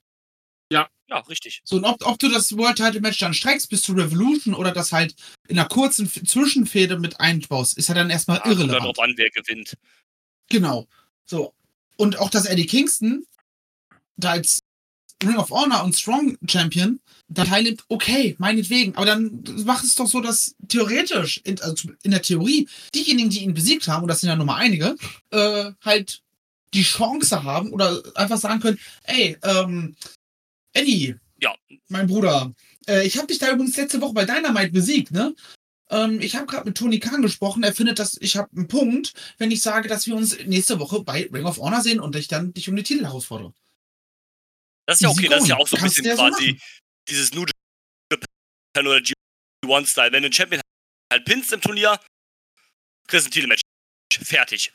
Ja. 0.71 0.89
Ja, 1.09 1.19
richtig. 1.19 1.61
So, 1.63 1.77
und 1.77 1.85
ob, 1.85 2.05
ob 2.05 2.19
du 2.19 2.27
das 2.27 2.57
World 2.57 2.75
Title 2.75 2.99
Match 2.99 3.19
dann 3.19 3.33
streckst 3.33 3.69
bis 3.69 3.81
zu 3.81 3.93
Revolution 3.93 4.53
oder 4.53 4.71
das 4.71 4.91
halt 4.91 5.15
in 5.47 5.57
einer 5.57 5.69
kurzen 5.69 6.09
Zwischenfehde 6.09 6.99
mit 6.99 7.21
einbaust, 7.21 7.77
ist 7.77 7.87
ja 7.87 7.95
dann 7.95 8.09
erstmal 8.09 8.39
ja, 8.39 8.51
irrelevant. 8.51 8.83
Kommt 8.83 8.99
an, 8.99 9.13
wer 9.15 9.29
gewinnt. 9.29 9.77
Genau. 10.49 10.85
So. 11.25 11.53
Und 11.95 12.19
auch, 12.19 12.29
dass 12.29 12.45
Eddie 12.45 12.65
Kingston 12.65 13.25
da 14.17 14.31
als 14.31 14.59
Ring 15.23 15.37
of 15.37 15.49
Honor 15.49 15.83
und 15.83 15.95
Strong 15.95 16.37
Champion 16.47 16.99
da 17.29 17.43
teilnimmt, 17.43 17.83
okay, 17.87 18.35
meinetwegen. 18.37 18.95
Aber 18.95 19.05
dann 19.05 19.43
mach 19.65 19.83
es 19.83 19.95
doch 19.95 20.07
so, 20.07 20.21
dass 20.21 20.55
theoretisch, 20.67 21.41
in, 21.43 21.59
also 21.61 21.89
in 22.03 22.11
der 22.11 22.21
Theorie, 22.21 22.67
diejenigen, 22.93 23.29
die 23.29 23.43
ihn 23.43 23.53
besiegt 23.53 23.87
haben, 23.87 24.03
und 24.03 24.09
das 24.09 24.21
sind 24.21 24.29
ja 24.29 24.35
nur 24.35 24.45
mal 24.45 24.57
einige, 24.57 24.95
äh, 25.31 25.71
halt 25.83 26.21
die 26.73 26.83
Chance 26.83 27.43
haben 27.43 27.71
oder 27.71 28.03
einfach 28.15 28.37
sagen 28.37 28.59
können, 28.59 28.79
ey, 29.03 29.37
ähm, 29.43 29.95
Eddie. 30.73 31.15
Ja. 31.39 31.55
Mein 31.89 32.07
Bruder. 32.07 32.53
Äh, 32.87 33.05
ich 33.05 33.17
habe 33.17 33.27
dich 33.27 33.39
da 33.39 33.51
übrigens 33.51 33.77
letzte 33.77 34.01
Woche 34.01 34.13
bei 34.13 34.25
Dynamite 34.25 34.71
besiegt, 34.71 35.11
ne? 35.11 35.35
Ähm, 35.89 36.19
ich 36.19 36.35
habe 36.35 36.47
gerade 36.47 36.65
mit 36.65 36.77
Tony 36.77 36.99
Khan 36.99 37.21
gesprochen. 37.21 37.63
Er 37.63 37.73
findet, 37.73 37.99
dass 37.99 38.17
ich 38.19 38.35
habe 38.35 38.49
einen 38.55 38.67
Punkt, 38.67 39.13
wenn 39.37 39.51
ich 39.51 39.61
sage, 39.61 39.87
dass 39.87 40.07
wir 40.07 40.15
uns 40.15 40.37
nächste 40.45 40.79
Woche 40.79 41.01
bei 41.01 41.29
Ring 41.31 41.45
of 41.45 41.57
Honor 41.57 41.81
sehen 41.81 41.99
und 41.99 42.15
ich 42.15 42.27
dann 42.27 42.53
dich 42.53 42.67
um 42.69 42.75
die 42.75 42.83
Titel 42.83 43.05
herausfordere. 43.05 43.53
Das 44.85 44.97
ist 44.97 45.01
ja 45.01 45.09
okay, 45.09 45.27
das 45.27 45.43
ist 45.43 45.49
ja 45.49 45.57
auch 45.57 45.67
so 45.67 45.77
ein 45.77 45.83
bisschen 45.83 46.05
quasi 46.05 46.59
so 46.59 46.65
dieses 47.09 47.33
New 47.33 47.45
Japan 48.11 48.87
oder 48.87 48.97
G1-Style. 48.97 50.11
Wenn 50.11 50.23
du 50.23 50.27
einen 50.27 50.33
Champion 50.33 50.61
halt 51.11 51.25
pinst 51.25 51.51
im 51.53 51.61
Turnier, 51.61 51.99
kriegst 53.07 53.25
du 53.25 53.29
ein 53.29 53.31
Titelmatch. 53.31 53.61
Fertig 54.09 54.71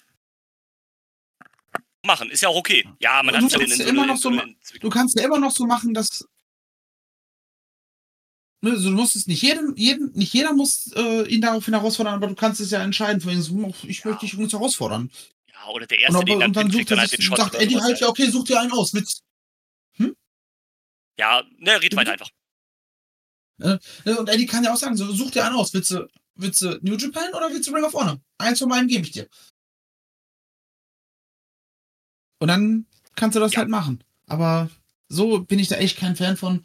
machen. 2.05 2.31
Ist 2.31 2.43
ja 2.43 2.49
auch 2.49 2.57
okay. 2.57 2.87
Ja, 3.01 3.23
man 3.23 3.37
hat 3.37 3.53
ja 3.53 3.67
so 3.67 3.85
immer 3.85 4.07
noch 4.07 4.17
so, 4.17 4.31
Du 4.81 4.91
kannst 4.91 5.19
ja 5.19 5.25
immer 5.25 5.39
noch 5.39 5.51
so 5.51 5.67
machen, 5.67 5.95
dass. 5.95 6.27
Ne, 8.61 8.71
also 8.71 8.91
du 8.91 8.97
musst 8.97 9.17
es 9.17 9.27
nicht 9.27 9.43
jedem, 9.43 9.75
jedem, 9.77 10.13
nicht 10.13 10.33
jeder 10.33 10.53
muss 10.53 10.93
äh, 10.95 11.27
ihn 11.29 11.41
daraufhin 11.41 11.75
herausfordern, 11.75 12.15
aber 12.15 12.29
du 12.29 12.35
kannst 12.37 12.61
es 12.61 12.71
ja 12.71 12.83
entscheiden, 12.83 13.21
ich 13.89 14.05
möchte 14.05 14.21
dich 14.21 14.33
übrigens 14.35 14.53
herausfordern. 14.53 15.11
Ja, 15.49 15.69
oder 15.69 15.87
der 15.87 15.99
erste, 15.99 16.19
und, 16.19 16.29
den 16.29 16.39
dann, 16.41 16.51
und 16.51 16.57
dann 16.57 16.71
sucht 16.71 16.91
er 16.93 16.99
halt 16.99 17.13
den 17.13 17.23
Shot 17.23 17.39
sagt 17.39 17.55
Eddie 17.57 17.81
halt, 17.81 18.01
ja, 18.01 18.09
okay, 18.09 18.31
such 18.31 18.45
dir 18.45 18.61
einen 18.61 18.71
aus. 18.71 18.93
Mit, 18.93 19.09
hm? 19.97 20.15
Ja, 21.19 21.43
ne, 21.59 21.81
red 21.83 21.97
weiter 21.97 22.13
einfach. 22.13 22.31
Und 23.59 24.29
Eddie 24.29 24.47
kann 24.47 24.65
ja 24.65 24.73
auch 24.73 24.77
sagen, 24.77 24.97
so, 24.97 25.13
such 25.13 25.33
dir 25.33 25.45
einen 25.45 25.57
aus. 25.57 25.75
Willst 25.75 25.91
du, 25.91 26.09
willst 26.35 26.63
du 26.63 26.79
New 26.83 26.97
Japan 26.97 27.35
oder 27.35 27.51
willst 27.51 27.69
du 27.69 27.75
Ring 27.75 27.85
of 27.85 27.95
Honor? 27.95 28.21
Eins 28.39 28.59
von 28.59 28.69
beiden 28.69 28.89
gebe 28.89 29.05
ich 29.05 29.13
dir. 29.13 29.29
Und 32.43 32.49
dann 32.49 32.87
kannst 33.15 33.37
du 33.37 33.41
das 33.41 33.53
ja. 33.53 33.59
halt 33.59 33.69
machen. 33.69 34.03
Aber 34.27 34.69
so 35.09 35.39
bin 35.39 35.61
ich 35.61 35.69
da 35.69 35.77
echt 35.77 35.97
kein 35.97 36.17
Fan 36.17 36.37
von. 36.37 36.65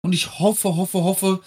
Und 0.00 0.14
ich 0.14 0.38
hoffe, 0.38 0.74
hoffe, 0.74 1.04
hoffe, 1.04 1.42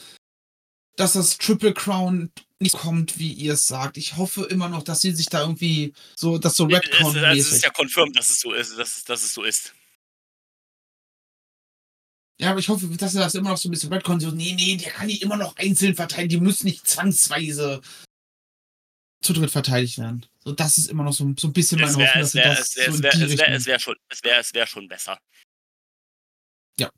dass 0.98 1.14
das 1.14 1.40
Triple 1.40 1.74
Crown 1.74 2.32
nicht 2.60 2.78
kommt, 2.78 3.18
wie 3.18 3.34
ihr 3.34 3.54
es 3.54 3.66
sagt. 3.66 3.98
Ich 3.98 4.18
hoffe 4.18 4.44
immer 4.44 4.70
noch, 4.70 4.84
dass 4.84 5.02
sie 5.02 5.14
sich 5.14 5.30
da 5.30 5.42
irgendwie 5.42 5.96
so, 6.16 6.38
dass 6.38 6.58
so 6.58 6.66
Redcon 6.66 7.16
es, 7.16 7.40
es, 7.40 7.48
es 7.48 7.52
ist 7.54 7.64
ja 7.64 7.72
confirmed, 7.72 8.16
dass 8.16 8.30
es 8.30 8.42
so 8.42 8.54
ist, 8.54 8.78
dass 8.78 8.98
es, 8.98 9.04
dass 9.04 9.24
es 9.24 9.34
so 9.34 9.42
ist. 9.42 9.74
Ja, 12.40 12.52
aber 12.52 12.60
ich 12.60 12.70
hoffe, 12.70 12.86
dass 12.86 13.16
er 13.16 13.22
das 13.22 13.34
immer 13.34 13.50
noch 13.50 13.58
so 13.58 13.68
ein 13.68 13.72
bisschen 13.72 13.92
Redcon 13.92 14.20
so, 14.20 14.30
nee, 14.30 14.54
nee, 14.54 14.78
der 14.78 14.92
kann 14.92 15.08
die 15.08 15.22
immer 15.22 15.38
noch 15.38 15.56
einzeln 15.56 15.96
verteidigen, 15.96 16.30
die 16.30 16.46
müssen 16.46 16.68
nicht 16.68 16.88
zwangsweise 16.88 17.82
zu 19.22 19.34
dritt 19.34 19.52
verteidigt 19.52 19.98
werden. 19.98 20.26
So, 20.44 20.52
das 20.52 20.78
ist 20.78 20.90
immer 20.90 21.04
noch 21.04 21.14
so, 21.14 21.32
so 21.38 21.48
ein 21.48 21.54
bisschen 21.54 21.80
meine 21.80 21.94
Hoffnung, 21.94 22.22
dass 22.22 22.34
wär, 22.34 22.44
das 22.44 22.60
es 22.60 22.74
so 22.74 23.04
wäre 23.04 23.38
wär, 23.38 23.66
wär 23.66 23.80
schon, 23.80 23.96
es 24.10 24.24
wäre 24.24 24.40
es 24.40 24.54
wär 24.54 24.68
schon 24.68 24.88
besser. 24.88 25.20
Ja. 26.80 26.90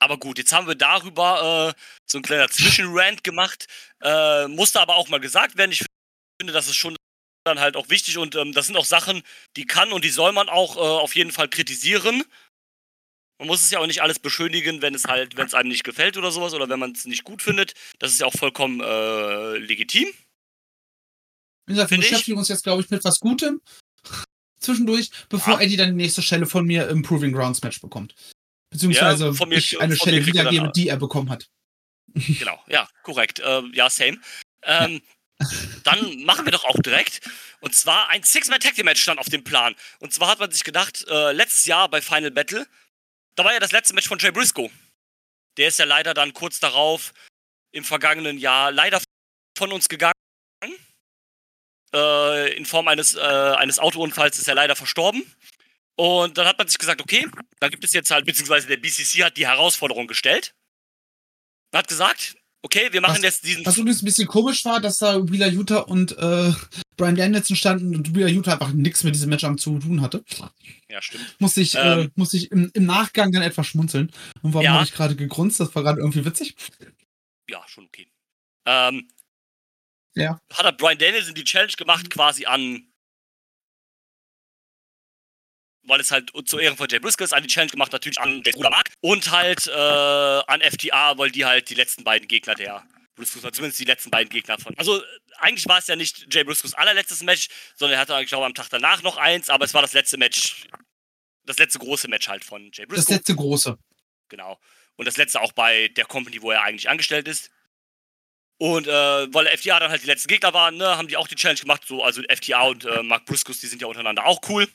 Aber 0.00 0.18
gut, 0.18 0.38
jetzt 0.38 0.52
haben 0.52 0.66
wir 0.66 0.74
darüber 0.74 1.74
äh, 1.76 1.80
so 2.06 2.18
ein 2.18 2.22
kleiner 2.22 2.48
Zwischenrand 2.48 3.24
gemacht. 3.24 3.66
Äh, 4.02 4.48
musste 4.48 4.80
aber 4.80 4.96
auch 4.96 5.08
mal 5.08 5.20
gesagt 5.20 5.56
werden. 5.56 5.72
Ich 5.72 5.84
finde, 6.40 6.52
das 6.52 6.66
ist 6.66 6.76
schon 6.76 6.96
dann 7.44 7.60
halt 7.60 7.76
auch 7.76 7.90
wichtig 7.90 8.16
und 8.16 8.34
ähm, 8.36 8.52
das 8.52 8.66
sind 8.66 8.76
auch 8.76 8.86
Sachen, 8.86 9.22
die 9.56 9.66
kann 9.66 9.92
und 9.92 10.02
die 10.02 10.10
soll 10.10 10.32
man 10.32 10.48
auch 10.48 10.76
äh, 10.76 10.80
auf 10.80 11.14
jeden 11.14 11.30
Fall 11.30 11.48
kritisieren. 11.48 12.24
Man 13.38 13.48
muss 13.48 13.62
es 13.62 13.70
ja 13.70 13.80
auch 13.80 13.86
nicht 13.86 14.00
alles 14.00 14.18
beschönigen, 14.18 14.80
wenn 14.80 14.94
es 14.94 15.04
halt, 15.04 15.36
wenn 15.36 15.46
es 15.46 15.52
einem 15.52 15.68
nicht 15.68 15.84
gefällt 15.84 16.16
oder 16.16 16.30
sowas 16.30 16.54
oder 16.54 16.68
wenn 16.70 16.78
man 16.78 16.92
es 16.92 17.04
nicht 17.04 17.24
gut 17.24 17.42
findet. 17.42 17.74
Das 17.98 18.12
ist 18.12 18.20
ja 18.20 18.26
auch 18.26 18.32
vollkommen 18.32 18.80
äh, 18.80 19.58
legitim. 19.58 20.08
Wie 21.66 21.72
gesagt, 21.72 21.90
wir 21.90 21.98
beschäftigen 21.98 22.38
uns 22.38 22.48
jetzt, 22.48 22.64
glaube 22.64 22.82
ich, 22.82 22.90
mit 22.90 23.04
was 23.04 23.20
Gutem 23.20 23.60
zwischendurch, 24.58 25.10
bevor 25.28 25.54
ja. 25.54 25.60
Eddie 25.60 25.76
dann 25.76 25.90
die 25.90 26.02
nächste 26.02 26.22
Stelle 26.22 26.46
von 26.46 26.64
mir 26.64 26.88
im 26.88 27.02
Proving 27.02 27.32
Grounds 27.32 27.62
Match 27.62 27.80
bekommt. 27.80 28.14
Beziehungsweise 28.70 29.32
ja, 29.38 29.46
mir, 29.46 29.56
ich 29.56 29.80
eine 29.80 29.96
Stelle 29.96 30.26
wiedergebe, 30.26 30.72
die 30.74 30.88
er 30.88 30.96
bekommen 30.96 31.30
hat. 31.30 31.48
Genau, 32.38 32.62
ja, 32.68 32.88
korrekt. 33.02 33.40
Äh, 33.40 33.62
ja, 33.72 33.90
same. 33.90 34.18
Ähm, 34.62 35.02
ja. 35.40 35.48
dann 35.82 36.22
machen 36.22 36.44
wir 36.44 36.52
doch 36.52 36.64
auch 36.64 36.78
direkt. 36.78 37.20
Und 37.60 37.74
zwar 37.74 38.08
ein 38.08 38.22
Six-Man-Tag-Match 38.22 39.02
stand 39.02 39.18
auf 39.18 39.28
dem 39.28 39.42
Plan. 39.42 39.74
Und 39.98 40.12
zwar 40.12 40.28
hat 40.28 40.38
man 40.38 40.50
sich 40.52 40.62
gedacht, 40.62 41.04
äh, 41.08 41.32
letztes 41.32 41.66
Jahr 41.66 41.88
bei 41.88 42.00
Final 42.00 42.30
Battle, 42.30 42.68
da 43.34 43.44
war 43.44 43.52
ja 43.52 43.58
das 43.58 43.72
letzte 43.72 43.94
Match 43.94 44.06
von 44.06 44.18
Jay 44.20 44.30
Briscoe. 44.30 44.70
Der 45.56 45.68
ist 45.68 45.78
ja 45.78 45.86
leider 45.86 46.14
dann 46.14 46.32
kurz 46.34 46.60
darauf 46.60 47.12
im 47.72 47.84
vergangenen 47.84 48.38
Jahr 48.38 48.70
leider 48.70 49.02
von 49.58 49.72
uns 49.72 49.88
gegangen. 49.88 50.13
Äh, 51.94 52.56
in 52.56 52.66
Form 52.66 52.88
eines, 52.88 53.14
äh, 53.14 53.20
eines 53.20 53.78
Autounfalls 53.78 54.38
ist 54.38 54.48
er 54.48 54.56
leider 54.56 54.74
verstorben. 54.74 55.22
Und 55.96 56.36
dann 56.36 56.46
hat 56.46 56.58
man 56.58 56.66
sich 56.66 56.78
gesagt, 56.78 57.00
okay, 57.00 57.28
dann 57.60 57.70
gibt 57.70 57.84
es 57.84 57.92
jetzt 57.92 58.10
halt, 58.10 58.26
beziehungsweise 58.26 58.66
der 58.66 58.78
BCC 58.78 59.22
hat 59.22 59.36
die 59.36 59.46
Herausforderung 59.46 60.08
gestellt. 60.08 60.54
Man 61.70 61.80
hat 61.80 61.88
gesagt, 61.88 62.34
okay, 62.62 62.88
wir 62.90 63.00
machen 63.00 63.16
was, 63.16 63.22
jetzt 63.22 63.44
diesen. 63.44 63.64
Was 63.64 63.76
übrigens 63.76 64.02
ein 64.02 64.06
bisschen 64.06 64.26
komisch 64.26 64.64
war, 64.64 64.80
dass 64.80 64.98
da 64.98 65.30
Wheeler 65.30 65.48
Utah 65.48 65.80
und 65.80 66.18
äh, 66.18 66.52
Brian 66.96 67.14
Danielson 67.14 67.56
standen 67.56 67.94
und 67.94 68.14
Wheeler 68.14 68.28
Utah 68.28 68.54
einfach 68.54 68.72
nichts 68.72 69.04
mit 69.04 69.14
diesem 69.14 69.30
Match 69.30 69.46
zu 69.58 69.78
tun 69.78 70.00
hatte. 70.00 70.24
Ja, 70.88 71.00
stimmt. 71.00 71.36
Musste 71.38 71.60
ich, 71.60 71.76
äh, 71.76 71.78
ähm, 71.78 72.00
äh, 72.00 72.10
musste 72.16 72.36
ich 72.38 72.50
im, 72.50 72.70
im, 72.74 72.86
Nachgang 72.86 73.30
dann 73.30 73.42
etwas 73.42 73.68
schmunzeln. 73.68 74.10
Und 74.42 74.54
warum 74.54 74.64
ja. 74.64 74.72
habe 74.74 74.84
ich 74.84 74.92
gerade 74.92 75.14
gegrunzt? 75.14 75.60
Das 75.60 75.74
war 75.74 75.84
gerade 75.84 76.00
irgendwie 76.00 76.24
witzig. 76.24 76.56
Ja, 77.48 77.62
schon 77.68 77.84
okay. 77.84 78.08
Ähm, 78.66 79.08
ja. 80.14 80.40
Hat 80.52 80.64
er 80.64 80.72
Brian 80.72 80.98
Danielson 80.98 81.34
die 81.34 81.44
Challenge 81.44 81.72
gemacht, 81.72 82.10
quasi 82.10 82.46
an. 82.46 82.88
Weil 85.86 86.00
es 86.00 86.10
halt 86.10 86.30
zu 86.46 86.58
Ehren 86.58 86.76
von 86.76 86.88
Jay 86.88 86.98
Briscoe 86.98 87.24
ist, 87.24 87.34
an 87.34 87.42
die 87.42 87.48
Challenge 87.48 87.70
gemacht, 87.70 87.92
natürlich 87.92 88.18
an 88.18 88.42
den 88.42 88.54
Bruder 88.54 88.70
Mark. 88.70 88.90
Und 89.00 89.30
halt 89.30 89.66
äh, 89.66 89.70
an 89.70 90.62
FTA, 90.62 91.18
weil 91.18 91.30
die 91.30 91.44
halt 91.44 91.68
die 91.68 91.74
letzten 91.74 92.04
beiden 92.04 92.26
Gegner 92.26 92.54
der 92.54 92.86
Briscoes, 93.14 93.42
zumindest 93.52 93.78
die 93.80 93.84
letzten 93.84 94.10
beiden 94.10 94.30
Gegner 94.30 94.58
von. 94.58 94.76
Also 94.78 95.02
eigentlich 95.38 95.66
war 95.68 95.78
es 95.78 95.86
ja 95.86 95.96
nicht 95.96 96.32
Jay 96.32 96.44
Briscoes 96.44 96.74
allerletztes 96.74 97.22
Match, 97.22 97.48
sondern 97.76 97.98
er 97.98 98.00
hatte, 98.00 98.18
ich 98.22 98.28
glaube, 98.28 98.46
am 98.46 98.54
Tag 98.54 98.68
danach 98.70 99.02
noch 99.02 99.16
eins, 99.16 99.50
aber 99.50 99.64
es 99.64 99.74
war 99.74 99.82
das 99.82 99.92
letzte 99.92 100.16
Match, 100.16 100.66
das 101.44 101.58
letzte 101.58 101.78
große 101.78 102.08
Match 102.08 102.28
halt 102.28 102.44
von 102.44 102.70
Jay 102.72 102.86
Briscoe. 102.86 103.04
Das 103.04 103.16
letzte 103.18 103.36
große. 103.36 103.78
Genau. 104.28 104.58
Und 104.96 105.06
das 105.06 105.16
letzte 105.16 105.40
auch 105.40 105.52
bei 105.52 105.88
der 105.88 106.06
Company, 106.06 106.40
wo 106.40 106.50
er 106.50 106.62
eigentlich 106.62 106.88
angestellt 106.88 107.28
ist. 107.28 107.50
Und 108.64 108.86
äh, 108.86 108.90
weil 109.34 109.46
FTA 109.58 109.78
dann 109.78 109.90
halt 109.90 110.02
die 110.02 110.06
letzten 110.06 110.28
Gegner 110.28 110.54
waren, 110.54 110.78
ne, 110.78 110.96
haben 110.96 111.06
die 111.06 111.18
auch 111.18 111.28
die 111.28 111.34
Challenge 111.34 111.60
gemacht. 111.60 111.82
So, 111.86 112.02
also 112.02 112.22
FTA 112.22 112.62
und 112.62 112.86
äh, 112.86 113.02
Mark 113.02 113.26
Briscoes, 113.26 113.60
die 113.60 113.66
sind 113.66 113.82
ja 113.82 113.88
untereinander 113.88 114.24
auch 114.24 114.40
cool. 114.48 114.66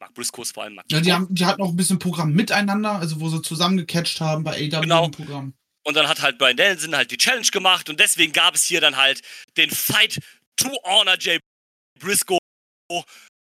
Mark 0.00 0.14
Briscoes 0.14 0.50
vor 0.50 0.64
allem. 0.64 0.74
Mark 0.74 0.86
ja, 0.90 1.00
die, 1.00 1.12
haben, 1.12 1.28
die 1.30 1.46
hatten 1.46 1.62
auch 1.62 1.68
ein 1.68 1.76
bisschen 1.76 2.00
Programm 2.00 2.32
miteinander, 2.32 2.96
also 2.96 3.20
wo 3.20 3.28
sie 3.28 3.40
zusammengecatcht 3.40 4.20
haben 4.20 4.42
bei 4.42 4.54
AW 4.54 4.80
genau. 4.80 5.04
im 5.04 5.10
Programm. 5.12 5.54
Und 5.84 5.94
dann 5.94 6.08
hat 6.08 6.20
halt 6.20 6.38
Brian 6.38 6.56
Danielson 6.56 6.96
halt 6.96 7.12
die 7.12 7.18
Challenge 7.18 7.46
gemacht 7.52 7.88
und 7.88 8.00
deswegen 8.00 8.32
gab 8.32 8.56
es 8.56 8.64
hier 8.64 8.80
dann 8.80 8.96
halt 8.96 9.22
den 9.56 9.70
Fight 9.70 10.18
to 10.56 10.68
Honor 10.82 11.16
Jay 11.16 11.38
Briscoe, 12.00 12.38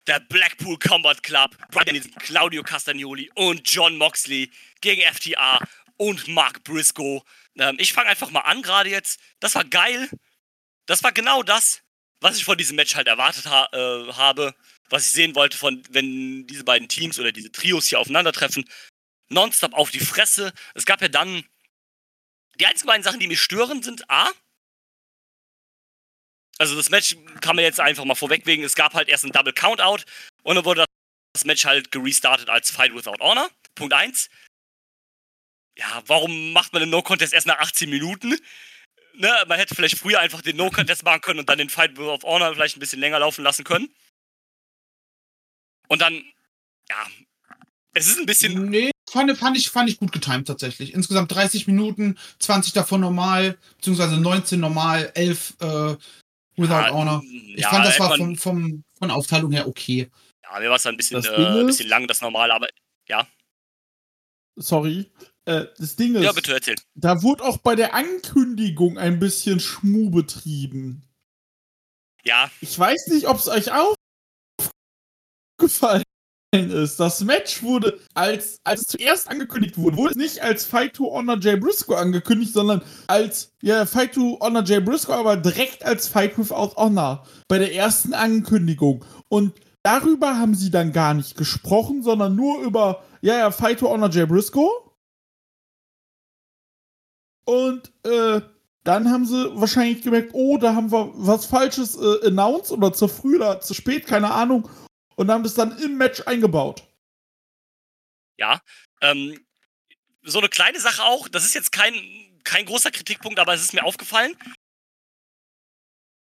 der 0.06 0.20
Blackpool 0.20 0.78
Combat 0.80 1.24
Club, 1.24 1.56
Brian 1.72 1.86
Danielson, 1.86 2.12
Claudio 2.16 2.62
Castagnoli 2.62 3.32
und 3.36 3.62
John 3.64 3.98
Moxley 3.98 4.52
gegen 4.82 5.02
FTA 5.04 5.60
und 5.98 6.28
Mark 6.28 6.64
Briscoe. 6.64 7.22
Ähm, 7.58 7.76
ich 7.80 7.94
fange 7.94 8.10
einfach 8.10 8.30
mal 8.30 8.42
an 8.42 8.62
gerade 8.62 8.90
jetzt. 8.90 9.20
Das 9.40 9.56
war 9.56 9.66
geil. 9.66 10.10
Das 10.86 11.04
war 11.04 11.12
genau 11.12 11.44
das, 11.44 11.82
was 12.22 12.38
ich 12.38 12.46
von 12.46 12.58
diesem 12.58 12.76
Match 12.76 12.96
halt 12.96 13.08
erwartet 13.08 13.46
ha 13.48 13.68
äh, 13.74 14.14
habe, 14.14 14.56
was 14.90 15.06
ich 15.06 15.12
sehen 15.12 15.36
wollte, 15.36 15.58
von 15.58 15.84
wenn 15.90 16.48
diese 16.48 16.64
beiden 16.64 16.88
Teams 16.88 17.20
oder 17.20 17.32
diese 17.32 17.52
Trios 17.52 17.88
hier 17.88 18.00
aufeinandertreffen. 18.00 18.66
Nonstop 19.30 19.74
auf 19.74 19.92
die 19.92 20.00
Fresse. 20.00 20.54
Es 20.74 20.86
gab 20.86 21.02
ja 21.02 21.10
dann. 21.10 21.44
Die 22.60 22.66
einzigen 22.66 22.88
beiden 22.88 23.04
Sachen, 23.04 23.20
die 23.20 23.28
mich 23.28 23.42
stören, 23.42 23.84
sind 23.84 24.10
A. 24.10 24.32
Also 26.58 26.76
das 26.76 26.90
Match 26.90 27.16
kann 27.42 27.56
man 27.56 27.66
jetzt 27.66 27.80
einfach 27.80 28.04
mal 28.06 28.16
vorwegwegen. 28.16 28.66
Es 28.66 28.74
gab 28.74 28.96
halt 28.96 29.10
erst 29.10 29.26
ein 29.26 29.32
Double 29.32 29.54
Countout 29.54 30.04
und 30.42 30.56
dann 30.56 30.66
wurde 30.66 30.86
das 31.34 31.46
Match 31.46 31.66
halt 31.66 31.92
gerestartet 31.92 32.50
als 32.50 32.72
Fight 32.72 32.96
Without 32.96 33.20
Honor. 33.20 33.52
Punkt 33.76 33.94
1 33.94 34.30
ja, 35.78 36.04
warum 36.08 36.54
macht 36.54 36.74
man 36.74 36.82
den 36.82 36.90
No-Contest 36.90 37.34
erst 37.34 37.48
nach 37.48 37.60
18 37.60 37.90
Minuten? 37.90 38.36
Ne, 39.14 39.32
man 39.48 39.58
hätte 39.58 39.76
vielleicht 39.76 39.98
früher 39.98 40.20
einfach 40.20 40.42
den 40.42 40.58
No-Contest 40.58 41.04
machen 41.04 41.22
können 41.22 41.40
und 41.40 41.50
dann 41.50 41.58
den 41.58 41.70
Fight 41.70 41.98
of 41.98 42.24
Honor 42.24 42.54
vielleicht 42.54 42.78
ein 42.78 42.80
bisschen 42.80 43.00
länger 43.00 43.20
laufen 43.20 43.44
lassen 43.44 43.64
können. 43.64 43.90
Und 45.88 46.02
dann, 46.02 46.14
ja, 46.90 47.08
es 47.94 48.08
ist 48.08 48.20
ein 48.20 48.26
bisschen. 48.26 48.70
Nee, 48.70 48.92
fand, 49.10 49.36
fand, 49.38 49.58
ich, 49.58 49.70
fand 49.70 49.90
ich 49.90 49.98
gut 49.98 50.12
getimt 50.12 50.48
tatsächlich. 50.48 50.94
Insgesamt 50.94 51.32
30 51.32 51.68
Minuten, 51.68 52.18
20 52.40 52.74
davon 52.74 53.02
normal, 53.02 53.58
beziehungsweise 53.78 54.18
19 54.18 54.60
normal, 54.60 55.12
11 55.16 55.56
äh, 55.60 55.96
Without 56.58 56.74
ja, 56.74 56.92
Honor. 56.92 57.24
Ich 57.24 57.62
ja, 57.62 57.70
fand, 57.70 57.86
das 57.86 58.00
war 58.00 58.16
von, 58.18 58.36
vom, 58.36 58.84
von 58.98 59.12
Aufteilung 59.12 59.52
her 59.52 59.68
okay. 59.68 60.10
Ja, 60.44 60.60
mir 60.60 60.70
war 60.70 60.78
es 60.78 60.86
ein 60.86 60.98
bisschen, 60.98 61.24
äh, 61.24 61.60
ein 61.60 61.66
bisschen 61.68 61.88
lang, 61.88 62.08
das 62.08 62.22
normal, 62.22 62.52
aber 62.52 62.68
ja. 63.08 63.28
Sorry, 64.56 65.10
äh, 65.48 65.68
das 65.78 65.96
Ding 65.96 66.14
ist, 66.16 66.24
ja, 66.24 66.34
bitte 66.34 66.54
erzähl. 66.54 66.76
da 66.96 67.24
wurde 67.24 67.44
auch 67.46 67.58
bei 67.58 67.76
der 67.76 67.94
Ankündigung 67.94 68.98
ein 68.98 69.18
bisschen 69.18 69.62
Schmuh 69.62 70.10
betrieben. 70.10 71.04
Ja. 72.26 72.52
Ich 72.60 72.78
weiß 72.78 73.08
nicht, 73.08 73.28
ob 73.28 73.38
es 73.38 73.48
euch 73.48 73.72
aufgefallen 75.58 76.04
ist. 76.52 77.00
Das 77.00 77.22
Match 77.22 77.64
wurde, 77.64 77.98
als, 78.14 78.58
als 78.66 78.82
es 78.82 78.88
zuerst 78.88 79.30
angekündigt 79.30 79.78
wurde, 79.78 79.96
wurde 79.96 80.12
es 80.12 80.18
nicht 80.18 80.42
als 80.42 80.66
Fight 80.66 80.96
to 80.96 81.06
Honor 81.06 81.40
Jay 81.40 81.56
Briscoe 81.56 81.96
angekündigt, 81.96 82.52
sondern 82.52 82.82
als, 83.08 83.54
ja, 83.62 83.86
Fight 83.86 84.16
to 84.16 84.38
Honor 84.42 84.64
Jay 84.66 84.82
Briscoe, 84.82 85.14
aber 85.14 85.38
direkt 85.38 85.86
als 85.86 86.10
Fight 86.10 86.38
Without 86.38 86.76
Honor. 86.76 87.26
Bei 87.48 87.58
der 87.58 87.74
ersten 87.74 88.14
Ankündigung. 88.14 89.06
Und 89.30 89.54
darüber 89.84 90.38
haben 90.38 90.56
sie 90.56 90.72
dann 90.72 90.92
gar 90.92 91.14
nicht 91.14 91.38
gesprochen, 91.38 92.04
sondern 92.04 92.36
nur 92.36 92.62
über, 92.64 93.04
ja, 93.22 93.38
ja, 93.38 93.52
Fight 93.52 93.80
to 93.80 93.90
Honor 93.90 94.10
Jay 94.10 94.26
Briscoe. 94.26 94.87
Und 97.48 97.94
äh, 98.04 98.42
dann 98.84 99.10
haben 99.10 99.26
sie 99.26 99.50
wahrscheinlich 99.56 100.02
gemerkt, 100.02 100.32
oh, 100.34 100.58
da 100.58 100.76
haben 100.76 100.92
wir 100.92 101.12
was 101.14 101.46
Falsches 101.46 101.96
äh, 101.96 102.28
announced 102.28 102.72
oder 102.72 102.92
zu 102.92 103.08
früh 103.08 103.38
oder 103.38 103.62
zu 103.62 103.74
spät, 103.74 104.06
keine 104.06 104.32
Ahnung. 104.32 104.70
Und 105.16 105.32
haben 105.32 105.44
das 105.44 105.54
dann 105.54 105.78
im 105.80 105.98
Match 105.98 106.22
eingebaut. 106.26 106.84
Ja, 108.38 108.60
ähm, 109.00 109.40
so 110.24 110.40
eine 110.40 110.50
kleine 110.50 110.82
Sache 110.82 111.04
auch, 111.04 111.30
das 111.30 111.46
ist 111.46 111.56
jetzt 111.56 111.72
kein, 111.72 111.94
kein 112.44 112.66
großer 112.66 112.92
Kritikpunkt, 112.92 113.40
aber 113.40 113.54
es 113.54 113.62
ist 113.62 113.74
mir 113.74 113.86
aufgefallen. 113.86 114.36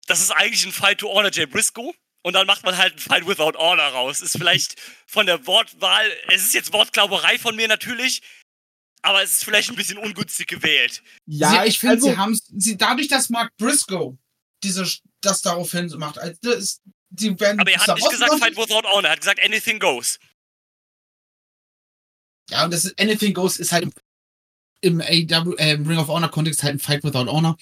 Das 0.06 0.20
ist 0.20 0.30
eigentlich 0.30 0.66
ein 0.66 0.72
Fight 0.72 0.98
to 0.98 1.08
Honor 1.08 1.32
Jay 1.32 1.46
Briscoe. 1.46 1.94
Und 2.22 2.34
dann 2.34 2.46
macht 2.46 2.64
man 2.64 2.76
halt 2.76 2.94
ein 2.94 2.98
Fight 2.98 3.26
Without 3.26 3.58
Honor 3.58 3.88
raus. 3.88 4.20
Ist 4.20 4.36
vielleicht 4.36 4.78
von 5.06 5.24
der 5.24 5.46
Wortwahl, 5.46 6.06
es 6.28 6.44
ist 6.44 6.52
jetzt 6.52 6.72
Wortglauberei 6.74 7.38
von 7.38 7.56
mir 7.56 7.68
natürlich, 7.68 8.20
aber 9.04 9.22
es 9.22 9.32
ist 9.32 9.44
vielleicht 9.44 9.70
ein 9.70 9.76
bisschen 9.76 9.98
ungünstig 9.98 10.46
gewählt. 10.46 11.02
Ja, 11.26 11.62
sie, 11.62 11.68
ich 11.68 11.78
finde, 11.78 11.94
also, 11.94 12.08
sie 12.08 12.16
haben 12.16 12.38
sie 12.56 12.76
dadurch, 12.76 13.08
dass 13.08 13.28
Mark 13.28 13.54
Briscoe 13.56 14.16
diese 14.62 14.86
das 15.20 15.42
daraufhin 15.42 15.92
macht, 15.98 16.18
also 16.18 16.38
das, 16.42 16.80
die 17.10 17.38
werden 17.38 17.60
aber 17.60 17.70
er 17.70 17.86
hat 17.86 17.96
nicht 17.96 18.10
gesagt 18.10 18.38
Fight 18.38 18.56
Without 18.56 18.88
Honor, 18.88 19.04
er 19.04 19.12
hat 19.12 19.20
gesagt 19.20 19.40
Anything 19.42 19.78
Goes. 19.78 20.18
Ja, 22.50 22.64
und 22.64 22.72
das 22.72 22.86
ist, 22.86 23.00
Anything 23.00 23.34
Goes 23.34 23.58
ist 23.58 23.72
halt 23.72 23.88
im 24.80 25.00
AW, 25.00 25.54
äh, 25.56 25.72
Ring 25.72 25.98
of 25.98 26.08
Honor 26.08 26.30
Kontext 26.30 26.62
halt 26.62 26.76
ein 26.76 26.78
Fight 26.78 27.04
Without 27.04 27.30
Honor. 27.30 27.56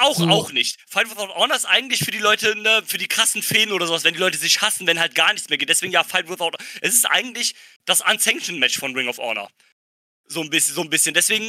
Auch, 0.00 0.16
so. 0.16 0.28
auch 0.28 0.52
nicht. 0.52 0.78
Fight 0.88 1.10
Without 1.10 1.34
Honor 1.34 1.56
ist 1.56 1.64
eigentlich 1.64 2.00
für 2.00 2.10
die 2.10 2.18
Leute, 2.18 2.56
ne, 2.56 2.82
für 2.86 2.98
die 2.98 3.08
krassen 3.08 3.42
Fäden 3.42 3.72
oder 3.72 3.86
sowas, 3.86 4.04
wenn 4.04 4.14
die 4.14 4.20
Leute 4.20 4.38
sich 4.38 4.60
hassen, 4.60 4.86
wenn 4.86 5.00
halt 5.00 5.14
gar 5.14 5.32
nichts 5.32 5.48
mehr 5.48 5.58
geht. 5.58 5.68
Deswegen 5.68 5.92
ja, 5.92 6.04
Fight 6.04 6.28
Without 6.28 6.46
Honor. 6.46 6.58
Es 6.80 6.94
ist 6.94 7.06
eigentlich 7.06 7.54
das 7.86 8.02
Unsanctioned 8.02 8.60
Match 8.60 8.78
von 8.78 8.94
Ring 8.94 9.08
of 9.08 9.18
Honor. 9.18 9.48
So 10.28 10.42
ein 10.42 10.50
bisschen, 10.50 10.74
so 10.74 10.82
ein 10.82 10.90
bisschen. 10.90 11.14
Deswegen 11.14 11.44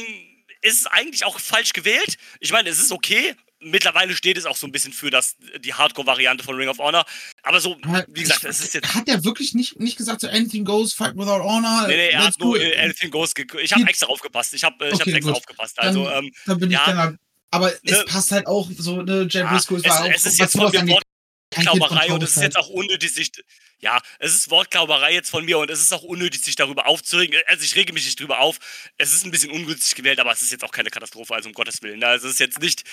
ist 0.62 0.80
es 0.80 0.86
eigentlich 0.86 1.24
auch 1.24 1.38
falsch 1.38 1.72
gewählt. 1.72 2.16
Ich 2.40 2.52
meine, 2.52 2.68
es 2.68 2.80
ist 2.80 2.92
okay. 2.92 3.34
Mittlerweile 3.60 4.14
steht 4.14 4.38
es 4.38 4.46
auch 4.46 4.56
so 4.56 4.68
ein 4.68 4.72
bisschen 4.72 4.92
für 4.92 5.10
das, 5.10 5.34
die 5.60 5.74
Hardcore-Variante 5.74 6.44
von 6.44 6.54
Ring 6.54 6.68
of 6.68 6.78
Honor. 6.78 7.04
Aber 7.42 7.60
so, 7.60 7.76
wie 8.08 8.22
gesagt, 8.22 8.44
es 8.44 8.60
ist 8.60 8.74
jetzt. 8.74 8.94
Hat 8.94 9.08
er 9.08 9.24
wirklich 9.24 9.52
nicht, 9.54 9.80
nicht 9.80 9.96
gesagt, 9.96 10.20
so 10.20 10.28
Anything 10.28 10.64
Goes, 10.64 10.92
Fight 10.94 11.16
Without 11.16 11.42
Honor? 11.42 11.86
Nee, 11.88 11.96
nee, 11.96 12.08
er 12.10 12.26
hat 12.26 12.38
nur 12.38 12.56
Anything 12.56 13.10
Goes. 13.10 13.32
Ich 13.60 13.72
habe 13.72 13.88
extra 13.88 14.06
aufgepasst. 14.06 14.54
Ich 14.54 14.62
habe 14.62 14.84
äh, 14.84 14.92
okay, 14.92 15.00
hab 15.00 15.06
extra 15.08 15.32
gut. 15.32 15.40
aufgepasst. 15.40 15.78
Also, 15.80 16.04
dann, 16.04 16.24
ähm, 16.24 16.32
dann 16.46 16.58
bin 16.60 16.70
ich 16.70 16.76
ja, 16.76 16.92
dann 16.92 17.18
aber 17.50 17.70
ne, 17.70 17.78
es 17.84 18.04
passt 18.04 18.30
halt 18.32 18.46
auch 18.46 18.68
so, 18.76 19.02
ne, 19.02 19.26
Jay 19.28 19.42
Briscoe 19.44 19.78
ja, 19.78 19.90
war 19.90 20.00
es, 20.00 20.02
auch. 20.02 20.14
Es 20.14 20.26
ist 20.26 20.38
jetzt 20.38 20.52
von 20.52 20.70
mir 20.70 20.98
Wortklauberei 21.54 22.12
und 22.12 22.22
es 22.22 22.36
ist 22.36 22.42
jetzt 22.42 22.56
auch 22.56 22.68
unnötig, 22.68 23.12
sich. 23.12 23.32
Ja, 23.80 24.00
es 24.18 24.34
ist 24.34 24.50
Wortklauberei 24.50 25.14
jetzt 25.14 25.30
von 25.30 25.44
mir 25.44 25.58
und 25.58 25.70
es 25.70 25.80
ist 25.80 25.92
auch 25.92 26.02
unnötig, 26.02 26.42
sich 26.42 26.56
darüber 26.56 26.86
aufzuregen. 26.86 27.40
Also 27.46 27.64
ich 27.64 27.74
rege 27.76 27.92
mich 27.92 28.04
nicht 28.04 28.20
drüber 28.20 28.40
auf. 28.40 28.58
Es 28.96 29.12
ist 29.12 29.24
ein 29.24 29.30
bisschen 29.30 29.50
ungünstig 29.50 29.94
gewählt, 29.94 30.20
aber 30.20 30.32
es 30.32 30.42
ist 30.42 30.52
jetzt 30.52 30.64
auch 30.64 30.72
keine 30.72 30.90
Katastrophe, 30.90 31.34
also 31.34 31.48
um 31.48 31.54
Gottes 31.54 31.80
Willen. 31.82 32.02
Also 32.04 32.26
es 32.26 32.34
ist 32.34 32.40
jetzt 32.40 32.60
nicht. 32.60 32.84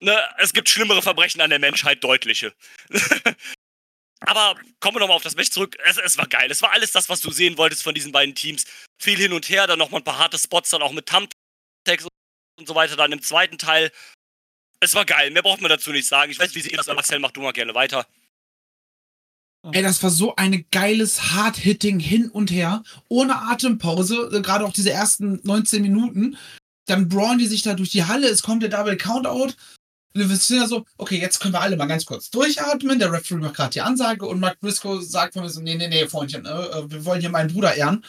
Ne, 0.00 0.16
es 0.38 0.52
gibt 0.52 0.68
schlimmere 0.68 1.02
Verbrechen 1.02 1.40
an 1.40 1.50
der 1.50 1.58
Menschheit, 1.58 2.04
deutliche. 2.04 2.54
Aber 4.20 4.58
kommen 4.80 4.96
wir 4.96 5.00
nochmal 5.00 5.16
auf 5.16 5.22
das 5.22 5.36
Match 5.36 5.50
zurück. 5.50 5.76
Es, 5.84 5.98
es, 5.98 6.16
war 6.16 6.26
geil. 6.26 6.50
Es 6.50 6.62
war 6.62 6.72
alles 6.72 6.92
das, 6.92 7.08
was 7.08 7.20
du 7.20 7.30
sehen 7.30 7.58
wolltest 7.58 7.82
von 7.82 7.94
diesen 7.94 8.12
beiden 8.12 8.34
Teams. 8.34 8.64
Viel 8.98 9.18
hin 9.18 9.32
und 9.32 9.48
her, 9.48 9.66
dann 9.66 9.78
nochmal 9.78 10.00
ein 10.00 10.04
paar 10.04 10.18
harte 10.18 10.38
Spots, 10.38 10.70
dann 10.70 10.82
auch 10.82 10.92
mit 10.92 11.06
Thumbtacks 11.06 12.06
und 12.58 12.66
so 12.66 12.74
weiter 12.74 12.96
dann 12.96 13.12
im 13.12 13.22
zweiten 13.22 13.58
Teil. 13.58 13.92
Es 14.80 14.94
war 14.94 15.04
geil, 15.04 15.30
mehr 15.30 15.42
braucht 15.42 15.60
man 15.60 15.70
dazu 15.70 15.90
nicht 15.90 16.06
sagen. 16.06 16.30
Ich 16.30 16.38
weiß, 16.38 16.54
wie 16.54 16.60
sie 16.60 16.70
das 16.70 16.86
Marcel 16.86 17.18
macht, 17.18 17.36
du 17.36 17.40
mal 17.40 17.52
gerne 17.52 17.74
weiter. 17.74 18.06
Ey, 19.72 19.82
das 19.82 20.02
war 20.02 20.10
so 20.10 20.36
ein 20.36 20.64
geiles 20.70 21.32
Hard-Hitting 21.32 21.98
hin 21.98 22.30
und 22.30 22.50
her, 22.52 22.84
ohne 23.08 23.36
Atempause, 23.36 24.30
äh, 24.32 24.40
gerade 24.40 24.64
auch 24.64 24.72
diese 24.72 24.92
ersten 24.92 25.40
19 25.42 25.82
Minuten. 25.82 26.36
Dann 26.86 27.08
brauen 27.08 27.38
die 27.38 27.46
sich 27.46 27.62
da 27.62 27.74
durch 27.74 27.90
die 27.90 28.04
Halle, 28.04 28.28
es 28.28 28.42
kommt 28.42 28.62
der 28.62 28.70
Double 28.70 28.96
Countout. 28.96 29.54
Wir 30.14 30.28
sind 30.28 30.60
ja 30.60 30.68
so, 30.68 30.86
okay, 30.98 31.18
jetzt 31.18 31.40
können 31.40 31.52
wir 31.52 31.60
alle 31.60 31.76
mal 31.76 31.86
ganz 31.86 32.06
kurz 32.06 32.30
durchatmen. 32.30 32.98
Der 32.98 33.12
Referee 33.12 33.40
macht 33.40 33.54
gerade 33.54 33.72
die 33.72 33.80
Ansage 33.80 34.24
und 34.24 34.40
Mark 34.40 34.60
Briscoe 34.60 35.00
sagt 35.02 35.34
von 35.34 35.42
mir 35.42 35.50
so, 35.50 35.60
nee, 35.60 35.74
nee, 35.74 35.88
nee, 35.88 36.06
Freundchen, 36.06 36.46
äh, 36.46 36.90
wir 36.90 37.04
wollen 37.04 37.20
hier 37.20 37.30
meinen 37.30 37.52
Bruder 37.52 37.74
ehren. 37.74 38.04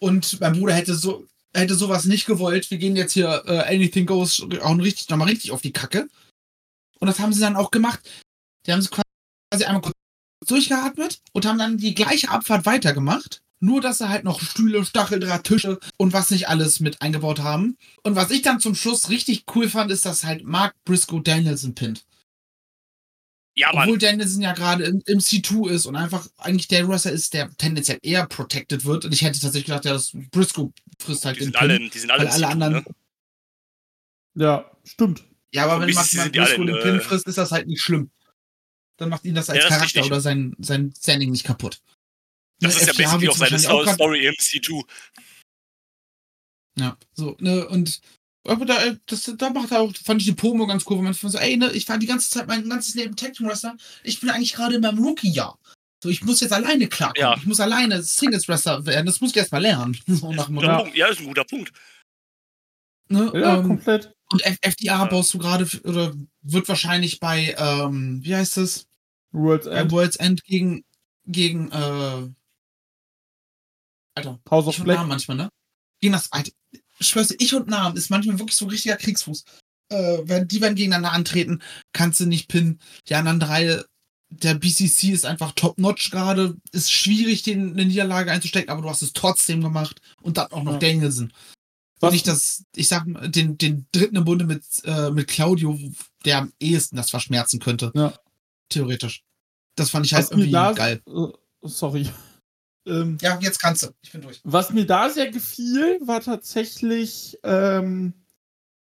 Und 0.00 0.38
mein 0.40 0.52
Bruder 0.52 0.74
hätte 0.74 0.94
so 0.94 1.26
hätte 1.54 1.74
sowas 1.74 2.04
nicht 2.04 2.26
gewollt. 2.26 2.70
Wir 2.70 2.78
gehen 2.78 2.96
jetzt 2.96 3.12
hier 3.12 3.44
äh, 3.46 3.74
Anything 3.74 4.06
Goes 4.06 4.42
auch 4.62 4.78
richtig, 4.78 5.08
nochmal 5.08 5.28
richtig 5.28 5.52
auf 5.52 5.62
die 5.62 5.72
Kacke. 5.72 6.08
Und 6.98 7.08
das 7.08 7.20
haben 7.20 7.32
sie 7.32 7.40
dann 7.40 7.56
auch 7.56 7.70
gemacht. 7.70 8.00
Die 8.66 8.72
haben 8.72 8.82
sie 8.82 8.88
quasi 8.88 9.64
einmal 9.64 9.82
kurz 9.82 9.94
durchgeatmet 10.46 11.20
und 11.32 11.46
haben 11.46 11.58
dann 11.58 11.78
die 11.78 11.94
gleiche 11.94 12.30
Abfahrt 12.30 12.66
weitergemacht. 12.66 13.40
Nur, 13.60 13.80
dass 13.80 13.98
sie 13.98 14.08
halt 14.08 14.24
noch 14.24 14.40
Stühle, 14.40 14.84
Stacheldraht, 14.84 15.44
Tische 15.44 15.78
und 15.96 16.12
was 16.12 16.30
nicht 16.30 16.48
alles 16.48 16.80
mit 16.80 17.00
eingebaut 17.00 17.40
haben. 17.40 17.78
Und 18.02 18.14
was 18.14 18.30
ich 18.30 18.42
dann 18.42 18.60
zum 18.60 18.74
Schluss 18.74 19.08
richtig 19.08 19.44
cool 19.54 19.68
fand, 19.68 19.90
ist, 19.90 20.04
dass 20.04 20.24
halt 20.24 20.44
Mark 20.44 20.74
Briscoe 20.84 21.20
Danielson 21.20 21.74
pinnt. 21.74 22.04
Ja, 23.56 23.72
Mann. 23.72 23.84
Obwohl 23.84 23.98
Danielson 23.98 24.42
ja 24.42 24.52
gerade 24.52 24.84
im, 24.84 25.02
im, 25.06 25.18
C2 25.18 25.70
ist 25.70 25.86
und 25.86 25.94
einfach 25.94 26.26
eigentlich 26.38 26.66
der 26.66 26.88
Wrestler 26.88 27.12
ist, 27.12 27.34
der 27.34 27.50
tendenziell 27.56 27.98
eher 28.02 28.26
protected 28.26 28.84
wird. 28.84 29.04
Und 29.04 29.12
ich 29.12 29.22
hätte 29.22 29.40
tatsächlich 29.40 29.66
gedacht, 29.66 29.84
ja, 29.84 29.92
das 29.92 30.10
Briscoe 30.32 30.72
frisst 30.98 31.24
halt 31.24 31.36
die 31.36 31.40
den 31.40 31.44
sind 31.46 31.56
Pin, 31.56 31.70
alle, 31.70 31.78
Die 31.78 31.98
sind 31.98 32.10
alle, 32.10 32.30
alle 32.30 32.46
C2, 32.46 32.50
anderen. 32.50 32.72
Ne? 32.74 32.84
Ja, 34.34 34.70
stimmt. 34.82 35.24
Ja, 35.52 35.64
aber 35.66 35.86
wenn 35.86 35.94
man 35.94 36.04
Briscoe 36.04 36.64
den 36.66 36.80
Pin 36.80 36.96
äh, 36.96 37.00
frisst, 37.00 37.28
ist 37.28 37.38
das 37.38 37.52
halt 37.52 37.68
nicht 37.68 37.80
schlimm. 37.80 38.10
Dann 38.96 39.08
macht 39.08 39.24
ihn 39.24 39.34
das 39.36 39.48
als 39.50 39.62
ja, 39.62 39.68
das 39.68 39.78
Charakter 39.78 40.04
oder 40.04 40.20
sein, 40.20 40.54
sein 40.58 40.92
Standing 40.96 41.30
nicht 41.30 41.44
kaputt. 41.44 41.80
Das 42.60 42.74
ne, 42.74 42.80
ist 42.80 42.86
ja 42.86 43.04
basically 43.04 43.28
auch 43.28 43.36
seine 43.36 43.58
Story 43.58 44.26
im 44.26 44.34
C2. 44.34 44.84
Ja, 46.76 46.98
so, 47.12 47.36
ne, 47.38 47.68
und 47.68 48.00
aber 48.46 48.66
da, 48.66 48.84
äh, 48.84 48.96
das, 49.06 49.32
da 49.36 49.50
macht 49.50 49.72
er 49.72 49.80
auch, 49.80 49.92
fand 50.04 50.20
ich 50.20 50.26
die 50.26 50.34
Pomo 50.34 50.66
ganz 50.66 50.84
cool, 50.88 50.98
wo 50.98 51.02
man 51.02 51.14
so, 51.14 51.38
ey, 51.38 51.56
ne, 51.56 51.72
ich 51.72 51.88
war 51.88 51.98
die 51.98 52.06
ganze 52.06 52.28
Zeit 52.28 52.46
mein 52.46 52.68
ganzes 52.68 52.94
Leben 52.94 53.16
Tag 53.16 53.32
Team 53.32 53.48
Wrestler. 53.48 53.76
Ich 54.02 54.20
bin 54.20 54.30
eigentlich 54.30 54.52
gerade 54.52 54.74
in 54.74 54.82
meinem 54.82 55.02
Rookie-Jahr. 55.02 55.58
So, 56.02 56.10
ich 56.10 56.22
muss 56.22 56.42
jetzt 56.42 56.52
alleine 56.52 56.86
klarkommen. 56.86 57.20
Ja. 57.20 57.36
Ich 57.38 57.46
muss 57.46 57.60
alleine 57.60 58.02
Singles 58.02 58.46
Wrestler 58.46 58.84
werden. 58.84 59.06
Das 59.06 59.22
muss 59.22 59.30
ich 59.30 59.38
erst 59.38 59.52
mal 59.52 59.62
lernen. 59.62 59.96
So 60.06 60.32
nach 60.32 60.50
ja. 60.50 60.86
ja, 60.94 61.06
ist 61.08 61.20
ein 61.20 61.26
guter 61.26 61.44
Punkt. 61.44 61.72
Ne, 63.08 63.32
ja, 63.34 63.56
ähm, 63.56 63.68
komplett. 63.68 64.14
Und 64.30 64.44
F 64.44 64.58
FDA 64.60 64.98
ja. 64.98 65.04
baust 65.06 65.32
du 65.32 65.38
gerade, 65.38 65.66
oder 65.84 66.14
wird 66.42 66.68
wahrscheinlich 66.68 67.20
bei, 67.20 67.54
ähm, 67.58 68.20
wie 68.22 68.34
heißt 68.34 68.58
das? 68.58 68.86
World's 69.32 69.66
End. 69.66 69.90
World's 69.92 70.16
End 70.16 70.44
gegen, 70.44 70.84
gegen, 71.26 71.70
äh, 71.72 72.28
Alter. 74.14 74.40
House 74.50 74.66
of 74.66 74.82
Black. 74.84 75.06
manchmal, 75.06 75.36
ne? 75.38 75.48
Gegen 76.00 76.12
das, 76.12 76.30
Alter, 76.30 76.52
ich 77.04 77.10
schwör's 77.10 77.28
dir, 77.28 77.36
ich 77.38 77.54
und 77.54 77.68
Namen 77.68 77.96
ist 77.96 78.10
manchmal 78.10 78.38
wirklich 78.38 78.56
so 78.56 78.64
ein 78.64 78.70
richtiger 78.70 78.96
Kriegsfuß. 78.96 79.44
Äh, 79.90 80.18
wenn 80.24 80.48
die 80.48 80.60
werden 80.60 80.74
gegeneinander 80.74 81.12
antreten, 81.12 81.62
kannst 81.92 82.20
du 82.20 82.26
nicht 82.26 82.48
pinnen. 82.48 82.80
Die 83.08 83.14
anderen 83.14 83.40
drei, 83.40 83.82
der 84.30 84.54
BCC 84.54 85.10
ist 85.10 85.26
einfach 85.26 85.52
top-notch 85.52 86.10
gerade. 86.10 86.56
Ist 86.72 86.90
schwierig, 86.90 87.42
den 87.42 87.72
eine 87.72 87.84
Niederlage 87.84 88.32
einzustecken, 88.32 88.70
aber 88.70 88.82
du 88.82 88.88
hast 88.88 89.02
es 89.02 89.12
trotzdem 89.12 89.62
gemacht. 89.62 90.00
Und 90.22 90.38
dann 90.38 90.50
auch 90.50 90.62
noch 90.62 90.72
ja. 90.72 90.78
Danielson. 90.78 91.32
Was? 92.00 92.10
Und 92.10 92.16
ich 92.16 92.22
das, 92.22 92.64
ich 92.74 92.88
sag 92.88 93.04
den, 93.30 93.58
den 93.58 93.86
dritten 93.92 94.16
im 94.16 94.24
Bunde 94.24 94.46
mit, 94.46 94.64
äh, 94.84 95.10
mit 95.10 95.28
Claudio, 95.28 95.78
der 96.24 96.38
am 96.38 96.52
ehesten 96.58 96.96
das 96.96 97.10
verschmerzen 97.10 97.60
könnte. 97.60 97.92
Ja. 97.94 98.14
Theoretisch. 98.70 99.22
Das 99.76 99.90
fand 99.90 100.06
ich 100.06 100.14
halt 100.14 100.30
irgendwie 100.30 100.50
geil. 100.50 101.02
Uh, 101.06 101.32
sorry. 101.62 102.08
Ähm, 102.86 103.18
ja, 103.20 103.38
jetzt 103.40 103.60
kannst 103.60 103.82
du. 103.82 103.88
Ich 104.02 104.12
bin 104.12 104.20
durch. 104.20 104.40
Was 104.44 104.70
mir 104.70 104.86
da 104.86 105.08
sehr 105.08 105.30
gefiel, 105.30 105.98
war 106.02 106.20
tatsächlich, 106.20 107.38
ähm, 107.42 108.12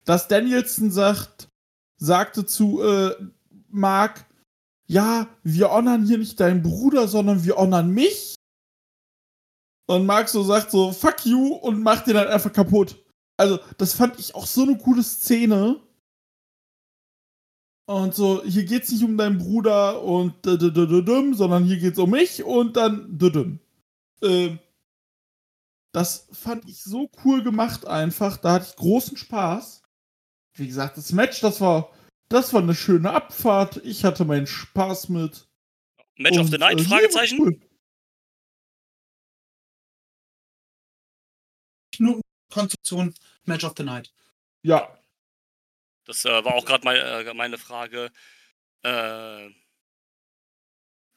dass 0.05 0.27
Danielson 0.27 0.91
sagt, 0.91 1.49
sagte 1.97 2.45
zu 2.45 2.81
äh, 2.83 3.15
Mark, 3.69 4.25
ja, 4.85 5.27
wir 5.43 5.71
honern 5.71 6.05
hier 6.05 6.17
nicht 6.17 6.39
deinen 6.39 6.63
Bruder, 6.63 7.07
sondern 7.07 7.43
wir 7.43 7.55
honern 7.55 7.91
mich. 7.91 8.35
Und 9.87 10.05
Mark 10.05 10.29
so 10.29 10.43
sagt 10.43 10.71
so, 10.71 10.91
fuck 10.91 11.25
you 11.25 11.53
und 11.53 11.81
macht 11.81 12.07
den 12.07 12.17
halt 12.17 12.29
einfach 12.29 12.53
kaputt. 12.53 13.03
Also, 13.37 13.59
das 13.77 13.93
fand 13.93 14.19
ich 14.19 14.35
auch 14.35 14.45
so 14.45 14.63
eine 14.63 14.77
coole 14.77 15.03
Szene. 15.03 15.79
Und 17.87 18.13
so, 18.13 18.43
hier 18.43 18.65
geht's 18.65 18.91
nicht 18.91 19.03
um 19.03 19.17
deinen 19.17 19.39
Bruder 19.39 20.03
und 20.03 20.35
sondern 20.45 21.63
hier 21.63 21.77
geht's 21.77 21.97
um 21.97 22.11
mich 22.11 22.43
und 22.43 22.77
dann 22.77 23.17
äh, 24.21 24.57
das 25.91 26.27
fand 26.31 26.67
ich 26.69 26.83
so 26.83 27.09
cool 27.23 27.43
gemacht 27.43 27.85
einfach. 27.85 28.37
Da 28.37 28.53
hatte 28.53 28.67
ich 28.69 28.75
großen 28.75 29.17
Spaß. 29.17 29.81
Wie 30.53 30.67
gesagt, 30.67 30.97
das 30.97 31.11
Match, 31.11 31.41
das 31.41 31.61
war, 31.61 31.91
das 32.29 32.53
war 32.53 32.61
eine 32.61 32.75
schöne 32.75 33.11
Abfahrt. 33.11 33.77
Ich 33.77 34.05
hatte 34.05 34.25
meinen 34.25 34.47
Spaß 34.47 35.09
mit. 35.09 35.47
Match 36.15 36.37
Und, 36.37 36.43
of 36.43 36.49
the 36.49 36.57
Night? 36.57 36.79
Äh, 36.79 36.83
Fragezeichen? 36.83 37.39
Cool. 37.39 37.59
Konstruktion 42.51 43.13
Match 43.45 43.63
of 43.63 43.73
the 43.77 43.83
Night. 43.83 44.11
Ja. 44.63 44.95
Das 46.05 46.25
äh, 46.25 46.43
war 46.43 46.55
auch 46.55 46.65
gerade 46.65 46.83
mein, 46.83 46.97
äh, 46.97 47.33
meine 47.33 47.57
Frage. 47.57 48.11
Äh, 48.83 49.49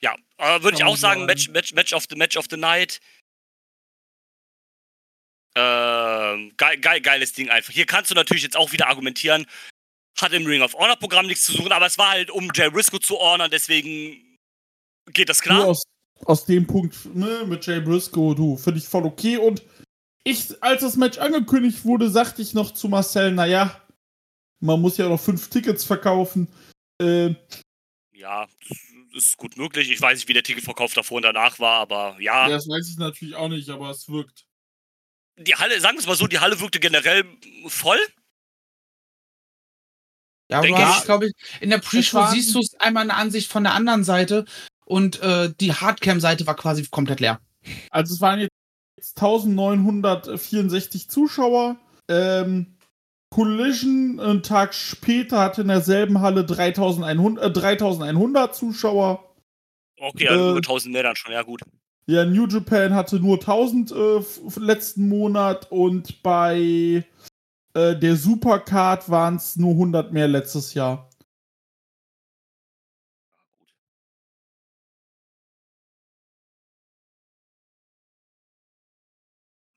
ja, 0.03 0.15
äh, 0.39 0.62
würde 0.62 0.77
ich 0.77 0.85
auch 0.85 0.97
sagen, 0.97 1.24
Match, 1.27 1.49
Match, 1.49 1.73
Match, 1.73 1.93
of 1.93 2.05
the, 2.11 2.16
Match 2.16 2.37
of 2.37 2.47
the 2.51 2.57
Night. 2.57 3.01
Äh, 5.55 6.51
geil, 6.57 6.79
geil, 6.81 7.01
geiles 7.01 7.33
Ding 7.33 7.51
einfach. 7.51 7.73
Hier 7.73 7.87
kannst 7.87 8.11
du 8.11 8.15
natürlich 8.15 8.43
jetzt 8.43 8.57
auch 8.57 8.73
wieder 8.73 8.89
argumentieren, 8.89 9.47
hat 10.20 10.33
im 10.33 10.47
Ring 10.47 10.62
of 10.62 10.74
Honor 10.74 10.97
Programm 10.97 11.27
nichts 11.27 11.45
zu 11.45 11.53
suchen, 11.53 11.73
aber 11.73 11.87
es 11.87 11.99
war 11.99 12.11
halt, 12.11 12.31
um 12.31 12.51
Jay 12.55 12.70
Briscoe 12.70 13.01
zu 13.01 13.19
ordnen, 13.19 13.51
deswegen 13.51 14.39
geht 15.12 15.29
das 15.29 15.41
klar. 15.41 15.66
Aus, 15.66 15.83
aus, 16.24 16.47
dem 16.47 16.66
Punkt, 16.66 17.15
ne, 17.15 17.45
mit 17.47 17.66
Jay 17.66 17.81
Briscoe, 17.81 18.35
du, 18.35 18.57
finde 18.57 18.79
ich 18.79 18.89
voll 18.89 19.05
okay. 19.05 19.37
Und 19.37 19.62
ich, 20.24 20.62
als 20.62 20.83
das 20.83 20.97
Match 20.97 21.19
angekündigt 21.19 21.85
wurde, 21.85 22.09
sagte 22.09 22.43
ich 22.43 22.55
noch 22.55 22.73
zu 22.73 22.89
Marcel, 22.89 23.33
naja, 23.33 23.81
man 24.61 24.81
muss 24.81 24.97
ja 24.97 25.09
noch 25.09 25.20
fünf 25.20 25.49
Tickets 25.49 25.85
verkaufen. 25.85 26.49
Äh, 27.01 27.35
ja, 28.12 28.47
ist 29.15 29.37
gut 29.37 29.57
möglich. 29.57 29.91
Ich 29.91 30.01
weiß 30.01 30.19
nicht, 30.19 30.29
wie 30.29 30.35
der 30.35 30.43
Ticketverkauf 30.43 30.95
davor 30.95 31.17
und 31.17 31.23
danach 31.23 31.59
war, 31.59 31.81
aber 31.81 32.17
ja. 32.21 32.49
ja. 32.49 32.55
Das 32.55 32.69
weiß 32.69 32.89
ich 32.89 32.99
natürlich 32.99 33.37
auch 33.37 33.49
nicht, 33.49 33.69
aber 33.71 33.91
es 33.91 34.09
wirkt. 34.09 34.47
die 35.37 35.55
Halle, 35.55 35.81
sagen 35.81 35.97
wir 35.97 36.01
es 36.01 36.07
mal 36.07 36.17
so, 36.17 36.27
die 36.27 36.41
Halle 36.41 36.61
wirkte 36.61 36.81
generell 36.81 37.25
voll. 37.67 37.99
Ja, 40.51 40.59
aber 40.59 40.69
du 40.69 40.77
hast, 40.77 41.07
glaube 41.07 41.27
ich, 41.29 41.33
in 41.61 41.71
der 41.71 41.79
Pre-Show 41.79 42.27
siehst 42.27 42.55
du 42.55 42.61
es 42.61 42.75
einmal 42.79 43.05
eine 43.05 43.15
Ansicht 43.15 43.51
von 43.51 43.65
der 43.65 43.73
anderen 43.73 44.05
Seite 44.05 44.45
und 44.85 45.21
äh, 45.21 45.53
die 45.59 45.73
Hardcam-Seite 45.73 46.47
war 46.47 46.57
quasi 46.57 46.87
komplett 46.89 47.21
leer. 47.21 47.41
Also 47.91 48.13
es 48.15 48.21
waren 48.21 48.41
jetzt 48.41 48.51
1964 49.17 51.09
Zuschauer. 51.09 51.77
Ähm, 52.09 52.77
Collision 53.33 54.21
einen 54.21 54.43
Tag 54.43 54.75
später 54.75 55.41
hatte 55.41 55.63
in 55.63 55.69
derselben 55.69 56.21
Halle 56.21 56.45
3100, 56.45 57.45
äh, 57.45 57.51
3100 57.51 58.55
Zuschauer. 58.55 59.35
Okay, 59.99 60.29
also 60.29 60.45
äh, 60.45 60.51
über 60.51 60.59
1000 60.59 60.93
mehr 60.93 61.03
dann 61.03 61.17
schon, 61.17 61.33
ja 61.33 61.43
gut. 61.43 61.63
Ja, 62.07 62.27
New 62.27 62.47
Japan 62.47 62.95
hatte 62.95 63.21
nur 63.21 63.37
1000 63.37 63.93
äh, 63.93 64.21
letzten 64.61 65.09
Monat 65.09 65.73
und 65.73 66.23
bei 66.23 67.05
äh, 67.75 67.97
der 67.97 68.17
Supercard 68.17 69.09
waren 69.09 69.37
es 69.37 69.57
nur 69.57 69.73
100 69.73 70.13
mehr 70.13 70.29
letztes 70.29 70.75
Jahr. 70.75 71.09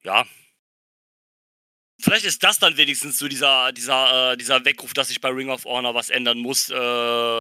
Ja. 0.04 0.26
Vielleicht 2.06 2.26
ist 2.26 2.44
das 2.44 2.60
dann 2.60 2.78
wenigstens 2.78 3.18
so 3.18 3.28
dieser, 3.28 3.72
dieser, 3.72 4.34
äh, 4.34 4.38
dieser 4.38 4.64
Weckruf, 4.64 4.94
dass 4.94 5.08
sich 5.08 5.22
bei 5.22 5.30
Ring 5.30 5.50
of 5.50 5.66
Honor 5.66 5.96
was 5.96 6.12
ändern 6.12 6.38
muss. 6.38 6.70
Äh, 6.70 7.40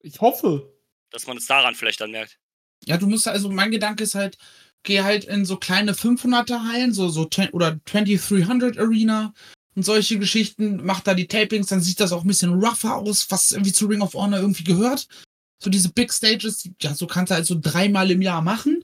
ich 0.00 0.18
hoffe. 0.22 0.72
Dass 1.10 1.26
man 1.26 1.36
es 1.36 1.46
daran 1.46 1.74
vielleicht 1.74 2.00
dann 2.00 2.12
merkt. 2.12 2.38
Ja, 2.86 2.96
du 2.96 3.06
musst 3.06 3.28
also, 3.28 3.50
mein 3.50 3.70
Gedanke 3.70 4.04
ist 4.04 4.14
halt, 4.14 4.38
geh 4.84 5.02
halt 5.02 5.24
in 5.24 5.44
so 5.44 5.58
kleine 5.58 5.92
500er 5.92 6.66
Hallen, 6.72 6.94
so, 6.94 7.10
so, 7.10 7.28
oder 7.52 7.78
2300 7.84 8.78
Arena 8.78 9.34
und 9.74 9.82
solche 9.82 10.18
Geschichten, 10.18 10.80
mach 10.82 11.00
da 11.00 11.12
die 11.12 11.28
Tapings, 11.28 11.66
dann 11.66 11.82
sieht 11.82 12.00
das 12.00 12.12
auch 12.12 12.22
ein 12.22 12.28
bisschen 12.28 12.54
rougher 12.54 12.96
aus, 12.96 13.30
was 13.30 13.52
irgendwie 13.52 13.72
zu 13.72 13.84
Ring 13.86 14.00
of 14.00 14.14
Honor 14.14 14.40
irgendwie 14.40 14.64
gehört. 14.64 15.08
So 15.62 15.68
diese 15.68 15.92
Big 15.92 16.10
Stages, 16.10 16.70
ja, 16.80 16.94
so 16.94 17.06
kannst 17.06 17.32
du 17.32 17.34
halt 17.34 17.44
so 17.44 17.58
dreimal 17.60 18.10
im 18.10 18.22
Jahr 18.22 18.40
machen, 18.40 18.82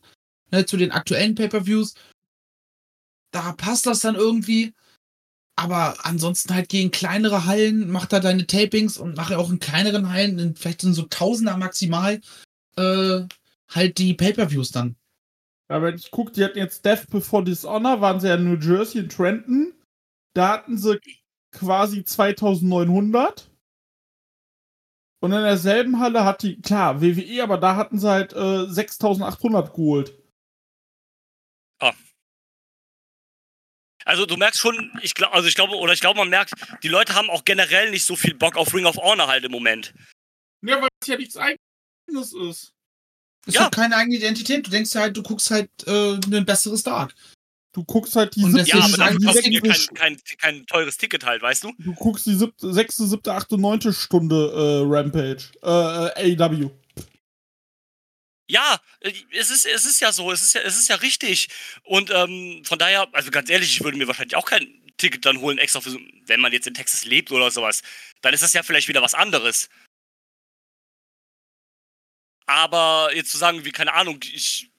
ne, 0.50 0.66
zu 0.66 0.76
den 0.76 0.92
aktuellen 0.92 1.34
Pay-Per-Views. 1.34 1.94
Da 3.32 3.52
passt 3.52 3.86
das 3.86 4.00
dann 4.00 4.14
irgendwie. 4.14 4.74
Aber 5.56 5.96
ansonsten 6.04 6.54
halt 6.54 6.68
gegen 6.68 6.90
kleinere 6.90 7.44
Hallen, 7.44 7.90
mach 7.90 8.06
da 8.06 8.20
deine 8.20 8.46
Tapings 8.46 8.96
und 8.96 9.16
mache 9.16 9.38
auch 9.38 9.50
in 9.50 9.58
kleineren 9.58 10.10
Hallen, 10.10 10.38
in, 10.38 10.56
vielleicht 10.56 10.80
sind 10.80 10.94
so 10.94 11.02
Tausender 11.02 11.56
maximal, 11.58 12.20
äh, 12.76 13.20
halt 13.68 13.98
die 13.98 14.14
Pay-Per-Views 14.14 14.72
dann. 14.72 14.96
Ja, 15.70 15.82
wenn 15.82 15.94
ich 15.94 16.10
gucke, 16.10 16.32
die 16.32 16.44
hatten 16.44 16.58
jetzt 16.58 16.84
Death 16.84 17.08
Before 17.10 17.44
Dishonor, 17.44 18.00
waren 18.00 18.20
sie 18.20 18.28
ja 18.28 18.34
in 18.36 18.44
New 18.44 18.58
Jersey, 18.58 19.00
in 19.00 19.08
Trenton. 19.08 19.74
Da 20.34 20.48
hatten 20.48 20.78
sie 20.78 20.98
quasi 21.52 22.04
2900. 22.04 23.50
Und 25.22 25.32
in 25.32 25.42
derselben 25.42 26.00
Halle 26.00 26.24
hat 26.24 26.42
die, 26.42 26.60
klar, 26.60 27.00
WWE, 27.00 27.42
aber 27.42 27.58
da 27.58 27.76
hatten 27.76 27.98
sie 27.98 28.10
halt 28.10 28.32
äh, 28.32 28.66
6800 28.66 29.72
geholt. 29.72 30.18
Ah. 31.80 31.92
Also 34.04 34.26
du 34.26 34.36
merkst 34.36 34.60
schon, 34.60 34.92
ich 35.02 35.14
glaube, 35.14 35.34
also 35.34 35.48
ich 35.48 35.54
glaube, 35.54 35.74
oder 35.74 35.92
ich 35.92 36.00
glaube, 36.00 36.18
man 36.18 36.28
merkt, 36.28 36.52
die 36.82 36.88
Leute 36.88 37.14
haben 37.14 37.30
auch 37.30 37.44
generell 37.44 37.90
nicht 37.90 38.04
so 38.04 38.16
viel 38.16 38.34
Bock 38.34 38.56
auf 38.56 38.74
Ring 38.74 38.86
of 38.86 38.96
Honor 38.96 39.28
halt 39.28 39.44
im 39.44 39.52
Moment. 39.52 39.94
Ja, 40.62 40.80
weil 40.80 40.88
es 41.00 41.08
ja 41.08 41.16
nichts 41.16 41.36
eigenes 41.36 42.32
ist. 42.32 42.72
Ist 43.46 43.54
ja. 43.56 43.68
keine 43.70 43.96
eigene 43.96 44.16
Identität. 44.16 44.66
Du 44.66 44.70
denkst 44.70 44.94
halt, 44.94 45.16
du 45.16 45.22
guckst 45.22 45.50
halt 45.50 45.70
äh, 45.86 46.14
ein 46.14 46.44
besseres 46.44 46.82
Dark. 46.82 47.14
Du 47.72 47.84
guckst 47.84 48.14
halt 48.16 48.36
die 48.36 48.42
siebte, 48.42 48.68
Ja, 48.68 48.84
aber 48.84 48.96
dann 48.98 49.18
kostet 49.18 49.46
dir 49.46 49.62
kein, 49.62 49.86
kein, 49.94 50.18
kein, 50.38 50.66
teures 50.66 50.98
Ticket 50.98 51.24
halt, 51.24 51.40
weißt 51.40 51.64
du? 51.64 51.72
Du 51.78 51.94
guckst 51.94 52.26
die 52.26 52.34
siebte, 52.34 52.72
sechste, 52.72 53.06
siebte, 53.06 53.32
achte, 53.32 53.56
neunte 53.56 53.94
Stunde 53.94 54.52
äh, 54.52 54.86
Rampage. 54.86 55.44
Äh, 55.62 56.36
AEW. 56.36 56.70
Ja, 58.48 58.80
es 59.30 59.50
ist, 59.50 59.66
es 59.66 59.86
ist 59.86 60.00
ja 60.00 60.12
so, 60.12 60.30
es 60.32 60.42
ist 60.42 60.54
ja, 60.54 60.60
es 60.62 60.76
ist 60.76 60.88
ja 60.88 60.96
richtig. 60.96 61.48
Und 61.84 62.10
ähm, 62.10 62.62
von 62.64 62.78
daher, 62.78 63.08
also 63.12 63.30
ganz 63.30 63.48
ehrlich, 63.48 63.70
ich 63.70 63.82
würde 63.84 63.96
mir 63.96 64.06
wahrscheinlich 64.06 64.36
auch 64.36 64.44
kein 64.46 64.82
Ticket 64.98 65.24
dann 65.24 65.40
holen, 65.40 65.58
extra 65.58 65.80
für, 65.80 65.98
wenn 66.26 66.40
man 66.40 66.52
jetzt 66.52 66.66
in 66.66 66.74
Texas 66.74 67.04
lebt 67.04 67.30
oder 67.32 67.50
sowas. 67.50 67.82
Dann 68.20 68.34
ist 68.34 68.42
das 68.42 68.52
ja 68.52 68.62
vielleicht 68.62 68.88
wieder 68.88 69.02
was 69.02 69.14
anderes. 69.14 69.68
Aber 72.46 73.10
jetzt 73.14 73.30
zu 73.30 73.38
sagen, 73.38 73.64
wie, 73.64 73.72
keine 73.72 73.94
Ahnung, 73.94 74.20
ich. 74.22 74.71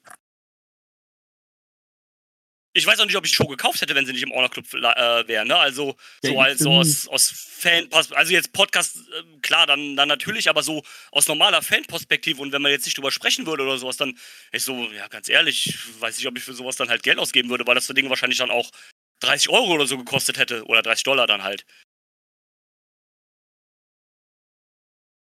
Ich 2.76 2.88
weiß 2.88 3.00
auch 3.00 3.06
nicht, 3.06 3.16
ob 3.16 3.24
ich 3.24 3.32
die 3.32 3.36
Show 3.36 3.48
gekauft 3.48 3.82
hätte, 3.82 3.94
wenn 3.94 4.06
sie 4.06 4.14
nicht 4.14 4.24
im 4.24 4.32
Honor 4.32 4.50
Club 4.50 4.66
äh, 4.74 5.28
wäre, 5.28 5.46
ne? 5.46 5.56
Also, 5.56 5.96
so, 6.24 6.40
als, 6.40 6.60
so 6.60 6.72
aus, 6.72 7.08
aus 7.08 7.30
Fan, 7.30 7.88
also 7.92 8.34
jetzt 8.34 8.52
Podcast, 8.52 8.98
äh, 8.98 9.40
klar, 9.42 9.68
dann, 9.68 9.96
dann 9.96 10.08
natürlich, 10.08 10.50
aber 10.50 10.64
so 10.64 10.84
aus 11.12 11.28
normaler 11.28 11.62
Fanperspektive 11.62 12.42
und 12.42 12.52
wenn 12.52 12.64
man 12.64 12.72
jetzt 12.72 12.86
nicht 12.86 12.98
drüber 12.98 13.12
sprechen 13.12 13.46
würde 13.46 13.64
oder 13.64 13.78
sowas, 13.78 13.98
dann 13.98 14.18
ist 14.52 14.66
so, 14.66 14.90
ja, 14.92 15.08
ganz 15.08 15.30
ehrlich, 15.30 15.78
weiß 16.00 16.18
ich, 16.18 16.28
ob 16.28 16.36
ich 16.36 16.44
für 16.44 16.54
sowas 16.56 16.76
dann 16.76 16.90
halt 16.90 17.04
Geld 17.04 17.20
ausgeben 17.20 17.50
würde, 17.50 17.68
weil 17.68 17.76
das 17.76 17.88
Ding 17.88 18.10
wahrscheinlich 18.10 18.40
dann 18.40 18.50
auch 18.50 18.72
30 19.20 19.50
Euro 19.50 19.74
oder 19.74 19.86
so 19.86 19.98
gekostet 19.98 20.40
hätte 20.40 20.66
oder 20.66 20.82
30 20.82 21.04
Dollar 21.04 21.28
dann 21.28 21.44
halt. 21.44 21.66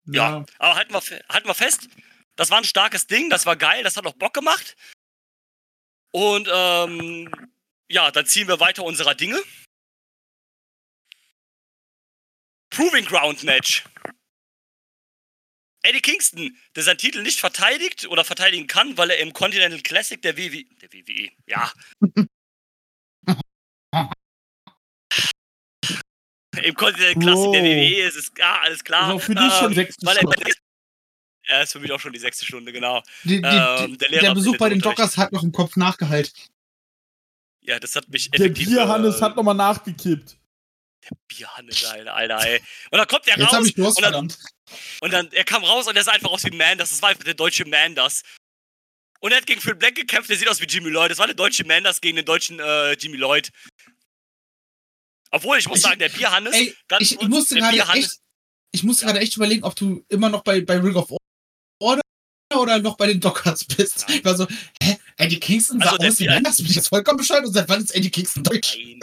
Ja, 0.06 0.40
ja 0.40 0.46
aber 0.60 0.76
halten 0.76 0.94
wir, 0.94 1.02
halten 1.30 1.48
wir 1.48 1.56
fest, 1.56 1.88
das 2.36 2.52
war 2.52 2.58
ein 2.58 2.66
starkes 2.66 3.08
Ding, 3.08 3.30
das 3.30 3.46
war 3.46 3.56
geil, 3.56 3.84
das 3.84 3.96
hat 3.96 4.06
auch 4.06 4.14
Bock 4.14 4.34
gemacht. 4.34 4.76
Und 6.18 6.50
ähm, 6.52 7.30
ja, 7.90 8.10
dann 8.10 8.26
ziehen 8.26 8.48
wir 8.48 8.60
weiter 8.60 8.84
unserer 8.84 9.14
Dinge. 9.14 9.40
Proving 12.72 13.06
Ground 13.06 13.44
Match. 13.44 13.84
Eddie 15.84 16.02
Kingston, 16.02 16.58
der 16.76 16.82
seinen 16.82 16.98
Titel 16.98 17.22
nicht 17.22 17.40
verteidigt 17.40 18.08
oder 18.08 18.26
verteidigen 18.26 18.66
kann, 18.66 18.98
weil 18.98 19.12
er 19.12 19.20
im 19.20 19.32
Continental 19.32 19.80
Classic 19.82 20.20
der 20.20 20.36
WWE, 20.38 20.64
der 20.82 20.92
WWE, 20.92 21.30
ja. 21.46 21.72
Im 26.64 26.74
Continental 26.74 27.22
Classic 27.22 27.52
der 27.52 27.64
WWE 27.64 28.08
ist 28.08 28.16
es, 28.16 28.32
ja, 28.40 28.60
alles 28.62 28.84
klar. 28.84 29.10
Also 29.10 29.20
für 29.20 29.36
dich 29.36 29.54
schon 29.54 29.68
ähm, 29.68 29.74
sechs 29.76 29.96
weil 30.02 30.18
er, 30.18 30.26
er 31.48 31.64
ist 31.64 31.72
für 31.72 31.80
mich 31.80 31.92
auch 31.92 32.00
schon 32.00 32.14
die 32.14 32.20
sechste 32.20 32.46
Stunde, 32.46 32.72
genau. 32.72 33.02
Die, 33.24 33.42
die, 33.42 33.48
ähm, 33.48 33.98
der, 33.98 34.22
der, 34.22 34.34
Besuch 34.34 34.58
bei 34.58 34.70
den 34.70 34.80
Dockers 34.80 35.18
hat 35.18 35.32
noch 35.32 35.44
im 35.44 35.52
Kopf 35.52 35.76
nachgeheilt. 35.76 36.32
Ja, 37.62 37.80
das 37.80 37.96
hat 37.96 38.08
mich 38.10 38.34
effektiv... 38.34 38.68
Der 38.68 38.76
Bierhannes 38.76 39.18
äh, 39.18 39.22
hat 39.22 39.36
nochmal 39.36 39.56
nachgekippt. 39.56 40.38
Der 41.04 41.18
Bierhannes, 41.28 41.86
Alter, 41.86 42.16
Alter, 42.16 42.46
ey. 42.46 42.62
Und 42.92 42.98
dann 42.98 43.08
kommt 43.08 43.28
er 43.28 43.38
Jetzt 43.38 43.54
raus. 43.54 43.68
Ich 43.68 43.76
Durst, 43.76 43.98
und, 43.98 44.04
dann, 44.04 44.34
und 45.02 45.14
dann, 45.14 45.32
er 45.32 45.44
kam 45.44 45.64
raus 45.64 45.88
und 45.88 45.96
er 45.96 46.04
sah 46.04 46.12
einfach 46.12 46.32
aus 46.32 46.44
wie 46.44 46.52
ein 46.52 46.58
Man, 46.58 46.78
das 46.78 47.02
war 47.02 47.10
einfach 47.10 47.24
der 47.24 47.34
deutsche 47.34 47.66
Man, 47.66 47.96
das. 47.96 48.24
Und 49.20 49.32
er 49.32 49.38
hat 49.38 49.46
gegen 49.46 49.62
Phil 49.62 49.76
Black 49.76 49.96
gekämpft, 49.96 50.30
der 50.30 50.38
sieht 50.38 50.50
aus 50.50 50.62
wie 50.62 50.66
Jimmy 50.66 50.90
Lloyd. 50.90 51.12
Das 51.12 51.18
war 51.18 51.28
der 51.28 51.36
deutsche 51.36 51.66
Man, 51.66 51.84
das 51.84 52.02
gegen 52.02 52.18
den 52.18 52.26
deutschen 52.26 52.60
äh, 52.60 52.94
Jimmy 52.94 53.18
Lloyd. 53.18 53.50
Obwohl, 55.32 55.58
ich 55.58 55.68
muss 55.68 55.80
ich, 55.80 55.84
sagen, 55.84 56.00
der 56.00 56.10
Bierhannes. 56.10 56.54
Ey, 56.54 56.76
ich, 57.00 57.20
ich 57.20 57.28
musste 57.28 57.56
gerade 57.56 57.78
echt, 57.94 58.20
ich 58.72 58.84
musste 58.84 59.06
gerade 59.06 59.20
echt 59.20 59.36
überlegen, 59.36 59.64
ob 59.64 59.76
du 59.76 60.06
immer 60.10 60.30
noch 60.30 60.44
bei, 60.44 60.62
bei 60.62 60.78
Ring 60.78 60.96
of 60.96 61.12
Order 61.80 62.02
oder 62.56 62.80
noch 62.80 62.98
bei 62.98 63.08
den 63.08 63.20
Dockers 63.20 63.66
bist. 63.66 64.06
Ich 64.10 64.24
war 64.24 64.36
so, 64.36 64.48
hä? 64.82 64.98
Eddie 65.18 65.40
Kingston 65.40 65.80
sah 65.80 65.92
also 65.92 66.08
aus 66.08 66.20
wie 66.20 66.30
anders, 66.30 66.58
bin 66.58 66.68
ich 66.68 66.76
jetzt 66.76 66.90
vollkommen 66.90 67.18
bescheuert 67.18 67.46
und 67.46 67.54
seit 67.54 67.68
wann 67.68 67.84
ist 67.84 67.96
Eddie 67.96 68.12
Kingston 68.12 68.44
deutsch? 68.44 68.78
Nein. 68.78 69.00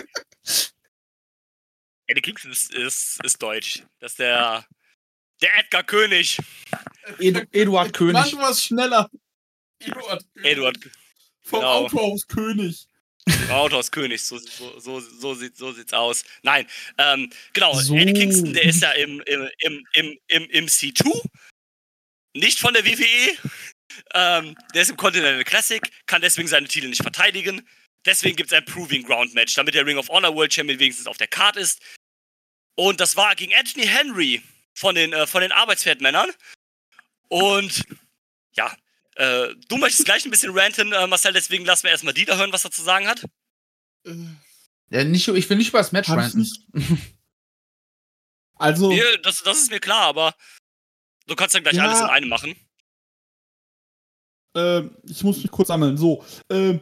Eddie 2.06 2.20
Kingston 2.20 2.52
ist, 2.52 2.72
ist, 2.74 3.18
ist 3.24 3.42
deutsch. 3.42 3.82
Das 3.98 4.12
ist 4.12 4.18
der, 4.18 4.64
der 5.42 5.58
Edgar 5.58 5.82
König. 5.82 6.38
Edu, 7.18 7.42
Eduard 7.52 7.92
König. 7.96 8.14
Mach 8.14 8.32
was 8.48 8.64
schneller. 8.64 9.10
Eduard 9.80 10.24
König. 10.34 10.52
Eduard, 10.52 10.78
Vom 11.42 11.60
genau. 11.60 11.72
Autohaus 11.84 12.26
König. 12.26 12.86
Autohaus 13.48 13.90
König, 13.90 14.22
so, 14.22 14.36
so, 14.36 14.78
so, 14.78 15.00
so, 15.00 15.34
sieht, 15.34 15.56
so 15.56 15.72
sieht's 15.72 15.94
aus. 15.94 16.24
Nein, 16.42 16.66
ähm, 16.98 17.30
genau, 17.54 17.72
so. 17.74 17.94
Eddie 17.94 18.12
Kingston, 18.12 18.52
der 18.52 18.64
ist 18.64 18.82
ja 18.82 18.90
im, 18.92 19.22
im, 19.22 19.48
im, 19.58 19.86
im, 19.94 20.18
im, 20.28 20.50
im 20.50 20.66
C2 20.66 21.22
nicht 22.34 22.60
von 22.60 22.74
der 22.74 22.84
WWE. 22.84 23.38
Ähm, 24.12 24.56
der 24.74 24.82
ist 24.82 24.90
im 24.90 24.96
Continental 24.96 25.44
Classic, 25.44 25.82
kann 26.06 26.20
deswegen 26.20 26.48
seine 26.48 26.68
Titel 26.68 26.88
nicht 26.88 27.02
verteidigen. 27.02 27.66
Deswegen 28.04 28.36
gibt 28.36 28.52
es 28.52 28.56
ein 28.56 28.64
Proving 28.64 29.04
Ground 29.04 29.34
Match, 29.34 29.54
damit 29.54 29.74
der 29.74 29.86
Ring 29.86 29.96
of 29.96 30.08
Honor 30.08 30.34
World 30.34 30.52
Champion 30.52 30.78
wenigstens 30.78 31.06
auf 31.06 31.16
der 31.16 31.28
Card 31.28 31.56
ist. 31.56 31.80
Und 32.74 33.00
das 33.00 33.16
war 33.16 33.34
gegen 33.36 33.54
Anthony 33.54 33.86
Henry 33.86 34.42
von 34.74 34.94
den, 34.94 35.12
äh, 35.12 35.26
von 35.26 35.40
den 35.40 35.52
Arbeitspferdmännern. 35.52 36.30
Und 37.28 37.82
ja, 38.52 38.74
äh, 39.16 39.54
du 39.68 39.76
möchtest 39.76 40.04
gleich 40.04 40.24
ein 40.24 40.30
bisschen 40.30 40.56
ranten, 40.56 40.92
äh, 40.92 41.06
Marcel, 41.06 41.32
deswegen 41.32 41.64
lassen 41.64 41.84
wir 41.84 41.90
erstmal 41.90 42.14
Dieter 42.14 42.36
hören, 42.36 42.52
was 42.52 42.64
er 42.64 42.70
zu 42.70 42.82
sagen 42.82 43.06
hat. 43.06 43.24
Ja, 44.90 45.04
nicht, 45.04 45.26
ich 45.28 45.48
will 45.48 45.56
nicht 45.56 45.68
über 45.68 45.78
das 45.78 45.92
Match 45.92 46.10
ranten. 46.10 46.48
also. 48.56 48.88
Nee, 48.88 49.02
das, 49.22 49.42
das 49.42 49.58
ist 49.58 49.70
mir 49.70 49.80
klar, 49.80 50.02
aber 50.02 50.34
Du 51.26 51.34
kannst 51.34 51.54
ja 51.54 51.60
gleich 51.60 51.74
ja, 51.74 51.84
alles 51.84 52.00
in 52.00 52.06
einem 52.06 52.28
machen. 52.28 52.54
Äh, 54.56 54.82
ich 55.04 55.24
muss 55.24 55.42
mich 55.42 55.50
kurz 55.50 55.68
sammeln. 55.68 55.96
So. 55.96 56.24
Äh, 56.48 56.78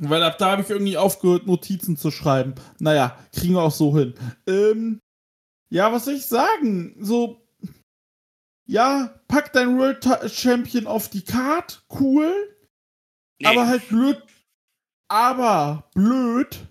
Weil 0.00 0.22
ab 0.22 0.38
da 0.38 0.52
habe 0.52 0.62
ich 0.62 0.70
irgendwie 0.70 0.96
aufgehört, 0.96 1.46
Notizen 1.46 1.96
zu 1.96 2.10
schreiben. 2.10 2.54
Naja, 2.78 3.18
kriegen 3.32 3.54
wir 3.54 3.62
auch 3.62 3.72
so 3.72 3.96
hin. 3.96 4.14
Ähm, 4.46 5.00
ja, 5.70 5.92
was 5.92 6.06
soll 6.06 6.14
ich 6.14 6.26
sagen? 6.26 6.96
So, 7.00 7.48
ja, 8.66 9.20
pack 9.28 9.52
dein 9.52 9.78
World 9.78 10.04
Champion 10.30 10.86
auf 10.86 11.08
die 11.08 11.22
Card, 11.22 11.84
cool. 12.00 12.32
Nee. 13.40 13.48
Aber 13.48 13.66
halt 13.66 13.88
blöd. 13.88 14.22
Aber 15.10 15.88
blöd, 15.94 16.66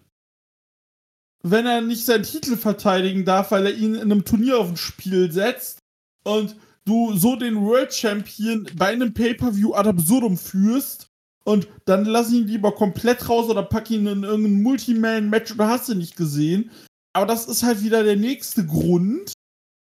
wenn 1.42 1.66
er 1.66 1.82
nicht 1.82 2.06
seinen 2.06 2.24
Titel 2.24 2.56
verteidigen 2.56 3.26
darf, 3.26 3.50
weil 3.50 3.66
er 3.66 3.74
ihn 3.74 3.96
in 3.96 4.02
einem 4.02 4.26
Turnier 4.26 4.60
auf 4.60 4.70
ein 4.70 4.78
Spiel 4.78 5.32
setzt 5.32 5.87
und 6.28 6.58
du 6.84 7.16
so 7.16 7.36
den 7.36 7.56
World 7.62 7.94
Champion 7.94 8.68
bei 8.76 8.88
einem 8.88 9.14
Pay-Per-View 9.14 9.74
ad 9.74 9.88
absurdum 9.88 10.38
führst 10.38 11.10
und 11.46 11.68
dann 11.86 12.04
lass 12.04 12.32
ihn 12.32 12.48
lieber 12.48 12.74
komplett 12.74 13.30
raus 13.30 13.50
oder 13.50 13.64
pack 13.64 13.90
ihn 13.90 14.06
in 14.08 14.24
irgendein 14.24 14.62
Multiman-Match 14.62 15.54
oder 15.54 15.70
hast 15.70 15.88
du 15.88 15.96
nicht 15.96 16.18
gesehen. 16.18 16.70
Aber 17.14 17.26
das 17.26 17.48
ist 17.48 17.64
halt 17.64 17.82
wieder 17.82 18.04
der 18.04 18.18
nächste 18.18 18.66
Grund, 18.66 19.32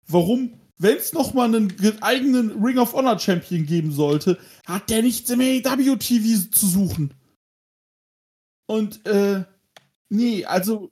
warum, 0.07 0.53
wenn 0.77 0.97
es 0.97 1.13
nochmal 1.13 1.47
einen 1.47 1.73
eigenen 2.01 2.63
Ring 2.63 2.77
of 2.77 2.93
Honor 2.93 3.17
Champion 3.17 3.65
geben 3.65 3.91
sollte, 3.91 4.37
hat 4.67 4.89
der 4.89 5.01
nichts 5.01 5.29
im 5.31 5.41
AEW-TV 5.41 6.51
zu 6.51 6.67
suchen. 6.67 7.13
Und, 8.67 9.05
äh, 9.07 9.43
nee, 10.09 10.45
also, 10.45 10.91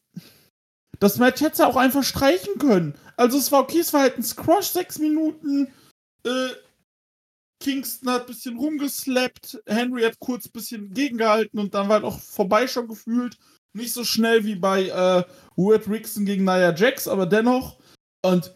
das 0.99 1.17
Match 1.17 1.41
hätte 1.41 1.67
auch 1.67 1.75
einfach 1.75 2.03
streichen 2.03 2.57
können. 2.59 2.95
Also, 3.23 3.37
es 3.37 3.51
war 3.53 3.61
okay, 3.61 3.79
es 3.79 3.93
war 3.93 4.01
halt 4.01 4.17
ein 4.17 4.23
Squash, 4.23 4.67
sechs 4.67 4.99
Minuten, 4.99 5.71
äh, 6.25 6.49
Kingston 7.61 8.09
hat 8.09 8.23
ein 8.23 8.27
bisschen 8.27 8.57
rumgeslappt, 8.57 9.63
Henry 9.65 10.01
hat 10.03 10.19
kurz 10.19 10.47
ein 10.47 10.51
bisschen 10.51 10.93
gegengehalten 10.93 11.57
und 11.57 11.73
dann 11.73 11.87
war 11.87 11.95
halt 11.95 12.03
auch 12.03 12.19
vorbei 12.19 12.67
schon 12.67 12.89
gefühlt. 12.89 13.37
Nicht 13.73 13.93
so 13.93 14.03
schnell 14.03 14.43
wie 14.43 14.55
bei 14.55 14.87
äh, 14.87 15.23
Ward 15.55 15.87
Rickson 15.87 16.25
gegen 16.25 16.43
Nia 16.43 16.75
Jax, 16.75 17.07
aber 17.07 17.25
dennoch. 17.25 17.79
Und 18.21 18.53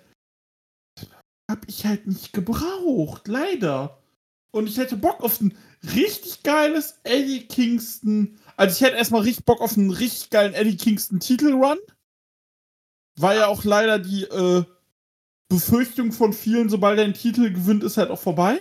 hab 1.50 1.66
ich 1.70 1.86
halt 1.86 2.06
nicht 2.06 2.34
gebraucht, 2.34 3.30
leider. 3.30 4.04
Und 4.52 4.68
ich 4.68 4.78
hätte 4.78 4.98
Bock 4.98 5.24
auf 5.24 5.40
ein 5.40 5.58
richtig 5.96 6.44
geiles 6.44 7.00
Eddie 7.04 7.48
Kingston. 7.48 8.38
Also 8.58 8.76
ich 8.76 8.82
hätte 8.82 8.98
erstmal 8.98 9.22
richtig 9.22 9.46
Bock 9.46 9.62
auf 9.62 9.78
einen 9.78 9.92
richtig 9.92 10.30
geilen 10.30 10.54
Eddie 10.54 10.76
Kingston 10.76 11.22
Titelrun. 11.22 11.78
War 13.20 13.36
ja 13.36 13.48
auch 13.48 13.64
leider 13.64 14.00
die 14.00 14.24
äh, 14.24 14.64
Befürchtung 15.50 16.12
von 16.12 16.34
vielen, 16.34 16.70
sobald 16.70 17.00
er 17.00 17.06
einen 17.06 17.14
Titel 17.14 17.52
gewinnt, 17.52 17.84
ist 17.84 17.98
halt 17.98 18.12
auch 18.12 18.20
vorbei. 18.20 18.60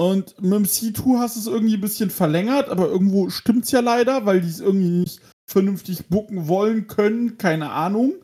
Und 0.00 0.40
mit 0.40 0.52
dem 0.52 0.64
C2 0.64 1.18
hast 1.18 1.34
du 1.34 1.40
es 1.40 1.46
irgendwie 1.46 1.74
ein 1.74 1.80
bisschen 1.80 2.10
verlängert, 2.10 2.68
aber 2.68 2.88
irgendwo 2.88 3.30
stimmt 3.30 3.64
es 3.64 3.72
ja 3.72 3.80
leider, 3.80 4.26
weil 4.26 4.40
die 4.40 4.48
es 4.48 4.60
irgendwie 4.60 4.90
nicht 4.90 5.20
vernünftig 5.50 6.06
bucken 6.06 6.46
wollen 6.46 6.86
können, 6.86 7.36
keine 7.36 7.72
Ahnung. 7.72 8.14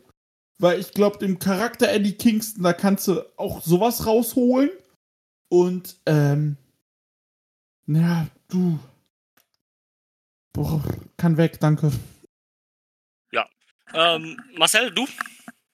Weil 0.57 0.79
ich 0.79 0.91
glaube, 0.91 1.17
dem 1.17 1.37
Charakter 1.37 1.89
Eddie 1.89 2.13
Kingston, 2.13 2.63
da 2.63 2.71
kannst 2.71 3.09
du 3.09 3.21
auch 3.37 3.61
sowas 3.61 4.05
rausholen. 4.05 4.69
Und, 5.49 5.97
ähm, 6.05 6.55
naja, 7.87 8.27
du. 8.47 8.79
Boah, 10.53 10.81
kann 11.17 11.35
weg, 11.35 11.59
danke. 11.59 11.91
Ähm, 13.93 14.39
Marcel, 14.57 14.91
du? 14.91 15.07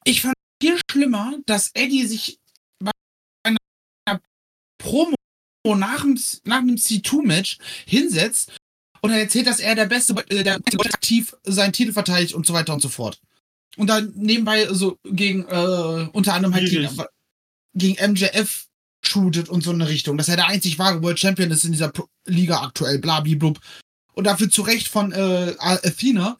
Ich 0.03 0.21
fand 0.21 0.35
viel 0.61 0.79
schlimmer, 0.89 1.33
dass 1.45 1.71
Eddie 1.73 2.05
sich 2.05 2.39
bei 2.79 2.91
einer 3.43 3.57
Promo 4.77 5.15
nach 5.65 6.01
dem, 6.01 6.19
nach 6.43 6.59
einem 6.59 6.75
C2-Match 6.75 7.57
hinsetzt 7.85 8.51
und 9.01 9.11
er 9.11 9.19
erzählt, 9.19 9.47
dass 9.47 9.59
er 9.59 9.75
der 9.75 9.85
Beste, 9.85 10.13
äh, 10.29 10.43
der 10.43 10.55
aktiv 10.55 11.35
seinen 11.43 11.73
Titel 11.73 11.93
verteidigt 11.93 12.33
und 12.33 12.45
so 12.45 12.53
weiter 12.53 12.73
und 12.73 12.81
so 12.81 12.89
fort. 12.89 13.19
Und 13.77 13.87
dann 13.87 14.11
nebenbei 14.15 14.67
so 14.71 14.97
gegen, 15.05 15.45
äh, 15.47 16.09
unter 16.11 16.33
anderem 16.33 16.53
halt 16.53 16.69
gegen, 16.69 16.89
gegen 17.73 18.11
MJF 18.11 18.67
shootet 19.03 19.49
und 19.49 19.63
so 19.63 19.71
eine 19.71 19.87
Richtung, 19.87 20.17
dass 20.17 20.29
er 20.29 20.35
der 20.35 20.47
einzig 20.47 20.77
wahre 20.77 21.01
World 21.01 21.19
Champion 21.19 21.51
ist 21.51 21.63
in 21.63 21.71
dieser 21.71 21.91
Liga 22.25 22.61
aktuell, 22.61 22.99
blablablub. 22.99 23.59
Und 24.13 24.25
dafür 24.25 24.49
zu 24.49 24.61
Recht 24.61 24.87
von 24.87 25.11
äh, 25.13 25.55
Athena 25.57 26.37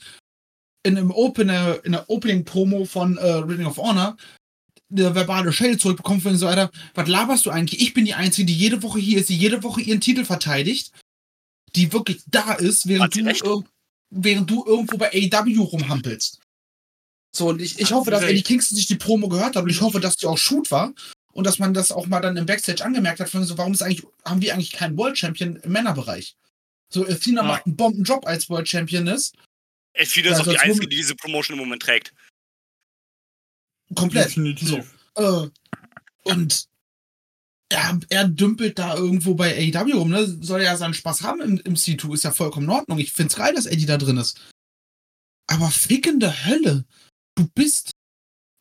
in 0.84 0.98
einem 0.98 1.12
Opener, 1.12 1.84
in 1.84 1.94
der 1.94 2.10
Opening-Promo 2.10 2.86
von 2.86 3.18
äh, 3.18 3.32
Ring 3.32 3.66
of 3.66 3.78
Honor 3.78 4.18
eine 4.92 5.16
verbale 5.16 5.54
Schelle 5.54 5.78
zurückbekommt 5.78 6.26
und 6.26 6.38
so 6.38 6.48
weiter. 6.48 6.70
Was 6.94 7.08
laberst 7.08 7.46
du 7.46 7.50
eigentlich? 7.50 7.82
Ich 7.82 7.94
bin 7.94 8.06
die 8.06 8.14
Einzige, 8.14 8.48
die 8.48 8.58
jede 8.58 8.84
Woche 8.84 9.00
hier 9.00 9.20
ist, 9.20 9.30
die 9.30 9.38
jede 9.38 9.64
Woche 9.64 9.82
ihren 9.82 10.02
Titel 10.02 10.26
verteidigt, 10.26 10.92
die 11.76 11.94
wirklich 11.94 12.22
da 12.28 12.54
ist, 12.54 12.88
während, 12.88 13.16
du, 13.16 13.64
während 14.10 14.50
du 14.50 14.66
irgendwo 14.66 14.98
bei 14.98 15.10
AW 15.10 15.58
rumhampelst. 15.60 16.40
So, 17.34 17.50
und 17.50 17.62
ich, 17.62 17.80
ich 17.80 17.94
hoffe, 17.94 18.12
dass 18.12 18.24
Eddie 18.24 18.42
Kingston 18.42 18.76
sich 18.76 18.88
die 18.88 18.98
Promo 18.98 19.30
gehört 19.30 19.56
hat 19.56 19.64
und 19.64 19.70
ich 19.70 19.80
hoffe, 19.80 20.02
dass 20.02 20.18
die 20.18 20.26
auch 20.26 20.38
Shoot 20.38 20.70
war 20.70 20.94
und 21.32 21.48
dass 21.48 21.60
man 21.60 21.74
das 21.74 21.94
auch 21.94 22.08
mal 22.08 22.20
dann 22.20 22.36
im 22.36 22.46
Backstage 22.46 22.84
angemerkt 22.84 23.22
hat, 23.22 23.30
von 23.30 23.46
so, 23.46 23.58
warum 23.58 23.72
ist 23.72 23.82
eigentlich, 23.82 24.06
haben 24.26 24.42
wir 24.42 24.54
eigentlich 24.54 24.74
keinen 24.74 24.98
World 24.98 25.18
Champion 25.18 25.56
im 25.56 25.72
Männerbereich? 25.72 26.36
So, 26.90 27.08
Athena 27.08 27.42
ja. 27.42 27.48
macht 27.48 27.66
einen 27.66 27.78
Bombenjob 27.78 28.28
als 28.28 28.50
World 28.50 28.68
Champion 28.68 29.08
ist. 29.94 30.12
Athena 30.12 30.32
ist 30.32 30.42
auch 30.42 30.52
die 30.52 30.60
Einzige, 30.60 30.88
die 30.88 30.98
diese 30.98 31.16
Promotion 31.16 31.58
im 31.58 31.66
Moment 31.66 31.82
trägt. 31.82 32.14
Komplett. 33.96 34.28
Definitiv. 34.28 34.86
So. 35.16 35.46
Äh, 35.46 35.50
und 36.24 36.68
er, 37.70 38.00
er 38.10 38.28
dümpelt 38.28 38.78
da 38.80 38.96
irgendwo 38.96 39.34
bei 39.36 39.56
AEW 39.56 39.98
rum, 39.98 40.10
ne? 40.10 40.26
Soll 40.26 40.62
ja 40.62 40.76
seinen 40.76 40.94
Spaß 40.94 41.24
haben 41.24 41.42
im, 41.42 41.58
im 41.60 41.76
C2, 41.76 42.14
ist 42.14 42.24
ja 42.24 42.32
vollkommen 42.32 42.66
in 42.66 42.72
Ordnung. 42.72 43.00
Ich 43.00 43.14
find's 43.14 43.36
geil, 43.36 43.54
dass 43.54 43.66
Eddie 43.66 43.86
da 43.86 43.98
drin 43.98 44.18
ist. 44.18 44.42
Aber 45.48 45.70
fickende 45.70 46.46
Hölle. 46.46 46.86
Du 47.36 47.48
bist 47.48 47.92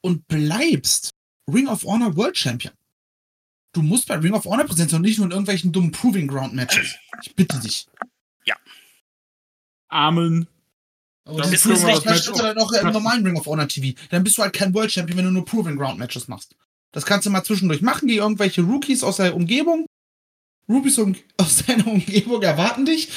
und 0.03 0.27
bleibst 0.29 1.11
Ring 1.53 1.69
of 1.69 1.83
Honor 1.85 2.17
World 2.17 2.37
Champion. 2.37 2.73
Du 3.73 3.83
musst 3.83 4.09
bei 4.09 4.17
Ring 4.17 4.33
of 4.33 4.45
Honor 4.45 4.65
präsent 4.65 4.91
sein 4.91 4.99
und 4.99 5.07
nicht 5.07 5.19
nur 5.19 5.27
in 5.27 5.33
irgendwelchen 5.33 5.73
dummen 5.73 5.93
Proving 5.93 6.27
Ground 6.27 6.55
Matches. 6.55 6.97
Ich 7.23 7.35
bitte 7.35 7.59
dich. 7.61 7.87
Ja. 8.45 8.57
Amen. 9.89 10.49
Aber 11.25 11.39
das, 11.39 11.51
das 11.51 11.67
ist 11.67 11.85
nicht 11.85 12.07
das 12.07 12.25
steht 12.25 12.39
dann 12.39 12.59
auch 12.59 12.73
im 12.73 12.93
normalen 12.93 13.25
Ring 13.25 13.37
of 13.37 13.47
Honor 13.47 13.69
TV. 13.69 13.99
Dann 14.11 14.25
bist 14.25 14.39
du 14.39 14.43
halt 14.43 14.53
kein 14.53 14.75
World 14.75 14.91
Champion, 14.91 15.19
wenn 15.19 15.27
du 15.27 15.31
nur 15.31 15.45
Proving 15.45 15.77
Ground 15.77 15.99
Matches 15.99 16.29
machst. 16.29 16.57
Das 16.93 17.07
kannst 17.07 17.27
du 17.27 17.31
mal 17.31 17.45
zwischendurch 17.45 17.83
machen, 17.83 18.09
die 18.09 18.17
irgendwelche 18.17 18.63
Rookies 18.63 19.05
aus 19.05 19.17
der 19.17 19.37
Umgebung. 19.37 19.87
Rookies 20.69 20.99
aus 21.37 21.65
deiner 21.67 21.87
Umgebung 21.87 22.43
erwarten 22.43 22.87
dich. 22.87 23.11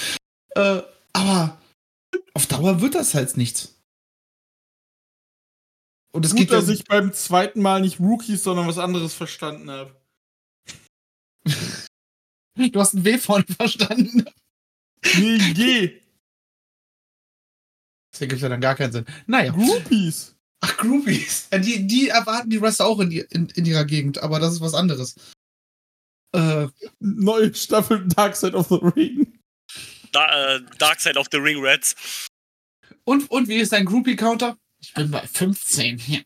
Äh, 0.56 0.82
aber 1.14 1.62
auf 2.34 2.48
Dauer 2.48 2.82
wird 2.82 2.96
das 2.96 3.14
halt 3.14 3.36
nichts. 3.38 3.76
Und 6.12 6.26
es 6.26 6.32
Gut, 6.32 6.42
geht 6.42 6.52
dass 6.52 6.70
ich 6.70 6.84
beim 6.86 7.12
zweiten 7.14 7.62
Mal 7.62 7.82
nicht 7.82 8.00
Rookies, 8.00 8.44
sondern 8.44 8.68
was 8.68 8.78
anderes 8.78 9.16
verstanden 9.16 9.72
habe. 9.72 9.96
du 12.56 12.80
hast 12.80 12.94
ein 12.94 13.04
W 13.04 13.18
vorne 13.18 13.46
verstanden. 13.46 14.26
Nee, 15.18 15.54
G. 15.54 16.03
Das 18.14 18.22
ergibt 18.22 18.42
ja 18.42 18.50
dann 18.50 18.62
gar 18.62 18.76
keinen 18.76 18.94
Sinn. 18.94 19.06
Naja. 19.26 19.52
Groupies. 19.52 20.36
Ach, 20.62 20.78
Groupies. 20.78 21.48
Ja, 21.52 21.58
die, 21.58 21.88
die 21.88 22.10
erwarten 22.10 22.50
die 22.50 22.62
Wrestler 22.62 22.86
auch 22.86 23.00
in, 23.00 23.10
die, 23.10 23.26
in, 23.32 23.50
in 23.50 23.66
ihrer 23.66 23.86
Gegend, 23.86 24.20
aber 24.20 24.40
das 24.40 24.54
ist 24.54 24.62
was 24.62 24.76
anderes. 24.76 25.16
Äh, 26.34 26.68
Neue 27.00 27.54
Staffel 27.54 28.08
Dark 28.08 28.36
Side 28.36 28.56
of 28.56 28.70
the 28.70 28.80
Ring. 28.96 29.40
Da, 30.12 30.56
äh, 30.56 30.62
Dark 30.78 31.02
Side 31.02 31.20
of 31.20 31.28
the 31.32 31.38
Ring 31.38 31.60
Reds. 31.60 32.30
Und, 33.04 33.30
und 33.32 33.48
wie 33.48 33.58
ist 33.58 33.74
dein 33.74 33.86
Groupie-Counter? 33.86 34.58
Ich 34.80 34.94
bin 34.94 35.12
bei 35.12 35.26
15, 35.26 36.02
ja. 36.08 36.22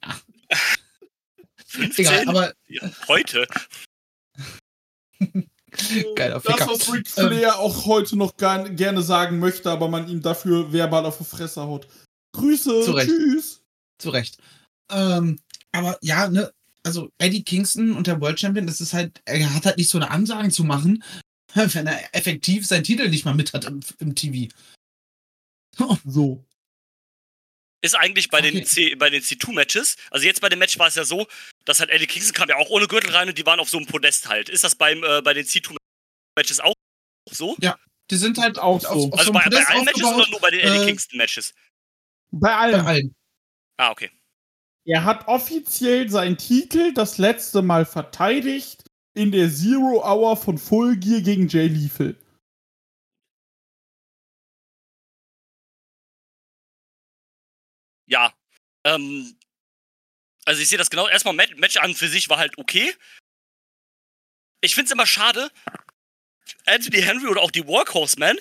15? 1.67 2.05
Egal, 2.05 2.27
aber. 2.27 2.53
Ja, 2.67 2.91
heute. 3.07 3.47
Geiler 6.15 6.41
Ficker. 6.41 6.57
Das, 6.57 6.67
was 6.67 6.93
Ric 6.93 7.09
Flair 7.09 7.53
ähm, 7.53 7.59
auch 7.59 7.85
heute 7.85 8.17
noch 8.17 8.35
gar, 8.37 8.67
gerne 8.69 9.01
sagen 9.01 9.39
möchte, 9.39 9.69
aber 9.69 9.87
man 9.87 10.07
ihm 10.07 10.21
dafür 10.21 10.71
verbal 10.71 11.05
auf 11.05 11.17
die 11.17 11.23
Fresse 11.23 11.61
haut. 11.61 11.87
Grüße, 12.33 12.83
Zu 12.83 12.93
tschüss. 12.93 13.61
Zu 13.99 14.09
Recht. 14.09 14.37
Ähm, 14.91 15.39
aber 15.71 15.97
ja, 16.01 16.29
ne, 16.29 16.51
also 16.83 17.09
Eddie 17.17 17.43
Kingston 17.43 17.95
und 17.95 18.07
der 18.07 18.21
World 18.21 18.39
Champion, 18.39 18.67
das 18.67 18.81
ist 18.81 18.93
halt, 18.93 19.21
er 19.25 19.53
hat 19.53 19.65
halt 19.65 19.77
nicht 19.77 19.89
so 19.89 19.97
eine 19.97 20.11
Ansage 20.11 20.49
zu 20.49 20.63
machen, 20.63 21.03
wenn 21.53 21.87
er 21.87 22.15
effektiv 22.15 22.65
seinen 22.65 22.83
Titel 22.83 23.09
nicht 23.09 23.25
mal 23.25 23.35
mit 23.35 23.53
hat 23.53 23.65
im, 23.65 23.79
im 23.99 24.15
TV. 24.15 24.53
so 26.05 26.43
ist 27.81 27.95
eigentlich 27.95 28.29
bei 28.29 28.39
okay. 28.39 28.51
den 28.51 28.65
C, 28.65 28.95
bei 28.95 29.09
den 29.09 29.21
C2-Matches. 29.21 29.95
Also 30.11 30.25
jetzt 30.25 30.41
bei 30.41 30.49
dem 30.49 30.59
Match 30.59 30.77
war 30.79 30.87
es 30.87 30.95
ja 30.95 31.03
so, 31.03 31.27
dass 31.67 31.81
halt 31.81 31.89
Eddie 31.89 32.07
Kingston 32.07 32.33
kam 32.33 32.47
ja 32.47 32.55
auch 32.55 32.69
ohne 32.69 32.87
Gürtel 32.87 33.11
rein 33.11 33.27
und 33.27 33.37
die 33.37 33.45
waren 33.45 33.59
auf 33.59 33.69
so 33.69 33.77
einem 33.77 33.87
Podest 33.87 34.29
halt. 34.29 34.47
Ist 34.47 34.63
das 34.63 34.75
beim, 34.75 35.03
äh, 35.03 35.21
bei 35.21 35.33
den 35.33 35.45
C2-Matches 35.45 36.61
auch 36.61 36.73
so? 37.29 37.57
Ja, 37.59 37.77
die 38.09 38.15
sind 38.15 38.37
halt 38.37 38.57
auch 38.57 38.75
also 38.75 38.87
so. 38.87 39.07
Auf, 39.07 39.13
auf 39.13 39.19
also 39.19 39.25
so 39.25 39.33
bei, 39.33 39.49
bei, 39.49 39.67
allen 39.67 39.83
Matches 39.83 40.03
oder 40.03 40.29
nur 40.29 40.39
bei 40.39 40.49
den 40.49 40.61
äh, 40.61 40.63
Eddie 40.63 40.85
Kingston-Matches? 40.85 41.53
Bei 42.31 42.55
allen. 42.55 42.83
Bei 42.83 42.89
allen. 42.89 43.15
Ah, 43.75 43.91
okay. 43.91 44.09
Er 44.85 45.03
hat 45.03 45.27
offiziell 45.27 46.09
seinen 46.09 46.37
Titel 46.37 46.93
das 46.93 47.17
letzte 47.17 47.61
Mal 47.61 47.85
verteidigt 47.85 48.85
in 49.13 49.33
der 49.33 49.49
Zero 49.49 50.01
Hour 50.05 50.37
von 50.37 50.57
Full 50.57 50.95
Gear 50.95 51.19
gegen 51.19 51.49
Jay 51.49 51.67
Lethal. 51.67 52.15
Ja. 58.05 58.33
Ähm, 58.85 59.36
also 60.47 60.61
ich 60.61 60.69
sehe 60.69 60.77
das 60.77 60.89
genau. 60.89 61.07
Erstmal 61.07 61.33
Match 61.33 61.77
an 61.77 61.93
für 61.93 62.07
sich 62.07 62.29
war 62.29 62.37
halt 62.37 62.57
okay. 62.57 62.95
Ich 64.61 64.75
finde 64.75 64.85
es 64.87 64.93
immer 64.93 65.05
schade. 65.05 65.51
Anthony 66.65 67.01
Henry 67.01 67.27
oder 67.27 67.41
auch 67.41 67.51
die 67.51 67.67
Workhorsemen, 67.67 68.39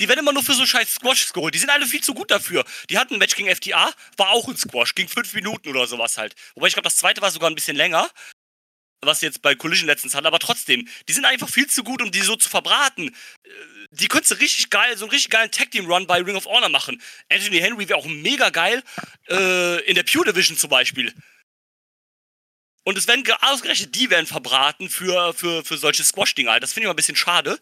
die 0.00 0.08
werden 0.08 0.20
immer 0.20 0.32
nur 0.32 0.42
für 0.42 0.54
so 0.54 0.66
scheiß 0.66 0.94
Squash 0.94 1.32
geholt. 1.32 1.54
Die 1.54 1.58
sind 1.58 1.70
alle 1.70 1.86
viel 1.86 2.02
zu 2.02 2.14
gut 2.14 2.32
dafür. 2.32 2.64
Die 2.90 2.98
hatten 2.98 3.14
ein 3.14 3.18
Match 3.18 3.36
gegen 3.36 3.54
FTA, 3.54 3.92
war 4.16 4.30
auch 4.30 4.48
ein 4.48 4.56
Squash, 4.56 4.94
ging 4.96 5.08
fünf 5.08 5.32
Minuten 5.34 5.68
oder 5.68 5.86
sowas 5.86 6.18
halt. 6.18 6.34
Wobei 6.56 6.66
ich 6.66 6.74
glaube, 6.74 6.86
das 6.86 6.96
zweite 6.96 7.22
war 7.22 7.30
sogar 7.30 7.48
ein 7.48 7.54
bisschen 7.54 7.76
länger 7.76 8.10
was 9.02 9.20
jetzt 9.20 9.42
bei 9.42 9.54
Collision 9.54 9.86
letztens 9.86 10.14
hat, 10.14 10.26
aber 10.26 10.38
trotzdem, 10.38 10.88
die 11.08 11.12
sind 11.12 11.24
einfach 11.24 11.48
viel 11.48 11.66
zu 11.66 11.84
gut, 11.84 12.02
um 12.02 12.10
die 12.10 12.20
so 12.20 12.36
zu 12.36 12.48
verbraten. 12.48 13.08
Äh, 13.08 13.50
die 13.90 14.08
könntest 14.08 14.32
du 14.32 14.34
richtig 14.36 14.70
geil, 14.70 14.96
so 14.96 15.04
einen 15.04 15.12
richtig 15.12 15.30
geilen 15.30 15.50
Tag 15.50 15.70
Team 15.70 15.86
Run 15.86 16.06
bei 16.06 16.20
Ring 16.20 16.36
of 16.36 16.46
Honor 16.46 16.68
machen. 16.68 17.00
Anthony 17.30 17.58
Henry 17.58 17.88
wäre 17.88 17.98
auch 17.98 18.06
mega 18.06 18.50
geil 18.50 18.82
äh, 19.28 19.80
in 19.84 19.94
der 19.94 20.02
Pure 20.02 20.32
Division 20.32 20.56
zum 20.56 20.70
Beispiel. 20.70 21.14
Und 22.86 22.96
es 22.96 23.08
werden 23.08 23.24
ausgerechnet, 23.40 23.96
die 23.96 24.10
werden 24.10 24.26
verbraten 24.26 24.88
für, 24.88 25.34
für, 25.34 25.64
für 25.64 25.76
solche 25.76 26.04
Squash-Dinger. 26.04 26.60
Das 26.60 26.72
finde 26.72 26.84
ich 26.84 26.86
mal 26.86 26.92
ein 26.92 26.96
bisschen 26.96 27.16
schade. 27.16 27.58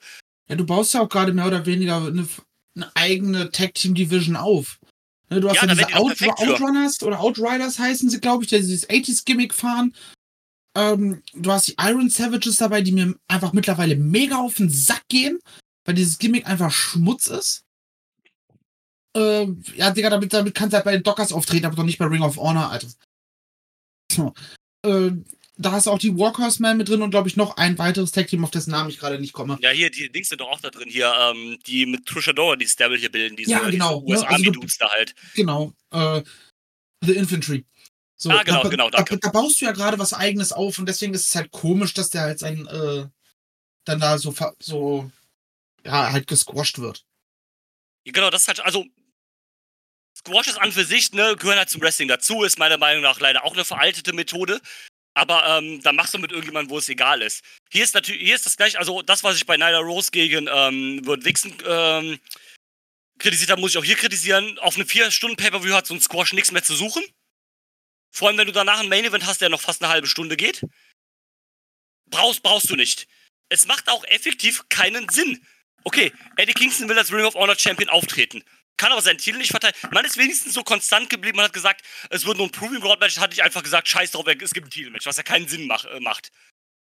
Ja, 0.51 0.57
du 0.57 0.67
baust 0.67 0.93
ja 0.93 1.01
auch 1.01 1.09
gerade 1.09 1.33
mehr 1.33 1.47
oder 1.47 1.65
weniger 1.65 1.97
eine, 1.97 2.29
eine 2.77 2.93
eigene 2.95 3.51
Tag 3.51 3.73
Team 3.73 3.95
Division 3.95 4.37
auf. 4.37 4.79
Ne, 5.31 5.41
du 5.41 5.49
hast 5.49 5.63
ja, 5.63 5.67
ja 5.67 5.75
diese 5.75 5.95
Out 5.95 6.21
Outrunners 6.39 7.03
oder 7.03 7.21
Outriders 7.21 7.79
heißen 7.79 8.11
sie, 8.11 8.21
glaube 8.21 8.45
ich, 8.45 8.51
die 8.51 8.57
dieses 8.57 8.87
80s-Gimmick 8.87 9.55
fahren. 9.55 9.95
Ähm, 10.77 11.23
du 11.33 11.51
hast 11.51 11.69
die 11.69 11.77
Iron 11.81 12.11
Savages 12.11 12.57
dabei, 12.57 12.83
die 12.83 12.93
mir 12.93 13.15
einfach 13.27 13.55
mittlerweile 13.55 13.97
mega 13.97 14.37
auf 14.37 14.57
den 14.57 14.69
Sack 14.69 15.05
gehen, 15.09 15.39
weil 15.87 15.95
dieses 15.95 16.19
Gimmick 16.19 16.47
einfach 16.47 16.71
Schmutz 16.71 17.29
ist. 17.29 17.65
Ähm, 19.17 19.63
ja, 19.75 19.91
Digga, 19.91 20.11
damit, 20.11 20.35
damit 20.35 20.55
kannst 20.55 20.75
du 20.75 20.77
halt 20.77 20.85
bei 20.85 20.93
den 20.93 21.03
Dockers 21.03 21.33
auftreten, 21.33 21.65
aber 21.65 21.77
doch 21.77 21.85
nicht 21.85 21.99
bei 21.99 22.05
Ring 22.05 22.23
of 22.23 22.37
Honor, 22.37 22.71
Alter. 22.71 22.89
So. 24.13 24.35
Äh, 24.85 25.13
da 25.57 25.73
hast 25.73 25.87
du 25.87 25.91
auch 25.91 25.99
die 25.99 26.17
Walkers-Man 26.17 26.77
mit 26.77 26.89
drin 26.89 27.03
und 27.03 27.11
glaube 27.11 27.29
ich 27.29 27.37
noch 27.37 27.57
ein 27.57 27.79
weiteres 27.79 28.11
Tag-Team, 28.11 28.45
auf 28.45 28.51
dessen 28.51 28.73
Namen 28.73 28.91
ich 28.91 28.99
gerade 28.99 29.21
nicht 29.21 29.33
komme. 29.33 29.57
Ja, 29.61 29.71
hier, 29.71 29.91
die 29.91 30.11
Dings 30.11 30.29
sind 30.29 30.41
doch 30.41 30.49
auch 30.49 30.61
da 30.61 30.71
drin, 30.71 30.89
hier, 30.89 31.13
ähm, 31.17 31.59
die 31.67 31.87
mit 31.87 32.07
Trushador 32.07 32.57
die 32.57 32.67
Stable 32.67 32.97
hier 32.97 33.11
bilden, 33.11 33.37
diese, 33.37 33.53
ja, 33.53 33.69
genau, 33.69 34.01
diese 34.01 34.23
US-Army-Dudes 34.23 34.79
ne? 34.81 34.87
also, 34.87 34.95
da 34.95 34.99
halt. 34.99 35.15
Genau, 35.35 35.73
äh, 35.93 36.23
The 37.03 37.13
Infantry. 37.13 37.65
So, 38.17 38.31
ah, 38.31 38.43
genau, 38.43 38.63
da, 38.63 38.69
genau, 38.69 38.91
danke. 38.91 39.19
Da, 39.19 39.29
da, 39.29 39.33
baust 39.33 39.61
du 39.61 39.67
ja 39.67 39.73
gerade 39.73 39.99
was 39.99 40.13
eigenes 40.13 40.53
auf 40.53 40.79
und 40.79 40.87
deswegen 40.87 41.15
ist 41.15 41.29
es 41.29 41.35
halt 41.35 41.51
komisch, 41.53 41.95
dass 41.95 42.11
der 42.11 42.23
halt 42.23 42.39
sein, 42.39 42.67
äh, 42.67 43.07
dann 43.85 44.01
da 44.01 44.19
so, 44.19 44.35
so, 44.59 45.11
ja, 45.85 46.11
halt 46.11 46.27
gesquasht 46.27 46.79
wird. 46.79 47.05
Ja, 48.07 48.13
genau, 48.13 48.31
das 48.31 48.43
ist 48.43 48.49
halt, 48.49 48.61
also, 48.61 48.87
Squash 50.27 50.49
ist 50.49 50.59
an 50.59 50.73
für 50.73 50.85
sich, 50.85 51.13
ne, 51.13 51.37
gehören 51.37 51.59
halt 51.59 51.69
zum 51.69 51.83
Wrestling 51.83 52.09
dazu, 52.09 52.45
ist 52.45 52.59
meiner 52.59 52.79
Meinung 52.79 53.03
nach 53.03 53.21
leider 53.21 53.45
auch 53.45 53.53
eine 53.53 53.65
veraltete 53.65 54.13
Methode. 54.13 54.61
Aber 55.17 55.47
ähm, 55.47 55.81
dann 55.83 55.95
machst 55.95 56.13
du 56.15 56.19
mit 56.19 56.33
irgendjemandem, 56.33 56.71
wo 56.71 56.79
es 56.79 56.89
egal 56.89 57.23
ist. 57.23 57.45
Hier 57.71 57.85
ist 57.85 57.95
natürlich, 57.95 58.23
hier 58.23 58.35
ist 58.35 58.47
das 58.47 58.57
gleiche, 58.57 58.79
also 58.79 59.01
das, 59.03 59.23
was 59.23 59.37
ich 59.37 59.47
bei 59.47 59.57
Nyla 59.57 59.79
Rose 59.79 60.11
gegen 60.11 60.49
ähm, 60.51 61.07
Wird 61.07 61.25
Wixen 61.25 61.57
ähm, 61.65 62.19
kritisiert 63.19 63.51
habe, 63.51 63.61
muss 63.61 63.71
ich 63.73 63.79
auch 63.79 63.85
hier 63.85 63.97
kritisieren. 63.97 64.59
Auf 64.59 64.75
eine 64.75 64.85
4-Stunden-Pay-Per-View 64.85 65.73
hat 65.73 65.87
so 65.87 65.95
ein 65.95 66.01
Squash 66.01 66.33
nichts 66.33 66.51
mehr 66.51 66.65
zu 66.65 66.75
suchen. 66.75 67.05
Vor 68.11 68.29
allem, 68.29 68.39
wenn 68.39 68.47
du 68.47 68.53
danach 68.53 68.81
ein 68.81 68.89
Main-Event 68.89 69.27
hast, 69.27 69.41
der 69.41 69.51
noch 69.51 69.61
fast 69.61 69.83
eine 69.83 69.93
halbe 69.93 70.09
Stunde 70.09 70.37
geht. 70.37 70.63
Brauchst, 72.11 72.43
brauchst 72.43 72.71
du 72.71 72.77
nicht. 72.77 73.07
Es 73.51 73.67
macht 73.67 73.89
auch 73.89 74.05
effektiv 74.05 74.65
keinen 74.69 75.09
Sinn. 75.11 75.47
Okay, 75.85 76.13
Eddie 76.37 76.55
Kingston 76.55 76.89
will 76.89 76.99
als 76.99 77.13
Ring 77.13 77.25
of 77.25 77.35
Honor 77.35 77.57
Champion 77.57 77.91
auftreten. 77.91 78.43
Kann 78.77 78.91
aber 78.91 79.03
seinen 79.03 79.19
Titel 79.19 79.39
nicht 79.39 79.51
verteidigen. 79.51 79.89
Man 79.93 80.05
ist 80.05 80.17
wenigstens 80.17 80.55
so 80.55 80.63
konstant 80.63 81.09
geblieben. 81.09 81.37
Man 81.37 81.47
hat 81.47 81.53
gesagt, 81.53 81.85
es 82.11 82.27
wird 82.27 82.37
nur 82.37 82.47
ein 82.47 82.51
Proving 82.51 82.81
Ground 82.81 83.01
Match. 83.01 83.19
Hatte 83.19 83.35
ich 83.35 83.43
einfach 83.43 83.63
gesagt, 83.63 83.89
scheiß 83.89 84.11
drauf, 84.11 84.27
es 84.27 84.53
gibt 84.53 84.69
ein 84.69 84.71
Titelmatch, 84.71 85.07
was 85.07 85.17
ja 85.17 85.23
keinen 85.23 85.47
Sinn 85.47 85.67
mach, 85.67 85.85
äh, 85.85 86.01
macht. 86.01 86.31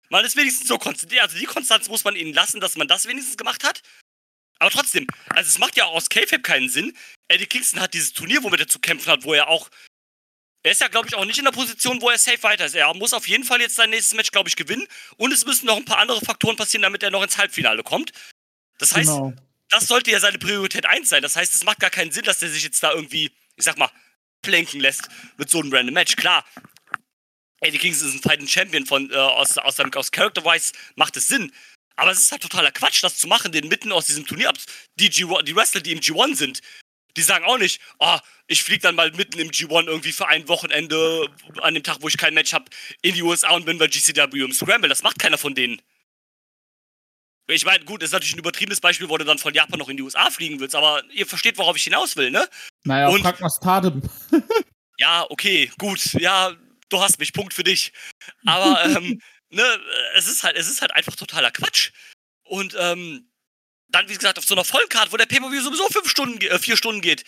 Man 0.09 0.25
ist 0.25 0.35
wenigstens 0.35 0.67
so 0.67 0.77
konstant. 0.77 1.17
Also 1.19 1.37
die 1.37 1.45
Konstanz 1.45 1.87
muss 1.87 2.03
man 2.03 2.15
ihnen 2.15 2.33
lassen, 2.33 2.59
dass 2.59 2.75
man 2.75 2.87
das 2.87 3.07
wenigstens 3.07 3.37
gemacht 3.37 3.63
hat. 3.63 3.81
Aber 4.59 4.71
trotzdem, 4.71 5.07
also 5.29 5.47
es 5.47 5.57
macht 5.57 5.77
ja 5.77 5.85
auch 5.85 5.93
aus 5.93 6.09
K-Fab 6.09 6.43
keinen 6.43 6.67
Sinn. 6.67 6.95
Eddie 7.29 7.45
Kingston 7.45 7.79
hat 7.79 7.93
dieses 7.93 8.11
Turnier, 8.11 8.43
womit 8.43 8.59
er 8.59 8.67
zu 8.67 8.79
kämpfen 8.79 9.09
hat, 9.09 9.23
wo 9.23 9.33
er 9.33 9.47
auch 9.47 9.69
er 10.63 10.73
ist 10.73 10.81
ja, 10.81 10.89
glaube 10.89 11.07
ich, 11.07 11.15
auch 11.15 11.23
nicht 11.23 11.39
in 11.39 11.45
der 11.45 11.51
Position, 11.51 12.01
wo 12.01 12.09
er 12.09 12.17
safe 12.17 12.43
weiter 12.43 12.65
ist. 12.65 12.75
Er 12.75 12.93
muss 12.93 13.13
auf 13.13 13.27
jeden 13.29 13.45
Fall 13.45 13.61
jetzt 13.61 13.75
sein 13.75 13.89
nächstes 13.91 14.15
Match, 14.15 14.31
glaube 14.31 14.49
ich, 14.49 14.57
gewinnen. 14.57 14.85
Und 15.15 15.31
es 15.31 15.45
müssen 15.45 15.67
noch 15.67 15.77
ein 15.77 15.85
paar 15.85 15.99
andere 15.99 16.19
Faktoren 16.19 16.57
passieren, 16.57 16.81
damit 16.81 17.01
er 17.01 17.11
noch 17.11 17.23
ins 17.23 17.37
Halbfinale 17.37 17.81
kommt. 17.81 18.11
Das 18.77 18.93
heißt, 18.93 19.09
genau. 19.09 19.33
Das 19.69 19.87
sollte 19.87 20.11
ja 20.11 20.19
seine 20.19 20.37
Priorität 20.37 20.85
1 20.85 21.09
sein. 21.09 21.21
Das 21.21 21.35
heißt, 21.35 21.53
es 21.53 21.63
macht 21.63 21.79
gar 21.79 21.89
keinen 21.89 22.11
Sinn, 22.11 22.25
dass 22.25 22.41
er 22.41 22.49
sich 22.49 22.63
jetzt 22.63 22.81
da 22.83 22.91
irgendwie, 22.91 23.31
ich 23.55 23.63
sag 23.63 23.77
mal, 23.77 23.89
planken 24.41 24.79
lässt 24.79 25.09
mit 25.37 25.49
so 25.49 25.59
einem 25.59 25.73
random 25.73 25.93
Match. 25.93 26.15
Klar, 26.15 26.45
Eddie 27.61 27.77
Kingston 27.77 28.09
ist 28.09 28.15
ein 28.15 28.21
Fighting 28.21 28.47
Champion 28.47 28.85
von, 28.85 29.11
äh, 29.11 29.15
aus, 29.15 29.57
aus, 29.57 29.79
aus 29.79 30.11
Character-wise, 30.11 30.73
macht 30.95 31.17
es 31.17 31.27
Sinn. 31.27 31.51
Aber 31.95 32.11
es 32.11 32.19
ist 32.19 32.31
halt 32.31 32.41
totaler 32.41 32.71
Quatsch, 32.71 33.03
das 33.03 33.17
zu 33.17 33.27
machen, 33.27 33.51
den 33.51 33.67
mitten 33.67 33.91
aus 33.91 34.05
diesem 34.05 34.25
Turnier 34.25 34.49
ab. 34.49 34.57
Die, 34.95 35.09
die 35.09 35.55
Wrestler, 35.55 35.81
die 35.81 35.91
im 35.91 35.99
G1 35.99 36.35
sind, 36.35 36.61
die 37.17 37.21
sagen 37.21 37.43
auch 37.43 37.57
nicht, 37.57 37.81
oh, 37.99 38.17
ich 38.47 38.63
fliege 38.63 38.81
dann 38.81 38.95
mal 38.95 39.11
mitten 39.11 39.39
im 39.39 39.51
G1 39.51 39.87
irgendwie 39.87 40.13
für 40.13 40.27
ein 40.27 40.47
Wochenende 40.47 41.27
an 41.61 41.73
dem 41.73 41.83
Tag, 41.83 41.97
wo 42.01 42.07
ich 42.07 42.17
kein 42.17 42.33
Match 42.33 42.53
habe, 42.53 42.65
in 43.01 43.15
die 43.15 43.21
USA 43.21 43.51
und 43.51 43.65
bin 43.65 43.77
bei 43.77 43.87
GCW 43.87 44.43
im 44.43 44.53
Scramble. 44.53 44.87
Das 44.87 45.03
macht 45.03 45.19
keiner 45.19 45.37
von 45.37 45.53
denen. 45.53 45.81
Ich 47.49 47.65
meine, 47.65 47.83
gut, 47.85 48.01
das 48.01 48.09
ist 48.09 48.13
natürlich 48.13 48.35
ein 48.35 48.39
übertriebenes 48.39 48.79
Beispiel, 48.79 49.09
wo 49.09 49.17
du 49.17 49.25
dann 49.25 49.37
von 49.37 49.53
Japan 49.53 49.79
noch 49.79 49.89
in 49.89 49.97
die 49.97 50.03
USA 50.03 50.29
fliegen 50.29 50.59
willst, 50.59 50.75
aber 50.75 51.03
ihr 51.11 51.25
versteht, 51.25 51.57
worauf 51.57 51.75
ich 51.75 51.83
hinaus 51.83 52.15
will, 52.15 52.31
ne? 52.31 52.47
Naja, 52.83 53.09
und, 53.09 53.21
frag 53.21 53.39
mal 53.39 53.49
Stardom. 53.49 54.01
ja, 54.97 55.25
okay, 55.29 55.71
gut, 55.77 56.13
ja, 56.13 56.55
du 56.89 57.01
hast 57.01 57.19
mich, 57.19 57.33
Punkt 57.33 57.53
für 57.53 57.63
dich. 57.63 57.91
Aber, 58.45 58.83
ähm, 58.85 59.21
ne, 59.49 59.63
es 60.15 60.27
ist 60.27 60.43
halt, 60.43 60.55
es 60.55 60.69
ist 60.69 60.81
halt 60.81 60.93
einfach 60.93 61.15
totaler 61.15 61.51
Quatsch. 61.51 61.91
Und, 62.43 62.75
ähm, 62.77 63.25
dann, 63.91 64.07
wie 64.07 64.13
gesagt, 64.13 64.37
auf 64.37 64.45
so 64.45 64.53
einer 64.53 64.63
Vollcard, 64.63 65.11
wo 65.11 65.17
der 65.17 65.25
Pay-Per-View 65.25 65.61
sowieso 65.61 65.87
fünf 65.87 66.09
Stunden, 66.09 66.39
äh, 66.41 66.59
vier 66.59 66.77
Stunden 66.77 67.01
geht. 67.01 67.25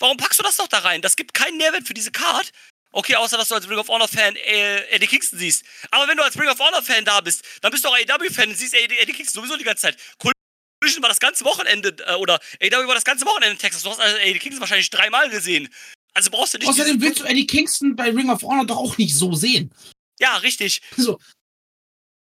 Warum 0.00 0.16
packst 0.16 0.40
du 0.40 0.42
das 0.42 0.56
doch 0.56 0.66
da 0.66 0.78
rein? 0.78 1.02
Das 1.02 1.14
gibt 1.14 1.34
keinen 1.34 1.58
Nährwert 1.58 1.86
für 1.86 1.94
diese 1.94 2.10
Card. 2.10 2.50
Okay, 2.92 3.14
außer 3.14 3.36
dass 3.36 3.48
du 3.48 3.54
als 3.54 3.68
Ring 3.68 3.78
of 3.78 3.88
Honor-Fan 3.88 4.36
äh, 4.36 4.82
Eddie 4.90 5.06
Kingston 5.06 5.38
siehst. 5.38 5.64
Aber 5.90 6.08
wenn 6.08 6.16
du 6.16 6.24
als 6.24 6.38
Ring 6.38 6.48
of 6.48 6.58
Honor-Fan 6.58 7.04
da 7.04 7.20
bist, 7.20 7.44
dann 7.60 7.70
bist 7.70 7.84
du 7.84 7.88
auch 7.88 7.96
AEW-Fan 7.96 8.48
und 8.48 8.56
siehst 8.56 8.74
Eddie, 8.74 8.98
Eddie 8.98 9.12
Kingston 9.12 9.42
sowieso 9.42 9.56
die 9.56 9.64
ganze 9.64 9.82
Zeit. 9.82 9.96
Collision 10.18 11.02
war 11.02 11.08
das 11.08 11.20
ganze 11.20 11.44
Wochenende, 11.44 11.94
äh, 12.06 12.14
oder 12.14 12.40
AEW 12.60 12.88
war 12.88 12.94
das 12.94 13.04
ganze 13.04 13.24
Wochenende 13.26 13.52
in 13.52 13.58
Texas. 13.58 13.82
Du 13.82 13.90
hast 13.90 14.00
also 14.00 14.16
Eddie 14.16 14.38
Kingston 14.38 14.60
wahrscheinlich 14.60 14.90
dreimal 14.90 15.30
gesehen. 15.30 15.68
Also 16.14 16.30
brauchst 16.30 16.54
du 16.54 16.58
nicht. 16.58 16.68
Außerdem 16.68 17.00
willst 17.00 17.20
du 17.20 17.24
Eddie 17.24 17.46
Kingston 17.46 17.94
bei 17.94 18.10
Ring 18.10 18.30
of 18.30 18.42
Honor 18.42 18.66
doch 18.66 18.78
auch 18.78 18.98
nicht 18.98 19.14
so 19.14 19.34
sehen. 19.34 19.72
Ja, 20.18 20.36
richtig. 20.38 20.82
So, 20.96 21.18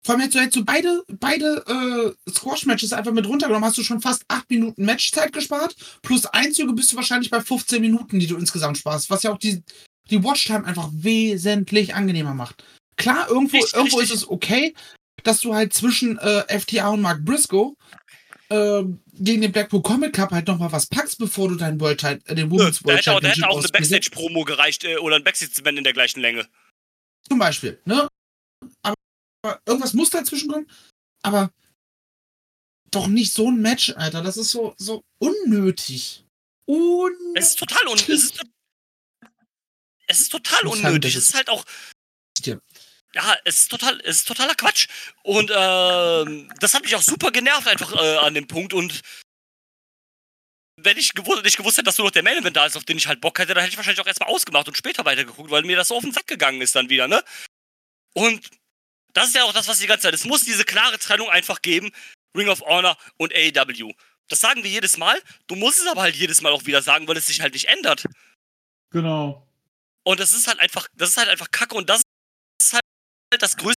vor 0.03 0.15
allem 0.15 0.23
hättest 0.23 0.35
du, 0.35 0.41
hättest 0.41 0.57
du 0.57 0.65
beide, 0.65 1.05
beide 1.19 2.15
äh, 2.27 2.31
Squash-Matches 2.31 2.93
einfach 2.95 3.13
mit 3.13 3.27
runtergenommen, 3.27 3.69
hast 3.69 3.77
du 3.77 3.85
schon 3.85 4.01
fast 4.01 4.25
8 4.29 4.49
Minuten 4.51 4.85
Matchzeit 4.85 5.33
gespart. 5.33 5.77
Plus 6.03 6.25
Einzüge 6.27 6.73
bist 6.73 6.93
du 6.93 6.97
wahrscheinlich 6.97 7.31
bei 7.31 7.41
15 7.41 7.81
Minuten, 7.83 8.19
die 8.19 8.27
du 8.27 8.37
insgesamt 8.37 8.79
sparst, 8.79 9.11
was 9.11 9.23
ja 9.23 9.33
auch 9.33 9.39
die, 9.39 9.63
die 10.11 10.23
Watchtime 10.23 10.65
einfach 10.65 10.89
wesentlich 10.93 11.95
angenehmer 11.95 12.35
macht. 12.35 12.65
Klar, 12.97 13.29
irgendwo, 13.29 13.57
richtig, 13.57 13.75
irgendwo 13.75 13.99
richtig. 13.99 14.17
ist 14.17 14.23
es 14.23 14.29
okay, 14.29 14.75
dass 15.23 15.41
du 15.41 15.55
halt 15.55 15.73
zwischen 15.73 16.19
äh, 16.19 16.59
FTA 16.59 16.89
und 16.89 17.01
Mark 17.01 17.25
Briscoe 17.25 17.75
äh, 18.51 18.83
gegen 19.13 19.43
den 19.43 19.53
Blackpool 19.53 19.83
Comic 19.83 20.15
Cup 20.15 20.31
halt 20.33 20.49
nochmal 20.49 20.73
was 20.73 20.87
packst, 20.87 21.19
bevor 21.19 21.49
du 21.49 21.55
deinen 21.55 21.81
World 21.81 22.01
Title, 22.01 22.21
äh, 22.27 22.35
den 22.35 22.51
Women's 22.51 22.85
World 22.85 23.03
Title. 23.03 23.21
Da 23.21 23.29
hätte 23.29 23.49
auch 23.49 23.59
eine 23.59 23.69
Backstage-Promo 23.69 24.45
gereicht 24.45 24.85
äh, 24.85 24.97
oder 24.97 25.17
ein 25.17 25.25
Backstage-Event 25.25 25.79
in 25.79 25.85
der 25.85 25.93
gleichen 25.93 26.21
Länge. 26.21 26.47
Zum 27.29 27.39
Beispiel, 27.39 27.81
ne? 27.85 28.09
Aber 28.83 29.61
irgendwas 29.67 29.95
muss 29.95 30.11
dazwischen 30.11 30.51
kommen, 30.51 30.71
aber 31.23 31.51
doch 32.91 33.07
nicht 33.07 33.33
so 33.33 33.49
ein 33.49 33.61
Match, 33.61 33.95
Alter. 33.97 34.23
Das 34.23 34.37
ist 34.37 34.51
so, 34.51 34.75
so 34.77 35.03
unnötig. 35.19 36.25
unnötig. 36.67 37.33
Es 37.35 37.51
ist 37.51 37.59
total 37.59 37.87
unnötig. 37.87 38.33
Es 40.11 40.21
ist, 40.21 40.31
total 40.31 40.67
unnötig. 40.67 41.15
Es 41.15 41.29
ist 41.29 41.35
halt 41.35 41.49
auch. 41.49 41.65
Ja, 43.15 43.37
es 43.45 43.63
ist 43.63 43.69
total, 43.71 44.01
es 44.01 44.19
ist 44.19 44.29
totaler 44.29 44.55
Quatsch. 44.55 44.87
Und 45.23 45.51
ähm, 45.55 46.53
das 46.61 46.75
hat 46.75 46.83
mich 46.83 46.95
auch 46.95 47.03
super 47.03 47.31
genervt 47.31 47.67
einfach 47.67 47.93
äh, 47.93 48.17
an 48.19 48.35
dem 48.35 48.47
Punkt. 48.47 48.73
Und 48.73 49.01
wenn 50.77 50.97
ich 50.97 51.15
gewusst, 51.15 51.45
nicht 51.45 51.57
gewusst 51.57 51.77
hätte, 51.77 51.87
dass 51.87 51.99
nur 51.99 52.07
noch 52.07 52.13
der 52.13 52.23
Main 52.23 52.39
Event 52.39 52.57
da 52.57 52.67
ist, 52.67 52.77
auf 52.77 52.85
den 52.85 52.97
ich 52.97 53.07
halt 53.07 53.21
Bock 53.21 53.39
hätte, 53.39 53.55
dann 53.55 53.63
hätte 53.63 53.73
ich 53.73 53.77
wahrscheinlich 53.77 54.01
auch 54.01 54.07
erstmal 54.07 54.29
ausgemacht 54.29 54.69
und 54.69 54.77
später 54.77 55.05
weitergeguckt, 55.05 55.51
weil 55.51 55.63
mir 55.63 55.77
das 55.77 55.89
so 55.89 55.97
auf 55.97 56.03
den 56.03 56.13
Sack 56.13 56.27
gegangen 56.27 56.61
ist 56.61 56.75
dann 56.75 56.89
wieder, 56.89 57.09
ne? 57.09 57.23
Und 58.15 58.49
das 59.13 59.29
ist 59.29 59.35
ja 59.35 59.45
auch 59.45 59.53
das, 59.53 59.69
was 59.69 59.79
die 59.79 59.87
ganze 59.87 60.05
Zeit. 60.05 60.15
Es 60.15 60.25
muss 60.25 60.45
diese 60.45 60.65
klare 60.65 60.99
Trennung 60.99 61.29
einfach 61.29 61.63
geben: 61.63 61.91
Ring 62.37 62.49
of 62.49 62.61
Honor 62.63 62.97
und 63.17 63.35
AEW. 63.35 63.93
Das 64.29 64.41
sagen 64.41 64.63
wir 64.63 64.71
jedes 64.71 64.97
Mal. 64.97 65.21
Du 65.49 65.57
musst 65.57 65.81
es 65.81 65.87
aber 65.87 66.03
halt 66.03 66.15
jedes 66.15 66.41
Mal 66.41 66.53
auch 66.53 66.65
wieder 66.67 66.83
sagen, 66.83 67.09
weil 67.09 67.17
es 67.17 67.27
sich 67.27 67.41
halt 67.41 67.55
nicht 67.55 67.67
ändert. 67.67 68.05
Genau. 68.91 69.50
Und 70.05 70.21
das 70.21 70.33
ist 70.35 70.47
halt 70.47 70.59
einfach, 70.61 70.89
das 70.95 71.11
ist 71.11 71.17
halt 71.17 71.29
einfach 71.29 71.51
Kacke 71.51 71.75
und 71.75 71.89
das 71.89 72.03
ist 72.61 72.75
halt 72.75 72.83
das 73.39 73.57
größte 73.57 73.77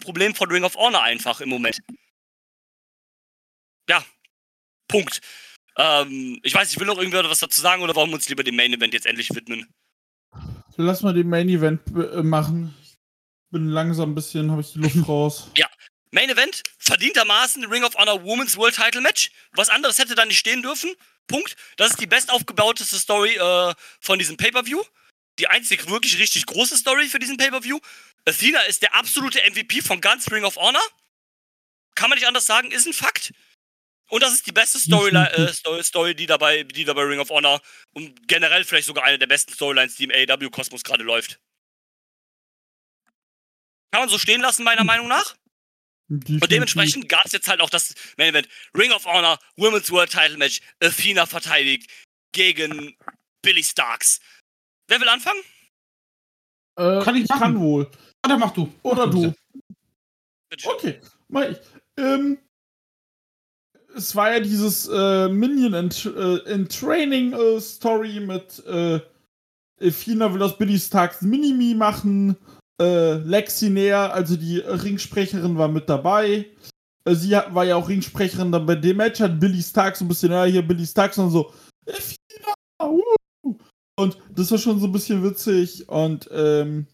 Problem 0.00 0.34
von 0.34 0.50
Ring 0.50 0.64
of 0.64 0.76
Honor 0.76 1.02
einfach 1.02 1.40
im 1.40 1.48
Moment. 1.48 1.78
Ja. 3.88 4.04
Punkt. 4.88 5.20
Ähm, 5.76 6.38
ich 6.42 6.54
weiß, 6.54 6.70
ich 6.70 6.78
will 6.78 6.86
noch 6.86 6.98
irgendwer 6.98 7.28
was 7.28 7.38
dazu 7.38 7.60
sagen 7.60 7.82
oder 7.82 7.94
wollen 7.94 8.10
wir 8.10 8.16
uns 8.16 8.28
lieber 8.28 8.44
dem 8.44 8.56
Main 8.56 8.72
Event 8.74 8.94
jetzt 8.94 9.06
endlich 9.06 9.30
widmen? 9.30 9.72
lass 10.76 11.02
mal 11.02 11.14
den 11.14 11.28
Main 11.28 11.48
Event 11.48 11.80
äh, 11.88 12.22
machen. 12.22 12.74
Ich 12.82 12.96
bin 13.50 13.66
langsam 13.68 14.12
ein 14.12 14.14
bisschen, 14.14 14.50
habe 14.50 14.62
ich 14.62 14.72
die 14.72 14.80
Luft 14.80 14.96
raus. 15.08 15.50
Ja. 15.56 15.68
Main 16.10 16.28
Event, 16.28 16.62
verdientermaßen 16.78 17.64
Ring 17.66 17.84
of 17.84 17.94
Honor 17.94 18.22
Women's 18.22 18.56
World 18.58 18.74
Title 18.74 19.00
Match. 19.00 19.30
Was 19.52 19.70
anderes 19.70 19.98
hätte 19.98 20.14
da 20.14 20.26
nicht 20.26 20.38
stehen 20.38 20.60
dürfen. 20.60 20.94
Punkt. 21.26 21.56
Das 21.78 21.90
ist 21.90 22.00
die 22.00 22.06
bestaufgebauteste 22.06 22.96
Story 22.96 23.34
äh, 23.36 23.74
von 24.00 24.18
diesem 24.18 24.36
Pay-Per-View. 24.36 24.82
Die 25.38 25.48
einzige 25.48 25.88
wirklich 25.88 26.18
richtig 26.18 26.46
große 26.46 26.76
Story 26.76 27.08
für 27.08 27.18
diesen 27.18 27.36
Pay-Per-View. 27.36 27.78
Athena 28.24 28.60
ist 28.62 28.82
der 28.82 28.94
absolute 28.94 29.40
MVP 29.50 29.82
von 29.82 30.00
ganz 30.00 30.30
Ring 30.30 30.44
of 30.44 30.56
Honor. 30.56 30.82
Kann 31.94 32.10
man 32.10 32.18
nicht 32.18 32.28
anders 32.28 32.46
sagen, 32.46 32.70
ist 32.70 32.86
ein 32.86 32.92
Fakt. 32.92 33.32
Und 34.08 34.22
das 34.22 34.34
ist 34.34 34.46
die 34.46 34.52
beste 34.52 34.78
Story, 34.78 35.10
äh, 35.10 35.52
Story, 35.54 35.82
Story 35.82 36.14
die, 36.14 36.26
dabei, 36.26 36.64
die 36.64 36.84
dabei 36.84 37.02
Ring 37.04 37.18
of 37.18 37.30
Honor 37.30 37.62
und 37.92 38.28
generell 38.28 38.64
vielleicht 38.64 38.86
sogar 38.86 39.04
eine 39.04 39.18
der 39.18 39.26
besten 39.26 39.54
Storylines, 39.54 39.96
die 39.96 40.04
im 40.04 40.10
AEW-Kosmos 40.10 40.82
gerade 40.82 41.02
läuft. 41.02 41.40
Kann 43.90 44.02
man 44.02 44.08
so 44.10 44.18
stehen 44.18 44.40
lassen, 44.42 44.64
meiner 44.64 44.84
Meinung 44.84 45.08
nach. 45.08 45.34
Und 46.08 46.50
dementsprechend 46.50 47.08
gab 47.08 47.24
es 47.24 47.32
jetzt 47.32 47.48
halt 47.48 47.60
auch 47.60 47.70
das 47.70 47.94
Main 48.18 48.30
Event 48.30 48.48
Ring 48.76 48.92
of 48.92 49.06
Honor 49.06 49.38
Women's 49.56 49.90
World 49.90 50.10
Title 50.10 50.36
Match. 50.36 50.60
Athena 50.80 51.24
verteidigt 51.24 51.90
gegen 52.32 52.96
Billy 53.40 53.64
Starks. 53.64 54.20
Wer 54.92 55.00
will 55.00 55.08
anfangen? 55.08 55.40
Äh, 56.76 57.02
kann 57.02 57.16
ich, 57.16 57.22
ich 57.22 57.30
kann 57.30 57.58
wohl. 57.58 57.90
Oder 58.26 58.36
mach 58.36 58.50
du. 58.50 58.70
Oder 58.82 59.06
du. 59.06 59.32
Okay, 60.66 61.00
mach 61.28 61.48
ich. 61.48 61.56
Ähm, 61.96 62.36
es 63.96 64.14
war 64.14 64.34
ja 64.34 64.40
dieses 64.40 64.86
äh, 64.88 65.30
Minion 65.30 65.72
in, 65.72 65.90
äh, 66.14 66.52
in 66.52 66.68
Training 66.68 67.32
äh, 67.32 67.58
Story 67.58 68.20
mit 68.20 68.62
äh, 68.66 69.00
Fina 69.90 70.30
will 70.30 70.40
das 70.40 70.58
Billy 70.58 70.78
Starks 70.78 71.22
Minimi 71.22 71.72
machen. 71.72 72.36
Äh, 72.78 73.14
Lexi 73.14 73.70
Näher, 73.70 74.12
also 74.12 74.36
die 74.36 74.58
Ringsprecherin, 74.58 75.56
war 75.56 75.68
mit 75.68 75.88
dabei. 75.88 76.50
Äh, 77.06 77.14
sie 77.14 77.34
hat, 77.34 77.54
war 77.54 77.64
ja 77.64 77.76
auch 77.76 77.88
Ringsprecherin 77.88 78.52
dann 78.52 78.66
bei 78.66 78.74
dem 78.74 78.98
Match, 78.98 79.20
hat 79.20 79.40
Billy 79.40 79.62
Starks 79.62 80.00
so 80.00 80.04
ein 80.04 80.08
bisschen, 80.08 80.32
ja, 80.32 80.44
hier 80.44 80.60
Billy 80.60 80.86
Starks 80.86 81.16
und 81.16 81.30
so. 81.30 81.50
Fina, 81.86 82.52
uh. 82.82 83.21
Und 83.96 84.18
das 84.34 84.50
war 84.50 84.58
schon 84.58 84.80
so 84.80 84.86
ein 84.86 84.92
bisschen 84.92 85.22
witzig 85.22 85.88
und 85.88 86.28
ähm, 86.32 86.86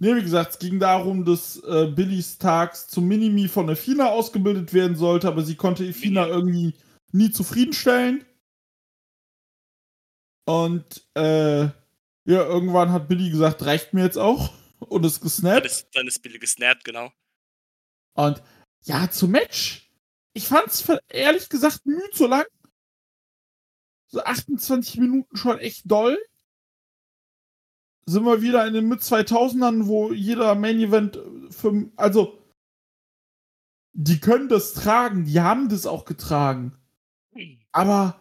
Ne, 0.00 0.14
wie 0.14 0.22
gesagt, 0.22 0.52
es 0.52 0.58
ging 0.60 0.78
darum, 0.78 1.24
dass 1.24 1.60
äh, 1.64 1.86
Billy 1.86 2.22
Starks 2.22 2.86
zum 2.86 3.08
Minimi 3.08 3.48
von 3.48 3.68
Efina 3.68 4.10
ausgebildet 4.10 4.72
werden 4.72 4.96
sollte, 4.96 5.26
aber 5.26 5.42
sie 5.42 5.56
konnte 5.56 5.84
Efina 5.84 6.28
irgendwie 6.28 6.74
nie 7.10 7.32
zufriedenstellen. 7.32 8.24
Und 10.46 11.04
äh, 11.14 11.62
ja, 11.62 11.74
irgendwann 12.26 12.92
hat 12.92 13.08
Billy 13.08 13.28
gesagt, 13.28 13.64
reicht 13.64 13.92
mir 13.92 14.04
jetzt 14.04 14.18
auch. 14.18 14.52
Und 14.78 15.04
ist 15.04 15.20
gesnappt. 15.20 15.58
Dann 15.58 15.64
ist, 15.66 15.88
dann 15.92 16.06
ist 16.06 16.22
Billy 16.22 16.38
gesnappt, 16.38 16.84
genau. 16.84 17.10
Und 18.14 18.40
ja, 18.84 19.10
zum 19.10 19.32
Match. 19.32 19.90
Ich 20.32 20.46
fand's 20.46 20.86
ehrlich 21.08 21.48
gesagt 21.48 21.84
müde 21.84 22.08
so 22.14 22.28
lang. 22.28 22.46
So 24.08 24.22
28 24.22 24.98
Minuten 24.98 25.36
schon 25.36 25.58
echt 25.58 25.90
doll 25.90 26.18
sind 28.08 28.24
wir 28.24 28.40
wieder 28.40 28.66
in 28.66 28.72
den 28.72 28.88
Mid-2000ern, 28.88 29.86
wo 29.86 30.12
jeder 30.12 30.54
Main-Event 30.54 31.18
für, 31.50 31.90
also, 31.96 32.38
die 33.92 34.18
können 34.18 34.48
das 34.48 34.72
tragen, 34.72 35.24
die 35.24 35.40
haben 35.40 35.68
das 35.68 35.86
auch 35.86 36.06
getragen. 36.06 36.74
Aber 37.70 38.18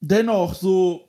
dennoch, 0.00 0.54
so 0.54 1.08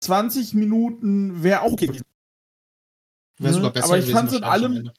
20 0.00 0.54
Minuten 0.54 1.42
wäre 1.44 1.60
auch 1.62 1.72
okay. 1.72 2.00
Wäre 3.38 3.54
sogar 3.54 3.72
besser 3.72 3.86
Aber 3.86 3.98
ich 3.98 4.10
fand 4.10 4.30
es 4.30 4.36
in 4.36 4.44
allem, 4.44 4.90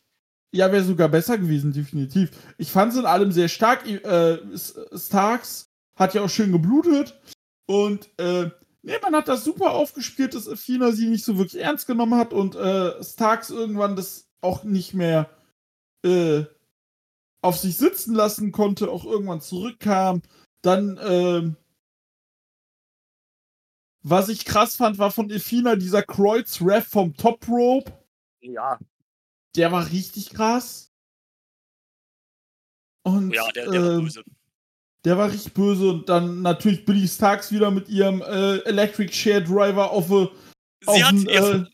ja, 0.53 0.71
wäre 0.71 0.83
sogar 0.83 1.09
besser 1.09 1.37
gewesen, 1.37 1.73
definitiv. 1.73 2.31
Ich 2.57 2.71
fand 2.71 2.93
es 2.93 2.99
in 2.99 3.05
allem 3.05 3.31
sehr 3.31 3.49
stark. 3.49 3.85
Äh, 3.85 4.39
Starks 4.95 5.70
hat 6.01 6.13
ja 6.13 6.23
auch 6.23 6.29
schön 6.29 6.51
geblutet 6.51 7.19
und 7.67 8.09
äh, 8.19 8.49
Nee, 8.83 8.97
man 9.01 9.15
hat 9.15 9.27
das 9.27 9.43
super 9.43 9.73
aufgespielt, 9.73 10.33
dass 10.33 10.47
Athena 10.47 10.91
sie 10.91 11.07
nicht 11.07 11.23
so 11.23 11.37
wirklich 11.37 11.61
ernst 11.61 11.85
genommen 11.85 12.15
hat 12.15 12.33
und 12.33 12.55
äh, 12.55 13.03
Starks 13.03 13.51
irgendwann 13.51 13.95
das 13.95 14.27
auch 14.41 14.63
nicht 14.63 14.95
mehr 14.95 15.29
äh, 16.03 16.45
auf 17.43 17.57
sich 17.57 17.77
sitzen 17.77 18.15
lassen 18.15 18.51
konnte, 18.51 18.89
auch 18.89 19.05
irgendwann 19.05 19.41
zurückkam. 19.41 20.23
Dann, 20.63 20.97
äh, 20.97 21.53
was 24.01 24.29
ich 24.29 24.45
krass 24.45 24.75
fand, 24.75 24.97
war 24.97 25.11
von 25.11 25.31
Athena 25.31 25.75
dieser 25.75 26.01
Kreuz-Ref 26.01 26.87
vom 26.87 27.15
Top 27.15 27.47
Rope. 27.47 27.91
Ja. 28.41 28.79
Der 29.55 29.71
war 29.71 29.91
richtig 29.91 30.31
krass. 30.31 30.91
Und, 33.03 33.31
ja, 33.31 33.47
der, 33.51 33.69
der 33.69 33.81
war 33.81 33.91
ähm, 33.91 34.03
böse. 34.05 34.23
Der 35.03 35.17
war 35.17 35.31
richtig 35.31 35.53
böse 35.53 35.89
und 35.89 36.09
dann 36.09 36.41
natürlich 36.41 36.85
Billy 36.85 37.07
Starks 37.07 37.51
wieder 37.51 37.71
mit 37.71 37.89
ihrem 37.89 38.21
äh, 38.21 38.57
Electric 38.59 39.11
Share 39.13 39.43
Driver 39.43 39.89
auf, 39.91 40.11
äh, 40.11 40.27
sie, 40.81 41.03
hat 41.03 41.15
ihr, 41.15 41.41
äh, 41.41 41.65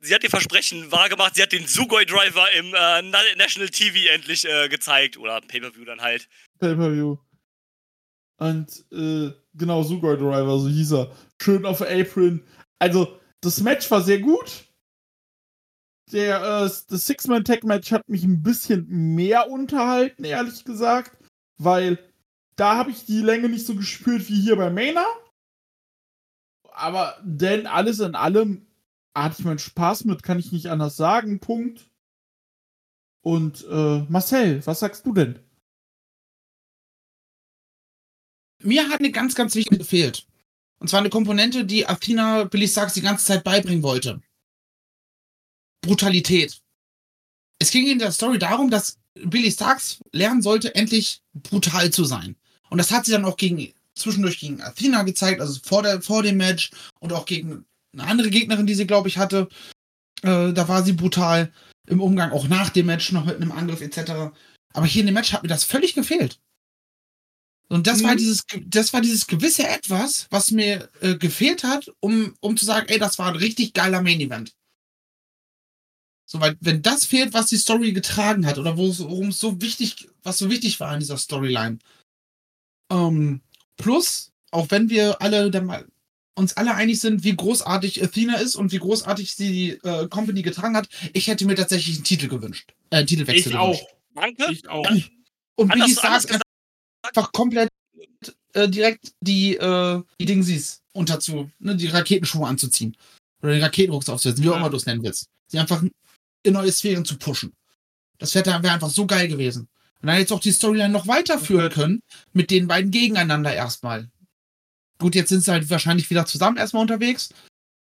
sie 0.00 0.14
hat 0.14 0.22
ihr 0.22 0.30
Versprechen 0.30 0.92
wahrgemacht, 0.92 1.36
sie 1.36 1.42
hat 1.42 1.52
den 1.52 1.66
Sugoi 1.66 2.04
Driver 2.04 2.46
im 2.52 2.74
äh, 2.74 3.02
National 3.36 3.70
TV 3.70 4.10
endlich 4.12 4.44
äh, 4.46 4.68
gezeigt. 4.68 5.16
Oder 5.16 5.40
Pay-Per-View 5.40 5.86
dann 5.86 6.02
halt. 6.02 6.28
Pay-Per-View. 6.58 7.16
Und 8.36 8.84
äh, 8.92 9.30
genau, 9.54 9.82
Sugoi 9.82 10.16
Driver, 10.16 10.58
so 10.58 10.68
hieß 10.68 10.92
er. 10.92 11.16
Schön 11.40 11.64
auf 11.64 11.80
Apron. 11.80 12.42
Also, 12.78 13.18
das 13.40 13.60
Match 13.60 13.90
war 13.90 14.02
sehr 14.02 14.18
gut. 14.18 14.64
Der, 16.12 16.42
äh, 16.42 16.70
das 16.88 17.06
Six-Man-Tag-Match 17.06 17.90
hat 17.92 18.06
mich 18.08 18.24
ein 18.24 18.42
bisschen 18.42 18.86
mehr 18.88 19.48
unterhalten, 19.50 20.24
ehrlich 20.24 20.64
gesagt. 20.64 21.16
Weil 21.56 21.98
da 22.56 22.76
habe 22.76 22.90
ich 22.90 23.04
die 23.04 23.20
Länge 23.20 23.48
nicht 23.48 23.66
so 23.66 23.74
gespürt 23.74 24.28
wie 24.28 24.40
hier 24.40 24.56
bei 24.56 24.70
Maina. 24.70 25.04
Aber 26.70 27.16
denn 27.22 27.66
alles 27.66 28.00
in 28.00 28.14
allem 28.14 28.66
hatte 29.14 29.36
ich 29.38 29.44
meinen 29.44 29.58
Spaß 29.58 30.04
mit, 30.04 30.22
kann 30.22 30.38
ich 30.38 30.52
nicht 30.52 30.66
anders 30.66 30.96
sagen. 30.96 31.40
Punkt. 31.40 31.88
Und 33.22 33.64
äh, 33.70 34.00
Marcel, 34.08 34.64
was 34.66 34.80
sagst 34.80 35.06
du 35.06 35.12
denn? 35.12 35.38
Mir 38.62 38.88
hat 38.88 39.00
eine 39.00 39.12
ganz, 39.12 39.34
ganz 39.34 39.54
wichtige 39.54 39.78
gefehlt. 39.78 40.26
Und 40.78 40.88
zwar 40.88 41.00
eine 41.00 41.10
Komponente, 41.10 41.64
die 41.64 41.86
Athena 41.86 42.44
Billy 42.44 42.68
Starks 42.68 42.94
die 42.94 43.00
ganze 43.00 43.24
Zeit 43.24 43.44
beibringen 43.44 43.82
wollte. 43.82 44.20
Brutalität. 45.80 46.60
Es 47.58 47.70
ging 47.70 47.86
in 47.86 47.98
der 47.98 48.12
Story 48.12 48.38
darum, 48.38 48.70
dass 48.70 48.98
Billy 49.14 49.50
Starks 49.50 50.00
lernen 50.12 50.42
sollte, 50.42 50.74
endlich 50.74 51.22
brutal 51.32 51.90
zu 51.90 52.04
sein. 52.04 52.36
Und 52.70 52.78
das 52.78 52.90
hat 52.90 53.04
sie 53.04 53.12
dann 53.12 53.24
auch 53.24 53.36
gegen, 53.36 53.72
zwischendurch 53.94 54.38
gegen 54.38 54.60
Athena 54.60 55.02
gezeigt, 55.02 55.40
also 55.40 55.60
vor, 55.62 55.82
der, 55.82 56.02
vor 56.02 56.22
dem 56.22 56.36
Match 56.36 56.70
und 57.00 57.12
auch 57.12 57.26
gegen 57.26 57.64
eine 57.92 58.04
andere 58.04 58.30
Gegnerin, 58.30 58.66
die 58.66 58.74
sie, 58.74 58.86
glaube 58.86 59.08
ich, 59.08 59.18
hatte. 59.18 59.48
Äh, 60.22 60.52
da 60.52 60.68
war 60.68 60.82
sie 60.82 60.92
brutal 60.92 61.52
im 61.86 62.00
Umgang, 62.00 62.32
auch 62.32 62.48
nach 62.48 62.70
dem 62.70 62.86
Match 62.86 63.12
noch 63.12 63.24
mit 63.24 63.36
einem 63.36 63.52
Angriff 63.52 63.80
etc. 63.80 64.34
Aber 64.72 64.86
hier 64.86 65.00
in 65.00 65.06
dem 65.06 65.14
Match 65.14 65.32
hat 65.32 65.42
mir 65.42 65.48
das 65.48 65.64
völlig 65.64 65.94
gefehlt. 65.94 66.40
Und 67.68 67.86
das 67.86 68.00
mhm. 68.00 68.04
war 68.04 68.16
dieses, 68.16 68.44
das 68.66 68.92
war 68.92 69.00
dieses 69.00 69.26
gewisse 69.26 69.66
Etwas, 69.66 70.26
was 70.30 70.50
mir 70.50 70.88
äh, 71.00 71.16
gefehlt 71.16 71.64
hat, 71.64 71.90
um, 72.00 72.34
um 72.40 72.56
zu 72.56 72.64
sagen, 72.64 72.88
ey, 72.88 72.98
das 72.98 73.18
war 73.18 73.28
ein 73.28 73.36
richtig 73.36 73.72
geiler 73.72 74.02
Main 74.02 74.20
Event. 74.20 74.54
So, 76.26 76.40
weil, 76.40 76.56
wenn 76.60 76.82
das 76.82 77.04
fehlt, 77.04 77.32
was 77.32 77.46
die 77.46 77.56
Story 77.56 77.92
getragen 77.92 78.46
hat, 78.46 78.58
oder 78.58 78.76
worum 78.76 79.28
es 79.28 79.38
so 79.38 79.60
wichtig, 79.60 80.08
was 80.22 80.38
so 80.38 80.50
wichtig 80.50 80.80
war 80.80 80.92
in 80.94 81.00
dieser 81.00 81.18
Storyline, 81.18 81.78
ähm, 82.94 83.40
plus, 83.76 84.32
auch 84.50 84.70
wenn 84.70 84.88
wir 84.88 85.20
alle 85.20 85.50
der, 85.50 85.84
uns 86.34 86.56
alle 86.56 86.74
einig 86.74 87.00
sind, 87.00 87.24
wie 87.24 87.34
großartig 87.34 88.02
Athena 88.02 88.36
ist 88.36 88.54
und 88.54 88.72
wie 88.72 88.78
großartig 88.78 89.34
sie 89.34 89.52
die 89.52 89.70
äh, 89.88 90.08
Company 90.08 90.42
getragen 90.42 90.76
hat, 90.76 90.88
ich 91.12 91.26
hätte 91.26 91.44
mir 91.46 91.54
tatsächlich 91.56 91.96
einen 91.96 92.04
Titel 92.04 92.28
gewünscht. 92.28 92.72
Äh, 92.90 92.98
einen 92.98 93.06
Titelwechsel 93.06 93.52
ich 93.52 93.58
gewünscht. 93.58 93.82
Auch. 93.82 94.22
Danke. 94.22 94.52
Ich 94.52 94.68
auch. 94.68 94.86
Und 95.56 95.72
Billy 95.72 95.92
Starks 95.92 96.26
einfach 97.02 97.32
komplett 97.32 97.68
äh, 98.54 98.68
direkt 98.68 99.12
die, 99.20 99.56
äh, 99.56 100.02
die 100.20 100.24
Dingsies 100.24 100.82
unterzu, 100.92 101.50
ne, 101.58 101.76
die 101.76 101.88
Raketenschuhe 101.88 102.46
anzuziehen. 102.46 102.96
Oder 103.42 103.52
den 103.52 103.62
Raketenrucks 103.62 104.08
aufzusetzen, 104.08 104.42
wie 104.42 104.48
auch 104.48 104.56
immer 104.56 104.70
du 104.70 104.76
es 104.76 104.86
nennen 104.86 105.02
willst. 105.02 105.26
Sie 105.48 105.58
einfach 105.58 105.82
in 106.42 106.52
neue 106.52 106.72
Sphären 106.72 107.04
zu 107.04 107.18
pushen. 107.18 107.52
Das 108.18 108.34
wäre 108.34 108.62
wär 108.62 108.72
einfach 108.72 108.90
so 108.90 109.06
geil 109.06 109.28
gewesen. 109.28 109.68
Und 110.04 110.08
dann 110.08 110.18
jetzt 110.18 110.32
auch 110.34 110.40
die 110.40 110.52
Storyline 110.52 110.90
noch 110.90 111.06
weiterführen 111.06 111.72
können 111.72 112.00
mit 112.34 112.50
den 112.50 112.68
beiden 112.68 112.90
gegeneinander 112.90 113.54
erstmal. 113.54 114.10
Gut, 114.98 115.14
jetzt 115.14 115.30
sind 115.30 115.40
sie 115.40 115.50
halt 115.50 115.70
wahrscheinlich 115.70 116.10
wieder 116.10 116.26
zusammen 116.26 116.58
erstmal 116.58 116.82
unterwegs. 116.82 117.32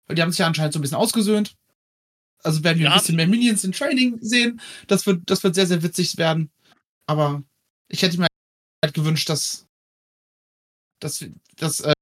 Weil 0.07 0.15
die 0.15 0.23
haben 0.23 0.31
sich 0.31 0.39
ja 0.39 0.47
anscheinend 0.47 0.73
so 0.73 0.79
ein 0.79 0.81
bisschen 0.81 0.97
ausgesöhnt. 0.97 1.53
Also 2.41 2.63
werden 2.63 2.79
wir 2.79 2.85
ja. 2.85 2.93
ein 2.93 2.97
bisschen 2.97 3.17
mehr 3.17 3.27
Minions 3.27 3.63
in 3.63 3.71
Training 3.71 4.17
sehen. 4.19 4.59
Das 4.87 5.05
wird, 5.05 5.29
das 5.29 5.43
wird 5.43 5.53
sehr, 5.53 5.67
sehr 5.67 5.83
witzig 5.83 6.17
werden. 6.17 6.49
Aber 7.05 7.43
ich 7.87 8.01
hätte 8.01 8.17
mir 8.17 8.25
halt 8.83 8.95
gewünscht, 8.95 9.29
dass, 9.29 9.67
dass, 10.99 11.23
dass 11.57 11.81
äh, 11.81 11.93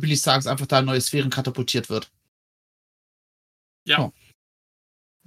Billy 0.00 0.16
Starks 0.16 0.48
einfach 0.48 0.66
da 0.66 0.80
in 0.80 0.86
neue 0.86 1.00
Sphären 1.00 1.30
katapultiert 1.30 1.88
wird. 1.90 2.10
Ja. 3.86 4.00
Oh. 4.00 4.12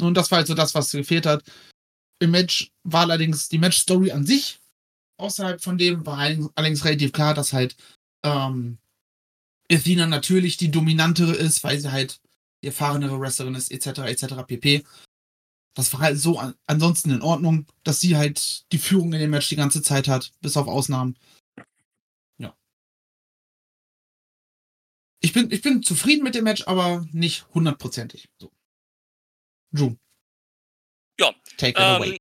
Und 0.01 0.15
das 0.15 0.31
war 0.31 0.39
halt 0.39 0.47
so 0.47 0.53
das, 0.53 0.75
was 0.75 0.91
gefehlt 0.91 1.25
hat. 1.25 1.49
Im 2.19 2.31
Match 2.31 2.71
war 2.83 3.01
allerdings 3.01 3.49
die 3.49 3.57
Match-Story 3.57 4.11
an 4.11 4.25
sich 4.25 4.59
außerhalb 5.19 5.61
von 5.61 5.77
dem 5.77 6.05
war 6.05 6.17
allerdings 6.17 6.85
relativ 6.85 7.11
klar, 7.11 7.33
dass 7.33 7.53
halt 7.53 7.75
ähm, 8.23 8.79
Athena 9.71 10.07
natürlich 10.07 10.57
die 10.57 10.71
dominantere 10.71 11.33
ist, 11.33 11.63
weil 11.63 11.79
sie 11.79 11.91
halt 11.91 12.21
die 12.63 12.67
erfahrenere 12.67 13.19
Wrestlerin 13.19 13.55
ist, 13.55 13.71
etc., 13.71 13.99
etc., 13.99 14.43
pp. 14.47 14.83
Das 15.75 15.93
war 15.93 16.01
halt 16.01 16.19
so 16.19 16.39
an 16.39 16.55
ansonsten 16.65 17.11
in 17.11 17.21
Ordnung, 17.21 17.67
dass 17.83 17.99
sie 17.99 18.17
halt 18.17 18.65
die 18.71 18.79
Führung 18.79 19.13
in 19.13 19.19
dem 19.19 19.29
Match 19.29 19.49
die 19.49 19.55
ganze 19.55 19.81
Zeit 19.81 20.07
hat, 20.07 20.31
bis 20.41 20.57
auf 20.57 20.67
Ausnahmen. 20.67 21.17
Ja. 22.37 22.55
Ich 25.21 25.33
bin, 25.33 25.51
ich 25.51 25.61
bin 25.61 25.83
zufrieden 25.83 26.23
mit 26.23 26.35
dem 26.35 26.45
Match, 26.45 26.67
aber 26.67 27.05
nicht 27.11 27.45
hundertprozentig. 27.53 28.29
So. 28.39 28.51
Drew. 29.71 29.95
Ja. 31.19 31.33
Take 31.57 31.71
it 31.71 31.77
ähm, 31.77 31.83
away. 31.83 32.17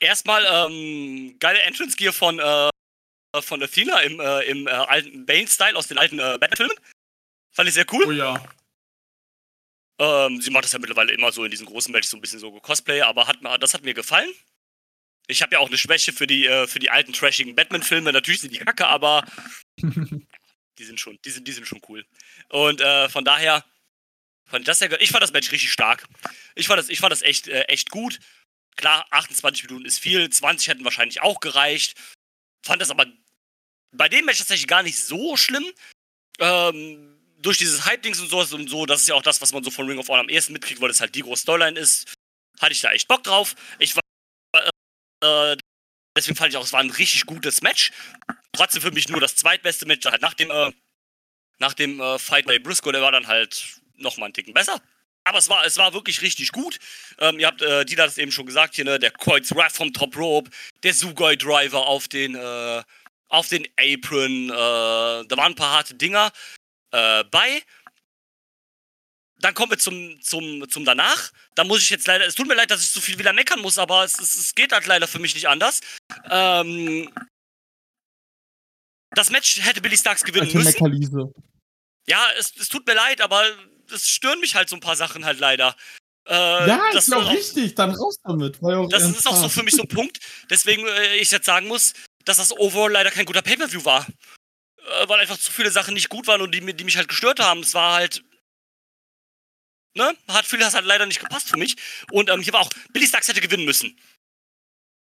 Erstmal 0.00 0.44
ähm, 0.46 1.36
geile 1.40 1.60
Entrance 1.62 1.96
Gear 1.96 2.12
von 2.12 2.38
äh, 2.38 2.70
von 3.42 3.62
Athena 3.62 4.00
im, 4.00 4.20
äh, 4.20 4.42
im 4.42 4.66
äh, 4.66 4.70
alten 4.70 5.26
Bane-Style 5.26 5.76
aus 5.76 5.86
den 5.86 5.98
alten 5.98 6.18
äh, 6.18 6.38
Batman-Filmen. 6.40 6.76
Fand 7.52 7.68
ich 7.68 7.74
sehr 7.74 7.86
cool. 7.92 8.04
Oh 8.06 8.12
ja. 8.12 8.42
Ähm, 10.00 10.40
sie 10.40 10.50
macht 10.50 10.64
das 10.64 10.72
ja 10.72 10.78
mittlerweile 10.78 11.12
immer 11.12 11.32
so 11.32 11.44
in 11.44 11.50
diesen 11.50 11.66
großen 11.66 11.92
Matches 11.92 12.10
so 12.10 12.16
ein 12.16 12.20
bisschen 12.20 12.38
so 12.38 12.52
Cosplay, 12.52 13.02
aber 13.02 13.26
hat, 13.26 13.38
das 13.60 13.74
hat 13.74 13.82
mir 13.82 13.94
gefallen. 13.94 14.30
Ich 15.26 15.42
habe 15.42 15.54
ja 15.54 15.58
auch 15.58 15.68
eine 15.68 15.76
Schwäche 15.76 16.12
für 16.12 16.26
die, 16.26 16.46
äh, 16.46 16.66
für 16.66 16.78
die 16.78 16.90
alten 16.90 17.12
trashigen 17.12 17.54
Batman-Filme. 17.54 18.12
Natürlich 18.12 18.40
sind 18.40 18.54
die 18.54 18.58
kacke, 18.58 18.86
aber 18.86 19.24
die 19.82 20.84
sind 20.84 21.00
schon, 21.00 21.18
die 21.24 21.30
sind, 21.30 21.46
die 21.46 21.52
sind 21.52 21.66
schon 21.66 21.82
cool. 21.88 22.06
Und 22.48 22.80
äh, 22.80 23.08
von 23.08 23.24
daher 23.24 23.64
fand 24.48 24.66
das 24.66 24.80
ja, 24.80 24.88
ich 25.00 25.10
fand 25.10 25.22
das 25.22 25.32
Match 25.32 25.50
richtig 25.52 25.72
stark. 25.72 26.04
Ich 26.54 26.66
fand 26.66 26.78
das, 26.78 26.88
ich 26.88 27.00
fand 27.00 27.12
das 27.12 27.22
echt, 27.22 27.48
äh, 27.48 27.62
echt 27.62 27.90
gut. 27.90 28.18
Klar, 28.76 29.06
28 29.10 29.64
Minuten 29.64 29.84
ist 29.86 29.98
viel, 29.98 30.28
20 30.30 30.68
hätten 30.68 30.84
wahrscheinlich 30.84 31.20
auch 31.20 31.40
gereicht. 31.40 31.94
Fand 32.64 32.80
das 32.80 32.90
aber 32.90 33.06
bei 33.92 34.08
dem 34.08 34.24
Match 34.24 34.38
tatsächlich 34.38 34.68
gar 34.68 34.82
nicht 34.82 34.98
so 34.98 35.36
schlimm. 35.36 35.64
Ähm, 36.40 37.18
durch 37.40 37.58
dieses 37.58 37.84
Hype-Dings 37.84 38.20
und 38.20 38.28
sowas 38.28 38.52
und 38.52 38.68
so, 38.68 38.86
das 38.86 39.00
ist 39.00 39.08
ja 39.08 39.14
auch 39.14 39.22
das, 39.22 39.40
was 39.40 39.52
man 39.52 39.62
so 39.62 39.70
von 39.70 39.86
Ring 39.88 39.98
of 39.98 40.08
Honor 40.08 40.20
am 40.20 40.28
ehesten 40.28 40.52
mitkriegt, 40.52 40.80
weil 40.80 40.88
das 40.88 41.00
halt 41.00 41.14
die 41.14 41.22
große 41.22 41.42
Storyline 41.42 41.78
ist, 41.78 42.12
hatte 42.60 42.72
ich 42.72 42.80
da 42.80 42.92
echt 42.92 43.08
Bock 43.08 43.22
drauf. 43.22 43.54
Ich 43.78 43.94
war, 43.96 44.02
äh, 45.24 45.56
deswegen 46.16 46.36
fand 46.36 46.50
ich 46.50 46.56
auch, 46.56 46.64
es 46.64 46.72
war 46.72 46.80
ein 46.80 46.90
richtig 46.90 47.26
gutes 47.26 47.62
Match. 47.62 47.92
Trotzdem 48.52 48.82
für 48.82 48.90
mich 48.90 49.08
nur 49.08 49.20
das 49.20 49.36
zweitbeste 49.36 49.86
Match, 49.86 50.04
halt 50.06 50.22
nach 50.22 50.34
dem, 50.34 50.50
äh, 50.50 50.72
nach 51.58 51.74
dem 51.74 52.00
äh, 52.00 52.18
Fight 52.18 52.46
bei 52.46 52.58
Briscoe, 52.58 52.92
der 52.92 53.02
war 53.02 53.12
dann 53.12 53.28
halt 53.28 53.80
nochmal 53.98 54.26
einen 54.26 54.34
Ticken 54.34 54.54
besser. 54.54 54.80
Aber 55.24 55.38
es 55.38 55.48
war, 55.48 55.64
es 55.66 55.76
war 55.76 55.92
wirklich 55.92 56.22
richtig 56.22 56.52
gut. 56.52 56.78
Ähm, 57.18 57.38
ihr 57.38 57.46
habt, 57.46 57.60
äh, 57.60 57.84
Dieter 57.84 58.04
hat 58.04 58.10
es 58.10 58.18
eben 58.18 58.32
schon 58.32 58.46
gesagt 58.46 58.76
hier, 58.76 58.84
ne, 58.84 58.98
der 58.98 59.10
Kreuz 59.10 59.54
Wrath 59.54 59.72
vom 59.72 59.92
Top 59.92 60.16
Rope, 60.16 60.50
der 60.82 60.94
Sugoi 60.94 61.36
Driver 61.36 61.86
auf 61.86 62.08
den, 62.08 62.34
äh, 62.34 62.82
auf 63.28 63.48
den 63.48 63.68
Apron, 63.78 64.48
äh, 64.48 64.52
da 64.52 65.36
waren 65.36 65.52
ein 65.52 65.54
paar 65.54 65.72
harte 65.72 65.94
Dinger 65.94 66.32
äh, 66.92 67.24
bei. 67.24 67.62
Dann 69.40 69.54
kommen 69.54 69.70
wir 69.70 69.78
zum, 69.78 70.20
zum, 70.20 70.68
zum 70.68 70.84
danach. 70.84 71.30
Da 71.54 71.62
muss 71.62 71.82
ich 71.82 71.90
jetzt 71.90 72.06
leider, 72.06 72.26
es 72.26 72.34
tut 72.34 72.48
mir 72.48 72.54
leid, 72.54 72.70
dass 72.70 72.82
ich 72.82 72.90
so 72.90 73.00
viel 73.00 73.18
wieder 73.18 73.32
meckern 73.32 73.60
muss, 73.60 73.78
aber 73.78 74.04
es, 74.04 74.18
es, 74.18 74.34
es 74.34 74.54
geht 74.54 74.72
halt 74.72 74.86
leider 74.86 75.06
für 75.06 75.18
mich 75.18 75.34
nicht 75.34 75.48
anders. 75.48 75.80
Ähm, 76.30 77.12
das 79.10 79.30
Match 79.30 79.60
hätte 79.62 79.80
Billy 79.80 79.96
Starks 79.96 80.24
gewinnen 80.24 80.46
Alte 80.46 80.56
müssen. 80.56 80.72
Meckerliese. 80.72 81.32
Ja, 82.06 82.26
es, 82.38 82.54
es 82.56 82.68
tut 82.68 82.86
mir 82.86 82.94
leid, 82.94 83.20
aber 83.20 83.44
es 83.92 84.08
stören 84.08 84.40
mich 84.40 84.54
halt 84.54 84.68
so 84.68 84.76
ein 84.76 84.80
paar 84.80 84.96
Sachen 84.96 85.24
halt 85.24 85.40
leider. 85.40 85.76
Äh, 86.26 86.68
ja, 86.68 86.90
das 86.92 87.08
ist 87.08 87.14
auch 87.14 87.30
richtig, 87.30 87.74
dann 87.74 87.94
raus 87.94 88.18
damit. 88.22 88.58
das 88.90 89.02
ist 89.04 89.26
auch 89.26 89.36
so 89.36 89.48
für 89.48 89.62
mich 89.62 89.74
so 89.74 89.82
ein 89.82 89.88
Punkt, 89.88 90.18
deswegen 90.50 90.86
äh, 90.86 91.16
ich 91.16 91.30
jetzt 91.30 91.46
sagen 91.46 91.68
muss, 91.68 91.94
dass 92.26 92.36
das 92.36 92.52
overall 92.52 92.92
leider 92.92 93.10
kein 93.10 93.24
guter 93.24 93.40
Pay-Per-View 93.40 93.84
war. 93.84 94.06
Äh, 94.88 95.08
weil 95.08 95.20
einfach 95.20 95.38
zu 95.38 95.50
viele 95.50 95.70
Sachen 95.70 95.94
nicht 95.94 96.08
gut 96.08 96.26
waren 96.26 96.42
und 96.42 96.54
die, 96.54 96.60
die 96.74 96.84
mich 96.84 96.96
halt 96.96 97.08
gestört 97.08 97.40
haben. 97.40 97.60
Es 97.60 97.74
war 97.74 97.94
halt. 97.94 98.22
Ne? 99.94 100.16
Hat 100.28 100.46
viel, 100.46 100.58
das 100.58 100.74
hat 100.74 100.84
leider 100.84 101.06
nicht 101.06 101.20
gepasst 101.20 101.48
für 101.48 101.56
mich. 101.56 101.76
Und 102.10 102.30
ähm, 102.30 102.42
hier 102.42 102.52
war 102.52 102.60
auch, 102.60 102.70
Billy 102.92 103.06
Starks 103.06 103.28
hätte 103.28 103.40
gewinnen 103.40 103.64
müssen. 103.64 103.98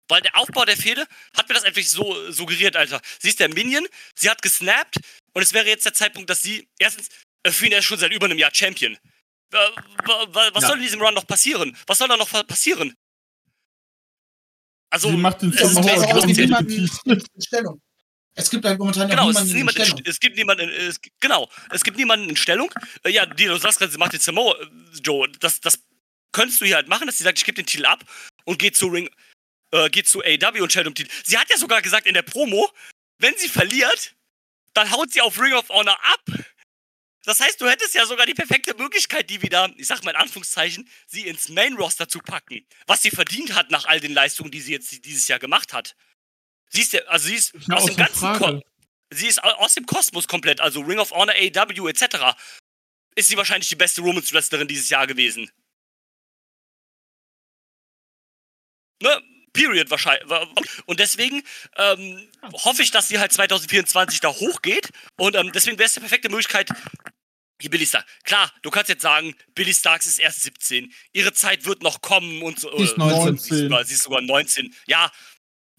Weil 0.07 0.21
der 0.21 0.35
Aufbau 0.35 0.65
der 0.65 0.75
Fehde 0.77 1.05
hat 1.37 1.47
mir 1.47 1.55
das 1.55 1.63
einfach 1.63 1.81
so 1.83 2.31
suggeriert, 2.31 2.75
Alter. 2.75 3.01
Sie 3.19 3.29
ist 3.29 3.39
der 3.39 3.49
Minion, 3.49 3.87
sie 4.15 4.29
hat 4.29 4.41
gesnappt 4.41 4.97
und 5.33 5.41
es 5.41 5.53
wäre 5.53 5.67
jetzt 5.67 5.85
der 5.85 5.93
Zeitpunkt, 5.93 6.29
dass 6.29 6.41
sie 6.41 6.67
erstens 6.79 7.09
Finn 7.47 7.71
ist 7.71 7.85
schon 7.85 7.97
seit 7.97 8.11
über 8.13 8.25
einem 8.25 8.37
Jahr 8.37 8.53
Champion. 8.53 8.97
Was 9.51 10.61
ja. 10.63 10.67
soll 10.67 10.77
in 10.77 10.83
diesem 10.83 11.01
Run 11.01 11.13
noch 11.13 11.27
passieren? 11.27 11.75
Was 11.87 11.97
soll 11.97 12.07
da 12.07 12.17
noch 12.17 12.29
passieren? 12.47 12.95
Also, 14.89 15.09
Sie 15.09 15.17
macht 15.17 15.41
den 15.41 15.53
es, 15.53 15.61
es, 17.05 17.45
Stellung. 17.45 17.81
Es 18.33 18.49
gibt 18.49 18.65
halt 18.65 18.79
momentan 18.79 19.09
genau, 19.09 19.27
niemanden 19.27 19.53
niemand 19.53 19.77
in 19.77 19.85
Stellung. 19.85 20.03
Es 20.05 20.19
gibt 20.19 20.35
niemanden, 20.37 20.69
es, 20.69 20.99
genau, 21.19 21.49
es 21.69 21.83
gibt 21.83 21.97
niemanden 21.97 22.29
in 22.29 22.35
Stellung. 22.35 22.71
Äh, 23.03 23.09
ja, 23.09 23.25
die, 23.25 23.45
du 23.45 23.57
sagst 23.57 23.79
gerade, 23.79 23.91
sie 23.91 23.97
macht 23.97 24.13
den 24.13 24.19
Samoa, 24.19 24.55
äh, 24.59 24.67
Joe. 25.01 25.29
Das, 25.39 25.59
das 25.61 25.79
könntest 26.31 26.61
du 26.61 26.65
hier 26.65 26.75
halt 26.75 26.87
machen, 26.87 27.07
dass 27.07 27.17
sie 27.17 27.23
sagt, 27.23 27.37
ich 27.37 27.45
gebe 27.45 27.55
den 27.55 27.65
Titel 27.65 27.85
ab 27.85 28.03
und 28.45 28.59
geht 28.59 28.75
zu 28.75 28.87
Ring, 28.87 29.09
äh, 29.71 29.89
geht 29.89 30.07
zu 30.07 30.21
AW 30.21 30.61
und 30.61 30.71
stellt 30.71 30.87
um 30.87 30.95
Titel. 30.95 31.11
Sie 31.23 31.37
hat 31.37 31.49
ja 31.49 31.57
sogar 31.57 31.81
gesagt 31.81 32.05
in 32.05 32.13
der 32.13 32.21
Promo, 32.21 32.69
wenn 33.17 33.35
sie 33.37 33.49
verliert, 33.49 34.13
dann 34.73 34.91
haut 34.91 35.11
sie 35.11 35.21
auf 35.21 35.39
Ring 35.39 35.53
of 35.53 35.69
Honor 35.69 35.97
ab. 36.03 36.21
Das 37.23 37.39
heißt, 37.39 37.61
du 37.61 37.69
hättest 37.69 37.93
ja 37.93 38.05
sogar 38.05 38.25
die 38.25 38.33
perfekte 38.33 38.73
Möglichkeit, 38.75 39.29
die 39.29 39.41
wieder, 39.41 39.71
ich 39.77 39.87
sag 39.87 40.03
mal 40.03 40.11
in 40.11 40.17
Anführungszeichen, 40.17 40.89
sie 41.05 41.27
ins 41.27 41.49
Main-Roster 41.49 42.07
zu 42.07 42.19
packen. 42.19 42.65
Was 42.87 43.03
sie 43.03 43.11
verdient 43.11 43.53
hat 43.53 43.69
nach 43.69 43.85
all 43.85 43.99
den 43.99 44.13
Leistungen, 44.13 44.49
die 44.49 44.61
sie 44.61 44.71
jetzt 44.71 45.05
dieses 45.05 45.27
Jahr 45.27 45.39
gemacht 45.39 45.71
hat. 45.71 45.95
Sie 46.69 46.81
ist, 46.81 46.95
also 47.07 47.27
sie 47.27 47.35
ist 47.35 47.53
aus 47.69 47.85
dem 47.85 47.95
ganzen 47.95 48.33
Ko 48.33 48.61
Sie 49.13 49.27
ist 49.27 49.43
aus 49.43 49.73
dem 49.73 49.85
Kosmos 49.85 50.27
komplett, 50.27 50.61
also 50.61 50.79
Ring 50.81 50.97
of 50.97 51.11
Honor, 51.11 51.35
AW 51.35 51.89
etc. 51.89 52.37
Ist 53.15 53.27
sie 53.27 53.35
wahrscheinlich 53.35 53.67
die 53.67 53.75
beste 53.75 54.01
Romans 54.01 54.31
Wrestlerin 54.31 54.69
dieses 54.69 54.89
Jahr 54.89 55.05
gewesen. 55.05 55.51
Ne? 59.01 59.21
Period 59.51 59.89
wahrscheinlich. 59.89 60.31
Und 60.85 61.01
deswegen 61.01 61.43
ähm, 61.75 62.29
hoffe 62.53 62.83
ich, 62.83 62.91
dass 62.91 63.09
sie 63.09 63.19
halt 63.19 63.33
2024 63.33 64.21
da 64.21 64.29
hochgeht. 64.29 64.89
Und 65.17 65.35
ähm, 65.35 65.51
deswegen 65.51 65.77
wäre 65.77 65.87
es 65.87 65.93
die 65.93 65.99
perfekte 65.99 66.29
Möglichkeit, 66.29 66.69
Billy 67.69 67.85
Starks. 67.85 68.11
Klar, 68.23 68.51
du 68.61 68.69
kannst 68.69 68.89
jetzt 68.89 69.01
sagen, 69.01 69.35
Billy 69.55 69.73
Starks 69.73 70.07
ist 70.07 70.19
erst 70.19 70.41
17. 70.43 70.93
Ihre 71.13 71.33
Zeit 71.33 71.65
wird 71.65 71.83
noch 71.83 72.01
kommen 72.01 72.41
und 72.41 72.59
so. 72.59 72.75
Sie 72.77 72.83
ist 72.83 72.97
19. 72.97 73.37
Sie 73.37 73.53
ist, 73.53 73.61
sogar, 73.61 73.85
sie 73.85 73.93
ist 73.93 74.03
sogar 74.03 74.21
19. 74.21 74.73
Ja, 74.87 75.11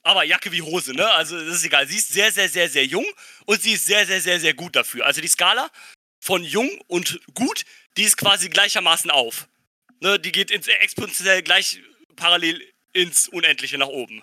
aber 0.02 0.24
Jacke 0.24 0.50
wie 0.52 0.62
Hose, 0.62 0.92
ne? 0.92 1.08
Also, 1.10 1.38
das 1.38 1.56
ist 1.56 1.64
egal. 1.64 1.86
Sie 1.86 1.96
ist 1.96 2.08
sehr, 2.12 2.32
sehr, 2.32 2.48
sehr, 2.48 2.68
sehr 2.68 2.84
jung 2.84 3.06
und 3.46 3.62
sie 3.62 3.72
ist 3.72 3.86
sehr, 3.86 4.06
sehr, 4.06 4.20
sehr, 4.20 4.40
sehr 4.40 4.54
gut 4.54 4.74
dafür. 4.74 5.06
Also, 5.06 5.20
die 5.20 5.28
Skala 5.28 5.70
von 6.20 6.44
jung 6.44 6.70
und 6.88 7.20
gut, 7.34 7.64
die 7.96 8.04
ist 8.04 8.16
quasi 8.16 8.48
gleichermaßen 8.48 9.10
auf. 9.10 9.48
Ne? 10.00 10.18
Die 10.18 10.32
geht 10.32 10.50
ins, 10.50 10.66
exponentiell 10.68 11.42
gleich 11.42 11.80
parallel 12.16 12.66
ins 12.92 13.28
Unendliche 13.28 13.78
nach 13.78 13.88
oben. 13.88 14.22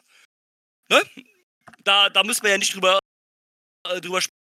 Ne? 0.90 1.02
Da, 1.84 2.10
da 2.10 2.24
müssen 2.24 2.44
wir 2.44 2.52
ja 2.52 2.58
nicht 2.58 2.74
drüber, 2.74 3.00
äh, 3.88 4.02
drüber 4.02 4.22
sprechen 4.22 4.39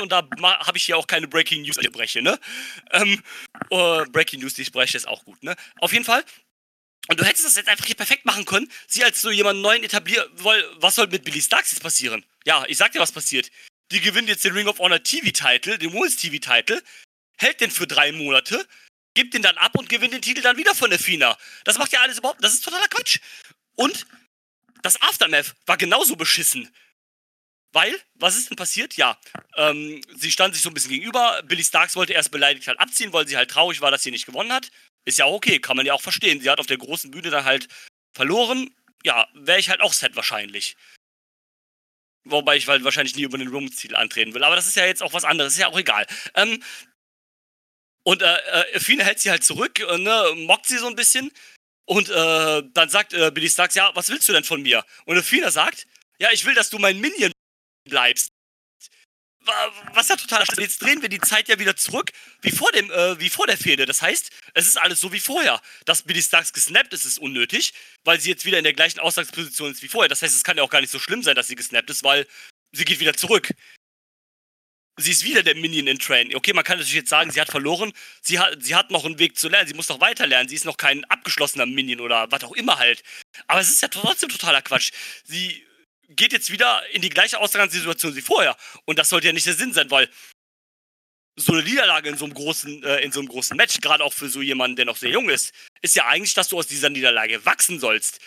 und 0.00 0.10
da 0.10 0.28
habe 0.40 0.76
ich 0.76 0.88
ja 0.88 0.96
auch 0.96 1.06
keine 1.06 1.28
Breaking 1.28 1.62
News, 1.62 1.76
die 1.76 1.86
ich 1.86 1.92
breche, 1.92 2.22
ne? 2.22 2.38
Ähm, 2.90 3.22
uh, 3.70 4.04
Breaking 4.10 4.40
News, 4.40 4.54
die 4.54 4.62
ich 4.62 4.72
breche, 4.72 4.96
ist 4.96 5.06
auch 5.06 5.24
gut, 5.24 5.42
ne? 5.42 5.54
Auf 5.78 5.92
jeden 5.92 6.04
Fall. 6.04 6.24
Und 7.08 7.20
du 7.20 7.24
hättest 7.24 7.46
das 7.46 7.56
jetzt 7.56 7.68
einfach 7.68 7.86
hier 7.86 7.94
perfekt 7.94 8.24
machen 8.26 8.44
können. 8.44 8.70
Sie 8.86 9.02
als 9.02 9.22
so 9.22 9.30
jemanden 9.30 9.62
neuen 9.62 9.82
etablieren, 9.82 10.28
weil 10.34 10.62
was 10.76 10.96
soll 10.96 11.06
mit 11.06 11.24
Billy 11.24 11.40
Starks 11.40 11.70
jetzt 11.72 11.82
passieren? 11.82 12.24
Ja, 12.44 12.64
ich 12.68 12.76
sag 12.76 12.92
dir, 12.92 13.00
was 13.00 13.12
passiert. 13.12 13.50
Die 13.90 14.00
gewinnt 14.00 14.28
jetzt 14.28 14.44
den 14.44 14.52
Ring 14.52 14.66
of 14.68 14.78
Honor 14.78 15.02
TV-Title, 15.02 15.78
den 15.78 15.92
Women's 15.92 16.16
TV-Title, 16.16 16.82
hält 17.38 17.60
den 17.60 17.70
für 17.70 17.86
drei 17.86 18.12
Monate, 18.12 18.66
gibt 19.14 19.32
den 19.32 19.42
dann 19.42 19.56
ab 19.56 19.76
und 19.76 19.88
gewinnt 19.88 20.12
den 20.12 20.22
Titel 20.22 20.42
dann 20.42 20.58
wieder 20.58 20.74
von 20.74 20.90
der 20.90 20.98
FINA. 20.98 21.38
Das 21.64 21.78
macht 21.78 21.92
ja 21.92 22.00
alles 22.00 22.18
überhaupt, 22.18 22.44
das 22.44 22.52
ist 22.52 22.64
totaler 22.64 22.88
Quatsch. 22.88 23.20
Und 23.74 24.06
das 24.82 25.00
Aftermath 25.00 25.54
war 25.66 25.78
genauso 25.78 26.14
beschissen. 26.16 26.70
Weil, 27.72 27.94
was 28.14 28.36
ist 28.36 28.50
denn 28.50 28.56
passiert? 28.56 28.96
Ja, 28.96 29.18
ähm, 29.56 30.00
sie 30.16 30.30
stand 30.30 30.54
sich 30.54 30.62
so 30.62 30.70
ein 30.70 30.74
bisschen 30.74 30.90
gegenüber. 30.90 31.42
Billy 31.44 31.62
Starks 31.62 31.96
wollte 31.96 32.14
erst 32.14 32.30
beleidigt 32.30 32.66
halt 32.66 32.80
abziehen, 32.80 33.12
weil 33.12 33.28
sie 33.28 33.36
halt 33.36 33.50
traurig 33.50 33.80
war, 33.80 33.90
dass 33.90 34.02
sie 34.02 34.10
nicht 34.10 34.26
gewonnen 34.26 34.52
hat. 34.52 34.70
Ist 35.04 35.18
ja 35.18 35.26
auch 35.26 35.34
okay, 35.34 35.58
kann 35.58 35.76
man 35.76 35.84
ja 35.84 35.92
auch 35.92 36.00
verstehen. 36.00 36.40
Sie 36.40 36.48
hat 36.48 36.60
auf 36.60 36.66
der 36.66 36.78
großen 36.78 37.10
Bühne 37.10 37.30
dann 37.30 37.44
halt 37.44 37.68
verloren. 38.14 38.70
Ja, 39.04 39.28
wäre 39.34 39.58
ich 39.58 39.68
halt 39.68 39.80
auch 39.80 39.92
set 39.92 40.16
wahrscheinlich. 40.16 40.76
Wobei 42.24 42.56
ich 42.56 42.66
halt 42.68 42.84
wahrscheinlich 42.84 43.16
nie 43.16 43.22
über 43.22 43.38
den 43.38 43.48
Room-Ziel 43.48 43.94
antreten 43.94 44.34
will. 44.34 44.44
Aber 44.44 44.56
das 44.56 44.66
ist 44.66 44.76
ja 44.76 44.86
jetzt 44.86 45.02
auch 45.02 45.12
was 45.12 45.24
anderes, 45.24 45.52
ist 45.52 45.58
ja 45.58 45.68
auch 45.68 45.78
egal. 45.78 46.06
Ähm, 46.34 46.62
und 48.02 48.22
äh, 48.22 48.36
äh, 48.36 48.80
Fine 48.80 49.04
hält 49.04 49.20
sie 49.20 49.30
halt 49.30 49.44
zurück, 49.44 49.80
äh, 49.80 49.98
ne, 49.98 50.32
mockt 50.36 50.66
sie 50.66 50.78
so 50.78 50.86
ein 50.86 50.96
bisschen. 50.96 51.30
Und 51.84 52.10
äh, 52.10 52.62
dann 52.72 52.88
sagt 52.88 53.12
äh, 53.14 53.30
Billy 53.30 53.48
Starks, 53.48 53.74
ja, 53.74 53.90
was 53.94 54.08
willst 54.08 54.28
du 54.28 54.32
denn 54.32 54.44
von 54.44 54.62
mir? 54.62 54.84
Und 55.06 55.22
Fina 55.22 55.50
sagt, 55.50 55.86
ja, 56.18 56.28
ich 56.32 56.44
will, 56.44 56.54
dass 56.54 56.70
du 56.70 56.78
mein 56.78 57.00
Minion 57.00 57.32
bleibst. 57.88 58.30
was 59.94 60.08
ja 60.08 60.16
total 60.16 60.42
ist. 60.42 60.58
Jetzt 60.58 60.82
drehen 60.82 61.00
wir 61.02 61.08
die 61.08 61.20
Zeit 61.20 61.48
ja 61.48 61.58
wieder 61.58 61.74
zurück, 61.76 62.12
wie 62.42 62.50
vor 62.50 62.70
dem, 62.72 62.90
äh, 62.90 63.18
wie 63.18 63.30
vor 63.30 63.46
der 63.46 63.56
Fehde. 63.56 63.86
Das 63.86 64.02
heißt, 64.02 64.30
es 64.54 64.66
ist 64.66 64.76
alles 64.76 65.00
so 65.00 65.12
wie 65.12 65.20
vorher. 65.20 65.60
Dass 65.86 66.02
Billy 66.02 66.22
Starks 66.22 66.52
gesnappt 66.52 66.92
ist, 66.92 67.04
ist 67.04 67.18
unnötig, 67.18 67.72
weil 68.04 68.20
sie 68.20 68.30
jetzt 68.30 68.44
wieder 68.44 68.58
in 68.58 68.64
der 68.64 68.74
gleichen 68.74 69.00
Ausgangsposition 69.00 69.72
ist 69.72 69.82
wie 69.82 69.88
vorher. 69.88 70.08
Das 70.08 70.22
heißt, 70.22 70.34
es 70.36 70.44
kann 70.44 70.56
ja 70.58 70.62
auch 70.62 70.70
gar 70.70 70.80
nicht 70.80 70.90
so 70.90 70.98
schlimm 70.98 71.22
sein, 71.22 71.34
dass 71.34 71.48
sie 71.48 71.56
gesnappt 71.56 71.90
ist, 71.90 72.04
weil 72.04 72.26
sie 72.72 72.84
geht 72.84 73.00
wieder 73.00 73.14
zurück. 73.14 73.50
Sie 75.00 75.12
ist 75.12 75.22
wieder 75.24 75.44
der 75.44 75.54
Minion 75.54 75.86
in 75.86 75.98
Train. 76.00 76.34
Okay, 76.34 76.52
man 76.52 76.64
kann 76.64 76.76
natürlich 76.78 76.94
jetzt 76.94 77.10
sagen, 77.10 77.30
sie 77.30 77.40
hat 77.40 77.50
verloren. 77.50 77.92
Sie 78.20 78.40
hat, 78.40 78.60
sie 78.60 78.74
hat 78.74 78.90
noch 78.90 79.04
einen 79.04 79.20
Weg 79.20 79.38
zu 79.38 79.48
lernen. 79.48 79.68
Sie 79.68 79.74
muss 79.74 79.88
noch 79.88 80.00
weiter 80.00 80.26
lernen. 80.26 80.48
Sie 80.48 80.56
ist 80.56 80.64
noch 80.64 80.76
kein 80.76 81.04
abgeschlossener 81.04 81.66
Minion 81.66 82.00
oder 82.00 82.30
was 82.32 82.42
auch 82.42 82.52
immer 82.52 82.78
halt. 82.80 83.04
Aber 83.46 83.60
es 83.60 83.68
ist 83.68 83.80
ja 83.80 83.88
trotzdem 83.88 84.28
totaler 84.28 84.60
Quatsch. 84.60 84.90
Sie 85.24 85.64
geht 86.08 86.32
jetzt 86.32 86.50
wieder 86.50 86.82
in 86.90 87.02
die 87.02 87.10
gleiche 87.10 87.38
Ausgangssituation 87.38 88.16
wie 88.16 88.22
vorher. 88.22 88.56
Und 88.84 88.98
das 88.98 89.08
sollte 89.08 89.26
ja 89.26 89.32
nicht 89.32 89.46
der 89.46 89.54
Sinn 89.54 89.72
sein, 89.72 89.90
weil 89.90 90.08
so 91.36 91.52
eine 91.52 91.62
Niederlage 91.62 92.08
in 92.08 92.16
so 92.16 92.24
einem 92.24 92.34
großen, 92.34 92.82
äh, 92.82 93.00
in 93.02 93.12
so 93.12 93.20
einem 93.20 93.28
großen 93.28 93.56
Match, 93.56 93.80
gerade 93.80 94.02
auch 94.02 94.12
für 94.12 94.28
so 94.28 94.42
jemanden, 94.42 94.76
der 94.76 94.86
noch 94.86 94.96
sehr 94.96 95.10
jung 95.10 95.28
ist, 95.28 95.52
ist 95.82 95.94
ja 95.94 96.06
eigentlich, 96.06 96.34
dass 96.34 96.48
du 96.48 96.58
aus 96.58 96.66
dieser 96.66 96.90
Niederlage 96.90 97.44
wachsen 97.44 97.78
sollst. 97.78 98.20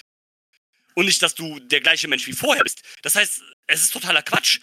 Und 0.93 1.05
nicht, 1.05 1.21
dass 1.21 1.35
du 1.35 1.59
der 1.59 1.81
gleiche 1.81 2.07
Mensch 2.07 2.27
wie 2.27 2.33
vorher 2.33 2.63
bist. 2.63 2.83
Das 3.01 3.15
heißt, 3.15 3.41
es 3.67 3.81
ist 3.81 3.91
totaler 3.91 4.21
Quatsch. 4.21 4.59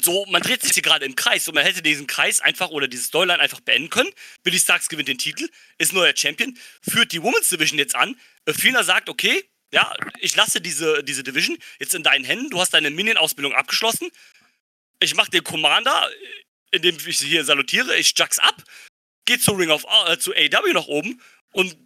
So, 0.00 0.24
man 0.26 0.42
dreht 0.42 0.62
sich 0.62 0.72
hier 0.72 0.82
gerade 0.82 1.04
im 1.04 1.14
Kreis 1.16 1.46
und 1.48 1.54
man 1.54 1.64
hätte 1.64 1.82
diesen 1.82 2.06
Kreis 2.06 2.40
einfach 2.40 2.70
oder 2.70 2.88
dieses 2.88 3.06
Storyline 3.06 3.40
einfach 3.40 3.60
beenden 3.60 3.90
können. 3.90 4.10
Billy 4.42 4.58
Starks 4.58 4.88
gewinnt 4.88 5.08
den 5.08 5.18
Titel, 5.18 5.48
ist 5.78 5.92
neuer 5.92 6.16
Champion, 6.16 6.58
führt 6.80 7.12
die 7.12 7.22
Women's 7.22 7.50
Division 7.50 7.78
jetzt 7.78 7.94
an. 7.94 8.18
Fina 8.48 8.84
sagt, 8.84 9.08
okay, 9.08 9.44
ja, 9.72 9.94
ich 10.20 10.36
lasse 10.36 10.60
diese, 10.60 11.02
diese 11.02 11.22
Division 11.22 11.58
jetzt 11.78 11.94
in 11.94 12.02
deinen 12.02 12.24
Händen. 12.24 12.50
Du 12.50 12.60
hast 12.60 12.74
deine 12.74 12.90
Minion-Ausbildung 12.90 13.54
abgeschlossen. 13.54 14.10
Ich 15.00 15.14
mache 15.14 15.30
den 15.30 15.42
Commander, 15.42 16.10
indem 16.70 16.96
ich 17.06 17.18
hier 17.18 17.44
salutiere. 17.44 17.96
Ich 17.96 18.14
jugs 18.16 18.38
ab, 18.38 18.62
geh 19.24 19.38
zu 19.38 19.52
Ring 19.52 19.70
of 19.70 19.84
äh, 20.08 20.18
zu 20.18 20.32
AW 20.34 20.72
nach 20.72 20.86
oben 20.86 21.20
und 21.52 21.76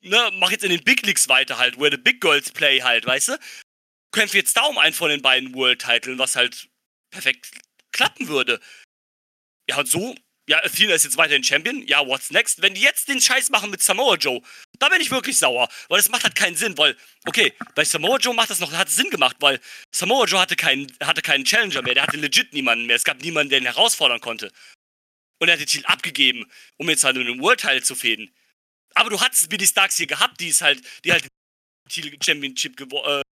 ne, 0.00 0.30
mach 0.34 0.50
jetzt 0.50 0.64
in 0.64 0.70
den 0.70 0.82
Big 0.82 1.04
Leagues 1.06 1.28
weiter 1.28 1.58
halt, 1.58 1.78
where 1.78 1.90
the 1.90 1.96
Big 1.96 2.20
Girls 2.20 2.50
play 2.50 2.80
halt, 2.80 3.06
weißt 3.06 3.28
du? 3.28 3.38
Kämpfe 4.12 4.38
jetzt 4.38 4.56
da 4.56 4.62
um 4.62 4.78
einen 4.78 4.94
von 4.94 5.10
den 5.10 5.20
beiden 5.20 5.54
World-Titeln, 5.54 6.18
was 6.18 6.34
halt 6.34 6.68
perfekt 7.10 7.50
klappen 7.92 8.28
würde. 8.28 8.58
Ja, 9.68 9.78
und 9.78 9.88
so 9.88 10.14
ja, 10.48 10.64
Athena 10.64 10.94
ist 10.94 11.04
jetzt 11.04 11.18
weiterhin 11.18 11.44
Champion. 11.44 11.86
Ja, 11.86 12.06
what's 12.06 12.30
next? 12.30 12.62
Wenn 12.62 12.74
die 12.74 12.80
jetzt 12.80 13.08
den 13.08 13.20
Scheiß 13.20 13.50
machen 13.50 13.70
mit 13.70 13.82
Samoa 13.82 14.16
Joe, 14.16 14.40
da 14.78 14.88
bin 14.88 15.00
ich 15.00 15.10
wirklich 15.10 15.38
sauer. 15.38 15.68
Weil 15.88 15.98
das 15.98 16.08
macht 16.08 16.24
halt 16.24 16.34
keinen 16.34 16.56
Sinn, 16.56 16.76
weil, 16.78 16.96
okay, 17.26 17.52
bei 17.74 17.84
Samoa 17.84 18.18
Joe 18.18 18.34
macht 18.34 18.50
das 18.50 18.60
noch, 18.60 18.72
hat 18.72 18.90
Sinn 18.90 19.10
gemacht, 19.10 19.36
weil 19.40 19.60
Samoa 19.92 20.26
Joe 20.26 20.40
hatte 20.40 20.56
keinen, 20.56 20.92
hatte 21.02 21.22
keinen 21.22 21.44
Challenger 21.44 21.82
mehr, 21.82 21.94
der 21.94 22.02
hatte 22.04 22.16
legit 22.16 22.52
niemanden 22.52 22.86
mehr. 22.86 22.96
Es 22.96 23.04
gab 23.04 23.20
niemanden, 23.20 23.50
der 23.50 23.58
ihn 23.58 23.64
herausfordern 23.64 24.20
konnte. 24.20 24.52
Und 25.40 25.48
er 25.48 25.54
hat 25.54 25.60
den 25.60 25.66
Titel 25.66 25.86
abgegeben, 25.86 26.50
um 26.76 26.88
jetzt 26.88 27.04
halt 27.04 27.16
in 27.16 27.26
den 27.26 27.40
World 27.40 27.60
Title 27.60 27.82
zu 27.82 27.94
fäden. 27.94 28.34
Aber 28.94 29.10
du 29.10 29.20
hattest 29.20 29.48
Billy 29.48 29.66
Starks 29.66 29.96
hier 29.96 30.06
gehabt, 30.06 30.40
die 30.40 30.48
es 30.48 30.60
halt, 30.60 30.82
die 31.04 31.12
halt 31.12 31.24
den 31.24 31.28
Titel 31.88 32.16
Championship 32.24 32.80
äh, 32.80 33.22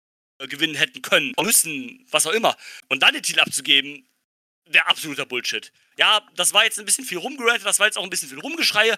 gewinnen 0.47 0.74
hätten 0.74 1.02
können, 1.02 1.32
müssen, 1.40 2.06
was 2.10 2.27
auch 2.27 2.32
immer. 2.32 2.56
Und 2.89 3.02
dann 3.02 3.14
den 3.14 3.23
Titel 3.23 3.40
abzugeben, 3.40 4.06
wäre 4.66 4.86
absoluter 4.86 5.27
Bullshit. 5.27 5.73
Ja, 5.98 6.27
das 6.36 6.52
war 6.52 6.64
jetzt 6.64 6.78
ein 6.78 6.85
bisschen 6.85 7.05
viel 7.05 7.18
rumgerantet, 7.18 7.66
das 7.66 7.78
war 7.78 7.86
jetzt 7.86 7.97
auch 7.97 8.05
ein 8.05 8.10
bisschen 8.10 8.28
viel 8.28 8.40
Rumgeschreie. 8.40 8.97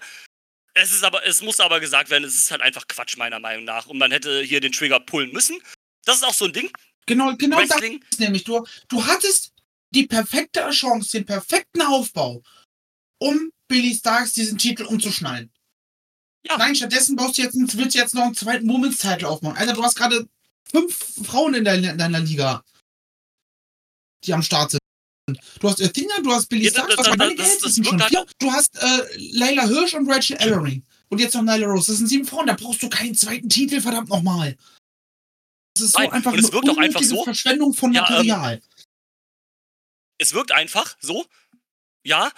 Es 0.80 0.92
ist 0.92 1.04
aber, 1.04 1.26
es 1.26 1.42
muss 1.42 1.60
aber 1.60 1.80
gesagt 1.80 2.10
werden, 2.10 2.24
es 2.24 2.36
ist 2.36 2.50
halt 2.50 2.62
einfach 2.62 2.86
Quatsch, 2.86 3.16
meiner 3.16 3.40
Meinung 3.40 3.64
nach. 3.64 3.86
Und 3.86 3.98
man 3.98 4.10
hätte 4.10 4.42
hier 4.42 4.60
den 4.60 4.72
Trigger 4.72 5.00
pullen 5.00 5.32
müssen. 5.32 5.60
Das 6.04 6.16
ist 6.16 6.24
auch 6.24 6.34
so 6.34 6.46
ein 6.46 6.52
Ding. 6.52 6.70
Genau, 7.06 7.34
genau 7.36 7.58
Wrestling. 7.58 8.00
das 8.00 8.10
ist 8.10 8.20
nämlich. 8.20 8.44
Du, 8.44 8.64
du 8.88 9.06
hattest 9.06 9.52
die 9.90 10.06
perfekte 10.06 10.68
Chance, 10.70 11.12
den 11.12 11.26
perfekten 11.26 11.82
Aufbau, 11.82 12.42
um 13.18 13.50
Billy 13.66 13.94
Starks 13.94 14.34
diesen 14.34 14.58
Titel 14.58 14.84
umzuschneiden. 14.84 15.52
Ja. 16.46 16.56
Nein, 16.56 16.76
stattdessen 16.76 17.16
baust 17.16 17.38
du 17.38 17.42
jetzt, 17.42 17.56
willst 17.76 17.94
du 17.94 17.98
jetzt 17.98 18.14
noch 18.14 18.22
einen 18.22 18.34
zweiten 18.34 18.68
Women's 18.68 18.98
Title 18.98 19.28
aufbauen. 19.28 19.56
Alter, 19.56 19.72
du 19.72 19.82
hast 19.82 19.96
gerade 19.96 20.28
fünf 20.70 20.94
Frauen 21.26 21.54
in 21.54 21.64
deiner, 21.64 21.92
in 21.92 21.98
deiner 21.98 22.20
Liga, 22.20 22.64
die 24.24 24.32
am 24.32 24.42
Start 24.42 24.70
sind. 24.70 24.77
Du 25.60 25.68
hast 25.68 25.82
Athena, 25.82 26.14
du 26.22 26.32
hast 26.32 26.46
Billy 26.48 26.68
Starks, 26.68 26.96
du 26.96 27.02
hast 27.02 27.62
das, 27.64 27.74
sind 27.74 27.86
schon 27.86 28.00
vier. 28.00 28.26
Du 28.38 28.52
hast 28.52 28.76
äh, 28.76 29.18
Layla 29.32 29.66
Hirsch 29.66 29.94
und 29.94 30.10
Rachel 30.10 30.36
Ellering. 30.36 30.82
Und 31.08 31.20
jetzt 31.20 31.34
noch 31.34 31.42
Nyla 31.42 31.66
Rose. 31.66 31.92
Das 31.92 31.98
sind 31.98 32.06
sieben 32.08 32.26
Frauen, 32.26 32.46
da 32.46 32.54
brauchst 32.54 32.82
du 32.82 32.88
keinen 32.88 33.14
zweiten 33.14 33.48
Titel, 33.48 33.80
verdammt 33.80 34.08
nochmal. 34.08 34.56
Das 35.74 35.84
ist 35.84 35.92
so 35.92 35.98
Nein, 35.98 36.12
einfach 36.12 36.34
es 36.34 36.52
wirkt 36.52 36.68
auch 36.68 36.76
einfach 36.76 37.02
so. 37.02 37.24
Verschwendung 37.24 37.72
von 37.72 37.92
ja, 37.92 38.02
Material. 38.02 38.54
Ähm, 38.54 38.60
es 40.18 40.34
wirkt 40.34 40.52
einfach 40.52 40.96
so. 41.00 41.26
Ja, 42.04 42.30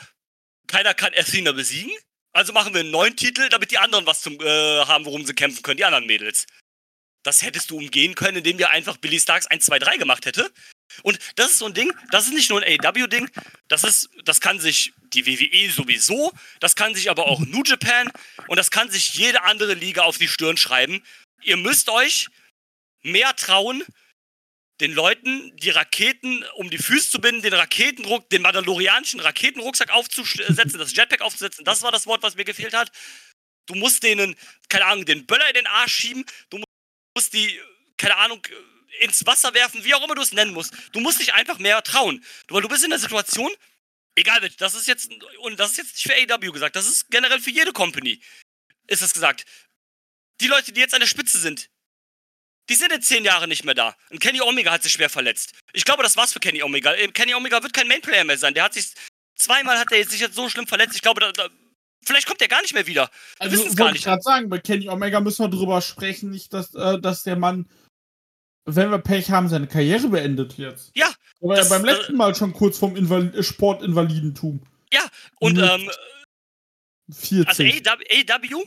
keiner 0.66 0.94
kann 0.94 1.12
Athena 1.16 1.52
besiegen. 1.52 1.92
Also 2.32 2.52
machen 2.52 2.72
wir 2.74 2.80
einen 2.80 2.90
neuen 2.90 3.16
Titel, 3.16 3.48
damit 3.48 3.70
die 3.70 3.78
anderen 3.78 4.06
was 4.06 4.20
zum 4.20 4.34
äh, 4.40 4.84
haben, 4.84 5.04
worum 5.04 5.24
sie 5.24 5.34
kämpfen 5.34 5.62
können, 5.62 5.78
die 5.78 5.84
anderen 5.84 6.06
Mädels. 6.06 6.46
Das 7.22 7.42
hättest 7.42 7.70
du 7.70 7.78
umgehen 7.78 8.14
können, 8.14 8.38
indem 8.38 8.58
ihr 8.58 8.70
einfach 8.70 8.96
Billy 8.96 9.20
Starks 9.20 9.46
1, 9.46 9.64
2, 9.66 9.78
3 9.78 9.96
gemacht 9.98 10.26
hätte. 10.26 10.50
Und 11.02 11.18
das 11.36 11.52
ist 11.52 11.58
so 11.58 11.66
ein 11.66 11.74
Ding, 11.74 11.92
das 12.10 12.26
ist 12.26 12.32
nicht 12.32 12.50
nur 12.50 12.62
ein 12.62 12.80
AW-Ding, 12.84 13.30
das 13.68 13.84
ist, 13.84 14.10
das 14.24 14.40
kann 14.40 14.58
sich 14.58 14.92
die 15.12 15.26
WWE 15.26 15.70
sowieso, 15.70 16.32
das 16.58 16.74
kann 16.74 16.94
sich 16.94 17.10
aber 17.10 17.26
auch 17.26 17.40
New 17.40 17.62
Japan 17.64 18.10
und 18.48 18.56
das 18.56 18.70
kann 18.70 18.90
sich 18.90 19.14
jede 19.14 19.42
andere 19.42 19.74
Liga 19.74 20.02
auf 20.02 20.18
die 20.18 20.28
Stirn 20.28 20.56
schreiben. 20.56 21.02
Ihr 21.42 21.56
müsst 21.56 21.88
euch 21.88 22.28
mehr 23.02 23.34
trauen, 23.36 23.84
den 24.80 24.92
Leuten 24.92 25.54
die 25.56 25.70
Raketen 25.70 26.44
um 26.54 26.70
die 26.70 26.78
Füße 26.78 27.10
zu 27.10 27.20
binden, 27.20 27.42
den 27.42 27.54
Raketenruck, 27.54 28.28
den 28.30 28.42
mandalorianischen 28.42 29.20
Raketenrucksack 29.20 29.90
aufzusetzen, 29.90 30.78
das 30.78 30.96
Jetpack 30.96 31.20
aufzusetzen, 31.20 31.64
das 31.64 31.82
war 31.82 31.92
das 31.92 32.06
Wort, 32.06 32.22
was 32.22 32.34
mir 32.34 32.44
gefehlt 32.44 32.74
hat. 32.74 32.90
Du 33.66 33.74
musst 33.74 34.02
denen, 34.02 34.34
keine 34.68 34.86
Ahnung, 34.86 35.04
den 35.04 35.26
Böller 35.26 35.46
in 35.48 35.54
den 35.54 35.66
Arsch 35.66 35.94
schieben, 35.94 36.24
du 36.48 36.62
musst 37.14 37.32
die, 37.32 37.60
keine 37.96 38.16
Ahnung, 38.16 38.46
ins 39.00 39.24
Wasser 39.26 39.54
werfen, 39.54 39.84
wie 39.84 39.94
auch 39.94 40.04
immer 40.04 40.14
du 40.14 40.22
es 40.22 40.32
nennen 40.32 40.52
musst. 40.52 40.74
Du 40.92 41.00
musst 41.00 41.20
dich 41.20 41.32
einfach 41.34 41.58
mehr 41.58 41.82
trauen. 41.82 42.24
Weil 42.48 42.62
du 42.62 42.68
bist 42.68 42.84
in 42.84 42.90
der 42.90 42.98
Situation, 42.98 43.50
egal, 44.14 44.48
das 44.58 44.74
ist 44.74 44.86
jetzt, 44.88 45.10
und 45.40 45.58
das 45.58 45.72
ist 45.72 45.76
jetzt 45.78 45.94
nicht 45.94 46.28
für 46.28 46.34
AW 46.34 46.52
gesagt, 46.52 46.76
das 46.76 46.86
ist 46.86 47.10
generell 47.10 47.40
für 47.40 47.50
jede 47.50 47.72
Company, 47.72 48.20
ist 48.86 49.02
das 49.02 49.12
gesagt. 49.12 49.44
Die 50.40 50.48
Leute, 50.48 50.72
die 50.72 50.80
jetzt 50.80 50.94
an 50.94 51.00
der 51.00 51.06
Spitze 51.06 51.38
sind, 51.38 51.70
die 52.68 52.74
sind 52.74 52.92
in 52.92 53.02
zehn 53.02 53.24
Jahren 53.24 53.48
nicht 53.48 53.64
mehr 53.64 53.74
da. 53.74 53.96
Und 54.10 54.20
Kenny 54.20 54.40
Omega 54.40 54.70
hat 54.70 54.82
sich 54.82 54.92
schwer 54.92 55.10
verletzt. 55.10 55.52
Ich 55.72 55.84
glaube, 55.84 56.02
das 56.02 56.16
war's 56.16 56.32
für 56.32 56.40
Kenny 56.40 56.62
Omega. 56.62 56.94
Äh, 56.94 57.08
Kenny 57.08 57.34
Omega 57.34 57.62
wird 57.62 57.72
kein 57.72 57.88
Mainplayer 57.88 58.24
mehr 58.24 58.38
sein. 58.38 58.54
Der 58.54 58.62
hat 58.64 58.74
sich, 58.74 58.92
zweimal 59.34 59.76
hat 59.78 59.90
er 59.90 60.06
sich 60.06 60.20
jetzt 60.20 60.36
so 60.36 60.48
schlimm 60.48 60.68
verletzt. 60.68 60.94
Ich 60.94 61.02
glaube, 61.02 61.20
da, 61.20 61.32
da, 61.32 61.48
vielleicht 62.04 62.26
kommt 62.26 62.42
er 62.42 62.48
gar 62.48 62.62
nicht 62.62 62.74
mehr 62.74 62.86
wieder. 62.86 63.10
Wir 63.38 63.50
also, 63.50 63.74
gar 63.74 63.92
nicht. 63.92 64.00
Ich 64.00 64.04
gerade 64.04 64.22
sagen, 64.22 64.48
bei 64.48 64.58
Kenny 64.58 64.88
Omega 64.88 65.20
müssen 65.20 65.44
wir 65.44 65.48
drüber 65.48 65.80
sprechen, 65.80 66.30
nicht, 66.30 66.52
dass, 66.52 66.74
äh, 66.74 67.00
dass 67.00 67.22
der 67.22 67.36
Mann 67.36 67.68
wenn 68.76 68.90
wir 68.90 68.98
Pech 68.98 69.30
haben, 69.30 69.48
seine 69.48 69.66
Karriere 69.66 70.08
beendet 70.08 70.58
jetzt. 70.58 70.90
Ja. 70.94 71.12
Aber 71.42 71.56
ja 71.56 71.64
beim 71.64 71.84
letzten 71.84 72.16
Mal 72.16 72.34
schon 72.34 72.52
kurz 72.52 72.78
vom 72.78 72.96
Inval 72.96 73.34
äh, 73.34 73.42
Sportinvalidentum. 73.42 74.62
Ja, 74.92 75.06
und 75.38 75.58
ähm, 75.58 75.90
40. 77.10 77.48
also 77.48 77.62
AW 77.64 78.64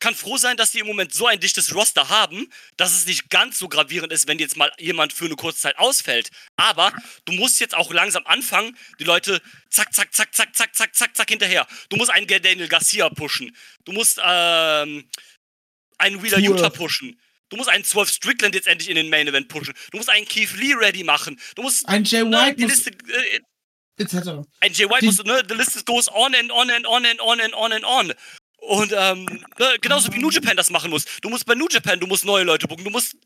kann 0.00 0.14
froh 0.14 0.38
sein, 0.38 0.56
dass 0.56 0.72
die 0.72 0.80
im 0.80 0.86
Moment 0.86 1.14
so 1.14 1.26
ein 1.26 1.38
dichtes 1.38 1.74
Roster 1.74 2.08
haben, 2.08 2.48
dass 2.76 2.92
es 2.92 3.06
nicht 3.06 3.30
ganz 3.30 3.58
so 3.58 3.68
gravierend 3.68 4.12
ist, 4.12 4.26
wenn 4.26 4.38
jetzt 4.38 4.56
mal 4.56 4.72
jemand 4.78 5.12
für 5.12 5.26
eine 5.26 5.36
kurze 5.36 5.60
Zeit 5.60 5.78
ausfällt. 5.78 6.30
Aber 6.56 6.92
du 7.26 7.32
musst 7.32 7.60
jetzt 7.60 7.74
auch 7.74 7.92
langsam 7.92 8.26
anfangen, 8.26 8.76
die 8.98 9.04
Leute 9.04 9.40
zack, 9.68 9.92
zack, 9.94 10.12
zack, 10.14 10.34
zack, 10.34 10.56
zack, 10.56 10.74
zack, 10.74 10.94
zack, 10.94 11.16
zack 11.16 11.28
hinterher. 11.28 11.66
Du 11.90 11.96
musst 11.96 12.10
einen 12.10 12.26
Daniel 12.26 12.68
Garcia 12.68 13.08
pushen. 13.10 13.54
Du 13.84 13.92
musst 13.92 14.18
ähm, 14.24 15.08
einen 15.98 16.22
Wheeler 16.22 16.38
Utah 16.38 16.70
pushen. 16.70 17.20
Du 17.50 17.56
musst 17.56 17.68
einen 17.68 17.84
12 17.84 18.10
Strickland 18.10 18.54
jetzt 18.54 18.68
endlich 18.68 18.88
in 18.88 18.96
den 18.96 19.10
Main 19.10 19.26
Event 19.26 19.48
pushen. 19.48 19.74
Du 19.90 19.98
musst 19.98 20.08
einen 20.08 20.26
Keith 20.26 20.56
Lee 20.56 20.72
ready 20.72 21.04
machen. 21.04 21.38
Du 21.56 21.62
musst. 21.62 21.86
Ein 21.88 22.04
Jay 22.04 22.24
ne, 22.24 22.36
White. 22.36 22.60
Muss, 22.62 22.70
Liste, 22.70 22.90
äh, 22.90 23.40
etc. 24.02 24.46
Ein 24.60 24.72
Jay 24.72 24.88
White 24.88 25.00
die, 25.00 25.06
muss, 25.06 25.24
ne, 25.24 25.42
the 25.48 25.54
list 25.54 25.84
goes 25.84 26.08
on 26.08 26.34
and 26.34 26.50
on 26.52 26.70
and 26.70 26.86
on 26.86 27.04
and 27.04 27.20
on 27.20 27.40
and 27.40 27.54
on 27.54 27.72
and 27.72 27.84
on. 27.84 28.12
Und 28.60 28.92
ähm, 28.96 29.24
ne, 29.58 29.76
genauso 29.80 30.12
wie 30.12 30.18
New 30.18 30.30
Japan 30.30 30.56
das 30.56 30.70
machen 30.70 30.90
muss. 30.90 31.04
Du 31.22 31.28
musst 31.28 31.46
bei 31.46 31.54
New 31.54 31.66
Japan, 31.70 31.98
du 31.98 32.06
musst 32.06 32.24
neue 32.24 32.44
Leute 32.44 32.68
buchen. 32.68 32.84
Du 32.84 32.90
musst 32.90 33.16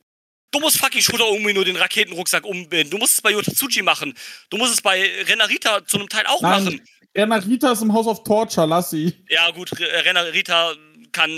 Du 0.50 0.60
musst 0.60 0.78
fucking 0.78 1.00
Shooter 1.00 1.24
irgendwie 1.32 1.52
nur 1.52 1.64
den 1.64 1.74
Raketenrucksack 1.74 2.46
umbinden. 2.46 2.90
Du 2.90 2.98
musst 2.98 3.14
es 3.14 3.20
bei 3.20 3.32
Yotsuchi 3.32 3.82
machen. 3.82 4.14
Du 4.50 4.56
musst 4.56 4.74
es 4.74 4.80
bei 4.80 5.10
Renarita 5.26 5.84
zu 5.84 5.98
einem 5.98 6.08
Teil 6.08 6.26
auch 6.26 6.40
Nein, 6.42 6.64
machen. 6.64 6.80
Renarita 7.12 7.72
ist 7.72 7.82
im 7.82 7.92
House 7.92 8.06
of 8.06 8.22
Torture, 8.22 8.64
lass 8.64 8.90
sie. 8.90 9.12
Ja, 9.28 9.50
gut, 9.50 9.72
Renarita 9.80 10.74
kann 11.10 11.30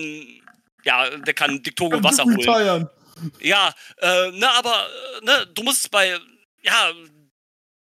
ja, 0.87 1.11
der 1.11 1.35
kann 1.35 1.63
Diktogo 1.63 2.03
Wasser 2.03 2.25
holen. 2.25 2.89
Ja, 3.41 3.75
äh, 4.01 4.31
ne, 4.31 4.49
aber 4.57 4.87
ne, 5.23 5.47
du 5.55 5.63
musst 5.63 5.91
bei, 5.91 6.19
ja, 6.63 6.93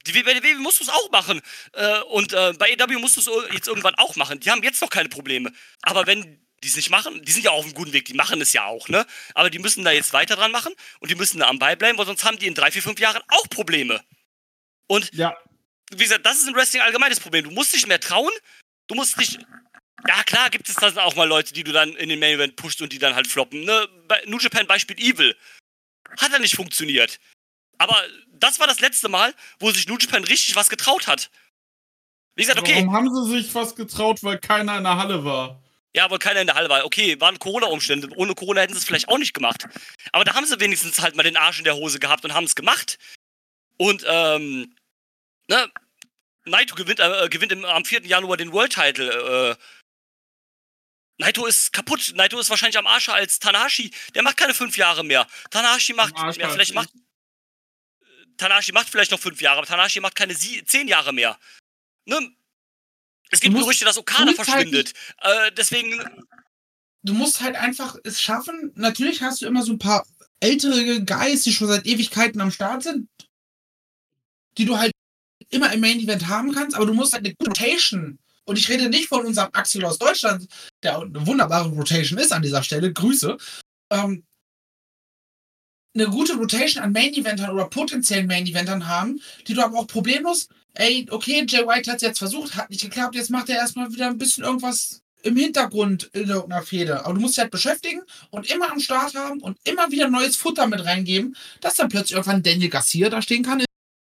die, 0.08 0.24
bei 0.24 0.34
der 0.34 0.44
WWE 0.44 0.60
musst 0.60 0.80
du 0.80 0.84
es 0.84 0.90
auch 0.90 1.10
machen. 1.12 1.42
Äh, 1.74 2.00
und 2.02 2.34
äh, 2.34 2.54
bei 2.58 2.72
EW 2.72 3.00
musst 3.00 3.18
du 3.18 3.22
es 3.22 3.54
jetzt 3.54 3.68
irgendwann 3.68 3.96
auch 3.96 4.16
machen. 4.16 4.40
Die 4.40 4.52
haben 4.52 4.64
jetzt 4.64 4.82
noch 4.82 4.90
keine 4.90 5.10
Probleme. 5.10 5.52
Aber 5.82 6.06
wenn 6.08 6.40
die 6.64 6.68
es 6.68 6.76
nicht 6.76 6.90
machen, 6.90 7.22
die 7.24 7.32
sind 7.32 7.44
ja 7.44 7.52
auf 7.52 7.66
einem 7.66 7.74
guten 7.74 7.94
Weg, 7.94 8.06
die 8.06 8.14
machen 8.14 8.40
es 8.42 8.54
ja 8.54 8.66
auch, 8.66 8.88
ne? 8.88 9.06
Aber 9.36 9.50
die 9.50 9.60
müssen 9.60 9.84
da 9.84 9.92
jetzt 9.92 10.14
weiter 10.14 10.38
dran 10.38 10.52
machen 10.52 10.74
und 11.00 11.12
die 11.12 11.16
müssen 11.16 11.40
da 11.40 11.48
am 11.48 11.60
Ball 11.60 11.76
bleiben, 11.76 11.98
weil 11.98 12.06
sonst 12.06 12.24
haben 12.24 12.40
die 12.40 12.48
in 12.48 12.54
drei, 12.54 12.72
vier, 12.72 12.82
fünf 12.82 13.00
Jahren 13.00 13.22
auch 13.28 13.50
Probleme. 13.50 14.02
Und 14.88 15.14
ja. 15.14 15.36
wie 15.92 16.04
gesagt, 16.04 16.26
das 16.26 16.40
ist 16.40 16.48
ein 16.48 16.56
Wrestling 16.56 16.82
allgemeines 16.82 17.20
Problem. 17.20 17.44
Du 17.44 17.52
musst 17.52 17.74
dich 17.74 17.86
mehr 17.86 18.00
trauen. 18.00 18.32
Du 18.88 18.96
musst 18.96 19.20
dich. 19.20 19.40
Ja, 20.08 20.24
klar, 20.24 20.50
gibt 20.50 20.68
es 20.68 20.76
dann 20.76 20.98
auch 20.98 21.16
mal 21.16 21.28
Leute, 21.28 21.54
die 21.54 21.64
du 21.64 21.72
dann 21.72 21.96
in 21.96 22.10
den 22.10 22.20
Main 22.20 22.36
Event 22.36 22.56
pusht 22.56 22.82
und 22.82 22.92
die 22.92 23.00
dann 23.00 23.16
halt 23.16 23.28
floppen. 23.28 23.64
Ne? 23.64 23.88
Bei 24.08 24.22
New 24.26 24.38
Japan 24.38 24.68
Beispiel 24.68 24.98
Evil. 25.00 25.36
Hat 26.18 26.34
er 26.34 26.40
nicht 26.40 26.56
funktioniert. 26.56 27.20
Aber 27.78 28.02
das 28.34 28.60
war 28.60 28.68
das 28.68 28.80
letzte 28.80 29.10
Mal, 29.10 29.34
wo 29.60 29.72
sich 29.72 29.88
New 29.88 29.98
Japan 29.98 30.24
richtig 30.24 30.56
was 30.56 30.70
getraut 30.70 31.08
hat. 31.08 31.30
Wie 32.36 32.44
gesagt, 32.44 32.60
okay. 32.60 32.76
Warum 32.76 32.94
haben 32.94 33.16
sie 33.16 33.38
sich 33.38 33.54
was 33.54 33.76
getraut, 33.76 34.24
weil 34.24 34.40
keiner 34.40 34.78
in 34.78 34.84
der 34.84 34.98
Halle 34.98 35.24
war? 35.24 35.62
Ja, 35.96 36.10
weil 36.10 36.18
keiner 36.18 36.42
in 36.42 36.48
der 36.48 36.56
Halle 36.56 36.70
war. 36.70 36.86
Okay, 36.86 37.20
waren 37.22 37.38
Corona-Umstände. 37.38 38.10
Ohne 38.16 38.34
Corona 38.34 38.62
hätten 38.62 38.74
sie 38.74 38.80
es 38.80 38.86
vielleicht 38.86 39.10
auch 39.10 39.20
nicht 39.20 39.34
gemacht. 39.34 39.68
Aber 40.12 40.24
da 40.24 40.34
haben 40.34 40.46
sie 40.46 40.60
wenigstens 40.60 41.00
halt 41.00 41.16
mal 41.16 41.24
den 41.24 41.38
Arsch 41.38 41.60
in 41.60 41.66
der 41.66 41.76
Hose 41.76 42.00
gehabt 42.00 42.26
und 42.26 42.34
haben 42.34 42.46
es 42.46 42.56
gemacht. 42.56 42.98
Und, 43.78 44.04
ähm, 44.08 44.76
ne, 45.48 45.72
Naito 46.46 46.76
gewinnt, 46.76 47.00
äh, 47.00 47.30
gewinnt 47.30 47.52
im, 47.52 47.64
am 47.64 47.86
4. 47.86 48.06
Januar 48.06 48.38
den 48.38 48.52
World 48.52 48.74
Title. 48.74 49.52
Äh, 49.52 49.56
Naito 51.20 51.46
ist 51.46 51.72
kaputt. 51.72 52.14
Naito 52.16 52.40
ist 52.40 52.50
wahrscheinlich 52.50 52.78
am 52.80 52.88
Arsch 52.88 53.10
als 53.10 53.38
Tanahashi. 53.38 53.92
Der 54.16 54.24
macht 54.24 54.38
keine 54.38 54.56
fünf 54.56 54.78
Jahre 54.78 55.04
mehr. 55.04 55.28
Tanahashi 55.52 55.94
macht, 55.94 56.18
ja, 56.18 56.50
vielleicht 56.50 56.74
macht, 56.74 56.90
Tanahashi 58.38 58.72
macht 58.72 58.90
vielleicht 58.90 59.12
noch 59.12 59.20
fünf 59.20 59.42
Jahre, 59.42 59.60
aber 59.60 59.68
Tanahashi 59.68 60.00
macht 60.00 60.16
keine 60.16 60.36
sie 60.36 60.64
zehn 60.66 60.88
Jahre 60.88 61.14
mehr. 61.14 61.38
Ne? 62.06 62.32
Es 63.30 63.40
gibt 63.40 63.56
Gerüchte, 63.56 63.86
dass 63.86 63.98
Okada 63.98 64.32
verschwindet. 64.34 64.94
Halt, 65.20 65.52
äh, 65.52 65.56
deswegen. 65.56 66.00
Du 67.02 67.14
musst 67.14 67.42
halt 67.42 67.56
einfach 67.56 67.98
es 68.04 68.22
schaffen. 68.22 68.72
Natürlich 68.76 69.22
hast 69.22 69.42
du 69.42 69.46
immer 69.46 69.64
so 69.64 69.74
ein 69.74 69.80
paar 69.80 70.06
ältere 70.40 71.04
Guys, 71.04 71.44
die 71.44 71.52
schon 71.52 71.68
seit 71.68 71.86
Ewigkeiten 71.86 72.40
am 72.42 72.52
Start 72.52 72.84
sind, 72.84 73.10
die 74.58 74.66
du 74.66 74.78
halt 74.78 74.92
immer 75.50 75.72
im 75.74 75.82
Main 75.82 76.00
Event 76.00 76.28
haben 76.28 76.54
kannst, 76.54 76.76
aber 76.76 76.86
du 76.86 76.94
musst 76.94 77.14
halt 77.14 77.26
eine 77.26 77.36
Rotation. 77.46 78.20
Und 78.46 78.60
ich 78.60 78.70
rede 78.70 78.90
nicht 78.90 79.08
von 79.08 79.26
unserem 79.26 79.50
Axel 79.54 79.86
aus 79.86 79.98
Deutschland, 79.98 80.48
der 80.84 81.00
eine 81.00 81.26
wunderbare 81.26 81.70
Rotation 81.70 82.20
ist 82.20 82.34
an 82.34 82.42
dieser 82.42 82.62
Stelle. 82.62 82.92
Grüße. 82.92 83.38
Ähm, 83.90 84.26
eine 85.94 86.08
gute 86.08 86.36
Rotation 86.36 86.84
an 86.84 86.92
Main-Eventern 86.92 87.52
oder 87.52 87.66
potenziellen 87.66 88.28
Main-Eventern 88.28 88.88
haben, 88.88 89.22
die 89.48 89.54
du 89.54 89.64
aber 89.64 89.80
auch 89.80 89.88
problemlos, 89.88 90.48
ey, 90.74 91.06
okay, 91.10 91.46
Jay 91.48 91.68
White 91.68 91.92
hat 91.92 91.98
es 91.98 92.02
jetzt 92.02 92.20
versucht, 92.20 92.56
hat 92.56 92.70
nicht 92.70 92.82
geklappt, 92.82 93.16
jetzt 93.16 93.30
macht 93.30 93.50
er 93.50 93.58
erstmal 93.58 93.92
wieder 93.92 94.08
ein 94.08 94.18
bisschen 94.18 94.44
irgendwas 94.44 95.02
im 95.22 95.38
Hintergrund 95.38 96.10
in 96.14 96.30
irgendeiner 96.30 96.64
Fehde. 96.64 97.06
Aber 97.06 97.14
du 97.14 97.22
musst 97.22 97.38
dich 97.38 97.42
halt 97.42 97.52
beschäftigen 97.52 98.02
und 98.30 98.52
immer 98.52 98.72
am 98.72 98.80
Start 98.80 99.16
haben 99.16 99.40
und 99.40 99.58
immer 99.64 99.90
wieder 99.92 100.10
neues 100.10 100.36
Futter 100.36 100.68
mit 100.68 100.84
reingeben, 100.84 101.36
dass 101.62 101.76
dann 101.76 101.90
plötzlich 101.90 102.14
irgendwann 102.18 102.44
Daniel 102.44 102.70
Garcia 102.70 103.10
da 103.10 103.22
stehen 103.22 103.44
kann 103.44 103.64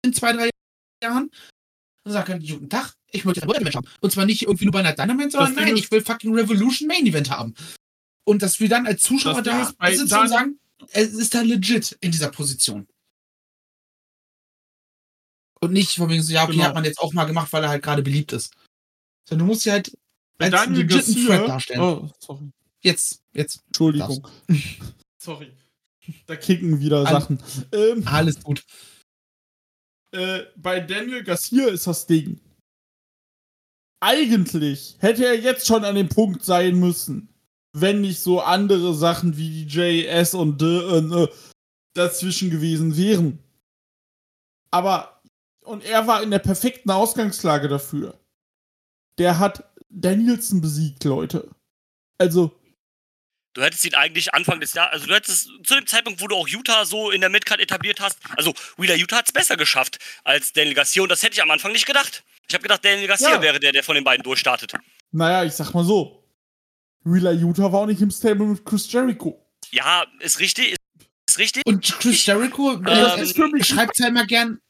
in 0.03 0.13
zwei, 0.13 0.33
drei 0.33 0.51
Jahren 1.03 1.31
und 2.05 2.13
sagen 2.13 2.27
kann, 2.27 2.47
guten 2.47 2.71
Tag, 2.71 2.95
ich 3.11 3.25
möchte 3.25 3.43
ein 3.43 3.63
Match 3.63 3.77
haben. 3.77 3.89
Und 4.01 4.13
zwar 4.13 4.25
nicht 4.25 4.43
irgendwie 4.43 4.65
nur 4.65 4.73
bei 4.73 4.81
einer 4.81 4.93
Dynamite, 4.93 5.31
sondern 5.31 5.55
nein, 5.55 5.77
ich 5.77 5.91
will 5.91 6.01
fucking 6.01 6.35
Revolution 6.35 6.89
Main 6.89 7.07
Event 7.07 7.31
haben. 7.31 7.55
Und 8.25 8.43
dass 8.43 8.59
wir 8.61 8.69
dann 8.69 8.87
als 8.87 9.03
Zuschauer 9.03 9.43
da 9.43 9.67
sitzen 9.67 10.19
und 10.19 10.29
sagen, 10.29 10.59
es 10.93 11.13
ist 11.13 11.35
da 11.35 11.43
legit 11.43 11.97
in 12.01 12.13
dieser 12.13 12.31
Position. 12.31 12.87
Und 15.61 15.73
nicht 15.73 15.97
von 15.97 16.11
wegen 16.11 16.23
so, 16.23 16.33
ja, 16.33 16.45
okay, 16.45 16.53
genau. 16.53 16.65
hat 16.65 16.75
man 16.75 16.85
jetzt 16.85 16.99
auch 16.99 17.13
mal 17.13 17.25
gemacht, 17.25 17.53
weil 17.53 17.63
er 17.63 17.71
halt 17.71 17.83
gerade 17.83 18.03
beliebt 18.03 18.33
ist. 18.33 18.53
Sondern 19.27 19.47
du 19.47 19.53
musst 19.53 19.65
ja 19.65 19.75
halt 19.75 19.97
als 20.39 20.51
Daniel 20.51 20.87
legiten 20.87 21.27
Threat 21.27 21.49
darstellen. 21.49 21.81
Oh, 21.81 22.11
sorry. 22.19 22.51
Jetzt, 22.81 23.23
jetzt. 23.33 23.63
Entschuldigung. 23.67 24.29
sorry. 25.19 25.53
Da 26.27 26.37
kicken 26.37 26.81
wieder 26.81 26.99
All, 27.07 27.13
Sachen. 27.13 27.43
Ähm, 27.73 28.07
alles 28.07 28.43
gut. 28.43 28.63
Äh, 30.13 30.45
bei 30.57 30.81
Daniel 30.81 31.25
Garcia 31.25 31.69
ist 31.69 31.87
das 31.87 32.07
Ding. 32.07 32.41
Eigentlich 34.01 34.97
hätte 34.99 35.25
er 35.25 35.41
jetzt 35.41 35.67
schon 35.67 35.85
an 35.85 35.95
dem 35.95 36.11
Punkt 36.11 36.45
sein 36.45 36.79
müssen, 36.79 37.34
wenn 37.75 38.01
nicht 38.01 38.21
so 38.21 38.41
andere 38.41 38.95
Sachen 38.95 39.37
wie 39.37 39.51
die 39.51 39.67
JS 39.67 40.35
und 40.35 40.61
D 40.61 40.65
äh, 40.65 41.29
dazwischen 41.93 42.51
gewesen 42.51 42.97
wären. 42.97 43.41
Aber, 44.71 45.21
und 45.65 45.85
er 45.85 46.07
war 46.07 46.23
in 46.23 46.31
der 46.31 46.39
perfekten 46.39 46.91
Ausgangslage 46.91 47.69
dafür. 47.69 48.19
Der 49.19 49.39
hat 49.39 49.65
Danielson 49.91 50.61
besiegt, 50.61 51.05
Leute. 51.05 51.51
Also. 52.19 52.53
Du 53.55 53.63
hättest 53.63 53.85
ihn 53.85 53.95
eigentlich 53.95 54.35
Anfang 54.35 54.61
des 54.61 54.75
Jahres, 54.75 54.95
also 54.95 55.07
du 55.07 55.15
hättest 55.15 55.49
zu 55.63 55.75
dem 55.75 55.87
Zeitpunkt, 55.87 56.21
wo 56.21 56.27
du 56.27 56.35
auch 56.35 56.49
Utah 56.49 56.85
so 56.85 57.11
in 57.11 57.21
der 57.21 57.31
Midcard 57.31 57.61
etabliert 57.61 58.01
hast, 58.01 58.19
also 58.37 58.53
Wheeler 58.77 58.97
Utah 58.97 59.19
hat 59.19 59.27
es 59.27 59.33
besser 59.33 59.57
geschafft 59.57 59.99
als 60.25 60.53
Daniel 60.53 60.75
Garcia 60.75 61.05
und 61.05 61.09
das 61.09 61.23
hätte 61.23 61.35
ich 61.35 61.43
am 61.43 61.53
Anfang 61.53 61.71
nicht 61.71 61.87
gedacht. 61.87 62.25
Ich 62.49 62.55
habe 62.55 62.63
gedacht, 62.63 62.85
Daniel 62.85 63.07
Garcia 63.07 63.31
ja. 63.31 63.43
wäre 63.43 63.61
der, 63.61 63.71
der 63.71 63.85
von 63.85 63.95
den 63.95 64.03
beiden 64.03 64.25
durchstartet. 64.25 64.75
Naja, 65.13 65.45
ich 65.45 65.53
sag 65.53 65.73
mal 65.73 65.85
so. 65.85 66.24
Wheeler 67.05 67.33
Utah 67.33 67.73
war 67.73 67.83
auch 67.83 67.87
nicht 67.87 68.01
im 68.01 68.11
Stable 68.11 68.47
mit 68.47 68.65
Chris 68.65 68.91
Jericho. 68.91 69.41
Ja, 69.71 70.05
ist 70.21 70.41
richtig. 70.41 70.77
Ist 71.29 71.39
richtig. 71.39 71.67
Und 71.67 71.83
Chris 71.83 72.25
Jericho 72.25 72.73
ähm, 72.73 73.63
schreibt 73.63 73.99
ja 73.99 74.09
immer 74.09 74.27
gern. 74.27 74.61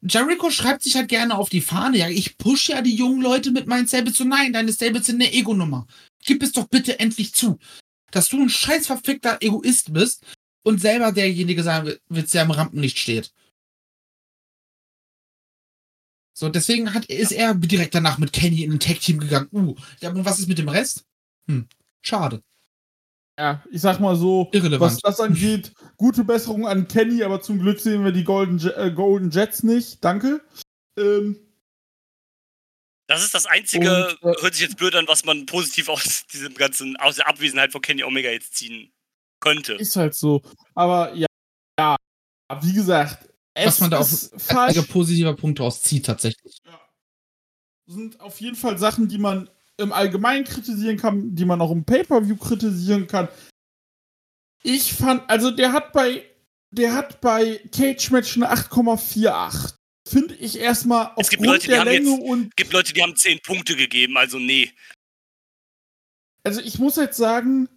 Jericho 0.00 0.50
schreibt 0.50 0.82
sich 0.82 0.94
halt 0.94 1.08
gerne 1.08 1.36
auf 1.36 1.48
die 1.48 1.60
Fahne. 1.60 1.98
Ja, 1.98 2.08
ich 2.08 2.38
push 2.38 2.68
ja 2.68 2.82
die 2.82 2.94
jungen 2.94 3.20
Leute 3.20 3.50
mit 3.50 3.66
meinen 3.66 3.88
Stables 3.88 4.16
so, 4.16 4.24
nein, 4.24 4.52
deine 4.52 4.72
Stables 4.72 5.06
sind 5.06 5.20
eine 5.20 5.32
Ego-Nummer. 5.32 5.86
Gib 6.24 6.42
es 6.42 6.52
doch 6.52 6.68
bitte 6.68 7.00
endlich 7.00 7.34
zu, 7.34 7.58
dass 8.10 8.28
du 8.28 8.40
ein 8.40 8.48
scheiß 8.48 8.86
verfickter 8.86 9.38
Egoist 9.40 9.92
bist 9.92 10.24
und 10.62 10.80
selber 10.80 11.12
derjenige 11.12 11.62
sein 11.62 11.94
wird, 12.08 12.34
der 12.34 12.42
am 12.42 12.50
Rampenlicht 12.50 12.98
steht. 12.98 13.32
So, 16.32 16.48
deswegen 16.48 16.94
hat, 16.94 17.06
ist 17.06 17.32
er 17.32 17.54
direkt 17.54 17.96
danach 17.96 18.18
mit 18.18 18.32
Kenny 18.32 18.62
in 18.62 18.72
ein 18.72 18.80
Tag-Team 18.80 19.18
gegangen. 19.18 19.48
Uh, 19.50 19.74
ja, 20.00 20.10
und 20.10 20.24
was 20.24 20.38
ist 20.38 20.46
mit 20.46 20.58
dem 20.58 20.68
Rest? 20.68 21.04
Hm, 21.48 21.68
schade. 22.02 22.42
Ja, 23.38 23.62
ich 23.70 23.80
sag 23.80 24.00
mal 24.00 24.16
so, 24.16 24.48
Irrelevant. 24.52 24.80
was 24.80 24.98
das 24.98 25.20
angeht, 25.20 25.72
gute 25.96 26.24
Besserung 26.24 26.66
an 26.66 26.88
Kenny, 26.88 27.22
aber 27.22 27.40
zum 27.40 27.60
Glück 27.60 27.78
sehen 27.78 28.04
wir 28.04 28.10
die 28.10 28.24
Golden, 28.24 28.58
äh, 28.76 28.90
Golden 28.90 29.30
Jets 29.30 29.62
nicht. 29.62 30.04
Danke. 30.04 30.40
Ähm, 30.98 31.38
das 33.06 33.24
ist 33.24 33.34
das 33.34 33.46
Einzige, 33.46 34.08
und, 34.22 34.36
äh, 34.36 34.42
hört 34.42 34.54
sich 34.54 34.62
jetzt 34.62 34.76
blöd 34.76 34.94
an, 34.96 35.06
was 35.06 35.24
man 35.24 35.46
positiv 35.46 35.88
aus 35.88 36.26
diesem 36.26 36.54
ganzen, 36.54 36.96
aus 36.96 37.16
der 37.16 37.28
Abwesenheit 37.28 37.70
von 37.70 37.80
Kenny 37.80 38.02
Omega 38.02 38.28
jetzt 38.28 38.56
ziehen 38.56 38.92
könnte. 39.40 39.74
Ist 39.74 39.96
halt 39.96 40.14
so. 40.14 40.42
Aber 40.74 41.14
ja, 41.14 41.26
ja 41.78 41.96
wie 42.60 42.72
gesagt, 42.72 43.28
was 43.54 43.80
man 43.80 43.90
da 43.90 44.00
auch 44.00 44.56
als 44.56 44.86
positiver 44.88 45.34
Punkt 45.34 45.60
rauszieht, 45.60 46.06
tatsächlich. 46.06 46.58
Ja. 46.64 46.80
Sind 47.86 48.20
auf 48.20 48.40
jeden 48.40 48.56
Fall 48.56 48.78
Sachen, 48.78 49.08
die 49.08 49.18
man 49.18 49.48
im 49.78 49.92
Allgemeinen 49.92 50.44
kritisieren 50.44 50.96
kann, 50.96 51.34
die 51.34 51.44
man 51.44 51.60
auch 51.60 51.70
im 51.70 51.84
Pay-Per-View 51.84 52.36
kritisieren 52.36 53.06
kann. 53.06 53.28
Ich 54.62 54.92
fand, 54.92 55.28
also 55.30 55.50
der 55.50 55.72
hat 55.72 55.92
bei, 55.92 56.24
der 56.70 56.94
hat 56.94 57.20
bei 57.20 57.60
Cage 57.72 58.10
Match 58.10 58.36
eine 58.36 58.52
8,48. 58.52 59.74
Finde 60.08 60.34
ich 60.34 60.58
erstmal 60.58 61.06
aufgrund 61.06 61.22
es 61.22 61.30
gibt 61.30 61.46
Leute, 61.46 61.68
der 61.68 61.84
Länge 61.84 62.10
jetzt, 62.10 62.22
und. 62.22 62.48
Es 62.48 62.56
gibt 62.56 62.72
Leute, 62.72 62.92
die 62.92 63.02
haben 63.02 63.14
10 63.14 63.40
Punkte 63.40 63.76
gegeben, 63.76 64.16
also 64.16 64.38
nee. 64.38 64.72
Also 66.42 66.60
ich 66.60 66.78
muss 66.78 66.96
jetzt 66.96 67.16
sagen, 67.16 67.68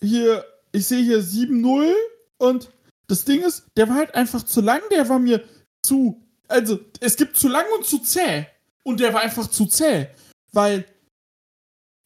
hier, 0.00 0.44
ich 0.70 0.86
sehe 0.86 1.02
hier 1.02 1.22
7-0 1.22 1.92
und 2.38 2.70
das 3.08 3.24
Ding 3.24 3.42
ist, 3.42 3.66
der 3.76 3.88
war 3.88 3.96
halt 3.96 4.14
einfach 4.14 4.42
zu 4.42 4.60
lang, 4.60 4.80
der 4.90 5.08
war 5.08 5.18
mir 5.18 5.42
zu. 5.82 6.22
Also, 6.48 6.80
es 7.00 7.16
gibt 7.16 7.36
zu 7.36 7.48
lang 7.48 7.64
und 7.76 7.86
zu 7.86 7.98
zäh. 7.98 8.46
Und 8.84 9.00
der 9.00 9.14
war 9.14 9.22
einfach 9.22 9.48
zu 9.48 9.66
zäh 9.66 10.08
weil 10.52 10.86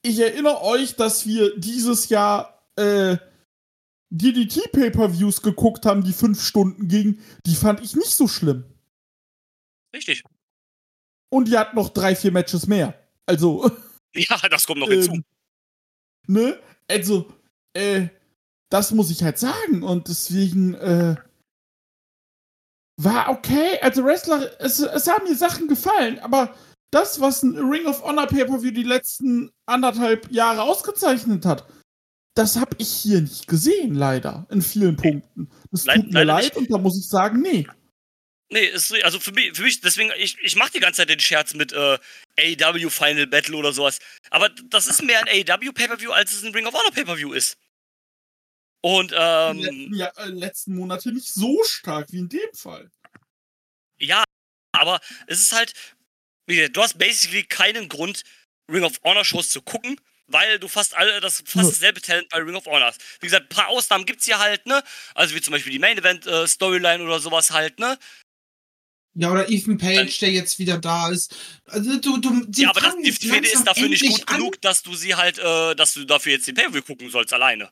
ich 0.02 0.18
erinnere 0.18 0.62
euch, 0.62 0.96
dass 0.96 1.26
wir 1.26 1.58
dieses 1.58 2.08
Jahr 2.08 2.62
äh, 2.76 3.16
DDT 4.10 4.70
Pay-per-Views 4.72 5.42
geguckt 5.42 5.84
haben, 5.84 6.04
die 6.04 6.12
fünf 6.12 6.42
Stunden 6.42 6.88
gingen. 6.88 7.20
Die 7.44 7.56
fand 7.56 7.80
ich 7.80 7.96
nicht 7.96 8.14
so 8.14 8.28
schlimm. 8.28 8.64
Richtig. 9.94 10.22
Und 11.28 11.48
die 11.48 11.58
hat 11.58 11.74
noch 11.74 11.88
drei, 11.88 12.14
vier 12.14 12.32
Matches 12.32 12.66
mehr. 12.66 12.98
Also. 13.26 13.70
Ja, 14.18 14.38
das 14.48 14.66
kommt 14.66 14.80
noch 14.80 14.88
hinzu. 14.88 15.12
Ähm, 15.12 15.24
ne? 16.26 16.58
Also, 16.88 17.30
äh, 17.74 18.08
das 18.70 18.90
muss 18.92 19.10
ich 19.10 19.22
halt 19.22 19.38
sagen. 19.38 19.82
Und 19.82 20.08
deswegen, 20.08 20.72
äh, 20.72 21.16
war 22.96 23.28
okay. 23.28 23.78
Also 23.82 24.04
Wrestler, 24.04 24.50
es, 24.60 24.80
es 24.80 25.06
haben 25.06 25.24
mir 25.24 25.36
Sachen 25.36 25.68
gefallen, 25.68 26.18
aber 26.20 26.54
das, 26.90 27.20
was 27.20 27.42
ein 27.42 27.56
Ring 27.58 27.86
of 27.86 28.02
Honor 28.02 28.26
Pay-Per-View 28.26 28.70
die 28.70 28.82
letzten 28.82 29.50
anderthalb 29.66 30.30
Jahre 30.30 30.62
ausgezeichnet 30.62 31.44
hat, 31.44 31.66
das 32.34 32.56
habe 32.56 32.76
ich 32.78 32.88
hier 32.88 33.22
nicht 33.22 33.48
gesehen, 33.48 33.94
leider, 33.94 34.46
in 34.50 34.60
vielen 34.60 34.96
Punkten. 34.96 35.50
Das 35.70 35.84
tut 35.84 36.12
mir 36.12 36.24
leid 36.24 36.44
nicht. 36.44 36.56
und 36.56 36.70
da 36.70 36.78
muss 36.78 36.98
ich 36.98 37.08
sagen, 37.08 37.40
nee. 37.40 37.66
Nee, 38.48 38.66
ist, 38.66 38.92
also 39.02 39.18
für 39.18 39.32
mich, 39.32 39.56
für 39.56 39.62
mich 39.62 39.80
deswegen, 39.80 40.12
ich, 40.18 40.38
ich 40.40 40.54
mache 40.54 40.70
die 40.72 40.80
ganze 40.80 40.98
Zeit 40.98 41.08
den 41.08 41.18
Scherz 41.18 41.54
mit 41.54 41.72
äh, 41.72 41.98
AEW 42.38 42.90
Final 42.90 43.26
Battle 43.26 43.56
oder 43.56 43.72
sowas. 43.72 43.98
Aber 44.30 44.50
das 44.50 44.86
ist 44.86 45.02
mehr 45.02 45.18
ein 45.20 45.28
AEW 45.28 45.72
Pay-Per-View, 45.72 46.12
als 46.12 46.32
es 46.32 46.44
ein 46.44 46.52
Ring 46.52 46.66
of 46.66 46.74
Honor 46.74 46.92
Pay-Per-View 46.92 47.32
ist. 47.32 47.56
Und, 48.82 49.12
ähm. 49.16 49.90
Ja, 49.94 50.12
äh, 50.16 50.26
letzten 50.26 50.76
Monate 50.76 51.12
nicht 51.12 51.32
so 51.32 51.58
stark 51.64 52.12
wie 52.12 52.18
in 52.18 52.28
dem 52.28 52.52
Fall. 52.54 52.88
Ja, 53.98 54.22
aber 54.72 55.00
es 55.26 55.40
ist 55.40 55.52
halt, 55.52 55.72
du 56.46 56.82
hast 56.82 56.98
basically 56.98 57.42
keinen 57.42 57.88
Grund, 57.88 58.22
Ring 58.70 58.84
of 58.84 59.00
Honor 59.04 59.24
Shows 59.24 59.50
zu 59.50 59.62
gucken, 59.62 60.00
weil 60.26 60.58
du 60.58 60.68
fast 60.68 60.96
alle 60.96 61.20
das 61.20 61.42
fast 61.46 61.72
dasselbe 61.72 62.00
Talent 62.00 62.28
bei 62.30 62.38
Ring 62.38 62.56
of 62.56 62.66
Honor 62.66 62.86
hast. 62.86 63.00
Wie 63.20 63.26
gesagt, 63.26 63.46
ein 63.46 63.56
paar 63.56 63.68
Ausnahmen 63.68 64.06
gibt's 64.06 64.24
hier 64.24 64.38
halt, 64.38 64.66
ne? 64.66 64.82
Also 65.14 65.34
wie 65.34 65.40
zum 65.40 65.52
Beispiel 65.52 65.72
die 65.72 65.78
Main 65.78 65.98
Event 65.98 66.26
äh, 66.26 66.46
Storyline 66.46 67.02
oder 67.02 67.20
sowas 67.20 67.50
halt, 67.50 67.78
ne? 67.78 67.98
Ja, 69.18 69.32
oder 69.32 69.48
Ethan 69.48 69.78
Page, 69.78 70.18
der 70.18 70.30
jetzt 70.30 70.58
wieder 70.58 70.76
da 70.76 71.08
ist. 71.10 71.34
Also 71.64 71.98
du, 71.98 72.18
du, 72.18 72.46
ja, 72.54 72.68
aber 72.68 72.80
das, 72.80 72.96
die 72.96 73.12
Fehde 73.12 73.48
ist 73.48 73.64
dafür 73.64 73.88
nicht 73.88 74.06
gut 74.06 74.28
an. 74.28 74.36
genug, 74.36 74.60
dass 74.60 74.82
du 74.82 74.94
sie 74.94 75.14
halt, 75.14 75.38
äh, 75.38 75.74
dass 75.74 75.94
du 75.94 76.04
dafür 76.04 76.32
jetzt 76.32 76.46
den 76.46 76.54
Pay-Per-View 76.54 76.82
gucken 76.82 77.08
sollst 77.08 77.32
alleine. 77.32 77.70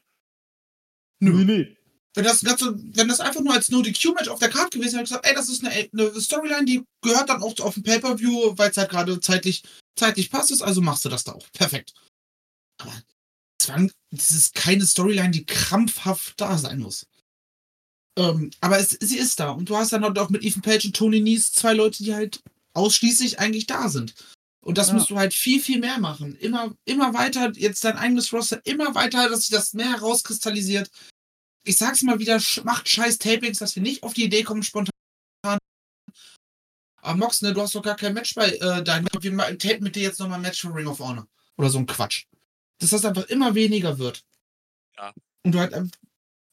Nö, 1.21 1.45
nee. 1.45 1.77
Wenn 2.15 2.25
das, 2.25 2.45
wenn 2.45 3.09
das 3.09 3.21
einfach 3.21 3.41
nur 3.41 3.55
als 3.55 3.71
No 3.71 3.83
DQ-Match 3.83 4.29
auf 4.29 4.39
der 4.39 4.49
Karte 4.49 4.79
gewesen 4.79 4.95
wäre, 4.95 5.03
hätte 5.03 5.15
ich 5.15 5.23
gesagt, 5.23 5.27
ey, 5.27 5.35
das 5.35 5.49
ist 5.49 5.65
eine, 5.65 5.91
eine 5.93 6.21
Storyline, 6.21 6.65
die 6.65 6.85
gehört 7.03 7.29
dann 7.29 7.43
auch 7.43 7.59
auf 7.61 7.75
den 7.75 7.83
Pay-Per-View, 7.83 8.57
weil 8.57 8.71
es 8.71 8.77
halt 8.77 8.91
gerade 8.91 9.21
zeitlich, 9.21 9.65
zeitlich 9.99 10.31
passt 10.31 10.53
ist, 10.53 10.63
also 10.63 10.81
machst 10.81 11.05
du 11.05 11.09
das 11.09 11.25
da 11.25 11.33
auch. 11.33 11.47
Perfekt. 11.53 11.93
Aber 12.81 12.93
Zwang, 13.61 13.91
das 14.11 14.31
ist 14.31 14.55
keine 14.55 14.87
Storyline, 14.87 15.31
die 15.31 15.45
krampfhaft 15.45 16.41
da 16.41 16.57
sein 16.57 16.79
muss. 16.79 17.07
Ähm, 18.17 18.51
aber 18.61 18.79
es, 18.79 18.91
sie 18.91 19.19
ist 19.19 19.41
da. 19.41 19.51
Und 19.51 19.69
du 19.69 19.77
hast 19.77 19.93
dann 19.93 20.05
halt 20.05 20.19
auch 20.19 20.31
mit 20.31 20.45
Ethan 20.45 20.63
Page 20.63 20.85
und 20.85 20.97
Tony 20.97 21.21
Nies 21.21 21.53
zwei 21.53 21.73
Leute, 21.73 22.05
die 22.05 22.15
halt 22.15 22.43
ausschließlich 22.75 23.39
eigentlich 23.41 23.67
da 23.67 23.89
sind. 23.89 24.15
Und 24.65 24.79
das 24.79 24.89
ja. 24.89 24.95
musst 24.95 25.11
du 25.11 25.17
halt 25.17 25.35
viel, 25.35 25.61
viel 25.61 25.79
mehr 25.79 25.99
machen. 25.99 26.37
Immer, 26.37 26.75
immer 26.85 27.13
weiter, 27.13 27.53
jetzt 27.57 27.85
dein 27.85 27.99
eigenes 27.99 28.33
Roster, 28.33 28.61
immer 28.65 28.95
weiter, 28.95 29.29
dass 29.29 29.41
sich 29.41 29.51
das 29.51 29.75
mehr 29.75 29.91
herauskristallisiert. 29.91 30.91
Ich 31.65 31.79
sag's 31.79 32.03
mal 32.03 32.19
wieder, 32.19 32.41
macht 32.65 32.89
scheiß 32.89 33.19
Tapings, 33.19 33.59
dass 33.59 33.75
wir 33.75 33.83
nicht 33.83 34.03
auf 34.03 34.15
die 34.15 34.25
Idee 34.25 34.43
kommen, 34.43 34.63
spontan. 34.63 34.91
Aber 37.05 37.19
Mox, 37.19 37.43
ne, 37.43 37.53
du 37.53 37.61
hast 37.61 37.75
doch 37.75 37.83
gar 37.83 37.97
kein 37.97 38.15
Match 38.15 38.35
bei 38.35 38.51
äh, 38.51 38.83
deinem. 38.83 39.07
Wir 39.21 39.37
tapen 39.59 39.83
mit 39.83 39.97
dir 39.97 40.03
jetzt 40.03 40.21
nochmal 40.21 40.39
ein 40.39 40.43
Match 40.43 40.61
für 40.61 40.75
Ring 40.75 40.87
of 40.87 41.01
Honor. 41.01 41.27
Oder 41.57 41.71
so 41.71 41.79
ein 41.79 41.87
Quatsch. 41.87 42.27
Dass 42.79 42.91
das 42.91 43.05
einfach 43.05 43.25
immer 43.25 43.55
weniger 43.55 43.99
wird. 43.99 44.25
Ja. 44.97 45.13
Und 45.43 45.53
du 45.53 45.59
halt 45.59 45.75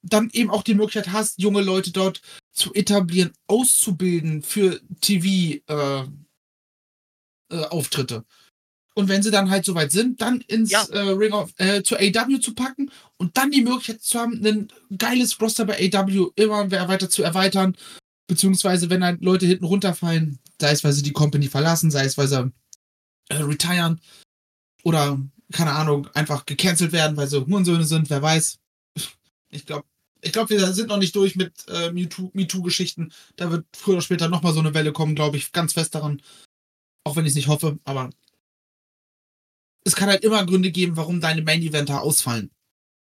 dann 0.03 0.29
eben 0.31 0.49
auch 0.49 0.63
die 0.63 0.73
Möglichkeit 0.73 1.13
hast, 1.13 1.39
junge 1.39 1.61
Leute 1.61 1.91
dort 1.91 2.21
zu 2.51 2.73
etablieren, 2.73 3.31
auszubilden 3.47 4.43
für 4.43 4.81
TV-Auftritte. 4.99 5.61
Äh, 7.49 8.17
äh, 8.17 8.21
und 8.93 9.07
wenn 9.07 9.23
sie 9.23 9.31
dann 9.31 9.49
halt 9.49 9.65
soweit 9.65 9.91
sind, 9.91 10.22
dann 10.22 10.41
ins 10.41 10.72
ja. 10.72 10.84
äh, 10.91 10.99
Ring 11.11 11.34
of 11.34 11.53
äh, 11.57 11.81
zu 11.81 11.95
AW 11.97 12.39
zu 12.39 12.53
packen 12.53 12.91
und 13.18 13.38
dann 13.38 13.51
die 13.51 13.61
Möglichkeit 13.61 14.01
zu 14.01 14.19
haben, 14.19 14.45
ein 14.45 14.68
geiles 14.97 15.39
Roster 15.39 15.65
bei 15.65 15.91
AW 15.93 16.31
immer 16.35 16.69
weiter 16.72 17.09
zu 17.09 17.23
erweitern, 17.23 17.77
beziehungsweise 18.27 18.89
wenn 18.89 19.03
halt 19.03 19.22
Leute 19.22 19.45
hinten 19.45 19.65
runterfallen, 19.65 20.39
sei 20.59 20.72
es 20.72 20.84
weil 20.84 20.93
sie 20.93 21.03
die 21.03 21.13
Company 21.13 21.47
verlassen, 21.47 21.89
sei 21.89 22.05
es 22.05 22.18
weil 22.18 22.27
sie 22.27 22.51
äh, 23.30 23.35
retiren 23.35 24.01
oder 24.84 25.19
keine 25.51 25.73
Ahnung 25.73 26.07
einfach 26.13 26.45
gecancelt 26.45 26.91
werden, 26.91 27.18
weil 27.18 27.27
sie 27.27 27.45
Hurensöhne 27.45 27.85
sind, 27.85 28.09
wer 28.09 28.22
weiß. 28.22 28.59
Ich 29.49 29.65
glaube, 29.65 29.85
ich 30.22 30.31
glaube, 30.31 30.49
wir 30.51 30.73
sind 30.73 30.89
noch 30.89 30.97
nicht 30.97 31.15
durch 31.15 31.35
mit 31.35 31.68
äh, 31.68 31.91
MeToo-Geschichten. 31.91 33.11
da 33.35 33.51
wird 33.51 33.65
früher 33.76 33.95
oder 33.95 34.01
später 34.01 34.30
nochmal 34.30 34.53
so 34.53 34.59
eine 34.59 34.73
Welle 34.73 34.91
kommen, 34.93 35.15
glaube 35.15 35.38
ich, 35.38 35.51
ganz 35.51 35.73
fest 35.73 35.95
daran. 35.95 36.22
Auch 37.03 37.15
wenn 37.15 37.26
ich 37.26 37.31
es 37.31 37.35
nicht 37.35 37.47
hoffe, 37.47 37.80
aber 37.84 38.11
es 39.83 39.95
kann 39.95 40.09
halt 40.09 40.23
immer 40.23 40.45
Gründe 40.45 40.71
geben, 40.71 40.97
warum 40.97 41.21
deine 41.21 41.41
Main-Eventer 41.41 42.01
ausfallen. 42.01 42.51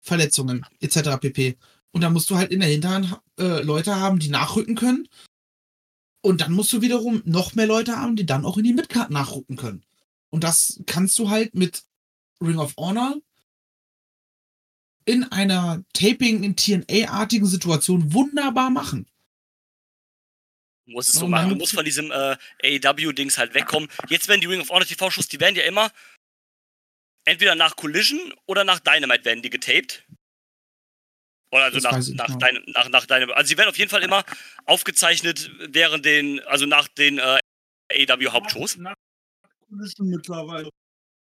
Verletzungen, 0.00 0.64
etc. 0.80 1.18
pp. 1.20 1.56
Und 1.90 2.02
dann 2.02 2.12
musst 2.12 2.30
du 2.30 2.36
halt 2.36 2.50
in 2.50 2.60
der 2.60 2.68
Hinterhand 2.68 3.20
äh, 3.38 3.62
Leute 3.62 3.96
haben, 3.96 4.18
die 4.18 4.28
nachrücken 4.28 4.74
können. 4.74 5.08
Und 6.20 6.40
dann 6.40 6.52
musst 6.52 6.72
du 6.72 6.82
wiederum 6.82 7.22
noch 7.24 7.54
mehr 7.54 7.66
Leute 7.66 7.96
haben, 7.96 8.16
die 8.16 8.26
dann 8.26 8.44
auch 8.44 8.58
in 8.58 8.64
die 8.64 8.72
Midcard 8.72 9.10
nachrücken 9.10 9.56
können. 9.56 9.84
Und 10.30 10.44
das 10.44 10.80
kannst 10.86 11.18
du 11.18 11.30
halt 11.30 11.54
mit 11.54 11.84
Ring 12.40 12.58
of 12.58 12.76
Honor 12.76 13.16
in 15.04 15.24
einer 15.24 15.82
Taping 15.94 16.42
in 16.42 16.54
TNA-artigen 16.54 17.46
Situation 17.46 18.12
wunderbar 18.12 18.70
machen. 18.70 19.06
Du 20.84 20.92
musst 20.92 21.08
es 21.10 21.16
so 21.16 21.26
machen. 21.26 21.50
Du 21.50 21.56
musst 21.56 21.74
von 21.74 21.84
diesem 21.84 22.10
äh, 22.10 22.36
AEW-Dings 22.62 23.38
halt 23.38 23.54
wegkommen. 23.54 23.88
Jetzt 24.08 24.28
werden 24.28 24.40
die 24.40 24.46
Ring 24.46 24.60
of 24.60 24.68
Honor 24.68 24.86
TV-Shows, 24.86 25.28
die 25.28 25.40
werden 25.40 25.56
ja 25.56 25.62
immer 25.64 25.90
entweder 27.28 27.54
nach 27.54 27.76
Collision 27.76 28.34
oder 28.46 28.64
nach 28.64 28.80
Dynamite 28.80 29.24
werden 29.24 29.42
die 29.42 29.50
getaped. 29.50 30.04
Oder 31.50 31.64
also 31.64 31.78
nach, 31.78 31.92
nach, 31.92 32.26
genau. 32.26 32.38
deine, 32.38 32.62
nach, 32.66 32.88
nach 32.88 33.06
deinem. 33.06 33.30
Also 33.30 33.48
sie 33.48 33.56
werden 33.56 33.70
auf 33.70 33.78
jeden 33.78 33.90
Fall 33.90 34.02
immer 34.02 34.24
aufgezeichnet 34.66 35.50
während 35.70 36.04
den, 36.04 36.40
also 36.40 36.66
nach 36.66 36.88
den 36.88 37.18
äh, 37.18 37.38
AEW-Hauptshows. 37.90 38.76
Nach, 38.76 38.94
nach 39.42 39.50
Collision 39.68 40.08
mittlerweile. 40.08 40.70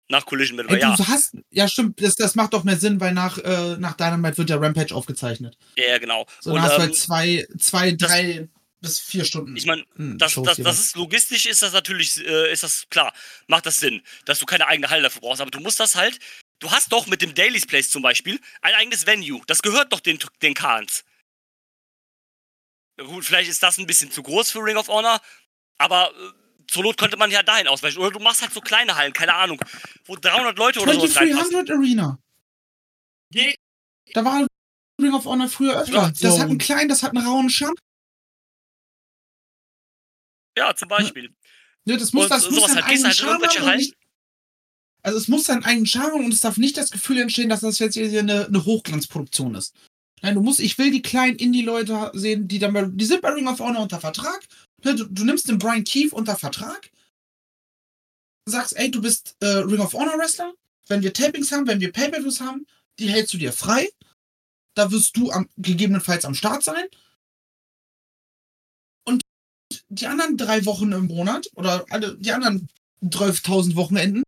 Nach 0.10 0.26
Collision 0.26 0.56
mit, 0.56 0.70
Ey, 0.70 0.80
ja. 0.80 0.96
Du 0.96 1.06
hast, 1.06 1.36
ja, 1.50 1.68
stimmt, 1.68 2.02
das, 2.02 2.16
das 2.16 2.36
macht 2.36 2.54
doch 2.54 2.64
mehr 2.64 2.78
Sinn, 2.78 3.00
weil 3.02 3.14
nach, 3.14 3.38
äh, 3.40 3.78
nach 3.78 3.96
Dynamite 3.96 4.38
wird 4.38 4.50
der 4.50 4.62
Rampage 4.62 4.96
aufgezeichnet. 4.96 5.58
Ja, 5.76 5.98
genau. 5.98 6.26
So, 6.40 6.52
dann 6.52 6.60
und, 6.60 6.64
hast 6.64 6.72
ähm, 6.74 6.78
du 6.78 6.84
halt 6.84 6.96
zwei, 6.96 7.48
zwei 7.58 7.92
drei 7.92 8.50
bis 8.82 9.00
vier 9.00 9.26
Stunden. 9.26 9.56
Ich 9.56 9.66
meine, 9.66 9.86
hm, 9.96 10.18
das, 10.18 10.36
das, 10.36 10.58
das 10.58 10.80
ist 10.80 10.96
logistisch 10.96 11.46
ist 11.46 11.62
das 11.62 11.74
natürlich, 11.74 12.18
äh, 12.26 12.52
ist 12.52 12.64
das 12.64 12.88
klar, 12.90 13.14
macht 13.48 13.66
das 13.66 13.80
Sinn, 13.80 14.02
dass 14.26 14.40
du 14.40 14.46
keine 14.46 14.68
eigene 14.68 14.90
Halle 14.90 15.04
dafür 15.04 15.22
brauchst, 15.22 15.42
aber 15.42 15.52
du 15.52 15.60
musst 15.60 15.80
das 15.80 15.96
halt, 15.96 16.20
du 16.60 16.72
hast 16.72 16.92
doch 16.92 17.08
mit 17.08 17.22
dem 17.22 17.34
Daily's 17.34 17.66
Place 17.66 17.90
zum 17.90 18.02
Beispiel 18.02 18.40
ein 18.62 18.76
eigenes 18.76 19.06
Venue, 19.06 19.42
das 19.48 19.62
gehört 19.62 19.92
doch 19.94 20.00
den, 20.00 20.20
den 20.42 20.54
Kahns. 20.54 21.04
Gut, 22.98 23.26
vielleicht 23.26 23.50
ist 23.50 23.62
das 23.62 23.78
ein 23.78 23.86
bisschen 23.86 24.12
zu 24.12 24.24
groß 24.24 24.52
für 24.52 24.60
Ring 24.60 24.78
of 24.78 24.88
Honor, 24.88 25.22
aber 25.78 26.12
äh, 26.12 26.68
zur 26.68 26.84
Not 26.84 26.98
könnte 26.98 27.18
man 27.18 27.32
ja 27.32 27.44
dahin 27.44 27.68
ausweichen. 27.68 28.00
Oder 28.00 28.12
du 28.12 28.20
machst 28.20 28.42
halt 28.42 28.54
so 28.54 28.60
kleine 28.60 28.96
Hallen, 28.96 29.14
keine 29.14 29.36
Ahnung, 29.36 29.60
wo 30.06 30.16
300 30.16 30.58
Leute 30.58 30.80
oder 30.82 30.94
so 30.94 31.00
reinpassen. 31.02 31.14
2300 31.14 31.70
Arena. 31.72 32.20
Je 33.30 33.56
da 34.14 34.24
war 34.24 34.48
Ring 35.00 35.14
of 35.14 35.26
Honor 35.26 35.48
früher 35.48 35.80
öfter. 35.80 36.12
Das 36.20 36.40
hat 36.40 36.50
einen 36.50 36.58
kleinen, 36.58 36.90
das 36.90 37.04
hat 37.04 37.16
einen 37.16 37.26
rauen 37.26 37.50
Charme. 37.50 37.76
Ja, 40.58 40.76
zum 40.76 40.90
Beispiel. 40.90 41.34
Ja, 41.86 41.98
das 41.98 42.12
muss, 42.14 42.28
das 42.28 42.50
muss 42.50 42.68
dann 42.68 42.76
halt, 42.76 42.86
einen 42.86 43.04
halt 43.06 43.16
Charme 43.16 43.44
haben. 43.44 43.78
Nicht, 43.78 43.96
also 45.04 45.18
es 45.18 45.28
muss 45.28 45.46
dann 45.46 45.64
einen 45.64 45.86
Charme 45.86 46.26
und 46.26 46.34
es 46.34 46.42
darf 46.42 46.58
nicht 46.58 46.76
das 46.76 46.92
Gefühl 46.92 47.20
entstehen, 47.20 47.50
dass 47.50 47.62
das 47.62 47.80
jetzt 47.80 47.94
hier 47.94 48.20
eine, 48.20 48.48
eine 48.48 48.66
Hochglanzproduktion 48.66 49.56
ist. 49.56 49.74
Nein, 50.22 50.36
du 50.36 50.42
musst, 50.42 50.60
ich 50.60 50.78
will 50.78 50.92
die 50.92 51.04
kleinen 51.04 51.38
Indie-Leute 51.38 52.12
sehen, 52.14 52.48
die 52.48 52.60
dann 52.60 52.74
bei, 52.74 52.86
die 52.86 53.06
sind 53.06 53.22
bei 53.22 53.30
Ring 53.30 53.48
of 53.48 53.60
Honor 53.60 53.84
unter 53.84 54.00
Vertrag 54.00 54.42
Ne, 54.84 54.96
du, 54.96 55.06
du 55.06 55.26
nimmst 55.26 55.50
den 55.50 55.58
Brian 55.58 55.84
Keith 55.84 56.14
unter 56.14 56.36
Vertrag, 56.36 56.92
sagst, 58.46 58.78
ey, 58.78 58.92
du 58.92 59.02
bist 59.02 59.36
äh, 59.40 59.48
Ring 59.48 59.80
of 59.80 59.94
Honor 59.94 60.18
Wrestler. 60.18 60.54
Wenn 60.88 61.02
wir 61.02 61.14
Tapings 61.14 61.52
haben, 61.52 61.68
wenn 61.68 61.82
wir 61.82 61.92
Pay-Per-Views 61.92 62.40
haben, 62.40 62.66
die 63.00 63.10
hältst 63.10 63.34
du 63.34 63.38
dir 63.38 63.52
frei. 63.52 63.90
Da 64.76 64.92
wirst 64.92 65.18
du 65.18 65.32
am, 65.32 65.50
gegebenenfalls 65.58 66.24
am 66.24 66.36
Start 66.36 66.64
sein. 66.64 66.86
Die 69.90 70.08
anderen 70.08 70.38
drei 70.38 70.66
Wochen 70.66 70.92
im 70.92 71.08
Monat 71.08 71.48
oder 71.56 71.86
alle, 71.90 72.18
die 72.18 72.32
anderen 72.32 72.68
12.000 73.04 73.76
Wochenenden 73.76 74.24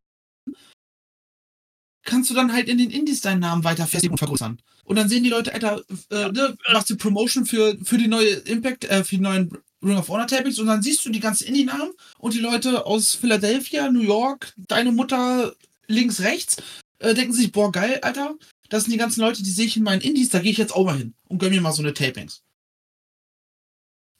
kannst 2.04 2.30
du 2.30 2.34
dann 2.34 2.54
halt 2.54 2.68
in 2.68 2.78
den 2.78 2.90
Indies 2.90 3.22
deinen 3.22 3.40
Namen 3.40 3.64
weiter 3.64 3.86
festigen 3.86 4.14
und 4.14 4.18
vergrößern. 4.18 4.60
Und 4.86 4.96
dann 4.96 5.10
sehen 5.10 5.24
die 5.24 5.30
Leute, 5.30 5.54
Alter, 5.54 5.84
äh, 6.10 6.32
ne, 6.32 6.58
machst 6.74 6.90
du 6.90 6.98
Promotion 6.98 7.46
für, 7.46 7.78
für 7.84 7.98
die 7.98 8.08
neue 8.08 8.30
Impact, 8.30 8.86
äh, 8.86 9.04
für 9.04 9.18
die 9.18 9.22
neuen 9.22 9.52
Ring 9.84 9.98
of 9.98 10.10
Honor 10.10 10.28
Tapings 10.28 10.60
und 10.60 10.68
dann 10.68 10.82
siehst 10.82 11.06
du 11.06 11.10
die 11.10 11.20
ganzen 11.20 11.48
Indie-Namen 11.48 11.92
und 12.18 12.34
die 12.34 12.40
Leute 12.40 12.86
aus 12.86 13.16
Philadelphia, 13.16 13.92
New 13.92 14.02
York, 14.02 14.54
deine 14.58 14.92
Mutter 14.92 15.54
links, 15.88 16.22
rechts, 16.22 16.58
äh, 17.00 17.14
denken 17.14 17.34
sich, 17.34 17.52
boah, 17.52 17.72
geil, 17.72 18.00
Alter, 18.02 18.36
das 18.70 18.84
sind 18.84 18.92
die 18.92 18.98
ganzen 18.98 19.22
Leute, 19.22 19.44
die 19.44 19.52
sehe 19.52 19.66
ich 19.66 19.78
in 19.78 19.84
meinen 19.84 20.02
Indies, 20.02 20.30
da 20.30 20.40
gehe 20.40 20.52
ich 20.52 20.58
jetzt 20.58 20.76
auch 20.76 20.86
mal 20.86 20.98
hin 20.98 21.14
und 21.28 21.40
gönn 21.40 21.52
mir 21.52 21.62
mal 21.62 21.72
so 21.72 21.82
eine 21.82 21.94
Tapings. 21.94 22.42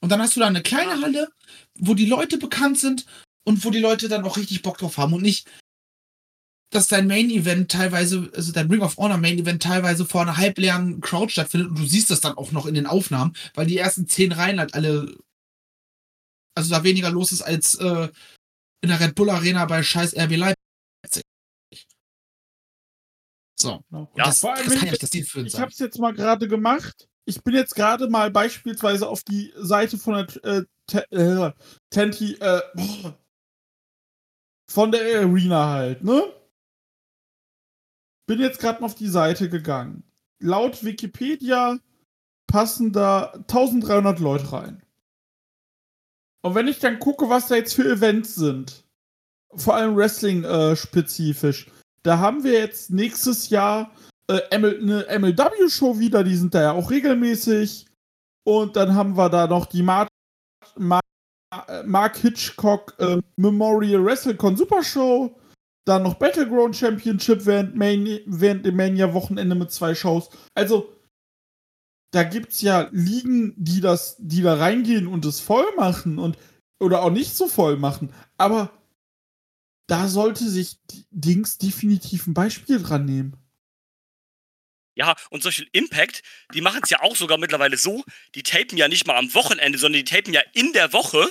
Und 0.02 0.10
dann 0.10 0.20
hast 0.20 0.36
du 0.36 0.40
da 0.40 0.46
eine 0.46 0.62
kleine 0.62 1.00
Halle, 1.02 1.30
wo 1.78 1.94
die 1.94 2.06
Leute 2.06 2.38
bekannt 2.38 2.78
sind 2.78 3.06
und 3.44 3.64
wo 3.64 3.70
die 3.70 3.80
Leute 3.80 4.08
dann 4.08 4.24
auch 4.24 4.36
richtig 4.36 4.62
Bock 4.62 4.78
drauf 4.78 4.96
haben 4.96 5.12
und 5.12 5.22
nicht, 5.22 5.48
dass 6.72 6.86
dein 6.86 7.06
Main 7.06 7.30
Event 7.30 7.70
teilweise, 7.70 8.30
also 8.34 8.52
dein 8.52 8.70
Ring 8.70 8.80
of 8.82 8.96
Honor 8.96 9.18
Main 9.18 9.38
Event 9.38 9.62
teilweise 9.62 10.06
vor 10.06 10.22
einer 10.22 10.36
halbleeren 10.36 11.00
Crowd 11.00 11.32
stattfindet 11.32 11.70
und 11.70 11.78
du 11.78 11.84
siehst 11.84 12.10
das 12.10 12.20
dann 12.20 12.36
auch 12.36 12.52
noch 12.52 12.66
in 12.66 12.74
den 12.74 12.86
Aufnahmen, 12.86 13.34
weil 13.54 13.66
die 13.66 13.76
ersten 13.76 14.06
zehn 14.06 14.32
Reihen 14.32 14.60
halt 14.60 14.74
alle 14.74 15.16
also 16.54 16.74
da 16.74 16.84
weniger 16.84 17.10
los 17.10 17.32
ist 17.32 17.42
als 17.42 17.74
äh, 17.76 18.08
in 18.82 18.88
der 18.88 19.00
Red 19.00 19.14
Bull 19.14 19.30
Arena 19.30 19.64
bei 19.66 19.82
scheiß 19.82 20.16
RB 20.16 20.36
Leipzig. 20.36 21.22
So. 23.58 23.84
Ja, 23.90 24.08
das, 24.16 24.40
das 24.40 24.74
kann 24.74 24.86
ja 24.86 24.90
nicht 24.90 25.02
das 25.02 25.10
Ziel 25.10 25.24
für 25.24 25.42
Ich 25.42 25.58
habe 25.58 25.70
es 25.70 25.78
jetzt 25.78 25.98
mal 25.98 26.14
gerade 26.14 26.48
gemacht. 26.48 27.08
Ich 27.30 27.44
bin 27.44 27.54
jetzt 27.54 27.76
gerade 27.76 28.08
mal 28.08 28.28
beispielsweise 28.32 29.08
auf 29.08 29.22
die 29.22 29.52
Seite 29.56 29.98
von 29.98 30.26
der 30.42 30.66
äh, 30.92 31.46
äh, 31.46 31.52
Tenti, 31.88 32.34
äh, 32.34 32.60
von 34.68 34.90
der 34.90 35.20
Arena 35.20 35.68
halt, 35.68 36.02
ne? 36.02 36.24
Bin 38.26 38.40
jetzt 38.40 38.58
gerade 38.58 38.80
mal 38.80 38.86
auf 38.86 38.96
die 38.96 39.06
Seite 39.06 39.48
gegangen. 39.48 40.02
Laut 40.40 40.82
Wikipedia 40.82 41.78
passen 42.48 42.92
da 42.92 43.26
1300 43.26 44.18
Leute 44.18 44.52
rein. 44.52 44.82
Und 46.42 46.56
wenn 46.56 46.66
ich 46.66 46.80
dann 46.80 46.98
gucke, 46.98 47.28
was 47.28 47.46
da 47.46 47.54
jetzt 47.54 47.74
für 47.74 47.88
Events 47.88 48.34
sind, 48.34 48.88
vor 49.54 49.76
allem 49.76 49.94
Wrestling-spezifisch, 49.94 51.68
äh, 51.68 51.70
da 52.02 52.18
haben 52.18 52.42
wir 52.42 52.54
jetzt 52.54 52.90
nächstes 52.90 53.50
Jahr 53.50 53.92
äh, 54.30 54.58
ML, 54.58 55.06
eine 55.08 55.18
MLW-Show 55.18 55.98
wieder, 55.98 56.22
die 56.24 56.36
sind 56.36 56.54
da 56.54 56.62
ja 56.62 56.72
auch 56.72 56.90
regelmäßig. 56.90 57.86
Und 58.46 58.76
dann 58.76 58.94
haben 58.94 59.16
wir 59.16 59.28
da 59.28 59.46
noch 59.46 59.66
die 59.66 59.82
Mar 59.82 60.08
Mar 60.76 61.00
Mark 61.84 62.16
Hitchcock 62.16 62.94
äh, 62.98 63.20
Memorial 63.36 64.04
WrestleCon 64.04 64.56
Super 64.56 64.82
Show. 64.84 65.36
Dann 65.84 66.04
noch 66.04 66.14
Battleground 66.14 66.76
Championship 66.76 67.44
während, 67.44 67.74
Main 67.74 68.20
während 68.26 68.64
dem 68.64 68.76
Mania-Wochenende 68.76 69.56
mit 69.56 69.72
zwei 69.72 69.94
Shows. 69.94 70.30
Also, 70.54 70.92
da 72.12 72.22
gibt's 72.22 72.60
ja 72.60 72.88
Ligen, 72.92 73.54
die 73.56 73.80
das, 73.80 74.16
die 74.18 74.42
da 74.42 74.54
reingehen 74.54 75.06
und 75.06 75.24
es 75.24 75.40
voll 75.40 75.66
machen 75.76 76.18
und 76.18 76.38
oder 76.80 77.02
auch 77.02 77.10
nicht 77.10 77.34
so 77.34 77.48
voll 77.48 77.76
machen. 77.76 78.12
Aber 78.38 78.70
da 79.88 80.06
sollte 80.06 80.48
sich 80.48 80.78
Dings 81.10 81.58
definitiv 81.58 82.26
ein 82.26 82.34
Beispiel 82.34 82.80
dran 82.80 83.04
nehmen. 83.04 83.39
Ja, 85.00 85.16
und 85.30 85.42
solche 85.42 85.64
Impact, 85.72 86.22
die 86.52 86.60
machen 86.60 86.82
es 86.82 86.90
ja 86.90 87.00
auch 87.00 87.16
sogar 87.16 87.38
mittlerweile 87.38 87.78
so, 87.78 88.04
die 88.34 88.42
tapen 88.42 88.76
ja 88.76 88.86
nicht 88.86 89.06
mal 89.06 89.16
am 89.16 89.32
Wochenende, 89.32 89.78
sondern 89.78 90.04
die 90.04 90.14
tapen 90.14 90.34
ja 90.34 90.42
in 90.52 90.74
der 90.74 90.92
Woche, 90.92 91.30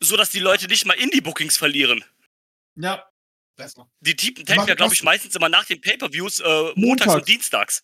sodass 0.00 0.30
die 0.30 0.38
Leute 0.38 0.68
nicht 0.68 0.86
mal 0.86 0.92
Indie-Bookings 0.92 1.56
verlieren. 1.56 2.04
Ja. 2.76 3.10
Besser. 3.56 3.90
Die 3.98 4.14
tapen 4.14 4.68
ja, 4.68 4.76
glaube 4.76 4.94
ich, 4.94 5.02
meistens 5.02 5.34
immer 5.34 5.48
nach 5.48 5.64
den 5.64 5.80
Pay-Per-Views 5.80 6.38
äh, 6.38 6.72
montags 6.76 7.12
und 7.12 7.26
dienstags. 7.26 7.82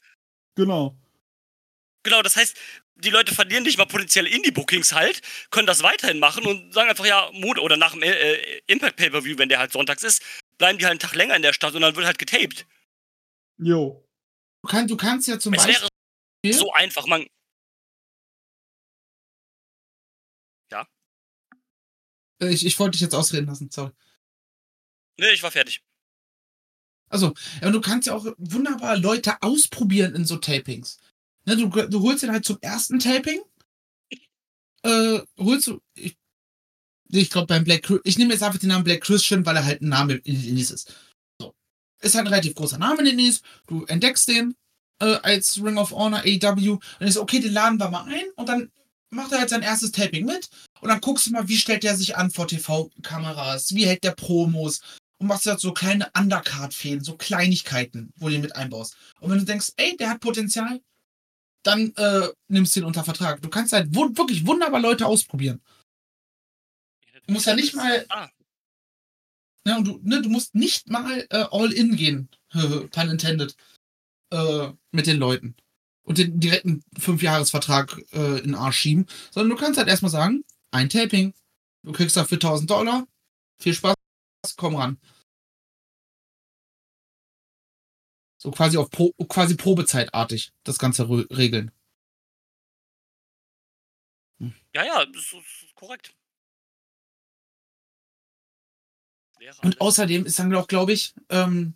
Genau. 0.54 0.96
Genau, 2.04 2.22
das 2.22 2.36
heißt, 2.36 2.56
die 2.94 3.10
Leute 3.10 3.34
verlieren 3.34 3.64
nicht 3.64 3.78
mal 3.78 3.86
potenzielle 3.86 4.28
Indie-Bookings 4.28 4.92
halt, 4.92 5.20
können 5.50 5.66
das 5.66 5.82
weiterhin 5.82 6.20
machen 6.20 6.46
und 6.46 6.72
sagen 6.72 6.88
einfach, 6.88 7.06
ja, 7.06 7.28
Mond 7.32 7.58
oder 7.58 7.76
nach 7.76 7.90
dem 7.90 8.04
äh, 8.04 8.12
äh, 8.12 8.60
Impact 8.68 8.94
Pay-Per-View, 8.98 9.36
wenn 9.38 9.48
der 9.48 9.58
halt 9.58 9.72
sonntags 9.72 10.04
ist, 10.04 10.22
bleiben 10.58 10.78
die 10.78 10.84
halt 10.84 10.92
einen 10.92 11.00
Tag 11.00 11.16
länger 11.16 11.34
in 11.34 11.42
der 11.42 11.54
Stadt 11.54 11.74
und 11.74 11.80
dann 11.80 11.96
wird 11.96 12.06
halt 12.06 12.20
getaped. 12.20 12.66
Jo. 13.58 14.05
Du, 14.66 14.72
kann, 14.72 14.88
du 14.88 14.96
kannst 14.96 15.28
ja 15.28 15.38
zum 15.38 15.54
es 15.54 15.64
Beispiel. 15.64 15.88
Wäre 16.42 16.58
so 16.58 16.72
einfach, 16.72 17.06
man. 17.06 17.24
Ja. 20.72 20.88
Äh, 22.42 22.48
ich, 22.48 22.66
ich 22.66 22.76
wollte 22.80 22.92
dich 22.92 23.02
jetzt 23.02 23.14
ausreden 23.14 23.46
lassen, 23.46 23.70
sorry. 23.70 23.92
Nee, 25.18 25.30
ich 25.30 25.42
war 25.44 25.52
fertig. 25.52 25.84
Also, 27.08 27.32
ja, 27.62 27.70
du 27.70 27.80
kannst 27.80 28.08
ja 28.08 28.14
auch 28.14 28.26
wunderbar 28.38 28.96
Leute 28.96 29.40
ausprobieren 29.40 30.16
in 30.16 30.24
so 30.24 30.36
Tapings. 30.36 30.98
Ne, 31.44 31.56
du, 31.56 31.68
du 31.68 32.02
holst 32.02 32.24
ihn 32.24 32.32
halt 32.32 32.44
zum 32.44 32.58
ersten 32.60 32.98
Taping. 32.98 33.40
Äh, 34.82 35.20
holst 35.38 35.68
du. 35.68 35.80
Ich, 35.94 36.18
ich 37.10 37.30
glaube 37.30 37.46
beim 37.46 37.62
Black 37.62 37.88
Ich 38.02 38.18
nehme 38.18 38.32
jetzt 38.32 38.42
einfach 38.42 38.58
den 38.58 38.70
Namen 38.70 38.82
Black 38.82 39.02
Christian, 39.02 39.46
weil 39.46 39.54
er 39.54 39.64
halt 39.64 39.80
ein 39.80 39.90
Name 39.90 40.14
in 40.14 40.42
den 40.42 40.58
ist. 40.58 40.92
Ist 42.00 42.14
halt 42.14 42.26
ein 42.26 42.32
relativ 42.32 42.54
großer 42.54 42.78
Name 42.78 43.00
in 43.00 43.04
den 43.06 43.18
Indies. 43.18 43.42
Du 43.66 43.84
entdeckst 43.86 44.28
den 44.28 44.54
äh, 45.00 45.16
als 45.22 45.62
Ring 45.62 45.78
of 45.78 45.92
Honor 45.92 46.20
AW. 46.20 46.78
Dann 46.98 47.08
ist 47.08 47.16
okay, 47.16 47.40
den 47.40 47.52
laden 47.52 47.78
wir 47.78 47.90
mal 47.90 48.04
ein 48.04 48.24
und 48.36 48.48
dann 48.48 48.70
macht 49.10 49.32
er 49.32 49.40
halt 49.40 49.50
sein 49.50 49.62
erstes 49.62 49.92
Taping 49.92 50.26
mit. 50.26 50.48
Und 50.80 50.88
dann 50.88 51.00
guckst 51.00 51.26
du 51.26 51.30
mal, 51.30 51.48
wie 51.48 51.56
stellt 51.56 51.82
der 51.82 51.96
sich 51.96 52.16
an 52.16 52.30
vor 52.30 52.46
TV-Kameras, 52.46 53.74
wie 53.74 53.86
hält 53.86 54.04
der 54.04 54.12
Promos, 54.12 54.80
und 55.18 55.28
machst 55.28 55.46
halt 55.46 55.60
so 55.60 55.72
kleine 55.72 56.10
Undercard-Fehlen, 56.16 57.02
so 57.02 57.16
Kleinigkeiten, 57.16 58.12
wo 58.16 58.28
du 58.28 58.34
ihn 58.34 58.42
mit 58.42 58.54
einbaust. 58.54 58.96
Und 59.20 59.30
wenn 59.30 59.38
du 59.38 59.44
denkst, 59.44 59.72
ey, 59.76 59.96
der 59.96 60.10
hat 60.10 60.20
Potenzial, 60.20 60.80
dann 61.62 61.92
äh, 61.96 62.28
nimmst 62.48 62.76
du 62.76 62.80
ihn 62.80 62.86
unter 62.86 63.02
Vertrag. 63.02 63.40
Du 63.40 63.48
kannst 63.48 63.72
halt 63.72 63.94
wirklich 63.94 64.46
wunderbar 64.46 64.80
Leute 64.80 65.06
ausprobieren. 65.06 65.62
Du 67.26 67.32
musst 67.32 67.46
ja 67.46 67.54
nicht 67.54 67.74
mal. 67.74 68.04
Ah. 68.08 68.28
Ja, 69.66 69.78
und 69.78 69.84
du, 69.84 69.98
ne, 70.04 70.22
du 70.22 70.28
musst 70.28 70.54
nicht 70.54 70.88
mal 70.88 71.26
äh, 71.30 71.44
all 71.50 71.72
in 71.72 71.96
gehen, 71.96 72.28
pun 72.52 73.10
intended, 73.10 73.56
äh, 74.30 74.72
mit 74.92 75.08
den 75.08 75.18
Leuten. 75.18 75.56
Und 76.04 76.18
den 76.18 76.38
direkten 76.38 76.84
Fünfjahresvertrag 76.96 78.00
äh, 78.12 78.38
in 78.38 78.44
den 78.44 78.54
Arsch 78.54 78.78
schieben, 78.78 79.06
sondern 79.32 79.50
du 79.50 79.56
kannst 79.56 79.76
halt 79.76 79.88
erstmal 79.88 80.12
sagen, 80.12 80.44
ein 80.70 80.88
Taping. 80.88 81.34
Du 81.82 81.90
kriegst 81.90 82.16
dafür 82.16 82.36
1000 82.36 82.70
Dollar. 82.70 83.08
Viel 83.60 83.74
Spaß, 83.74 83.96
komm 84.56 84.76
ran. 84.76 85.00
So 88.40 88.52
quasi 88.52 88.76
auf 88.76 88.90
Pro, 88.90 89.12
quasi 89.28 89.56
Probezeitartig 89.56 90.52
das 90.62 90.78
Ganze 90.78 91.08
regeln. 91.08 91.72
Hm. 94.38 94.54
Ja, 94.74 94.84
ja, 94.84 95.06
das 95.06 95.32
ist 95.32 95.74
korrekt. 95.74 96.15
Und 99.62 99.80
außerdem 99.80 100.26
ist 100.26 100.38
dann 100.38 100.54
auch, 100.54 100.68
glaube 100.68 100.92
ich, 100.92 101.14
ähm, 101.28 101.74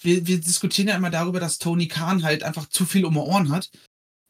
wir, 0.00 0.26
wir 0.26 0.40
diskutieren 0.40 0.88
ja 0.88 0.96
immer 0.96 1.10
darüber, 1.10 1.40
dass 1.40 1.58
Tony 1.58 1.88
Khan 1.88 2.22
halt 2.22 2.42
einfach 2.42 2.68
zu 2.68 2.84
viel 2.84 3.04
um 3.04 3.14
die 3.14 3.20
Ohren 3.20 3.50
hat. 3.50 3.70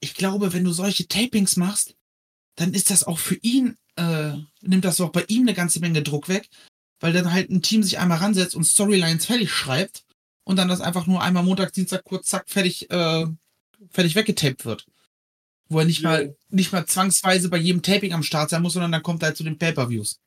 Ich 0.01 0.15
glaube, 0.15 0.53
wenn 0.53 0.65
du 0.65 0.73
solche 0.73 1.09
Tapings 1.09 1.57
machst, 1.57 1.95
dann 2.57 2.75
ist 2.75 2.91
das 2.91 3.05
auch 3.05 3.19
für 3.19 3.37
ihn, 3.37 3.77
äh, 3.97 4.33
nimmt 4.61 4.85
das 4.85 5.01
auch 5.01 5.11
bei 5.11 5.25
ihm 5.29 5.43
eine 5.43 5.55
ganze 5.55 5.81
Menge 5.81 6.03
Druck 6.03 6.29
weg, 6.29 6.49
weil 7.01 7.13
dann 7.13 7.33
halt 7.33 7.51
ein 7.51 7.63
Team 7.63 7.83
sich 7.83 7.99
einmal 7.99 8.19
ransetzt 8.19 8.55
und 8.55 8.65
Storylines 8.65 9.27
fertig 9.27 9.51
schreibt 9.51 10.05
und 10.45 10.57
dann 10.57 10.69
das 10.69 10.81
einfach 10.81 11.07
nur 11.07 11.23
einmal 11.23 11.43
Montag, 11.43 11.73
Dienstag 11.73 12.05
kurz 12.05 12.29
zack 12.29 12.49
fertig, 12.49 12.91
äh, 12.91 13.27
fertig 13.91 14.15
weggetaped 14.15 14.65
wird. 14.65 14.87
Wo 15.69 15.79
er 15.79 15.87
nicht 15.87 16.03
ja. 16.03 16.11
mal, 16.11 16.37
nicht 16.51 16.73
mal 16.73 16.87
zwangsweise 16.87 17.49
bei 17.49 17.57
jedem 17.57 17.83
Taping 17.83 18.13
am 18.13 18.23
Start 18.23 18.51
sein 18.51 18.63
muss, 18.63 18.75
sondern 18.75 18.93
dann 18.93 19.03
kommt 19.03 19.23
er 19.23 19.29
halt 19.29 19.37
zu 19.37 19.45
den 19.45 19.59
Pay-Per-Views. 19.59 20.21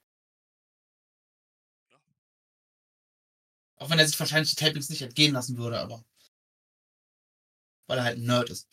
Auch 3.78 3.90
wenn 3.90 4.00
er 4.00 4.08
sich 4.08 4.20
wahrscheinlich 4.20 4.54
die 4.54 4.64
Tapings 4.64 4.90
nicht 4.90 5.02
entgehen 5.02 5.34
lassen 5.34 5.58
würde, 5.58 5.80
aber. 5.80 6.04
Weil 7.88 8.00
er 8.00 8.04
halt 8.04 8.18
ein 8.18 8.26
Nerd 8.26 8.50
ist. 8.50 8.68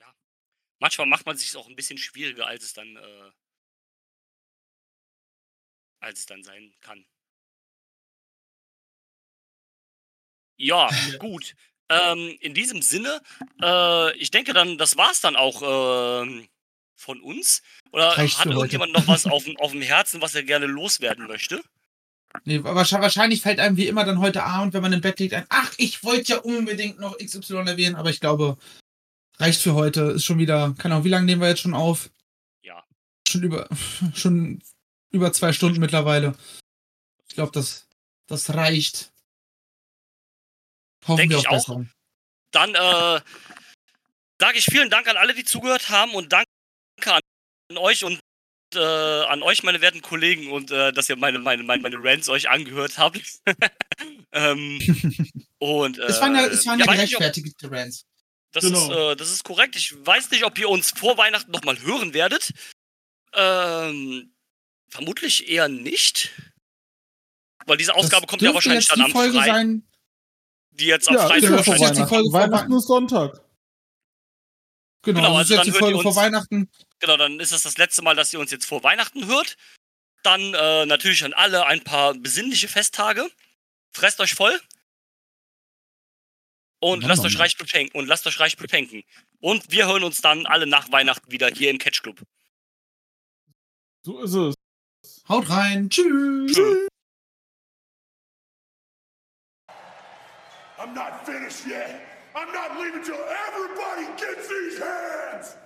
Ja. 0.00 0.14
Manchmal 0.78 1.06
macht 1.06 1.26
man 1.26 1.36
sich 1.36 1.54
auch 1.56 1.68
ein 1.68 1.76
bisschen 1.76 1.98
schwieriger, 1.98 2.46
als 2.46 2.64
es 2.64 2.72
dann 2.72 2.96
äh, 2.96 3.30
als 6.00 6.20
es 6.20 6.26
dann 6.26 6.42
sein 6.42 6.72
kann. 6.80 7.04
Ja, 10.56 10.88
gut. 11.18 11.54
Ähm, 11.88 12.36
in 12.40 12.54
diesem 12.54 12.82
Sinne, 12.82 13.20
äh, 13.60 14.16
ich 14.16 14.30
denke 14.30 14.52
dann, 14.52 14.78
das 14.78 14.96
war's 14.96 15.20
dann 15.20 15.34
auch 15.36 15.62
äh, 15.62 16.48
von 17.00 17.20
uns. 17.20 17.62
Oder 17.92 18.08
Reicht 18.08 18.38
hat 18.38 18.46
irgendjemand 18.46 18.92
noch 18.92 19.08
was 19.08 19.26
auf, 19.26 19.44
auf 19.58 19.72
dem 19.72 19.82
Herzen, 19.82 20.20
was 20.20 20.34
er 20.34 20.42
gerne 20.42 20.66
loswerden 20.66 21.26
möchte? 21.26 21.62
Nee, 22.44 22.62
wahrscheinlich 22.62 23.42
fällt 23.42 23.58
einem 23.58 23.76
wie 23.76 23.88
immer 23.88 24.04
dann 24.04 24.20
heute 24.20 24.44
Abend, 24.44 24.72
wenn 24.72 24.82
man 24.82 24.92
im 24.92 25.00
Bett 25.00 25.18
liegt, 25.18 25.34
ein, 25.34 25.46
ach, 25.48 25.72
ich 25.78 26.04
wollte 26.04 26.32
ja 26.32 26.38
unbedingt 26.38 27.00
noch 27.00 27.18
XY 27.18 27.64
erwähnen, 27.66 27.96
aber 27.96 28.10
ich 28.10 28.20
glaube, 28.20 28.56
reicht 29.38 29.60
für 29.60 29.74
heute. 29.74 30.02
Ist 30.02 30.24
schon 30.24 30.38
wieder, 30.38 30.74
keine 30.78 30.94
Ahnung, 30.94 31.04
wie 31.04 31.08
lange 31.08 31.26
nehmen 31.26 31.42
wir 31.42 31.48
jetzt 31.48 31.62
schon 31.62 31.74
auf? 31.74 32.10
Ja. 32.62 32.84
Schon 33.26 33.42
über, 33.42 33.68
schon 34.14 34.62
über 35.10 35.32
zwei 35.32 35.52
Stunden 35.52 35.80
mittlerweile. 35.80 36.36
Ich 37.28 37.34
glaube, 37.34 37.52
das, 37.52 37.88
das 38.26 38.54
reicht. 38.54 39.12
Hoffen 41.06 41.28
Denke 41.28 41.38
ich 41.38 41.48
auch. 41.48 41.82
Dann 42.52 42.74
äh, 42.74 43.20
sage 44.38 44.58
ich 44.58 44.64
vielen 44.64 44.90
Dank 44.90 45.08
an 45.08 45.16
alle, 45.16 45.34
die 45.34 45.44
zugehört 45.44 45.88
haben 45.88 46.14
und 46.14 46.32
danke 46.32 46.50
an 47.06 47.20
euch 47.76 48.04
und 48.04 48.18
äh, 48.74 48.78
an 48.78 49.42
euch, 49.42 49.62
meine 49.62 49.80
werten 49.80 50.00
Kollegen, 50.02 50.50
und 50.50 50.70
äh, 50.70 50.92
dass 50.92 51.08
ihr 51.08 51.16
meine, 51.16 51.38
meine, 51.38 51.62
meine, 51.62 51.82
meine 51.82 51.96
Rants 51.98 52.28
euch 52.28 52.48
angehört 52.48 52.98
habt. 52.98 53.40
ähm, 54.32 54.78
und, 55.58 55.98
äh, 55.98 56.02
es 56.04 56.20
waren 56.20 56.34
ja, 56.34 56.46
es 56.46 56.66
waren 56.66 56.78
ja, 56.78 56.86
ja 56.86 56.92
gerechtfertigte 56.92 57.70
Rants. 57.70 58.06
Das, 58.52 58.64
genau. 58.64 58.90
ist, 58.90 58.96
äh, 58.96 59.16
das 59.16 59.30
ist 59.30 59.44
korrekt. 59.44 59.76
Ich 59.76 59.94
weiß 60.04 60.30
nicht, 60.30 60.44
ob 60.44 60.58
ihr 60.58 60.68
uns 60.68 60.90
vor 60.90 61.18
Weihnachten 61.18 61.50
nochmal 61.50 61.80
hören 61.80 62.14
werdet. 62.14 62.52
Ähm, 63.32 64.32
Vermutlich 64.90 65.48
eher 65.48 65.68
nicht. 65.68 66.30
Weil 67.66 67.76
diese 67.76 67.94
Ausgabe 67.94 68.26
das 68.26 68.30
kommt 68.30 68.42
ja 68.42 68.52
wahrscheinlich 68.52 68.88
dann 68.88 69.00
am 69.00 69.12
Folge 69.12 69.38
Freitag. 69.38 69.54
Sein. 69.54 69.86
Die 70.72 70.86
jetzt 70.86 71.08
am 71.08 71.14
ja, 71.14 71.26
Freitag 71.26 71.50
wahrscheinlich. 71.52 71.88
Jetzt 71.88 71.98
die 72.00 72.06
Folge 72.06 72.32
Weihnachten 72.32 72.72
ist 72.72 72.86
Sonntag. 72.88 73.40
Genau, 75.02 75.20
genau 75.20 75.36
also 75.36 75.54
jetzt 75.54 75.66
die 75.66 75.70
Folge 75.70 76.02
vor 76.02 76.16
Weihnachten. 76.16 76.68
Genau, 77.00 77.16
dann 77.16 77.40
ist 77.40 77.52
das 77.52 77.62
das 77.62 77.78
letzte 77.78 78.02
Mal, 78.02 78.14
dass 78.14 78.32
ihr 78.32 78.40
uns 78.40 78.50
jetzt 78.50 78.66
vor 78.66 78.82
Weihnachten 78.82 79.26
hört. 79.26 79.56
Dann 80.22 80.54
äh, 80.54 80.86
natürlich 80.86 81.24
an 81.24 81.32
alle 81.32 81.66
ein 81.66 81.82
paar 81.82 82.14
besinnliche 82.14 82.68
Festtage. 82.68 83.30
Fresst 83.90 84.20
euch 84.20 84.34
voll. 84.34 84.60
Und 86.78 87.02
lasst 87.04 87.24
euch 87.24 87.38
reich 87.38 87.56
beschenken. 87.56 87.98
Und 87.98 88.06
lasst 88.06 88.26
euch 88.26 88.38
reich 88.38 88.56
beschenken. 88.56 89.02
Und 89.40 89.72
wir 89.72 89.86
hören 89.86 90.04
uns 90.04 90.20
dann 90.20 90.46
alle 90.46 90.66
nach 90.66 90.92
Weihnachten 90.92 91.30
wieder 91.30 91.48
hier 91.48 91.70
im 91.70 91.78
Catch 91.78 92.02
Club. 92.02 92.20
So 94.02 94.22
ist 94.22 94.34
es. 94.34 94.54
Haut 95.28 95.48
rein. 95.48 95.88
Tschüss. 95.88 96.56
I'm 100.78 100.94
not 100.94 101.26
finished 101.26 101.66
yet. 101.66 102.00
I'm 102.34 102.52
not 102.52 102.78
leaving 102.78 103.02
till 103.02 103.14
everybody 103.14 104.06
gets 104.16 104.48
these 104.48 104.78
hands. 104.78 105.56